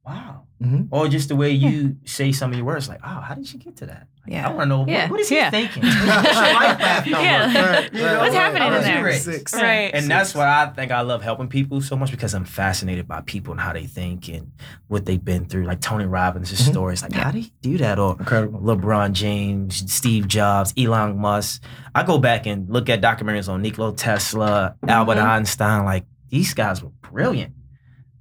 wow. 0.05 0.43
Mhm. 0.61 0.87
Or 0.91 1.07
just 1.07 1.29
the 1.29 1.35
way 1.37 1.51
you 1.51 1.95
say 2.03 2.31
some 2.33 2.51
of 2.51 2.57
your 2.57 2.65
words, 2.65 2.89
like, 2.89 2.99
oh, 3.03 3.21
how 3.21 3.33
did 3.33 3.47
she 3.47 3.57
get 3.57 3.77
to 3.77 3.85
that? 3.85 4.07
Like, 4.25 4.33
Yeah. 4.33 4.47
I 4.47 4.49
want 4.51 4.61
to 4.63 4.65
know 4.65 4.85
Yeah. 4.85 5.03
what, 5.03 5.11
what 5.11 5.19
is 5.21 5.29
he 5.29 5.35
Yeah. 5.37 5.49
thinking? 5.51 5.83
What's 5.83 5.95
your 5.95 6.05
life 6.07 6.77
path 6.79 7.05
number? 7.07 7.21
Yeah. 7.25 7.69
Right, 7.71 7.93
You 7.93 7.99
know, 8.03 8.19
What's 8.19 8.35
happening 8.35 8.67
in 8.67 8.81
there? 8.83 8.95
curious. 8.97 9.23
Six. 9.23 9.53
Right. 9.53 9.91
And 9.93 10.11
that's 10.11 10.35
why 10.35 10.63
I 10.63 10.65
think 10.67 10.91
I 10.91 10.99
love 11.01 11.21
helping 11.23 11.47
people 11.47 11.79
so 11.79 11.95
much 11.95 12.11
because 12.11 12.33
I'm 12.33 12.43
fascinated 12.43 13.07
by 13.07 13.21
people 13.21 13.53
and 13.53 13.61
how 13.61 13.71
they 13.71 13.85
think 13.85 14.27
and 14.27 14.51
what 14.89 15.05
they've 15.05 15.23
been 15.23 15.45
through. 15.45 15.63
Like 15.63 15.79
Tony 15.79 16.05
Robbins' 16.05 16.51
Mhm. 16.51 16.71
stories, 16.71 17.03
like 17.03 17.13
how 17.13 17.31
did 17.31 17.43
he 17.45 17.53
do 17.61 17.77
that? 17.77 17.97
Or 17.97 18.17
Incredible. 18.19 18.59
LeBron 18.59 19.13
James, 19.13 19.89
Steve 19.91 20.27
Jobs, 20.27 20.73
Elon 20.77 21.17
Musk. 21.19 21.63
I 21.95 22.03
go 22.03 22.17
back 22.17 22.45
and 22.47 22.69
look 22.69 22.89
at 22.89 23.01
documentaries 23.01 23.47
on 23.47 23.61
Nikola 23.61 23.95
Tesla, 23.95 24.75
Albert 24.85 25.15
Mhm. 25.15 25.23
Einstein. 25.25 25.85
Like 25.85 26.05
these 26.29 26.53
guys 26.53 26.83
were 26.83 26.91
brilliant. 27.01 27.53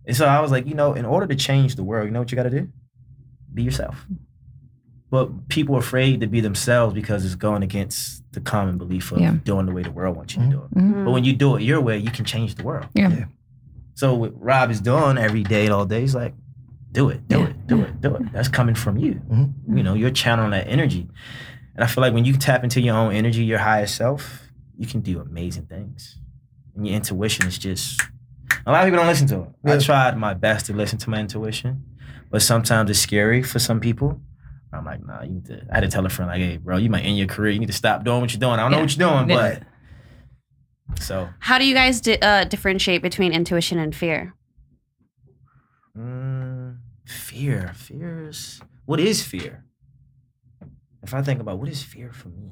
And 0.09 0.17
so 0.17 0.27
I 0.27 0.41
was 0.41 0.51
like, 0.51 0.67
you 0.67 0.75
know, 0.75 0.95
in 0.95 1.05
order 1.05 1.27
to 1.29 1.37
change 1.37 1.77
the 1.77 1.85
world, 1.85 2.07
you 2.07 2.11
know 2.11 2.19
what 2.21 2.33
you 2.33 2.37
got 2.37 2.45
to 2.45 2.51
do? 2.51 2.69
Be 3.55 3.63
yourself. 3.63 4.07
But 5.11 5.49
people 5.49 5.77
are 5.77 5.81
afraid 5.81 6.21
to 6.21 6.27
be 6.27 6.41
themselves 6.41 6.95
because 6.95 7.25
it's 7.25 7.35
going 7.35 7.63
against 7.63 8.25
the 8.33 8.41
common 8.41 8.79
belief 8.79 9.13
of 9.13 9.21
Yeah. 9.21 9.37
doing 9.45 9.67
the 9.67 9.73
way 9.73 9.83
the 9.83 9.91
world 9.91 10.17
wants 10.17 10.35
you 10.37 10.43
to 10.43 10.49
do 10.49 10.63
it. 10.63 10.75
Mhm. 10.75 11.05
But 11.05 11.13
when 11.13 11.25
you 11.25 11.35
do 11.35 11.57
it 11.57 11.63
your 11.63 11.81
way, 11.81 11.99
you 11.99 12.11
can 12.11 12.25
change 12.25 12.57
the 12.57 12.63
world. 12.65 12.87
Yeah. 12.95 13.11
Yeah. 13.11 13.25
So 13.95 14.15
what 14.15 14.33
Rob 14.43 14.71
is 14.71 14.81
doing 14.81 15.19
every 15.19 15.43
day 15.45 15.69
all 15.69 15.85
day, 15.87 16.01
he's 16.03 16.15
like, 16.15 16.35
do 16.93 17.09
it, 17.11 17.27
do 17.29 17.39
Yeah. 17.41 17.47
it, 17.49 17.67
do 17.67 17.83
it, 17.83 18.01
do 18.01 18.15
it. 18.17 18.33
That's 18.33 18.49
coming 18.49 18.75
from 18.75 18.97
you. 18.97 19.21
Mhm. 19.31 19.53
You 19.77 19.83
know, 19.83 19.95
you're 19.95 20.11
channeling 20.11 20.51
that 20.53 20.69
energy. 20.69 21.09
And 21.75 21.85
I 21.85 21.87
feel 21.87 22.03
like 22.03 22.15
when 22.15 22.25
you 22.25 22.35
tap 22.35 22.65
into 22.65 22.81
your 22.81 22.97
own 22.97 23.13
energy, 23.13 23.45
your 23.45 23.59
higher 23.59 23.87
self, 23.87 24.51
you 24.77 24.87
can 24.87 25.01
do 25.01 25.21
amazing 25.21 25.67
things. 25.67 26.17
And 26.75 26.87
your 26.87 26.97
intuition 26.97 27.47
is 27.47 27.59
just 27.59 28.01
a 28.66 28.72
lot 28.72 28.82
of 28.82 28.86
people 28.86 28.99
don't 28.99 29.07
listen 29.09 29.26
to 29.28 29.42
it. 29.42 29.49
I 29.64 29.78
tried 29.78 30.16
my 30.16 30.34
best 30.34 30.66
to 30.66 30.72
listen 30.72 30.99
to 31.01 31.11
my 31.11 31.20
intuition, 31.20 31.84
but 32.30 32.42
sometimes 32.42 32.90
it's 32.90 32.99
scary 32.99 33.42
for 33.42 33.59
some 33.59 33.80
people. 33.80 34.20
I'm 34.72 34.84
like, 34.84 35.05
nah, 35.07 35.22
you 35.22 35.30
need 35.30 35.46
to. 35.46 35.66
I 35.70 35.76
had 35.76 35.80
to 35.80 35.88
tell 35.88 36.05
a 36.05 36.09
friend, 36.11 36.30
like, 36.30 36.40
hey, 36.40 36.57
bro, 36.59 36.76
you 36.76 36.90
might 36.90 37.01
end 37.03 37.16
your 37.16 37.26
career. 37.26 37.53
You 37.53 37.59
need 37.59 37.66
to 37.68 37.72
stop 37.72 38.05
doing 38.05 38.20
what 38.20 38.32
you're 38.32 38.40
doing. 38.40 38.55
I 38.55 38.62
don't 38.62 38.70
know 38.70 38.80
what 38.80 38.94
you're 38.96 39.09
doing, 39.09 39.30
Yeah. 39.30 39.61
but 40.90 41.01
so 41.03 41.28
How 41.38 41.59
do 41.59 41.64
you 41.66 41.74
guys 41.74 42.01
di- 42.03 42.18
uh, 42.20 42.44
differentiate 42.44 43.01
between 43.03 43.32
intuition 43.32 43.78
and 43.78 43.94
fear? 43.94 44.34
Mm, 45.96 46.78
fear. 47.07 47.72
Fears. 47.74 48.61
What 48.84 49.01
is 49.01 49.22
fear? 49.22 49.64
If 51.03 51.14
I 51.14 51.22
think 51.22 51.40
about 51.40 51.59
what 51.59 51.68
is 51.68 51.82
fear 51.82 52.12
for 52.12 52.28
me? 52.28 52.51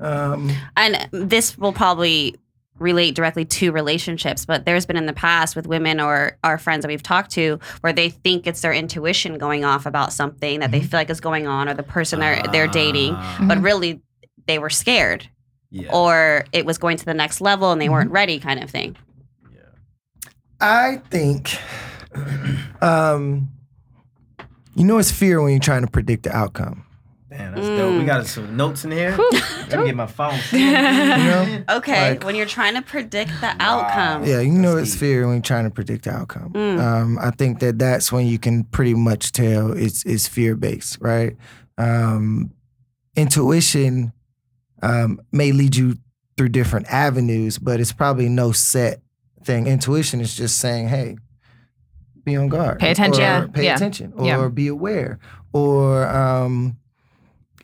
Um, 0.00 0.50
And 0.76 1.08
this 1.12 1.56
will 1.58 1.72
probably 1.72 2.36
relate 2.78 3.14
directly 3.14 3.44
to 3.44 3.70
relationships, 3.72 4.44
but 4.44 4.64
there's 4.64 4.84
been 4.86 4.96
in 4.96 5.06
the 5.06 5.12
past 5.12 5.54
with 5.54 5.66
women 5.66 6.00
or 6.00 6.36
our 6.42 6.58
friends 6.58 6.82
that 6.82 6.88
we've 6.88 7.02
talked 7.02 7.30
to 7.32 7.58
where 7.82 7.92
they 7.92 8.10
think 8.10 8.46
it's 8.46 8.60
their 8.62 8.72
intuition 8.72 9.38
going 9.38 9.64
off 9.64 9.86
about 9.86 10.12
something 10.12 10.60
that 10.60 10.70
they 10.72 10.80
Mhm. 10.80 10.86
feel 10.90 11.00
like 11.00 11.10
is 11.10 11.20
going 11.20 11.46
on 11.46 11.68
or 11.68 11.74
the 11.74 11.82
person 11.84 12.18
they're, 12.20 12.42
they're 12.50 12.66
dating, 12.66 13.14
Ah, 13.16 13.44
but 13.46 13.58
really 13.62 14.02
they 14.46 14.58
were 14.58 14.70
scared 14.70 15.28
yeah. 15.70 15.88
or 15.92 16.44
it 16.52 16.66
was 16.66 16.76
going 16.78 16.96
to 16.96 17.04
the 17.04 17.14
next 17.14 17.40
level 17.40 17.70
and 17.70 17.80
they 17.80 17.88
weren't 17.88 18.10
ready 18.10 18.38
kind 18.40 18.62
of 18.62 18.68
thing. 18.70 18.96
yeah. 19.52 19.60
I 20.60 21.00
think, 21.10 21.56
um, 22.82 23.48
you 24.74 24.84
know, 24.84 24.98
it's 24.98 25.10
fear 25.12 25.40
when 25.40 25.52
you're 25.52 25.60
trying 25.60 25.82
to 25.82 25.90
predict 25.90 26.24
the 26.24 26.36
outcome. 26.36 26.84
Damn, 27.36 27.52
that's 27.54 27.66
dope. 27.66 27.92
We 27.94 28.00
Mm. 28.02 28.06
got 28.06 28.26
some 28.26 28.56
notes 28.56 28.84
in 28.84 28.92
here. 28.92 29.12
Whew. 29.16 29.30
Let 29.70 29.78
me 29.80 29.86
get 29.86 29.96
my 29.96 30.06
phone. 30.06 30.38
You 30.52 30.70
know? 30.70 31.64
Okay, 31.70 32.10
Like- 32.10 32.24
when 32.24 32.36
you're 32.36 32.46
trying 32.46 32.74
to 32.74 32.82
predict 32.82 33.32
the 33.40 33.54
outcome. 33.58 34.24
Yeah, 34.24 34.38
you 34.40 34.52
know 34.52 34.76
That's 34.76 34.90
it's 34.90 34.92
deep. 34.92 35.00
fear 35.00 35.26
when 35.26 35.36
you're 35.36 35.42
trying 35.42 35.64
to 35.64 35.70
predict 35.70 36.04
the 36.04 36.12
outcome. 36.12 36.52
Mm. 36.52 36.78
Um, 36.80 37.18
I 37.20 37.30
think 37.32 37.58
that 37.58 37.78
that's 37.78 38.12
when 38.12 38.26
you 38.26 38.38
can 38.38 38.62
pretty 38.64 38.94
much 38.94 39.32
tell 39.32 39.72
it's 39.72 40.04
it's 40.06 40.28
fear 40.28 40.54
based, 40.54 40.98
right? 41.00 41.36
Um, 41.76 42.52
intuition 43.16 44.12
um, 44.82 45.20
may 45.32 45.50
lead 45.52 45.74
you 45.76 45.96
through 46.36 46.50
different 46.50 46.86
avenues, 46.92 47.58
but 47.58 47.80
it's 47.80 47.92
probably 47.92 48.28
no 48.28 48.52
set 48.52 49.00
thing. 49.44 49.66
Intuition 49.66 50.20
is 50.20 50.36
just 50.36 50.58
saying, 50.58 50.88
"Hey, 50.88 51.16
be 52.24 52.36
on 52.36 52.48
guard, 52.48 52.78
Pay 52.80 52.90
attention. 52.90 53.24
or 53.24 53.48
pay 53.48 53.64
Yeah. 53.64 53.74
attention, 53.76 54.12
or 54.14 54.26
Yeah. 54.26 54.48
be 54.48 54.68
aware, 54.68 55.18
or 55.52 56.06
um, 56.08 56.76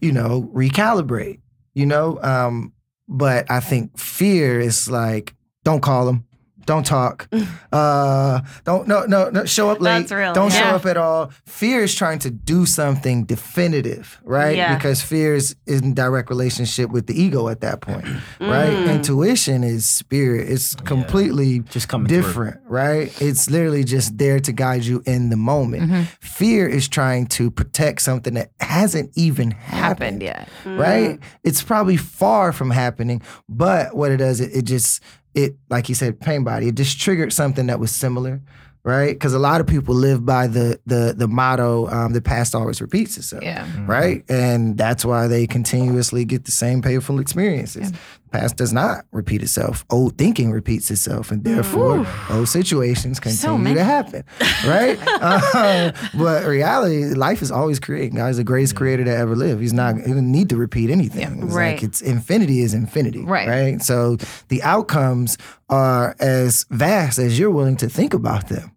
you 0.01 0.12
know, 0.12 0.51
recalibrate." 0.55 1.40
You 1.74 1.86
know, 1.86 2.20
um, 2.22 2.72
but 3.09 3.51
I 3.51 3.61
think 3.61 3.98
fear 3.98 4.61
is 4.61 4.90
like, 4.90 5.34
"Don't 5.64 5.82
call 5.82 6.07
them." 6.07 6.26
Don't 6.66 6.84
talk. 6.86 7.28
Uh, 7.72 8.40
don't 8.64 8.88
no 8.88 9.04
no 9.04 9.30
no 9.30 9.44
show 9.44 9.70
up 9.70 9.80
late. 9.80 10.00
That's 10.00 10.11
real, 10.12 10.32
Don't 10.32 10.52
yeah. 10.52 10.70
show 10.70 10.76
up 10.76 10.86
at 10.86 10.96
all. 10.96 11.30
Fear 11.46 11.84
is 11.84 11.94
trying 11.94 12.18
to 12.20 12.30
do 12.30 12.66
something 12.66 13.24
definitive, 13.26 14.20
right? 14.24 14.56
Yeah. 14.56 14.74
Because 14.74 15.02
fear 15.02 15.36
is 15.36 15.54
in 15.68 15.94
direct 15.94 16.30
relationship 16.30 16.90
with 16.90 17.06
the 17.06 17.14
ego 17.20 17.48
at 17.48 17.61
that 17.61 17.80
point, 17.80 18.04
right? 18.40 18.70
Mm. 18.72 18.94
Intuition 18.96 19.62
is 19.62 19.88
spirit. 19.88 20.48
It's 20.48 20.74
completely 20.74 21.61
Just 21.61 21.88
coming 21.88 22.08
through. 22.08 22.22
different, 22.22 22.61
right? 22.66 23.14
It's 23.22 23.48
literally 23.48 23.84
just 23.84 24.18
there 24.18 24.40
to 24.40 24.52
guide 24.52 24.84
you 24.84 25.02
in 25.06 25.30
the 25.30 25.36
moment. 25.36 25.90
Mhm. 25.90 26.06
Fear 26.20 26.66
is 26.68 26.88
trying 26.88 27.26
to 27.38 27.50
protect 27.52 28.02
something 28.02 28.34
that 28.34 28.50
hasn't 28.61 29.11
even 29.14 29.52
Happened 29.52 30.22
happened 30.22 30.22
yet. 30.22 30.48
right? 30.64 31.18
It's 31.44 31.62
probably 31.62 31.96
far 31.96 32.52
from 32.52 32.70
happening, 32.70 33.22
but 33.48 33.94
what 33.94 34.11
it 34.11 34.16
does, 34.16 34.40
it, 34.40 34.50
it 34.52 34.62
just 34.62 35.00
it 35.35 35.57
like 35.68 35.89
you 35.89 35.95
said, 35.95 36.20
pain 36.20 36.45
body. 36.45 36.68
It 36.68 36.74
just 36.74 37.01
triggered 37.01 37.33
something 37.33 37.66
that 37.66 37.78
was 37.78 37.91
similar, 37.91 38.41
right? 38.83 39.12
Because 39.12 39.35
a 39.35 39.39
lot 39.39 39.61
of 39.61 39.66
people 39.66 39.95
live 39.95 40.24
by 40.24 40.47
the 40.47 40.81
the 40.87 41.14
the 41.16 41.28
motto, 41.28 41.89
um, 41.89 42.12
"The 42.12 42.20
past 42.20 42.55
always 42.55 42.81
repeats 42.81 43.16
itself." 43.16 43.43
Yeah. 43.43 43.66
Right, 43.87 44.24
and 44.28 44.76
that's 44.76 45.05
why 45.05 45.26
they 45.26 45.47
continuously 45.47 46.24
get 46.24 46.45
the 46.45 46.53
same 46.53 46.83
painful 46.83 47.20
experiences. 47.20 47.93
Past 48.31 48.57
does 48.57 48.72
not 48.72 49.05
repeat 49.12 49.43
itself. 49.43 49.85
Old 49.91 50.16
thinking 50.16 50.53
repeats 50.53 50.91
itself, 50.91 51.31
and 51.31 51.43
therefore 51.45 52.07
old 52.31 52.49
situations 52.49 53.18
continue 53.18 53.59
many. 53.59 53.74
to 53.76 53.85
happen. 53.85 54.24
Right, 54.66 54.99
Uh, 55.07 55.93
but 56.14 56.45
reality, 56.47 57.05
life 57.14 57.43
is 57.43 57.51
always 57.51 57.81
creating. 57.81 58.16
God 58.16 58.28
is 58.31 58.37
the 58.37 58.45
greatest 58.45 58.76
creator 58.76 59.05
that 59.05 59.16
ever 59.16 59.35
lived. 59.35 59.61
He's 59.61 59.72
not. 59.72 59.97
He 59.97 60.03
doesn't 60.03 60.31
need 60.31 60.49
to 60.51 60.57
repeat 60.57 60.91
anything. 60.91 61.43
It's 61.43 61.53
Right. 61.55 61.74
Like 61.74 61.83
it's 61.83 62.01
infinity 62.03 62.61
is 62.61 62.72
infinity. 62.74 63.24
Right. 63.24 63.49
Right. 63.49 63.83
So 63.83 64.16
the 64.49 64.62
outcomes 64.62 65.37
are 65.68 66.14
as 66.20 66.66
vast 66.70 67.18
as 67.18 67.39
you're 67.39 67.51
willing 67.51 67.76
to 67.78 67.89
think 67.89 68.14
about 68.14 68.49
them, 68.49 68.76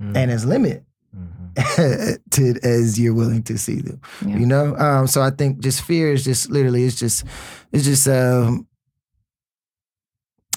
Mm. 0.00 0.16
and 0.16 0.30
as 0.30 0.46
limited 0.46 0.84
As 2.62 2.98
you're 2.98 3.14
willing 3.14 3.42
to 3.44 3.58
see 3.58 3.80
them. 3.80 4.00
Yeah. 4.26 4.36
You 4.38 4.46
know? 4.46 4.76
Um, 4.76 5.06
so 5.06 5.22
I 5.22 5.30
think 5.30 5.60
just 5.60 5.82
fear 5.82 6.12
is 6.12 6.24
just 6.24 6.50
literally 6.50 6.84
it's 6.84 6.96
just 6.98 7.24
it's 7.72 7.84
just 7.84 8.06
um 8.08 8.66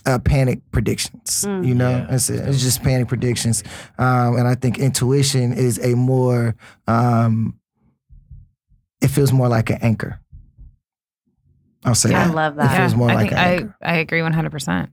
uh, 0.05 0.19
panic 0.19 0.59
predictions. 0.71 1.45
Mm. 1.47 1.65
You 1.67 1.75
know, 1.75 1.89
Yeah. 1.89 2.07
that's 2.09 2.29
it. 2.29 2.47
It's 2.47 2.61
just 2.61 2.83
panic 2.83 3.07
predictions. 3.07 3.63
Um, 3.97 4.35
and 4.37 4.47
I 4.47 4.55
think 4.55 4.77
intuition 4.79 5.53
is 5.53 5.79
a 5.83 5.95
more 5.95 6.55
um 6.87 7.57
it 9.01 9.07
feels 9.09 9.31
more 9.33 9.47
like 9.49 9.69
an 9.69 9.79
anchor. 9.81 10.19
I'll 11.85 11.95
say 11.95 12.13
I 12.13 12.27
that. 12.27 12.33
love 12.35 12.53
It 12.53 12.57
that. 12.57 12.77
feels 12.77 12.95
more 12.95 13.09
I 13.11 13.13
like 13.15 13.29
think 13.29 13.31
an 13.33 13.37
I, 13.37 13.51
anchor. 13.55 13.75
I 13.81 13.95
agree 13.97 14.19
100%. 14.21 14.89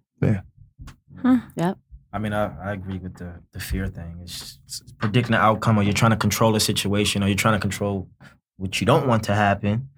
I 2.12 2.18
mean, 2.18 2.32
I, 2.32 2.70
I 2.70 2.72
agree 2.72 2.98
with 2.98 3.14
the, 3.18 3.34
the 3.52 3.60
fear 3.60 3.86
thing. 3.86 4.18
It's, 4.22 4.58
it's 4.64 4.82
predicting 4.98 5.32
the 5.32 5.38
outcome, 5.38 5.78
or 5.78 5.82
you're 5.82 5.92
trying 5.92 6.10
to 6.10 6.16
control 6.16 6.54
a 6.56 6.60
situation, 6.60 7.22
or 7.22 7.26
you're 7.28 7.36
trying 7.36 7.54
to 7.54 7.60
control 7.60 8.08
what 8.56 8.80
you 8.80 8.86
don't 8.86 9.06
want 9.06 9.22
to 9.24 9.34
happen. 9.34 9.88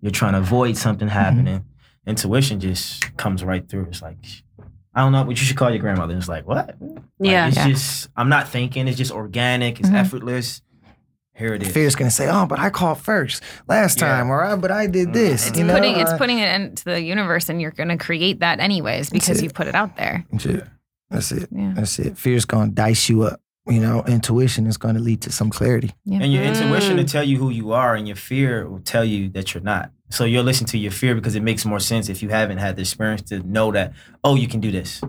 You're 0.00 0.10
trying 0.12 0.32
to 0.32 0.38
avoid 0.38 0.76
something 0.76 1.08
happening. 1.08 1.64
Intuition 2.06 2.58
just 2.60 3.16
comes 3.16 3.44
right 3.44 3.68
through. 3.68 3.86
It's 3.86 4.00
like, 4.00 4.16
I 4.94 5.02
don't 5.02 5.12
know 5.12 5.22
what 5.24 5.38
you 5.38 5.44
should 5.44 5.56
call 5.56 5.70
your 5.70 5.80
grandmother. 5.80 6.16
It's 6.16 6.28
like, 6.28 6.46
what? 6.46 6.74
Like, 6.80 6.98
Yeah. 7.20 7.48
it's 7.48 7.56
Yeah. 7.56 7.68
just, 7.68 8.08
I'm 8.16 8.28
not 8.30 8.48
thinking. 8.48 8.88
It's 8.88 8.96
just 8.96 9.12
organic. 9.12 9.78
It's 9.78 9.90
Mhm. 9.90 9.94
effortless. 9.94 10.62
Here 11.34 11.54
it 11.54 11.62
is. 11.62 11.72
Fear's 11.72 11.94
gonna 11.94 12.10
say, 12.10 12.28
"Oh, 12.28 12.46
but 12.46 12.58
I 12.58 12.68
called 12.68 12.98
first 12.98 13.44
last 13.68 14.00
Yeah. 14.00 14.08
time," 14.08 14.28
or 14.28 14.42
"I, 14.42 14.56
but 14.56 14.72
I 14.72 14.88
did 14.88 15.12
this." 15.12 15.46
It's 15.48 15.56
you 15.56 15.62
know? 15.64 15.74
putting 15.74 15.94
it's 15.94 16.10
Uh, 16.10 16.18
putting 16.18 16.38
it 16.40 16.52
into 16.52 16.82
the 16.84 17.00
universe 17.00 17.48
and 17.48 17.60
you're 17.62 17.70
going 17.70 17.90
to 17.90 17.96
create 17.96 18.40
that 18.40 18.58
anyways 18.58 19.10
because 19.10 19.40
you 19.40 19.48
put 19.48 19.68
it 19.68 19.76
out 19.76 19.96
there. 19.96 20.24
That's 20.32 20.46
it. 20.46 20.66
That's 21.10 21.32
it. 21.32 21.48
Yeah. 21.50 21.72
That's 21.74 21.98
it. 21.98 22.18
Fear's 22.18 22.44
gonna 22.44 22.70
dice 22.70 23.08
you 23.08 23.22
up 23.22 23.40
you 23.70 23.80
know, 23.80 24.02
intuition 24.06 24.66
is 24.66 24.78
going 24.78 24.94
to 24.94 25.00
lead 25.02 25.20
to 25.20 25.30
some 25.30 25.50
clarity. 25.50 25.90
Yeah. 26.06 26.20
And 26.22 26.32
your 26.32 26.42
intuition 26.42 26.94
Mm. 26.94 27.00
will 27.00 27.04
tell 27.04 27.22
you 27.22 27.36
who 27.36 27.50
you 27.50 27.72
are, 27.72 27.94
and 27.96 28.06
your 28.08 28.16
fear 28.16 28.66
will 28.66 28.80
tell 28.80 29.04
you 29.04 29.28
that 29.32 29.52
you're 29.52 29.62
not. 29.62 29.90
So 30.08 30.24
you'll 30.24 30.42
listen 30.44 30.66
to 30.68 30.78
your 30.78 30.90
fear 30.90 31.14
because 31.14 31.34
it 31.34 31.42
makes 31.42 31.66
more 31.66 31.78
sense 31.78 32.08
if 32.08 32.22
you 32.22 32.30
haven't 32.30 32.56
had 32.56 32.76
the 32.76 32.80
experience 32.80 33.20
to 33.28 33.40
know 33.40 33.70
that, 33.72 33.92
oh, 34.24 34.36
you 34.36 34.48
can 34.48 34.60
do 34.60 34.70
this. 34.72 35.02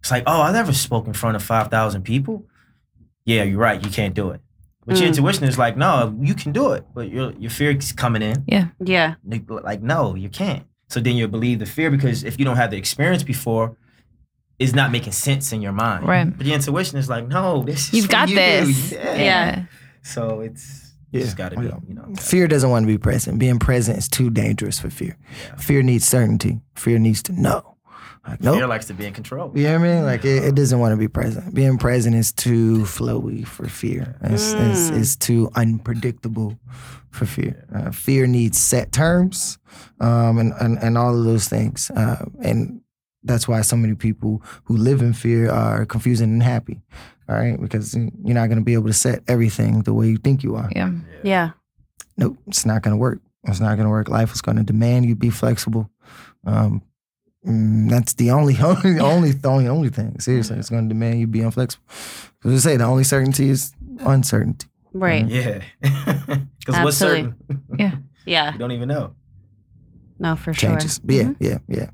It's 0.00 0.10
like, 0.10 0.24
oh, 0.26 0.42
I 0.42 0.52
never 0.52 0.74
spoke 0.74 1.06
in 1.06 1.14
front 1.14 1.36
of 1.36 1.42
5,000 1.42 2.02
people. 2.02 2.44
Yeah, 3.24 3.44
you're 3.44 3.58
right. 3.58 3.82
You 3.82 3.90
can't 3.90 4.12
do 4.12 4.32
it. 4.32 4.42
But 4.84 4.96
your 4.98 5.06
Mm. 5.06 5.16
intuition 5.16 5.44
is 5.44 5.56
like, 5.56 5.78
no, 5.78 6.14
you 6.20 6.34
can 6.34 6.52
do 6.52 6.72
it. 6.72 6.84
But 6.94 7.08
your, 7.10 7.32
your 7.38 7.50
fear 7.50 7.70
is 7.70 7.92
coming 7.92 8.20
in. 8.20 8.44
Yeah. 8.46 8.66
Yeah. 8.84 9.14
Like, 9.48 9.80
no, 9.80 10.14
you 10.14 10.28
can't. 10.28 10.64
So 10.90 11.00
then 11.00 11.16
you'll 11.16 11.28
believe 11.30 11.58
the 11.58 11.64
fear 11.66 11.90
because 11.90 12.22
if 12.22 12.38
you 12.38 12.44
don't 12.44 12.56
have 12.56 12.70
the 12.70 12.76
experience 12.76 13.22
before, 13.22 13.78
it's 14.58 14.74
not 14.74 14.90
making 14.90 15.12
sense 15.12 15.52
in 15.52 15.62
your 15.62 15.72
mind. 15.72 16.06
Right. 16.06 16.24
But 16.36 16.44
the 16.46 16.52
intuition 16.52 16.98
is 16.98 17.08
like, 17.08 17.28
no, 17.28 17.62
this 17.62 17.88
is 17.88 17.92
You've 17.94 18.06
for 18.06 18.12
got 18.12 18.28
you. 18.28 18.36
this. 18.36 18.92
Yeah. 18.92 19.16
Yeah. 19.16 19.64
So 20.02 20.40
it's 20.40 20.92
you 21.10 21.20
just 21.20 21.36
gotta 21.36 21.56
be, 21.58 21.66
you 21.66 21.94
know. 21.94 22.14
Fear 22.18 22.48
doesn't 22.48 22.68
want 22.68 22.82
to 22.82 22.86
be 22.86 22.98
present. 22.98 23.38
Being 23.38 23.58
present 23.58 23.98
is 23.98 24.08
too 24.08 24.30
dangerous 24.30 24.78
for 24.78 24.90
fear. 24.90 25.16
Fear 25.58 25.82
needs 25.82 26.06
certainty. 26.06 26.60
Fear 26.74 26.98
needs 26.98 27.22
to 27.24 27.32
know. 27.40 27.76
Like, 28.26 28.42
nope. 28.42 28.56
Fear 28.56 28.66
likes 28.66 28.86
to 28.88 28.94
be 28.94 29.06
in 29.06 29.14
control. 29.14 29.50
You 29.54 29.62
know 29.64 29.78
what 29.78 29.88
I 29.88 29.94
mean? 29.94 30.04
Like 30.04 30.24
it, 30.26 30.44
it 30.44 30.54
doesn't 30.54 30.78
want 30.78 30.92
to 30.92 30.96
be 30.98 31.08
present. 31.08 31.54
Being 31.54 31.78
present 31.78 32.14
is 32.14 32.30
too 32.32 32.80
flowy 32.80 33.46
for 33.46 33.66
fear. 33.68 34.16
It's, 34.22 34.52
it's, 34.52 34.90
Mm. 34.90 35.00
it's 35.00 35.16
too 35.16 35.50
unpredictable 35.54 36.58
for 37.10 37.24
fear. 37.24 37.64
Uh, 37.74 37.90
fear 37.90 38.26
needs 38.26 38.58
set 38.58 38.92
terms, 38.92 39.58
um, 40.00 40.38
and, 40.38 40.52
and 40.60 40.78
and 40.78 40.98
all 40.98 41.16
of 41.16 41.24
those 41.24 41.48
things. 41.48 41.90
Uh, 41.90 42.26
and 42.42 42.82
that's 43.28 43.46
why 43.46 43.60
so 43.62 43.76
many 43.76 43.94
people 43.94 44.42
who 44.64 44.76
live 44.76 45.00
in 45.02 45.12
fear 45.12 45.50
are 45.50 45.84
confused 45.86 46.22
and 46.22 46.32
unhappy. 46.32 46.80
All 47.28 47.36
right, 47.36 47.60
because 47.60 47.94
you're 47.94 48.34
not 48.34 48.46
going 48.46 48.58
to 48.58 48.64
be 48.64 48.72
able 48.74 48.86
to 48.86 48.92
set 48.94 49.22
everything 49.28 49.82
the 49.82 49.92
way 49.92 50.08
you 50.08 50.16
think 50.16 50.42
you 50.42 50.56
are. 50.56 50.70
Yeah. 50.74 50.92
Yeah. 51.22 51.50
Nope, 52.16 52.38
it's 52.46 52.64
not 52.64 52.82
going 52.82 52.92
to 52.96 52.98
work. 52.98 53.20
It's 53.44 53.60
not 53.60 53.76
going 53.76 53.84
to 53.84 53.90
work. 53.90 54.08
Life 54.08 54.32
is 54.32 54.40
going 54.40 54.56
to 54.56 54.62
demand 54.64 55.04
you 55.06 55.14
be 55.14 55.28
flexible. 55.30 55.90
Um, 56.46 56.82
mm, 57.46 57.88
that's 57.90 58.14
the 58.14 58.30
only, 58.30 58.56
only, 58.62 58.98
only, 58.98 59.34
only, 59.44 59.68
only 59.68 59.88
thing. 59.90 60.18
Seriously, 60.20 60.56
it's 60.58 60.70
going 60.70 60.88
to 60.88 60.94
demand 60.94 61.20
you 61.20 61.26
be 61.26 61.42
inflexible. 61.42 61.84
Because 62.40 62.66
I 62.66 62.70
say 62.70 62.76
the 62.78 62.84
only 62.84 63.04
certainty 63.04 63.50
is 63.50 63.72
uncertainty. 64.00 64.66
Right. 64.94 65.26
Yeah. 65.28 65.60
Because 66.58 66.84
what's 66.84 67.00
Absolutely. 67.02 67.32
certain? 67.48 67.64
Yeah. 67.78 67.94
Yeah. 68.26 68.52
You 68.52 68.58
don't 68.58 68.72
even 68.72 68.88
know. 68.88 69.14
No, 70.18 70.34
for 70.36 70.52
sure. 70.52 70.70
Changes. 70.70 71.00
Yeah, 71.06 71.22
Mhm. 71.24 71.36
yeah, 71.40 71.58
yeah. 71.68 71.90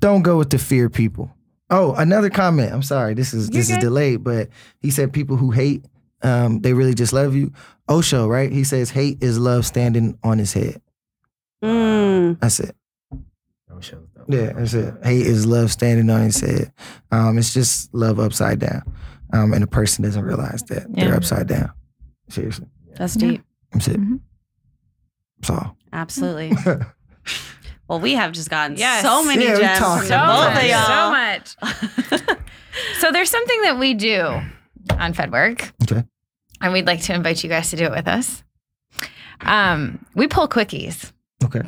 Don't 0.00 0.22
go 0.22 0.38
with 0.38 0.50
the 0.50 0.58
fear 0.58 0.88
people. 0.88 1.34
Oh, 1.70 1.94
another 1.94 2.30
comment. 2.30 2.72
I'm 2.72 2.82
sorry. 2.82 3.14
This 3.14 3.34
is 3.34 3.50
this 3.50 3.68
is 3.70 3.76
delayed, 3.78 4.24
but 4.24 4.48
he 4.80 4.90
said 4.90 5.12
people 5.12 5.36
who 5.36 5.50
hate, 5.50 5.84
um, 6.22 6.60
they 6.60 6.72
really 6.72 6.94
just 6.94 7.12
love 7.12 7.34
you. 7.34 7.52
Osho, 7.88 8.26
right? 8.26 8.50
He 8.50 8.64
says 8.64 8.90
hate 8.90 9.22
is 9.22 9.38
love 9.38 9.66
standing 9.66 10.18
on 10.22 10.38
his 10.38 10.52
head. 10.52 10.80
Mm. 11.62 12.38
That's 12.40 12.60
it. 12.60 12.74
No. 13.10 13.80
Yeah, 14.28 14.52
that's 14.52 14.74
it. 14.74 14.94
Hate 15.02 15.26
is 15.26 15.46
love 15.46 15.70
standing 15.72 16.08
on 16.10 16.22
his 16.22 16.40
head. 16.40 16.72
Um, 17.10 17.38
it's 17.38 17.52
just 17.54 17.92
love 17.94 18.18
upside 18.18 18.58
down. 18.60 18.82
Um, 19.32 19.52
and 19.52 19.62
the 19.62 19.66
person 19.66 20.04
doesn't 20.04 20.24
realize 20.24 20.62
that 20.64 20.86
they're 20.92 21.14
upside 21.14 21.46
down. 21.48 21.70
Seriously. 22.28 22.66
That's 22.96 23.14
deep. 23.14 23.42
That's 23.72 23.88
it. 23.88 24.00
Mhm. 24.00 24.20
That's 25.40 25.50
all. 25.50 25.76
Absolutely. 25.92 26.52
Well, 27.88 28.00
we 28.00 28.14
have 28.14 28.32
just 28.32 28.50
gotten 28.50 28.76
Yes. 28.76 29.02
so 29.02 29.24
many 29.24 29.44
Yeah, 29.44 29.56
gems 29.58 29.78
talked 29.78 29.98
from 30.00 30.08
So 30.08 30.16
much. 30.18 30.66
y'all. 30.66 30.86
So 30.86 31.10
much. 31.10 32.38
So 33.00 33.10
there's 33.10 33.28
something 33.30 33.62
that 33.62 33.76
we 33.78 33.92
do 33.94 34.22
on 34.98 35.12
FedWork. 35.12 35.72
Okay. 35.82 36.04
And 36.60 36.72
we'd 36.72 36.86
like 36.86 37.02
to 37.02 37.14
invite 37.14 37.42
you 37.42 37.48
guys 37.50 37.70
to 37.70 37.76
do 37.76 37.84
it 37.86 37.90
with 37.90 38.06
us. 38.06 38.44
Um, 39.40 40.04
we 40.14 40.28
pull 40.28 40.46
quickies. 40.48 41.12
Okay. 41.44 41.62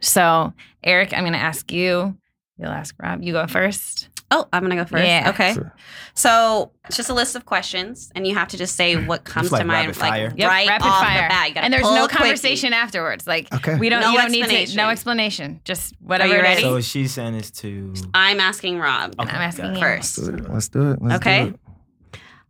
So, 0.00 0.52
Eric, 0.82 1.12
I'm 1.12 1.20
going 1.20 1.34
to 1.34 1.38
ask 1.38 1.70
you. 1.70 2.16
You'll 2.58 2.68
ask 2.70 2.96
Rob. 3.00 3.22
You 3.22 3.32
go 3.32 3.46
first. 3.46 4.08
Oh, 4.30 4.48
I'm 4.52 4.62
gonna 4.62 4.74
go 4.76 4.84
first. 4.84 5.04
Yeah. 5.04 5.30
Okay. 5.30 5.52
Sure. 5.54 5.72
So 6.14 6.72
it's 6.86 6.96
just 6.96 7.10
a 7.10 7.14
list 7.14 7.36
of 7.36 7.44
questions, 7.44 8.10
and 8.16 8.26
you 8.26 8.34
have 8.34 8.48
to 8.48 8.56
just 8.56 8.74
say 8.74 8.96
what 9.06 9.24
comes 9.24 9.52
like 9.52 9.60
to 9.62 9.66
mind, 9.66 9.88
rapid 9.88 10.00
like 10.00 10.10
fire. 10.10 10.32
Yep, 10.36 10.48
right 10.50 10.68
rapid 10.68 10.86
off 10.86 11.00
fire. 11.00 11.22
the 11.22 11.28
bat. 11.28 11.48
You 11.50 11.54
and 11.56 11.72
there's 11.72 11.82
no 11.82 12.04
a 12.04 12.08
quickie. 12.08 12.16
conversation 12.16 12.72
afterwards. 12.72 13.26
Like 13.26 13.52
Okay. 13.52 13.76
we 13.76 13.88
don't. 13.90 14.00
No 14.00 14.10
you 14.10 14.18
don't 14.18 14.32
need 14.32 14.66
to. 14.68 14.76
No 14.76 14.88
explanation. 14.88 15.60
Just 15.64 15.94
whatever 16.00 16.32
you 16.32 16.38
it 16.40 16.42
ready? 16.42 16.62
So 16.62 16.72
what 16.74 16.84
she's 16.84 17.12
saying 17.12 17.34
is 17.34 17.50
to. 17.52 17.94
I'm 18.14 18.40
asking 18.40 18.78
Rob 18.78 19.14
And 19.18 19.28
I'm 19.28 19.36
asking 19.36 19.64
got 19.66 19.70
it. 19.72 19.74
you. 19.76 19.80
first. 19.82 20.18
Let's 20.18 20.28
do 20.28 20.34
it. 20.44 20.50
Let's 20.52 20.68
do 20.68 20.90
it. 20.92 21.02
Let's 21.02 21.16
Okay. 21.16 21.44
Do 21.44 21.48
it. 21.50 21.60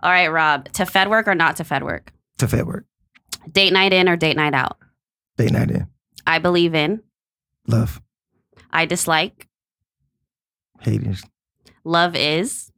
All 0.02 0.10
right, 0.10 0.28
Rob. 0.28 0.70
To 0.74 0.86
Fed 0.86 1.08
work 1.10 1.26
or 1.28 1.34
not 1.34 1.56
to 1.56 1.64
Fed 1.64 1.82
work? 1.82 2.12
To 2.38 2.46
Fed 2.48 2.66
work. 2.66 2.84
Date 3.50 3.72
night 3.72 3.92
in 3.92 4.08
or 4.08 4.16
date 4.16 4.36
night 4.36 4.54
out? 4.54 4.78
Date 5.36 5.52
night 5.52 5.70
in. 5.70 5.86
I 6.26 6.38
believe 6.38 6.74
in. 6.74 7.02
Love. 7.66 8.00
I 8.70 8.86
dislike. 8.86 9.48
Haters. 10.80 11.22
Love 11.84 12.16
is. 12.16 12.70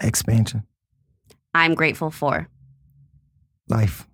Expansion. 0.00 0.64
I'm 1.54 1.74
grateful 1.74 2.10
for. 2.10 2.48
Life. 3.68 4.06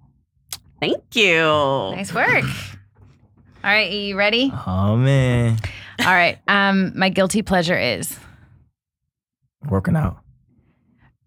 Thank 0.81 1.03
you. 1.15 1.41
Nice 1.41 2.13
work. 2.15 2.45
All 3.65 3.71
right, 3.71 3.91
are 3.91 3.95
you 3.97 4.17
ready? 4.17 4.53
Oh 4.67 4.97
man, 4.97 5.59
All 6.01 6.07
right. 6.07 6.39
Um, 6.47 6.93
my 6.99 7.09
guilty 7.09 7.41
pleasure 7.43 7.79
is 7.79 8.19
working 9.71 9.97
out. 9.97 10.19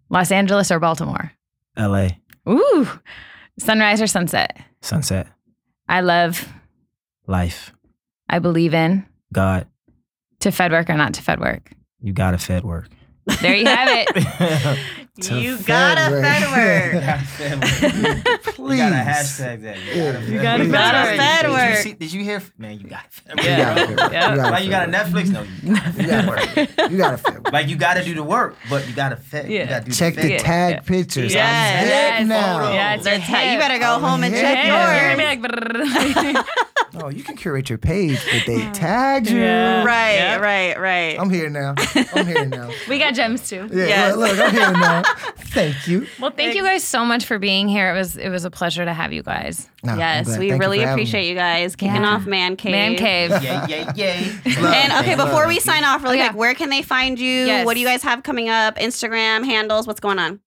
Los 0.09 0.31
Angeles 0.31 0.69
or 0.71 0.79
Baltimore. 0.79 1.31
L.A. 1.75 2.19
Ooh, 2.47 2.87
sunrise 3.57 4.01
or 4.01 4.07
sunset. 4.07 4.57
Sunset. 4.81 5.27
I 5.89 6.01
love. 6.01 6.47
Life. 7.25 7.73
I 8.29 8.39
believe 8.39 8.73
in. 8.73 9.05
God. 9.33 9.67
To 10.41 10.51
Fed 10.51 10.71
work 10.71 10.89
or 10.89 10.95
not 10.95 11.13
to 11.15 11.21
Fed 11.21 11.39
work. 11.39 11.71
You 11.99 12.13
got 12.13 12.31
to 12.31 12.37
Fed 12.37 12.63
work. 12.63 12.89
There 13.41 13.55
you 13.55 13.65
have 13.65 13.89
it. 13.91 14.79
To 15.21 15.39
You 15.39 15.57
Fed 15.57 15.65
got 15.65 15.97
a 15.97 16.11
work. 16.11 16.23
Fed 16.23 17.59
work. 17.63 18.43
Please. 18.43 18.71
You 18.71 18.77
gotta 18.77 18.95
hashtag 19.09 19.61
that. 19.63 19.77
You 19.95 20.41
gotta 20.41 20.63
You 20.63 20.71
gotta 20.71 21.07
Fed 21.09 21.17
Fed 21.17 21.45
work. 21.49 21.53
work. 21.53 21.69
Did 21.69 21.75
you 21.77 21.83
see- 21.83 21.93
Did 21.93 22.13
you 22.13 22.23
hear? 22.23 22.41
Man, 22.57 22.79
you 22.79 22.87
got 22.87 23.11
Fed 23.11 23.35
work. 23.37 23.45
You 23.45 23.57
got 23.57 23.77
it. 23.77 23.89
Yeah. 24.13 24.29
You 24.31 24.35
got 24.37 24.51
Like 24.51 24.63
you 24.65 24.69
got 24.69 24.87
a. 24.89 24.91
Netflix? 24.91 25.29
No, 25.31 25.41
you 25.63 25.75
got 25.75 25.85
You 25.97 26.03
Fed 26.03 26.27
work. 26.27 26.91
You 26.91 26.97
got 26.97 27.11
to 27.11 27.17
Fed 27.17 27.33
work. 27.43 27.51
Like 27.51 27.67
you 27.67 27.75
got 27.77 27.95
to 27.95 28.03
do 28.03 28.13
the 28.13 28.23
work, 28.23 28.55
but 28.69 28.87
you 28.87 28.93
got 28.93 29.09
to 29.09 29.15
Fed. 29.15 29.49
Yeah. 29.49 29.63
You 29.63 29.69
got 29.69 29.79
to 29.79 29.85
do 29.85 29.91
Check 29.91 30.15
the 30.15 30.21
the 30.21 30.29
Fed. 30.29 30.39
tag 30.41 30.73
Yeah. 30.75 30.79
pictures. 30.81 31.33
Yes. 31.33 31.81
I'm 31.81 31.87
Yes. 31.87 32.19
hip 32.19 32.27
now. 32.27 32.73
Yeah, 32.73 32.93
it's 32.95 33.03
That's 33.03 33.23
how- 33.23 33.41
you 33.51 33.57
better 33.57 33.79
go 33.79 33.99
home 33.99 34.23
and 34.23 34.33
check 34.33 34.65
yours. 34.67 35.01
you're 35.01 35.15
gonna 35.15 35.41
be 35.41 36.33
like, 36.33 36.45
Oh, 36.99 37.09
you 37.09 37.21
can 37.23 37.35
curate 37.35 37.69
your 37.69 37.77
page, 37.77 38.17
but 38.31 38.43
they 38.47 38.61
hmm. 38.63 38.71
tagged 38.71 39.29
you. 39.29 39.37
Yeah. 39.39 39.83
Right, 39.83 40.13
Yep. 40.15 40.41
right, 40.41 40.79
right. 40.79 41.19
I'm 41.19 41.29
here 41.29 41.47
now. 41.49 41.75
I'm 42.15 42.25
here 42.25 42.45
now. 42.45 42.71
we 42.87 42.97
got 42.97 43.13
gems 43.13 43.47
too. 43.47 43.69
Yeah, 43.71 43.85
Yes. 43.87 44.15
look, 44.15 44.31
look, 44.35 44.39
I'm 44.47 44.51
here 44.51 44.71
now. 44.71 45.03
Thank 45.37 45.87
you. 45.87 46.05
Well, 46.19 46.31
thank 46.31 46.55
you 46.55 46.63
guys 46.63 46.83
so 46.83 47.03
much 47.05 47.25
for 47.25 47.39
being 47.39 47.67
here. 47.67 47.89
It 47.93 47.97
was 47.97 48.17
it 48.17 48.29
was 48.29 48.45
a 48.45 48.51
pleasure 48.51 48.85
to 48.85 48.93
have 48.93 49.11
you 49.13 49.23
guys. 49.23 49.69
No, 49.83 49.95
yes, 49.95 50.37
we 50.37 50.49
Thank 50.49 50.61
really 50.61 50.77
for 50.79 50.87
having 50.87 50.93
appreciate 51.03 51.27
you 51.29 51.35
guys 51.35 51.75
kicking 51.75 51.95
Yeah. 51.95 52.15
off 52.15 52.25
Man 52.25 52.55
Cave. 52.57 52.71
Man 52.71 52.95
cave. 52.95 53.31
Yay, 53.41 53.61
yay, 53.67 53.87
yay. 53.95 54.31
And 54.45 54.93
okay, 54.93 55.15
before 55.15 55.47
we 55.47 55.59
sign 55.59 55.83
off, 55.83 56.03
really 56.03 56.17
Oh, 56.19 56.23
yeah. 56.23 56.27
quick, 56.29 56.39
where 56.39 56.53
can 56.55 56.69
they 56.69 56.81
find 56.81 57.17
you? 57.19 57.45
Yes. 57.45 57.65
What 57.65 57.73
do 57.75 57.79
you 57.79 57.87
guys 57.87 58.03
have 58.03 58.23
coming 58.23 58.49
up? 58.49 58.75
Instagram 58.77 59.45
handles? 59.45 59.87
What's 59.87 59.99
going 59.99 60.19
on? 60.19 60.39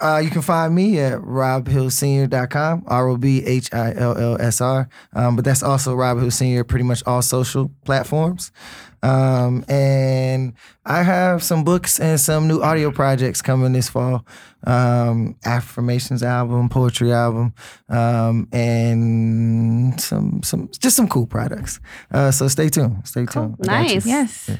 Uh, 0.00 0.18
you 0.18 0.28
can 0.28 0.42
find 0.42 0.74
me 0.74 0.98
at 0.98 1.20
robhillsenior.com, 1.20 2.84
R 2.86 3.08
O 3.08 3.16
B 3.16 3.42
H 3.44 3.72
I 3.72 3.94
L 3.94 4.16
L 4.18 4.40
S 4.40 4.60
R. 4.60 4.88
Um, 5.14 5.36
but 5.36 5.44
that's 5.44 5.62
also 5.62 5.94
Rob 5.94 6.18
Hill 6.18 6.30
Senior, 6.30 6.64
pretty 6.64 6.84
much 6.84 7.02
all 7.06 7.22
social 7.22 7.70
platforms. 7.84 8.50
Um, 9.04 9.66
and 9.68 10.54
I 10.86 11.02
have 11.02 11.42
some 11.42 11.62
books 11.62 12.00
and 12.00 12.18
some 12.18 12.48
new 12.48 12.62
audio 12.62 12.90
projects 12.90 13.42
coming 13.42 13.74
this 13.74 13.90
fall. 13.90 14.26
Um, 14.66 15.36
affirmations 15.44 16.22
album, 16.22 16.70
poetry 16.70 17.12
album, 17.12 17.52
um, 17.90 18.48
and 18.50 20.00
some 20.00 20.42
some 20.42 20.70
just 20.78 20.96
some 20.96 21.06
cool 21.06 21.26
products. 21.26 21.80
Uh, 22.10 22.30
so 22.30 22.48
stay 22.48 22.70
tuned. 22.70 23.06
Stay 23.06 23.26
tuned. 23.26 23.56
I 23.62 23.66
got 23.66 23.88
you. 23.90 23.94
Nice. 23.96 24.06
Yes. 24.06 24.50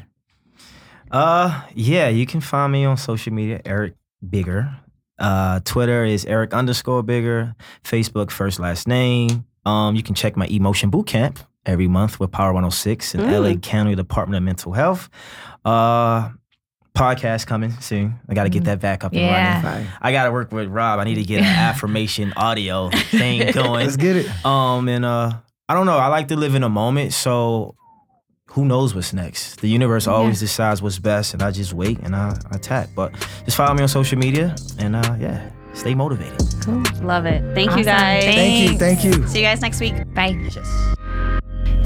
Uh, 1.10 1.62
yeah, 1.74 2.08
you 2.08 2.26
can 2.26 2.42
find 2.42 2.70
me 2.70 2.84
on 2.84 2.98
social 2.98 3.32
media, 3.32 3.62
Eric 3.64 3.94
Bigger. 4.28 4.76
Uh, 5.18 5.60
Twitter 5.64 6.04
is 6.04 6.26
Eric 6.26 6.52
underscore 6.52 7.02
Bigger. 7.02 7.54
Facebook, 7.82 8.30
first 8.30 8.60
last 8.60 8.86
name. 8.86 9.46
Um, 9.64 9.96
you 9.96 10.02
can 10.02 10.14
check 10.14 10.36
my 10.36 10.46
Emotion 10.48 10.90
Boot 10.90 11.06
Camp 11.06 11.38
every 11.66 11.88
month 11.88 12.20
with 12.20 12.30
Power 12.30 12.52
106 12.52 13.14
and 13.14 13.22
Mm. 13.24 13.32
LA 13.32 13.54
County 13.56 13.94
Department 13.94 14.36
of 14.36 14.42
Mental 14.42 14.72
Health. 14.72 15.08
Uh, 15.64 16.30
podcast 16.94 17.46
coming 17.46 17.72
soon. 17.80 18.20
I 18.28 18.34
got 18.34 18.44
to 18.44 18.50
get 18.50 18.64
that 18.64 18.80
back 18.80 19.02
up 19.02 19.12
and 19.12 19.20
Yeah. 19.20 19.62
running. 19.64 19.88
I 20.00 20.12
got 20.12 20.24
to 20.26 20.30
work 20.32 20.52
with 20.52 20.68
Rob. 20.68 21.00
I 21.00 21.04
need 21.04 21.16
to 21.16 21.24
get 21.24 21.40
an 21.40 21.46
affirmation 21.46 22.32
audio 22.36 22.88
thing 22.90 23.50
going. 23.52 23.84
Let's 23.86 23.96
get 23.96 24.14
it. 24.16 24.46
Um, 24.46 24.88
and 24.88 25.04
uh, 25.04 25.32
I 25.68 25.74
don't 25.74 25.86
know. 25.86 25.98
I 25.98 26.06
like 26.08 26.28
to 26.28 26.36
live 26.36 26.54
in 26.54 26.62
a 26.62 26.68
moment. 26.68 27.12
So, 27.12 27.74
who 28.50 28.64
knows 28.64 28.94
what's 28.94 29.12
next? 29.12 29.60
The 29.60 29.66
universe 29.68 30.06
always 30.06 30.38
decides 30.38 30.80
what's 30.82 31.00
best, 31.00 31.34
and 31.34 31.42
I 31.42 31.50
just 31.50 31.72
wait 31.72 31.98
and 32.00 32.14
I, 32.14 32.38
I 32.52 32.56
attack. 32.56 32.90
But 32.94 33.12
just 33.44 33.56
follow 33.56 33.74
me 33.74 33.82
on 33.82 33.88
social 33.88 34.16
media, 34.18 34.54
and 34.78 34.94
uh, 34.94 35.16
yeah, 35.18 35.50
stay 35.72 35.96
motivated. 35.96 36.38
Cool. 36.64 36.84
Love 37.02 37.26
it. 37.26 37.42
Thank 37.56 37.70
you 37.72 37.78
Awesome. 37.78 37.84
guys. 37.86 38.24
Thank 38.24 38.70
you. 38.72 38.78
Thank 38.78 39.04
you. 39.04 39.26
See 39.26 39.38
you 39.40 39.44
guys 39.44 39.60
next 39.60 39.80
week. 39.80 39.94
Bye. 40.14 40.38
Yes. 40.54 40.93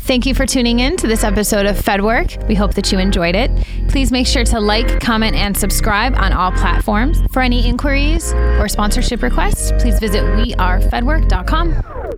Thank 0.01 0.25
you 0.25 0.35
for 0.35 0.47
tuning 0.47 0.81
in 0.81 0.97
to 0.99 1.07
this 1.07 1.23
episode 1.23 1.67
of 1.67 1.77
FedWork. 1.77 2.49
We 2.49 2.55
hope 2.55 2.75
that 2.75 2.91
you 2.91 2.99
enjoyed 2.99 3.35
it. 3.35 3.51
Please 3.89 4.11
make 4.11 4.27
sure 4.27 4.45
to 4.45 4.59
like, 4.59 5.01
comment, 5.01 5.37
and 5.37 5.57
subscribe 5.57 6.15
on 6.17 6.33
all 6.33 6.51
platforms. 6.53 7.21
For 7.31 7.43
any 7.43 7.69
inquiries 7.69 8.33
or 8.33 8.69
sponsorship 8.69 9.23
requests, 9.23 9.73
please 9.83 9.99
visit 9.99 10.23
wearefedwork.com. 10.23 12.15